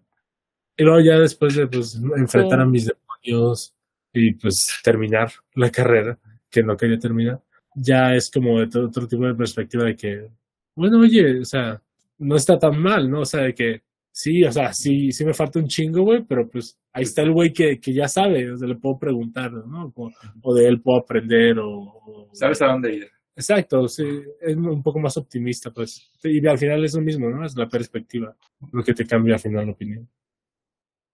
Y 0.78 0.84
luego 0.84 0.99
ya 1.02 1.18
después 1.20 1.56
de 1.56 1.68
pues, 1.68 1.95
enfrentar 1.95 2.60
Sí. 2.60 2.64
a 2.64 2.66
mis 2.66 2.86
demonios 2.86 3.74
y 4.14 4.34
pues 4.36 4.80
terminar 4.84 5.32
la 5.56 5.70
carrera, 5.72 6.20
que 6.49 6.64
no 6.64 6.78
quería 6.78 6.99
terminar, 6.99 7.41
ya 7.76 8.14
es 8.16 8.30
como 8.32 8.60
de 8.60 8.68
todo 8.68 8.88
otro 8.88 9.07
tipo 9.07 9.26
de 9.26 9.36
perspectiva 9.36 9.86
de 9.86 9.95
que, 9.95 10.28
bueno, 10.76 10.99
oye, 10.99 11.40
o 11.41 11.45
sea, 11.45 11.82
no 12.20 12.36
está 12.36 12.57
tan 12.60 12.80
mal, 12.80 13.10
¿no? 13.10 13.22
O 13.22 13.26
sea, 13.26 13.41
de 13.44 13.53
que 13.56 13.82
sí, 14.19 14.44
o 14.44 14.52
sea, 14.52 14.73
sí, 14.73 15.11
sí 15.11 15.26
me 15.26 15.34
falta 15.34 15.60
un 15.60 15.68
chingo, 15.68 16.03
güey, 16.03 16.23
pero 16.23 16.49
pues 16.49 16.77
ahí 16.94 17.03
está 17.03 17.22
el 17.22 17.31
güey 17.31 17.53
que, 17.53 17.80
que 17.80 17.94
ya 17.94 18.07
sabe, 18.07 18.52
o 18.52 18.57
sea, 18.57 18.68
le 18.68 18.76
puedo 18.76 18.98
preguntar, 18.99 19.52
¿no? 19.52 19.91
O, 19.95 20.11
o 20.41 20.53
de 20.56 20.68
él 20.68 20.81
puedo 20.81 20.99
aprender, 20.99 21.60
o, 21.60 21.69
o- 21.69 22.30
¿Sabes 22.34 22.61
a 22.61 22.68
dónde 22.68 22.94
ir? 22.95 23.11
Exacto, 23.35 23.88
sí, 23.88 24.03
es 24.41 24.56
un 24.56 24.81
poco 24.81 24.99
más 24.99 25.15
optimista, 25.18 25.69
pues. 25.72 26.11
Y 26.23 26.45
al 26.48 26.57
final 26.57 26.84
es 26.84 26.95
lo 26.95 27.02
mismo, 27.02 27.30
¿no? 27.30 27.45
Es 27.45 27.56
la 27.56 27.68
perspectiva 27.69 28.35
lo 28.72 28.84
que 28.84 28.94
te 28.95 29.06
cambia 29.06 29.35
al 29.35 29.39
final 29.39 29.68
la 29.68 29.72
opinión. 29.73 30.10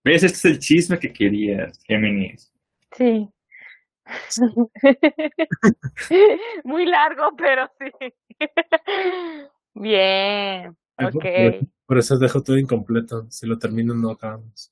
¿Ves? 0.05 0.23
Este 0.23 0.37
es 0.37 0.45
el 0.45 0.59
chisme 0.59 0.99
que 0.99 1.11
querías, 1.11 1.77
Géminis. 1.85 2.51
Sí. 2.97 3.27
Muy 6.63 6.85
largo, 6.85 7.31
pero 7.37 7.69
sí. 7.79 8.13
Bien. 9.75 10.75
Ok. 10.97 11.25
Por, 11.85 11.97
eso 11.97 12.17
dejo 12.17 12.41
todo 12.41 12.57
incompleto. 12.57 13.29
Si 13.29 13.45
lo 13.47 13.57
termino, 13.57 13.93
no 13.93 14.11
acabamos. 14.11 14.71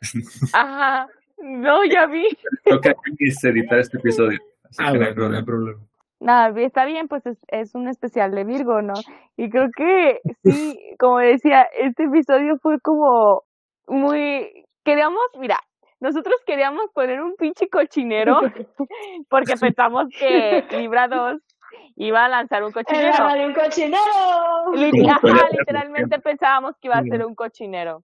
Ajá. 0.52 1.08
No, 1.38 1.84
ya 1.84 2.06
vi. 2.06 2.28
Toca 2.64 2.94
Géminis 3.04 3.42
editar 3.44 3.78
este 3.78 3.98
episodio. 3.98 4.38
así 4.64 4.76
Ah, 4.78 4.92
que 4.92 4.98
no 4.98 5.04
hay 5.06 5.12
bueno, 5.14 5.28
no 5.30 5.36
hay 5.38 5.44
problema. 5.44 5.72
problema. 5.72 5.92
Nada, 6.20 6.60
está 6.60 6.84
bien, 6.84 7.08
pues 7.08 7.26
es, 7.26 7.36
es 7.48 7.74
un 7.74 7.88
especial 7.88 8.30
de 8.30 8.44
Virgo, 8.44 8.80
¿no? 8.80 8.94
Y 9.36 9.50
creo 9.50 9.68
que 9.76 10.20
sí, 10.44 10.78
como 11.00 11.18
decía, 11.18 11.66
este 11.76 12.04
episodio 12.04 12.58
fue 12.62 12.78
como 12.80 13.42
muy, 13.88 14.64
queríamos, 14.84 15.20
mira, 15.40 15.58
nosotros 15.98 16.36
queríamos 16.46 16.84
poner 16.94 17.20
un 17.22 17.34
pinche 17.36 17.68
cochinero 17.68 18.38
porque 19.28 19.54
pensamos 19.60 20.06
que 20.16 20.64
Libra 20.78 21.08
2 21.08 21.40
iba 21.96 22.24
a 22.24 22.28
lanzar 22.28 22.64
un 22.64 22.72
cochinero. 22.72 23.14
¡Era 23.14 23.34
de 23.34 23.46
un 23.46 23.54
cochinero! 23.54 24.02
Ajá, 25.12 25.48
literalmente 25.50 26.18
pensábamos 26.20 26.76
que 26.78 26.88
iba 26.88 26.96
a 26.96 27.02
ser 27.02 27.24
un 27.24 27.34
cochinero. 27.34 28.02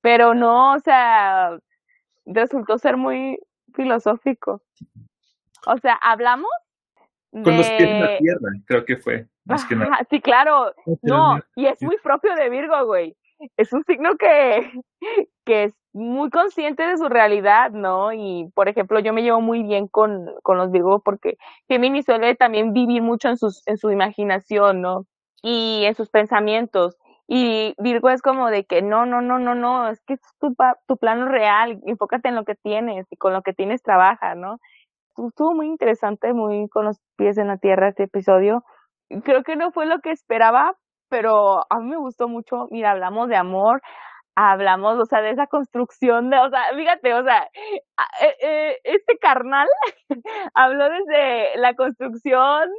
Pero 0.00 0.34
no, 0.34 0.74
o 0.74 0.78
sea, 0.80 1.58
resultó 2.26 2.78
ser 2.78 2.96
muy 2.96 3.38
filosófico. 3.74 4.62
O 5.66 5.78
sea, 5.78 5.94
hablamos 5.94 6.50
de... 7.32 7.42
Con 7.42 7.56
los 7.56 7.68
pies 7.68 7.82
en 7.82 8.00
la 8.00 8.18
tierra, 8.18 8.50
creo 8.66 8.84
que 8.84 8.96
fue. 8.96 9.26
Más 9.44 9.64
que 9.64 9.76
nada. 9.76 9.92
Ajá, 9.92 10.06
sí, 10.08 10.20
claro. 10.20 10.72
No, 11.02 11.40
y 11.56 11.66
es 11.66 11.82
muy 11.82 11.96
propio 11.98 12.34
de 12.34 12.48
Virgo, 12.50 12.86
güey. 12.86 13.16
Es 13.56 13.72
un 13.72 13.84
signo 13.84 14.16
que, 14.16 14.70
que 15.44 15.64
es 15.64 15.74
muy 15.92 16.30
consciente 16.30 16.86
de 16.86 16.96
su 16.96 17.08
realidad, 17.08 17.70
¿no? 17.72 18.12
Y, 18.12 18.50
por 18.54 18.68
ejemplo, 18.68 19.00
yo 19.00 19.12
me 19.12 19.22
llevo 19.22 19.40
muy 19.40 19.62
bien 19.62 19.88
con, 19.88 20.30
con 20.42 20.58
los 20.58 20.70
Virgo 20.70 21.00
porque 21.00 21.36
Gemini 21.68 22.02
suele 22.02 22.34
también 22.36 22.72
vivir 22.72 23.02
mucho 23.02 23.28
en, 23.28 23.36
sus, 23.36 23.66
en 23.66 23.76
su 23.78 23.90
imaginación, 23.90 24.80
¿no? 24.80 25.06
Y 25.42 25.84
en 25.84 25.94
sus 25.94 26.10
pensamientos. 26.10 26.96
Y 27.26 27.74
Virgo 27.78 28.10
es 28.10 28.22
como 28.22 28.48
de 28.50 28.64
que 28.64 28.82
no, 28.82 29.06
no, 29.06 29.20
no, 29.20 29.38
no, 29.38 29.54
no, 29.54 29.88
es 29.88 30.00
que 30.02 30.14
es 30.14 30.20
tu, 30.40 30.54
tu 30.86 30.96
plano 30.96 31.26
real, 31.28 31.80
enfócate 31.86 32.28
en 32.28 32.34
lo 32.34 32.44
que 32.44 32.54
tienes 32.56 33.06
y 33.10 33.16
con 33.16 33.32
lo 33.32 33.42
que 33.42 33.52
tienes 33.52 33.82
trabaja, 33.82 34.34
¿no? 34.34 34.58
Estuvo 35.16 35.54
muy 35.54 35.66
interesante, 35.66 36.32
muy 36.32 36.68
con 36.68 36.86
los 36.86 36.98
pies 37.16 37.38
en 37.38 37.48
la 37.48 37.58
tierra 37.58 37.88
este 37.88 38.04
episodio 38.04 38.64
creo 39.24 39.42
que 39.42 39.56
no 39.56 39.72
fue 39.72 39.86
lo 39.86 40.00
que 40.00 40.10
esperaba, 40.12 40.76
pero 41.08 41.66
a 41.70 41.80
mí 41.80 41.88
me 41.90 41.96
gustó 41.96 42.28
mucho. 42.28 42.68
Mira, 42.70 42.92
hablamos 42.92 43.28
de 43.28 43.36
amor, 43.36 43.82
hablamos, 44.34 44.98
o 44.98 45.06
sea, 45.06 45.20
de 45.22 45.30
esa 45.30 45.46
construcción 45.46 46.30
de, 46.30 46.38
o 46.38 46.50
sea, 46.50 46.64
fíjate, 46.74 47.14
o 47.14 47.22
sea, 47.24 47.50
eh, 48.22 48.36
eh, 48.42 48.78
este 48.84 49.18
carnal 49.18 49.68
habló 50.54 50.88
desde 50.88 51.58
la 51.58 51.74
construcción 51.74 52.70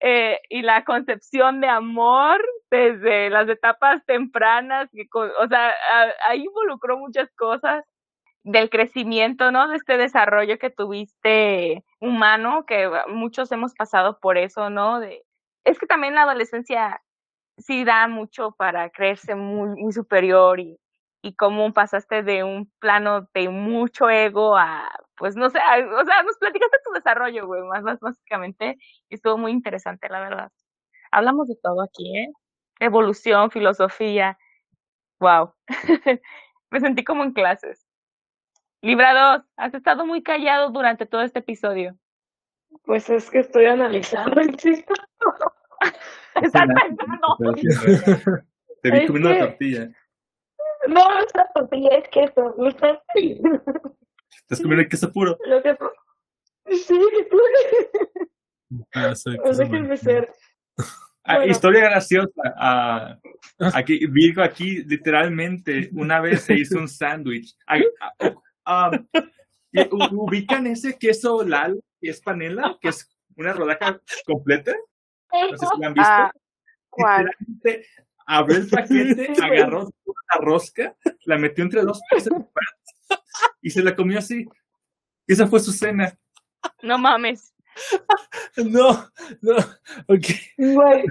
eh, 0.00 0.40
y 0.48 0.62
la 0.62 0.84
concepción 0.84 1.60
de 1.60 1.68
amor 1.68 2.42
desde 2.70 3.30
las 3.30 3.48
etapas 3.48 4.04
tempranas, 4.06 4.88
que 4.92 5.06
o 5.12 5.48
sea, 5.48 5.72
ahí 6.28 6.44
involucró 6.44 6.98
muchas 6.98 7.30
cosas 7.36 7.84
del 8.44 8.70
crecimiento, 8.70 9.52
¿no? 9.52 9.68
De 9.68 9.76
este 9.76 9.96
desarrollo 9.96 10.58
que 10.58 10.70
tuviste 10.70 11.84
humano, 12.00 12.64
que 12.66 12.90
muchos 13.08 13.52
hemos 13.52 13.74
pasado 13.74 14.18
por 14.20 14.38
eso, 14.38 14.70
¿no? 14.70 14.98
De, 15.00 15.22
es 15.64 15.78
que 15.78 15.86
también 15.86 16.14
la 16.14 16.22
adolescencia 16.22 17.00
sí 17.58 17.84
da 17.84 18.08
mucho 18.08 18.52
para 18.52 18.90
creerse 18.90 19.34
muy, 19.34 19.80
muy 19.80 19.92
superior 19.92 20.58
y, 20.60 20.78
y 21.22 21.34
cómo 21.36 21.72
pasaste 21.72 22.22
de 22.24 22.42
un 22.42 22.70
plano 22.80 23.28
de 23.32 23.48
mucho 23.48 24.10
ego 24.10 24.56
a, 24.56 24.90
pues 25.16 25.36
no 25.36 25.48
sé, 25.50 25.58
a- 25.60 25.78
o 25.78 26.04
sea, 26.04 26.22
nos 26.24 26.36
platicaste 26.38 26.78
tu 26.84 26.92
desarrollo, 26.92 27.46
güey, 27.46 27.62
más, 27.62 27.82
más 27.84 28.00
básicamente, 28.00 28.76
y 29.08 29.14
estuvo 29.14 29.38
muy 29.38 29.52
interesante, 29.52 30.08
la 30.08 30.20
verdad. 30.20 30.50
Hablamos 31.12 31.46
de 31.48 31.56
todo 31.62 31.82
aquí, 31.82 32.16
¿eh? 32.18 32.32
Evolución, 32.80 33.50
filosofía, 33.50 34.36
wow. 35.20 35.52
Me 36.70 36.80
sentí 36.80 37.04
como 37.04 37.22
en 37.22 37.32
clases. 37.32 37.86
Libra 38.80 39.36
2, 39.36 39.44
has 39.56 39.74
estado 39.74 40.04
muy 40.04 40.22
callado 40.24 40.70
durante 40.70 41.06
todo 41.06 41.22
este 41.22 41.38
episodio. 41.38 41.96
Pues 42.84 43.08
es 43.10 43.30
que 43.30 43.40
estoy 43.40 43.66
analizando 43.66 44.40
el 44.40 44.56
chiste. 44.56 44.92
Estás 46.34 46.66
pensando. 46.66 47.36
Te 48.82 48.90
vi 48.90 49.06
comiendo 49.06 49.28
la 49.30 49.38
tortilla. 49.38 49.88
No, 50.88 51.18
esta 51.20 51.48
tortilla 51.54 51.90
es 51.96 52.08
queso. 52.08 52.54
no 52.58 52.68
está- 52.68 53.02
Estás 53.14 54.60
comiendo 54.60 54.82
el 54.82 54.88
queso 54.88 55.12
puro. 55.12 55.36
Lo 55.46 55.62
que... 55.62 55.76
Sí, 56.76 56.98
Ah, 58.94 59.12
pues 59.42 59.58
déjenme 59.58 59.96
ser. 59.96 60.32
Ah, 61.24 61.36
Bueno. 61.36 61.52
historia 61.52 61.80
graciosa. 61.84 62.42
ah, 62.56 63.16
aquí, 63.74 64.06
Virgo 64.08 64.42
aquí 64.42 64.82
literalmente 64.82 65.88
una 65.92 66.20
vez 66.20 66.42
se 66.42 66.54
hizo 66.54 66.80
un 66.80 66.88
sándwich. 66.88 67.54
Ah, 67.68 67.78
ah, 68.18 68.34
ah, 68.66 68.90
y 69.70 69.82
u- 69.82 70.24
¿Ubican 70.24 70.66
ese 70.66 70.98
queso 70.98 71.44
Lal, 71.44 71.80
que 72.00 72.10
es 72.10 72.20
panela, 72.20 72.76
que 72.80 72.88
es 72.88 73.08
una 73.36 73.52
rodaja 73.52 74.00
completa? 74.26 74.72
No 75.32 75.56
sé 75.56 75.64
si 75.64 75.80
lo 75.80 75.86
han 75.86 75.94
visto. 75.94 76.10
Ah, 76.10 76.32
¿cuál? 76.90 77.30
Abrió 78.26 78.58
el 78.58 78.68
paquete, 78.70 79.32
agarró 79.42 79.90
la 80.06 80.40
rosca, 80.40 80.96
la 81.24 81.38
metió 81.38 81.64
entre 81.64 81.80
de 81.82 82.30
pan 82.30 83.18
y 83.60 83.70
se 83.70 83.82
la 83.82 83.94
comió 83.94 84.18
así. 84.18 84.46
Esa 85.26 85.46
fue 85.46 85.60
su 85.60 85.72
cena. 85.72 86.18
No 86.82 86.98
mames. 86.98 87.54
No, 88.56 89.08
no, 89.40 89.56
ok. 90.08 90.26
Güey, 90.58 91.04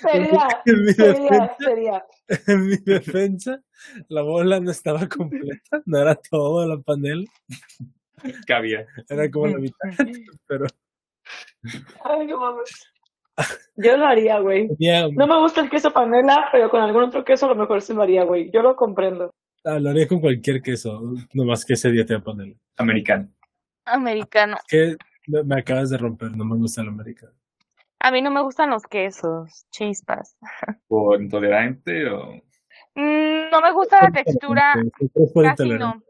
sería, 0.00 0.48
En 0.66 0.84
mi 0.84 0.92
sería, 0.92 1.12
defensa, 1.22 1.56
sería. 1.58 2.04
en 2.48 2.66
mi 2.66 2.76
defensa, 2.78 3.62
la 4.08 4.22
bola 4.22 4.58
no 4.58 4.70
estaba 4.72 5.08
completa, 5.08 5.80
no 5.86 5.98
era 5.98 6.16
toda 6.16 6.66
la 6.66 6.78
panela, 6.80 7.24
Cabía. 8.46 8.84
era 9.08 9.30
como 9.30 9.46
la 9.46 9.58
mitad, 9.58 9.90
pero 10.46 10.66
Ay, 12.04 12.26
no 12.26 12.38
mames. 12.40 12.70
Yo 13.76 13.96
lo 13.96 14.06
haría, 14.06 14.38
güey. 14.40 14.68
No 15.14 15.26
me 15.26 15.38
gusta 15.40 15.60
el 15.60 15.70
queso 15.70 15.92
panela, 15.92 16.48
pero 16.52 16.68
con 16.70 16.80
algún 16.80 17.04
otro 17.04 17.24
queso 17.24 17.46
a 17.46 17.50
lo 17.50 17.54
mejor 17.54 17.80
sí 17.82 17.94
lo 17.94 18.02
haría, 18.02 18.24
güey. 18.24 18.50
Yo 18.52 18.62
lo 18.62 18.74
comprendo. 18.76 19.30
ah, 19.64 19.78
lo 19.78 19.90
haría 19.90 20.08
con 20.08 20.20
cualquier 20.20 20.60
queso, 20.62 21.00
nomás 21.32 21.64
que 21.64 21.74
ese 21.74 21.90
día 21.90 22.04
tenía 22.04 22.22
panela. 22.22 22.54
Americano. 22.76 23.28
Americano. 23.84 24.56
Que 24.68 24.96
me, 25.28 25.42
me 25.44 25.60
acabas 25.60 25.90
de 25.90 25.98
romper, 25.98 26.30
no 26.36 26.44
me 26.44 26.56
gusta 26.56 26.82
el 26.82 26.88
americano. 26.88 27.32
A 28.00 28.10
mí 28.10 28.22
no 28.22 28.30
me 28.30 28.42
gustan 28.42 28.70
los 28.70 28.82
quesos, 28.84 29.66
chispas. 29.70 30.36
¿Por 30.88 31.20
intolerante 31.20 32.08
o...? 32.10 32.32
Mm, 32.94 33.50
no 33.52 33.60
me 33.60 33.72
gusta 33.72 34.02
la 34.02 34.10
textura, 34.10 34.74
casi 34.74 35.10
intolerante. 35.14 35.78
no. 35.78 36.02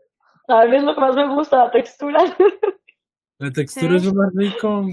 A 0.48 0.64
mí 0.64 0.76
es 0.76 0.82
lo 0.82 0.94
que 0.94 1.00
más 1.02 1.14
me 1.14 1.28
gusta, 1.34 1.64
la 1.64 1.70
textura. 1.70 2.20
La 3.40 3.52
textura 3.52 3.96
es 3.96 4.04
lo 4.04 4.14
más 4.14 4.32
rico. 4.34 4.86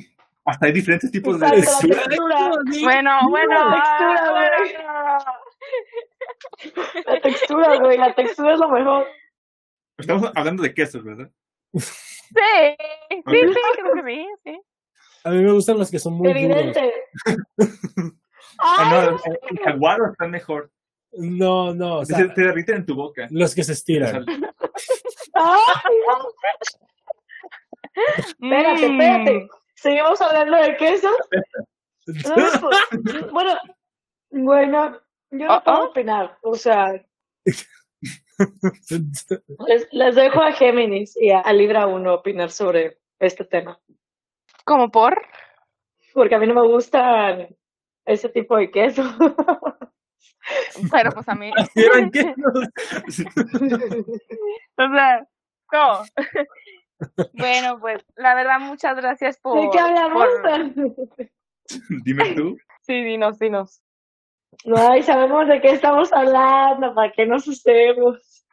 Hasta 0.46 0.68
hay 0.68 0.72
diferentes 0.74 1.10
tipos 1.12 1.40
de 1.40 1.48
Exacto, 1.48 1.88
textura. 1.88 2.04
textura. 2.04 2.50
Bueno, 2.84 3.12
bueno. 3.30 3.70
La 3.70 3.76
textura, 3.76 4.22
ah, 4.24 4.32
güey. 4.32 4.50
bueno. 6.74 7.06
La 7.08 7.22
textura, 7.22 7.76
güey. 7.80 7.98
La 7.98 8.14
textura 8.16 8.54
es 8.54 8.60
lo 8.60 8.70
mejor. 8.70 9.08
Estamos 9.98 10.32
hablando 10.36 10.62
de 10.64 10.74
quesos, 10.74 11.04
¿verdad? 11.04 11.32
Sí, 11.74 11.82
sí, 13.10 13.18
sí, 13.26 13.26
creo 13.26 13.94
que 13.94 14.04
sí, 14.06 14.28
sí. 14.44 14.62
A 15.24 15.30
mí 15.32 15.44
me 15.44 15.52
gustan 15.52 15.80
los 15.80 15.90
que 15.90 16.00
son 16.00 16.14
muy. 16.14 16.30
Evidente. 16.30 16.94
Ah, 18.58 18.78
Ay, 18.80 18.90
no, 18.90 19.20
el, 19.50 19.60
jaguar 19.66 20.00
está 20.12 20.28
mejor. 20.30 20.72
No, 21.12 21.74
no, 21.74 21.98
o 22.00 22.06
sea, 22.06 22.20
se 22.20 22.30
te 22.30 22.42
derriten 22.42 22.76
en 22.78 22.86
tu 22.86 22.96
boca. 22.96 23.28
los 23.32 23.54
que 23.54 23.66
se 23.66 23.74
estiran. 23.74 24.24
ay, 25.34 25.96
no. 26.08 26.30
Espérate, 28.18 28.88
Mm, 28.90 29.02
espérate. 29.02 29.48
Seguimos 29.76 30.22
hablando 30.22 30.58
de 30.58 30.76
queso. 30.78 31.10
No, 32.08 32.08
bueno, 33.32 33.52
bueno, 34.32 35.00
yo 35.32 35.46
no 35.48 35.54
Ah, 35.54 35.64
puedo 35.64 35.78
ah. 35.78 35.84
opinar. 35.86 36.38
O 36.44 36.56
sea, 36.56 36.94
les, 39.68 39.88
les 39.92 40.16
dejo 40.16 40.42
a 40.42 40.52
Géminis 40.54 41.16
y 41.18 41.32
a, 41.32 41.40
a 41.40 41.54
Libra 41.54 41.88
1 41.88 42.14
opinar 42.14 42.52
sobre 42.52 43.00
este 43.20 43.46
tema. 43.46 43.80
¿Como 44.64 44.90
por? 44.92 45.20
Porque 46.14 46.36
a 46.36 46.40
mí 46.40 46.48
no 46.48 46.54
me 46.56 46.68
gustan 46.68 47.56
ese 48.06 48.30
tipo 48.30 48.58
de 48.58 48.72
queso. 48.72 49.04
Pero 50.92 51.12
pues 51.12 51.28
a 51.28 51.36
mí. 51.36 51.52
O 54.78 54.88
sea, 54.94 55.28
¿cómo? 55.68 56.04
Bueno, 57.34 57.80
pues 57.80 58.04
la 58.16 58.36
verdad, 58.36 58.60
muchas 58.60 58.96
gracias 58.96 59.38
por. 59.40 59.60
¿De 59.62 59.70
qué 59.72 59.80
hablamos? 59.80 60.28
por- 60.44 61.30
Dime 62.04 62.34
tú. 62.36 62.58
Sí, 62.82 63.04
dinos, 63.04 63.40
dinos. 63.40 63.82
Ay, 64.76 65.04
sabemos 65.04 65.48
de 65.48 65.60
qué 65.62 65.72
estamos 65.72 66.14
hablando, 66.14 66.94
¿para 66.96 67.12
qué 67.12 67.26
nos 67.26 67.48
usemos? 67.48 68.46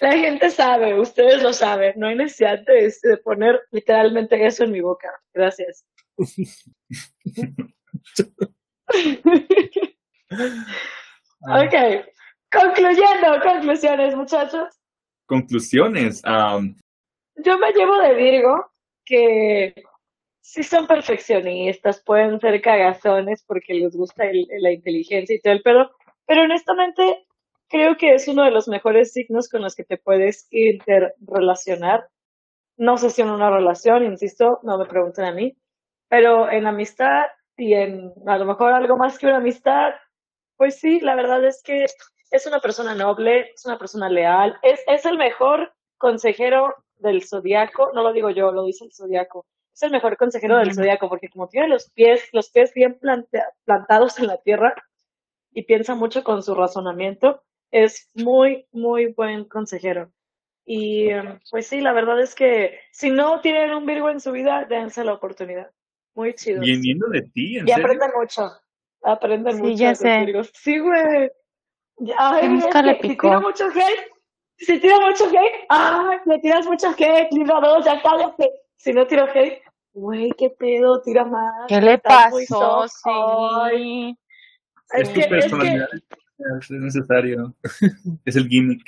La 0.00 0.12
gente 0.12 0.50
sabe, 0.50 0.98
ustedes 0.98 1.42
lo 1.42 1.52
saben, 1.52 1.94
no 1.96 2.08
hay 2.08 2.16
necesidad 2.16 2.58
de, 2.66 2.92
de 3.02 3.16
poner 3.18 3.60
literalmente 3.70 4.44
eso 4.44 4.64
en 4.64 4.72
mi 4.72 4.80
boca. 4.80 5.08
Gracias. 5.32 5.86
ok, 11.40 11.74
concluyendo, 12.50 13.40
conclusiones, 13.42 14.14
muchachos. 14.16 14.80
Conclusiones. 15.26 16.20
am, 16.24 16.76
Yo 17.36 17.58
me 17.58 17.72
llevo 17.72 17.96
de 17.98 18.14
Virgo 18.14 18.70
que 19.04 19.74
sí 20.40 20.62
son 20.62 20.86
perfeccionistas, 20.86 22.02
pueden 22.04 22.40
ser 22.40 22.60
cagazones 22.62 23.44
porque 23.46 23.74
les 23.74 23.96
gusta 23.96 24.24
el- 24.26 24.46
la 24.60 24.72
inteligencia 24.72 25.36
y 25.36 25.40
todo 25.40 25.52
el 25.54 25.62
pedo, 25.62 25.90
pero 26.26 26.42
honestamente 26.44 27.26
creo 27.68 27.96
que 27.96 28.14
es 28.14 28.28
uno 28.28 28.44
de 28.44 28.50
los 28.50 28.68
mejores 28.68 29.12
signos 29.12 29.48
con 29.48 29.62
los 29.62 29.74
que 29.74 29.84
te 29.84 29.98
puedes 29.98 30.46
interrelacionar. 30.50 32.08
No 32.76 32.96
sé 32.98 33.10
si 33.10 33.22
en 33.22 33.30
una 33.30 33.50
relación, 33.50 34.04
insisto, 34.04 34.60
no 34.62 34.78
me 34.78 34.86
pregunten 34.86 35.24
a 35.24 35.32
mí, 35.32 35.56
pero 36.08 36.50
en 36.50 36.66
amistad 36.66 37.24
y 37.56 37.74
en 37.74 38.12
a 38.26 38.38
lo 38.38 38.44
mejor 38.46 38.72
algo 38.72 38.96
más 38.96 39.18
que 39.18 39.26
una 39.26 39.38
amistad, 39.38 39.92
pues 40.56 40.78
sí, 40.78 41.00
la 41.00 41.14
verdad 41.14 41.44
es 41.44 41.62
que 41.62 41.86
es 42.30 42.46
una 42.46 42.60
persona 42.60 42.94
noble, 42.94 43.50
es 43.54 43.64
una 43.66 43.78
persona 43.78 44.08
leal, 44.08 44.58
es, 44.62 44.80
es 44.86 45.04
el 45.06 45.18
mejor 45.18 45.72
consejero 45.98 46.74
del 47.02 47.24
zodiaco, 47.24 47.90
no 47.94 48.02
lo 48.02 48.12
digo 48.12 48.30
yo, 48.30 48.52
lo 48.52 48.64
dice 48.64 48.84
el 48.84 48.92
zodiaco, 48.92 49.44
es 49.74 49.82
el 49.82 49.90
mejor 49.90 50.16
consejero 50.16 50.56
del 50.58 50.74
zodiaco 50.74 51.08
porque 51.08 51.28
como 51.28 51.48
tiene 51.48 51.68
los 51.68 51.90
pies, 51.90 52.28
los 52.32 52.50
pies 52.50 52.72
bien 52.74 52.98
plantea- 53.00 53.48
plantados 53.64 54.18
en 54.18 54.26
la 54.28 54.36
tierra 54.38 54.74
y 55.52 55.62
piensa 55.64 55.94
mucho 55.94 56.22
con 56.24 56.42
su 56.42 56.54
razonamiento, 56.54 57.42
es 57.70 58.10
muy, 58.14 58.66
muy 58.72 59.06
buen 59.12 59.44
consejero. 59.46 60.12
Y 60.64 61.08
em, 61.08 61.40
pues 61.50 61.66
sí, 61.66 61.80
la 61.80 61.92
verdad 61.92 62.20
es 62.20 62.34
que 62.34 62.78
si 62.92 63.10
no 63.10 63.40
tienen 63.40 63.72
un 63.74 63.84
Virgo 63.84 64.10
en 64.10 64.20
su 64.20 64.30
vida, 64.30 64.64
dense 64.68 65.04
la 65.04 65.14
oportunidad. 65.14 65.70
Muy 66.14 66.34
chido. 66.34 66.60
Viniendo 66.60 67.08
de 67.08 67.22
ti, 67.22 67.56
¿en 67.58 67.66
Y 67.66 67.70
serio? 67.70 67.84
aprenden 67.84 68.10
mucho. 68.16 68.52
Aprenden 69.02 69.56
Sí, 69.56 69.62
mucho 69.62 69.74
ya 69.74 69.94
sé. 69.94 70.24
Virgos. 70.24 70.52
Sí, 70.54 70.78
güey. 70.78 71.30
Ay, 72.16 72.46
es 72.58 72.84
le 72.84 72.98
que 72.98 73.08
si 73.08 73.16
tira 73.16 73.40
mucho 73.40 73.66
hate, 73.66 74.11
si 74.64 74.78
tira 74.80 74.98
mucho 75.00 75.24
hate, 75.26 75.66
ay, 75.68 76.18
le 76.26 76.38
tiras 76.38 76.66
mucho 76.66 76.88
hate, 76.90 77.32
libro 77.32 77.60
dos, 77.60 77.84
ya 77.84 78.00
cállate. 78.02 78.50
Si 78.76 78.92
no 78.92 79.06
tiro 79.06 79.26
hate, 79.32 79.62
güey, 79.92 80.30
qué 80.38 80.50
pedo, 80.50 81.00
tira 81.02 81.24
más. 81.24 81.52
¿Qué 81.68 81.80
le 81.80 81.98
pasó? 81.98 82.86
Sí. 82.88 84.16
es 84.94 85.00
Es 85.00 85.08
que, 85.08 85.14
tu 85.14 85.20
es 85.20 85.26
que, 85.26 85.30
personalidad. 85.30 85.88
Es 86.60 86.70
necesario. 86.70 87.54
es 88.24 88.36
el 88.36 88.48
gimmick. 88.48 88.82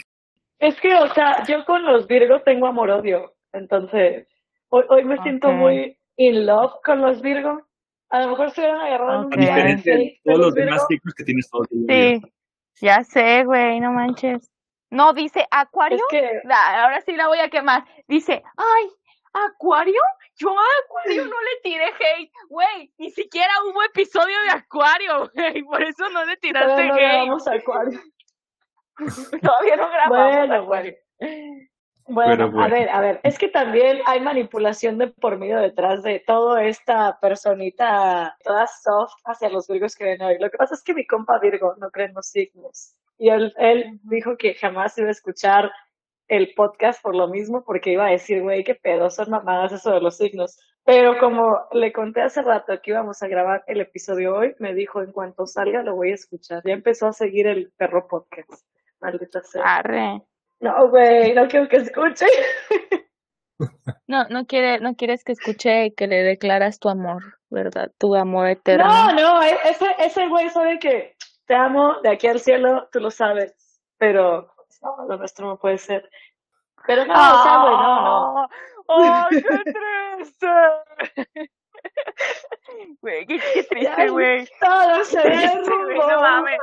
es 0.58 0.80
que, 0.80 0.94
o 0.94 1.12
sea, 1.14 1.44
yo 1.44 1.64
con 1.64 1.84
los 1.84 2.06
Virgos 2.06 2.42
tengo 2.44 2.66
amor-odio. 2.66 3.34
Entonces, 3.52 4.26
hoy, 4.70 4.84
hoy 4.88 5.04
me 5.04 5.22
siento 5.22 5.52
muy 5.52 5.96
in 6.16 6.46
love 6.46 6.72
con 6.84 7.00
los 7.00 7.22
Virgos. 7.22 7.62
A 8.10 8.22
lo 8.22 8.30
mejor 8.30 8.50
se 8.50 8.60
hubieran 8.60 8.80
agarrado 8.80 9.20
en 9.22 9.26
Ok. 9.26 9.36
un 9.36 9.42
A 9.42 9.46
diferencia 9.46 9.96
de 9.96 10.20
todos 10.24 10.38
los 10.38 10.54
demás 10.54 10.84
signos 10.88 11.14
que 11.14 11.24
tienes 11.24 11.48
todo 11.50 11.62
el 11.70 11.86
día. 11.86 12.20
Sí, 12.20 12.86
ya 12.86 13.04
sé, 13.04 13.44
güey, 13.44 13.80
no 13.80 13.92
manches. 13.92 14.50
No, 14.94 15.12
dice 15.12 15.46
Acuario. 15.50 15.98
Es 15.98 16.02
que, 16.08 16.40
La- 16.44 16.84
ahora 16.84 17.00
sí 17.02 17.12
la 17.16 17.26
voy 17.28 17.38
a 17.40 17.50
quemar. 17.50 17.84
Dice, 18.08 18.42
ay, 18.56 18.90
Acuario, 19.32 20.00
yo 20.36 20.50
a 20.50 20.62
Acuario 20.84 21.24
no 21.24 21.36
le 21.40 21.60
tiré 21.62 21.86
hate, 21.86 22.30
güey, 22.48 22.92
ni 22.98 23.10
siquiera 23.10 23.52
hubo 23.64 23.82
episodio 23.82 24.40
de 24.42 24.50
Acuario, 24.50 25.30
güey, 25.34 25.62
por 25.64 25.82
eso 25.82 26.08
no 26.10 26.24
le 26.24 26.36
tiraste 26.36 26.68
todavía 26.68 26.86
no 26.88 26.94
hate. 26.94 27.02
grabamos 27.02 27.48
Acuario. 27.48 28.00
Todavía 29.42 29.76
no 29.76 29.88
grabamos 29.90 30.36
Bueno, 30.36 30.54
Acuario. 30.62 30.94
Bueno, 32.06 32.50
bueno. 32.50 32.62
a 32.64 32.68
ver, 32.68 32.88
a 32.90 33.00
ver, 33.00 33.20
es 33.24 33.38
que 33.38 33.48
también 33.48 34.00
hay 34.06 34.20
manipulación 34.20 34.98
de 34.98 35.08
por 35.08 35.38
medio 35.38 35.58
detrás 35.58 36.02
de 36.02 36.20
toda 36.26 36.62
esta 36.64 37.18
personita 37.18 38.36
toda 38.44 38.66
soft 38.66 39.14
hacia 39.24 39.48
los 39.48 39.66
virgos 39.66 39.96
que 39.96 40.04
ven 40.04 40.22
hoy. 40.22 40.36
Lo 40.38 40.50
que 40.50 40.58
pasa 40.58 40.74
es 40.74 40.82
que 40.82 40.92
mi 40.94 41.06
compa 41.06 41.38
Virgo 41.38 41.74
no 41.78 41.90
cree 41.90 42.06
en 42.06 42.14
los 42.14 42.28
signos. 42.28 42.94
Y 43.18 43.28
él, 43.30 43.52
él 43.58 44.00
dijo 44.02 44.36
que 44.36 44.54
jamás 44.54 44.96
iba 44.98 45.08
a 45.08 45.12
escuchar 45.12 45.70
el 46.28 46.54
podcast 46.54 47.02
por 47.02 47.14
lo 47.14 47.28
mismo, 47.28 47.64
porque 47.64 47.92
iba 47.92 48.06
a 48.06 48.10
decir, 48.10 48.42
güey, 48.42 48.64
qué 48.64 48.74
pedo, 48.74 49.10
son 49.10 49.30
mamadas 49.30 49.72
eso 49.72 49.92
de 49.92 50.00
los 50.00 50.16
signos. 50.16 50.58
Pero 50.84 51.18
como 51.18 51.60
le 51.72 51.92
conté 51.92 52.20
hace 52.22 52.42
rato 52.42 52.80
que 52.82 52.90
íbamos 52.90 53.22
a 53.22 53.28
grabar 53.28 53.64
el 53.66 53.80
episodio 53.80 54.36
hoy, 54.36 54.54
me 54.58 54.74
dijo, 54.74 55.02
en 55.02 55.12
cuanto 55.12 55.46
salga 55.46 55.82
lo 55.82 55.94
voy 55.94 56.10
a 56.10 56.14
escuchar. 56.14 56.62
Ya 56.64 56.74
empezó 56.74 57.06
a 57.06 57.12
seguir 57.12 57.46
el 57.46 57.72
perro 57.76 58.06
podcast. 58.06 58.66
Maldita 59.00 59.42
sea. 59.42 59.62
Arre. 59.64 60.22
No, 60.60 60.88
güey, 60.88 61.34
no 61.34 61.46
quiero 61.48 61.68
que 61.68 61.76
escuche. 61.76 62.26
No, 64.06 64.24
no 64.28 64.46
quiere, 64.46 64.80
no 64.80 64.96
quieres 64.96 65.24
que 65.24 65.32
escuche 65.32 65.94
que 65.94 66.06
le 66.06 66.22
declaras 66.22 66.78
tu 66.78 66.88
amor, 66.88 67.22
¿verdad? 67.50 67.90
Tu 67.98 68.14
amor 68.14 68.48
eterno. 68.48 68.84
No, 68.84 69.12
no, 69.12 69.42
e- 69.42 69.58
ese, 69.70 69.86
ese 69.98 70.28
güey 70.28 70.48
sabe 70.50 70.78
que 70.78 71.14
te 71.46 71.54
amo 71.54 72.00
de 72.02 72.10
aquí 72.10 72.26
al 72.26 72.40
cielo, 72.40 72.88
tú 72.92 73.00
lo 73.00 73.10
sabes, 73.10 73.54
pero 73.98 74.52
no, 74.82 75.06
lo 75.08 75.16
nuestro 75.16 75.46
no 75.46 75.58
puede 75.58 75.78
ser. 75.78 76.08
Pero 76.86 77.04
no, 77.06 77.14
o 77.14 77.42
sea, 77.42 77.58
güey, 77.58 77.72
no, 77.76 78.02
no. 78.02 78.48
¡Ah! 78.88 79.28
¡Ay, 79.30 79.42
qué 79.42 79.64
triste! 80.16 80.46
Güey, 83.00 83.26
qué, 83.26 83.38
qué 83.52 83.62
triste, 83.70 84.08
güey. 84.08 84.48
Todo 84.60 85.04
se 85.04 85.20
güey, 85.22 86.02
no 86.06 86.06
derrumbó. 86.06 86.20
mames. 86.20 86.58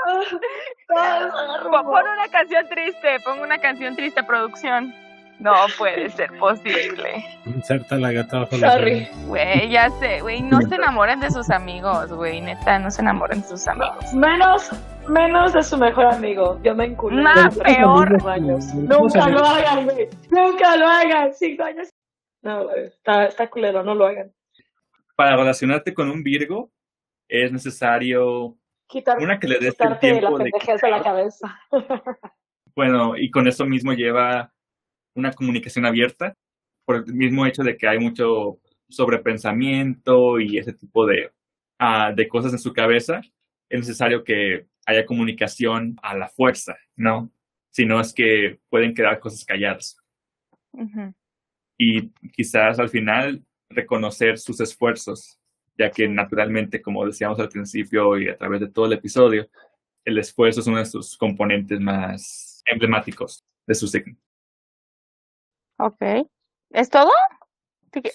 Todo 0.88 1.32
se 1.32 1.48
Pon 1.48 1.48
derrumbó. 1.53 1.84
pon 1.90 2.08
una 2.08 2.28
canción 2.30 2.68
triste, 2.70 3.20
pongo 3.22 3.44
una 3.44 3.60
canción 3.60 3.95
triste, 3.95 4.24
producción. 4.24 4.94
No 5.41 5.55
puede 5.76 6.07
ser 6.11 6.31
posible. 6.38 7.26
Inserta 7.47 7.97
la 7.97 8.11
gata 8.11 8.41
bajo 8.41 8.57
la 8.57 8.73
Sorry. 8.73 9.07
Güey, 9.26 9.72
ya 9.72 9.89
sé, 9.99 10.22
güey, 10.22 10.43
no 10.43 10.61
se 10.61 10.76
enamoren 10.76 11.19
de 11.19 11.31
sus 11.31 11.49
amigos, 11.49 12.13
güey, 12.13 12.41
neta, 12.41 12.77
no 12.77 12.91
se 12.91 13.01
enamoren 13.01 13.41
de 13.41 13.47
sus 13.47 13.68
amigos. 13.68 14.13
Menos, 14.13 14.69
menos 15.07 15.53
de 15.53 15.63
su 15.63 15.80
mejor 15.80 16.05
amigo. 16.05 16.59
Yo 16.61 16.76
me 16.76 16.85
enculé. 16.85 17.23
Hace 17.27 17.59
peor. 17.59 18.30
años. 18.30 18.65
Nunca 18.76 19.30
lo 19.30 19.43
hagan, 19.43 19.85
güey. 19.85 20.09
Nunca 20.30 20.76
lo 20.77 20.88
hagan. 20.88 21.34
Cinco 21.34 21.63
años. 21.63 21.89
No, 22.43 22.65
güey, 22.65 22.85
está, 22.85 23.26
está 23.26 23.49
culero, 23.49 23.84
no 23.84 23.95
lo 23.95 24.05
hagan. 24.05 24.31
Para 25.15 25.35
relacionarte 25.35 25.91
con 25.95 26.11
un 26.11 26.22
Virgo, 26.22 26.72
es 27.27 27.51
necesario, 27.51 28.57
Quitar, 28.88 29.18
una, 29.18 29.39
que 29.39 29.47
le 29.47 29.55
des 29.55 29.69
el 29.69 29.72
quitarte 29.72 30.13
la 30.13 30.19
tiempo 30.19 30.38
de 30.38 30.51
de 30.84 30.91
la 30.91 31.01
cabeza. 31.01 31.59
Bueno, 32.73 33.18
y 33.18 33.30
con 33.30 33.47
eso 33.47 33.65
mismo 33.65 33.91
lleva 33.91 34.53
una 35.16 35.32
comunicación 35.34 35.86
abierta, 35.86 36.36
por 36.86 36.98
el 36.98 37.14
mismo 37.14 37.46
hecho 37.46 37.64
de 37.64 37.78
que 37.78 37.88
hay 37.88 38.00
mucho 38.00 38.60
sobrepensamiento 38.90 40.40
y 40.40 40.58
ese 40.58 40.74
tipo 40.74 41.06
de, 41.06 41.32
ah, 41.80 42.12
de 42.16 42.28
cosas 42.28 42.54
en 42.54 42.60
su 42.60 42.74
cabeza, 42.74 43.22
es 43.70 43.80
necesario 43.80 44.24
que 44.24 44.68
haya 44.86 45.06
comunicación 45.06 45.96
a 46.02 46.16
la 46.16 46.28
fuerza, 46.28 46.76
¿no? 46.96 47.32
Si 47.70 47.86
no 47.86 48.02
es 48.02 48.14
que 48.14 48.60
pueden 48.70 48.94
quedar 48.94 49.20
cosas 49.20 49.46
calladas. 49.46 49.98
Y 51.78 52.10
quizás 52.34 52.80
al 52.80 52.90
final 52.90 53.44
reconocer 53.70 54.38
sus 54.38 54.60
esfuerzos, 54.60 55.40
ya 55.78 55.90
que 55.90 56.08
naturalmente, 56.08 56.82
como 56.82 57.06
decíamos 57.06 57.40
al 57.40 57.50
principio 57.50 58.20
y 58.20 58.30
a 58.30 58.38
través 58.38 58.60
de 58.60 58.70
todo 58.70 58.86
el 58.86 58.94
episodio, 58.94 59.50
el 60.04 60.18
esfuerzo 60.18 60.60
es 60.60 60.68
uno 60.68 60.80
de 60.80 60.86
sus 60.86 61.18
componentes 61.18 61.80
más 61.80 62.62
emblemáticos 62.66 63.46
de 63.66 63.76
su 63.76 63.88
signo. 63.88 64.18
Ok. 65.82 66.28
¿Es 66.70 66.90
todo? 66.90 67.12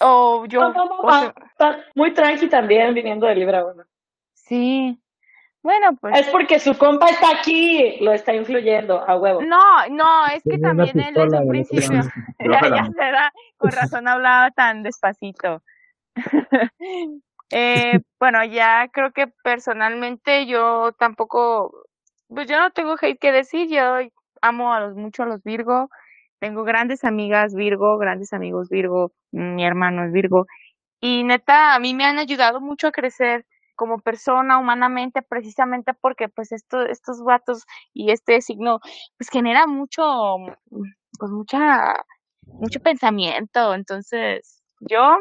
O 0.01 0.45
yo. 0.45 0.61
No, 0.61 0.73
no, 0.73 0.85
no, 0.85 0.99
o 0.99 1.11
sea, 1.11 1.33
Está 1.51 1.83
muy 1.95 2.13
tranqui 2.13 2.47
también 2.47 2.93
viniendo 2.93 3.27
de 3.27 3.35
Libra 3.35 3.65
1. 3.65 3.83
sí. 4.33 4.99
Bueno, 5.63 5.97
pues. 5.99 6.17
Es 6.17 6.29
porque 6.29 6.59
su 6.59 6.77
compa 6.77 7.09
está 7.09 7.29
aquí, 7.29 7.97
lo 7.99 8.13
está 8.13 8.33
influyendo 8.33 9.01
a 9.05 9.17
huevo. 9.17 9.41
No, 9.41 9.85
no, 9.89 10.25
es 10.27 10.41
que 10.43 10.51
Tenía 10.51 10.69
también 10.69 10.99
él 11.01 11.13
desde 11.13 11.39
un 11.39 11.49
principio. 11.49 12.01
Ya, 12.39 12.61
ya 12.69 12.89
será, 12.95 13.33
con 13.57 13.71
razón 13.71 14.07
hablaba 14.07 14.51
tan 14.51 14.83
despacito. 14.83 15.61
eh, 17.51 17.99
bueno, 18.17 18.45
ya 18.45 18.87
creo 18.93 19.11
que 19.11 19.27
personalmente 19.43 20.45
yo 20.45 20.93
tampoco, 20.97 21.73
pues 22.29 22.47
yo 22.47 22.59
no 22.59 22.71
tengo 22.71 22.95
hate 23.01 23.19
que 23.19 23.33
decir, 23.33 23.67
yo 23.67 23.97
amo 24.41 24.73
a 24.73 24.79
los 24.79 24.95
mucho 24.95 25.23
a 25.23 25.25
los 25.25 25.43
Virgo, 25.43 25.89
tengo 26.39 26.63
grandes 26.63 27.03
amigas 27.03 27.55
Virgo, 27.55 27.97
grandes 27.97 28.33
amigos 28.33 28.69
Virgo, 28.69 29.11
mi 29.31 29.65
hermano 29.65 30.05
es 30.05 30.11
Virgo, 30.11 30.45
y 31.01 31.23
neta, 31.23 31.75
a 31.75 31.79
mí 31.79 31.93
me 31.93 32.05
han 32.05 32.19
ayudado 32.19 32.59
mucho 32.61 32.87
a 32.87 32.91
crecer 32.91 33.45
como 33.75 33.99
persona 33.99 34.57
humanamente, 34.59 35.21
precisamente 35.21 35.93
porque 35.93 36.29
pues 36.29 36.51
esto, 36.51 36.81
estos 36.85 37.23
vatos 37.23 37.65
y 37.93 38.11
este 38.11 38.41
signo, 38.41 38.79
pues 39.17 39.29
genera 39.31 39.67
mucho, 39.67 40.03
pues 41.19 41.31
mucha, 41.31 41.93
mucho 42.45 42.79
pensamiento. 42.81 43.75
Entonces, 43.75 44.63
yo 44.79 45.17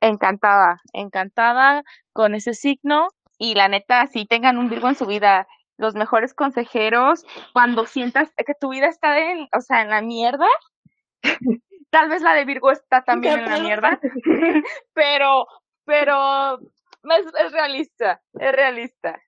encantada, 0.00 0.80
encantada 0.92 1.82
con 2.12 2.34
ese 2.34 2.54
signo 2.54 3.08
y 3.38 3.54
la 3.54 3.68
neta, 3.68 4.06
si 4.06 4.26
tengan 4.26 4.58
un 4.58 4.70
Virgo 4.70 4.88
en 4.88 4.94
su 4.94 5.06
vida, 5.06 5.48
los 5.80 5.94
mejores 5.94 6.34
consejeros, 6.34 7.24
cuando 7.52 7.86
sientas 7.86 8.30
que 8.36 8.54
tu 8.60 8.70
vida 8.70 8.86
está 8.86 9.18
en, 9.18 9.48
o 9.56 9.60
sea, 9.60 9.82
en 9.82 9.88
la 9.88 10.02
mierda, 10.02 10.46
tal 11.90 12.10
vez 12.10 12.22
la 12.22 12.34
de 12.34 12.44
Virgo 12.44 12.70
está 12.70 13.02
también 13.02 13.40
en 13.40 13.50
la 13.50 13.60
mierda, 13.60 13.98
pero, 14.92 15.46
pero 15.84 16.60
es, 16.60 17.26
es 17.46 17.52
realista, 17.52 18.22
es 18.34 18.52
realista. 18.52 19.20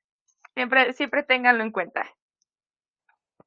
Siempre, 0.55 0.93
siempre 0.93 1.23
ténganlo 1.23 1.65
en 1.65 1.73
cuenta. 1.73 2.07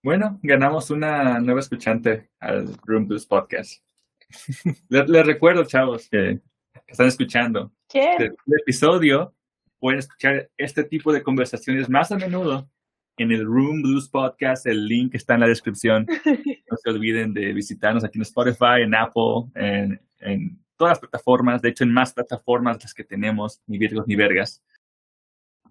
Bueno, 0.01 0.39
ganamos 0.41 0.89
una 0.89 1.39
nueva 1.39 1.59
escuchante 1.59 2.31
al 2.39 2.75
Room 2.85 3.07
Blues 3.07 3.25
Podcast. 3.27 3.83
Les, 4.89 5.07
les 5.07 5.25
recuerdo, 5.25 5.63
chavos, 5.65 6.09
que, 6.09 6.39
que 6.73 6.91
están 6.91 7.07
escuchando, 7.07 7.71
¿Quién? 7.87 8.17
del 8.17 8.35
episodio, 8.59 9.35
pueden 9.79 9.99
escuchar 9.99 10.49
este 10.57 10.83
tipo 10.83 11.13
de 11.13 11.21
conversaciones 11.21 11.87
más 11.87 12.11
a 12.11 12.17
menudo 12.17 12.67
en 13.17 13.31
el 13.31 13.45
Room 13.45 13.81
Blues 13.81 14.09
Podcast. 14.09 14.65
El 14.65 14.87
link 14.87 15.15
está 15.15 15.35
en 15.35 15.41
la 15.41 15.47
descripción. 15.47 16.05
No 16.67 16.77
se 16.77 16.89
olviden 16.89 17.31
de 17.31 17.53
visitarnos 17.53 18.03
aquí 18.03 18.17
en 18.17 18.23
Spotify, 18.23 18.81
en 18.81 18.95
Apple, 18.95 19.51
en, 19.53 20.01
en 20.19 20.59
todas 20.77 20.93
las 20.93 20.99
plataformas. 20.99 21.61
De 21.61 21.69
hecho, 21.69 21.83
en 21.83 21.93
más 21.93 22.11
plataformas 22.11 22.81
las 22.81 22.93
que 22.93 23.03
tenemos, 23.03 23.61
ni 23.67 23.77
virgos 23.77 24.07
ni 24.07 24.15
vergas. 24.15 24.63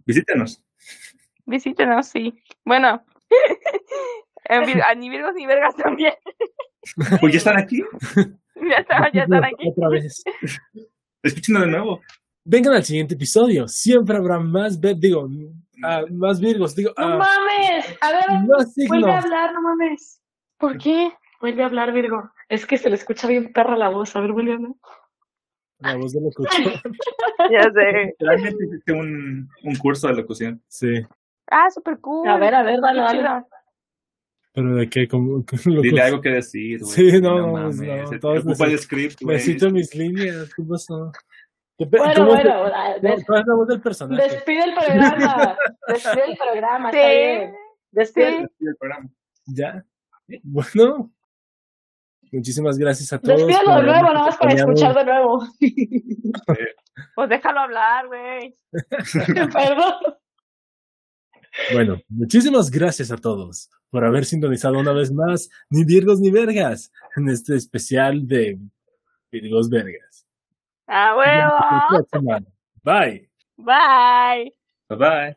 Visítenos. 0.07 0.63
Visítenos, 1.47 2.07
sí. 2.07 2.33
Bueno, 2.65 3.05
en 4.45 4.83
a 4.83 4.95
ni 4.95 5.11
virgos 5.11 5.35
ni 5.35 5.47
vergas 5.47 5.77
también. 5.77 6.15
Pues 7.19 7.33
ya 7.33 7.39
están 7.39 7.59
aquí. 7.59 7.83
Ya 8.57 8.77
están, 8.77 9.11
ya 9.15 9.23
están 9.23 9.43
aquí. 9.43 9.71
Otra 9.71 9.89
vez. 9.89 10.23
Escúchenos 11.23 11.63
de 11.63 11.69
nuevo. 11.69 12.03
Vengan 12.45 12.75
al 12.75 12.85
siguiente 12.85 13.15
episodio. 13.15 13.67
Siempre 13.67 14.19
habrá 14.19 14.39
más, 14.39 14.79
digo, 14.79 15.27
ah, 15.83 16.03
más 16.11 16.41
virgos, 16.41 16.75
digo, 16.75 16.93
¡No 16.97 17.05
ah, 17.05 17.19
mames! 17.19 17.97
A 18.01 18.13
ver, 18.13 18.89
vuelve 18.89 19.11
a 19.11 19.19
hablar, 19.19 19.53
no 19.53 19.63
mames. 19.63 20.21
¿Por 20.59 20.79
qué? 20.79 21.13
Vuelve 21.41 21.63
a 21.63 21.67
hablar, 21.67 21.93
Virgo. 21.93 22.31
Es 22.49 22.67
que 22.67 22.79
se 22.79 22.89
le 22.89 22.97
escucha 22.97 23.29
bien 23.29 23.53
perra 23.53 23.77
la 23.77 23.89
voz. 23.89 24.15
A 24.17 24.21
ver, 24.21 24.33
vuelve 24.33 24.53
a 24.53 24.55
hablar. 24.57 24.73
La 25.79 25.97
voz 25.97 26.13
de 26.13 26.21
locutor. 26.21 26.51
Ya 27.51 27.63
sé. 27.63 28.15
Realmente 28.19 28.65
hiciste 28.65 28.93
un, 28.93 29.51
un 29.65 29.77
curso 29.77 30.09
de 30.09 30.15
locución. 30.15 30.63
Sí. 30.69 31.05
Ah, 31.51 31.69
súper 31.71 31.99
cool. 32.01 32.27
A 32.27 32.39
ver, 32.39 32.55
a 32.55 32.63
ver, 32.63 32.81
dale, 32.81 33.01
dale. 33.01 33.45
Pero 34.55 34.77
de 34.77 34.89
qué, 34.89 35.09
como, 35.09 35.45
Dile 35.83 36.01
algo 36.01 36.21
que 36.21 36.31
decir, 36.31 36.81
güey. 36.81 36.93
Sí, 36.93 37.21
no, 37.21 37.39
no, 37.39 37.53
mames. 37.53 37.81
no, 37.81 38.07
Se 38.07 38.19
todos 38.19 38.43
preocupa 38.43 38.67
el 38.67 38.79
script, 38.79 39.21
güey. 39.21 39.37
Necesito 39.37 39.71
mis 39.71 39.95
líneas. 39.95 40.55
¿Qué 40.55 40.63
pasó? 40.63 41.13
¿Qué 41.77 41.87
pe- 41.87 41.99
Bueno, 41.99 42.27
bueno, 42.27 42.65
des- 43.03 43.25
¿Cuál 43.27 43.41
es 43.41 43.47
la 43.47 43.55
voz 43.55 43.69
del 43.69 43.81
personaje? 43.81 44.23
despide 44.23 44.65
el 44.65 44.75
programa. 44.75 45.59
Despide 45.89 46.25
el 46.31 46.37
programa, 46.37 46.91
está 46.91 47.09
bien. 47.11 47.51
Sí. 47.51 47.57
Despide. 47.91 48.31
Sí. 48.31 48.47
Sí, 48.59 48.67
el 48.67 48.77
programa. 48.77 49.09
Ya. 49.47 49.85
Bueno. 50.43 51.11
Muchísimas 52.33 52.77
gracias 52.79 53.13
a 53.13 53.21
todos. 53.21 53.37
Despídelo 53.47 53.65
por 53.75 53.81
de 53.85 53.87
nuevo, 53.93 54.13
nada 54.13 54.27
más 54.27 54.37
para 54.37 54.53
escuchar 54.55 54.95
de 54.95 55.05
nuevo. 55.05 55.47
Pues 57.17 57.29
déjalo 57.29 57.59
hablar, 57.61 58.07
güey. 58.07 58.55
Perdón. 59.53 59.95
Bueno, 61.73 61.97
muchísimas 62.09 62.71
gracias 62.71 63.11
a 63.11 63.17
todos 63.17 63.69
por 63.91 64.05
haber 64.05 64.25
sintonizado 64.25 64.79
una 64.79 64.93
vez 64.93 65.13
más 65.13 65.49
Ni 65.71 65.85
Virgos 65.85 66.21
ni 66.21 66.31
Vergas 66.31 66.93
en 67.17 67.29
este 67.29 67.57
especial 67.57 68.27
de 68.27 68.59
Virgos 69.31 69.69
Vergas. 69.71 70.24
¡A 70.87 71.15
Nos 71.25 71.35
vemos 71.35 71.61
la 71.71 71.81
huevo! 71.87 71.89
próxima. 71.89 72.41
Bye. 72.85 73.29
Bye. 73.59 74.53
Bye 74.89 74.97
bye. 74.99 75.37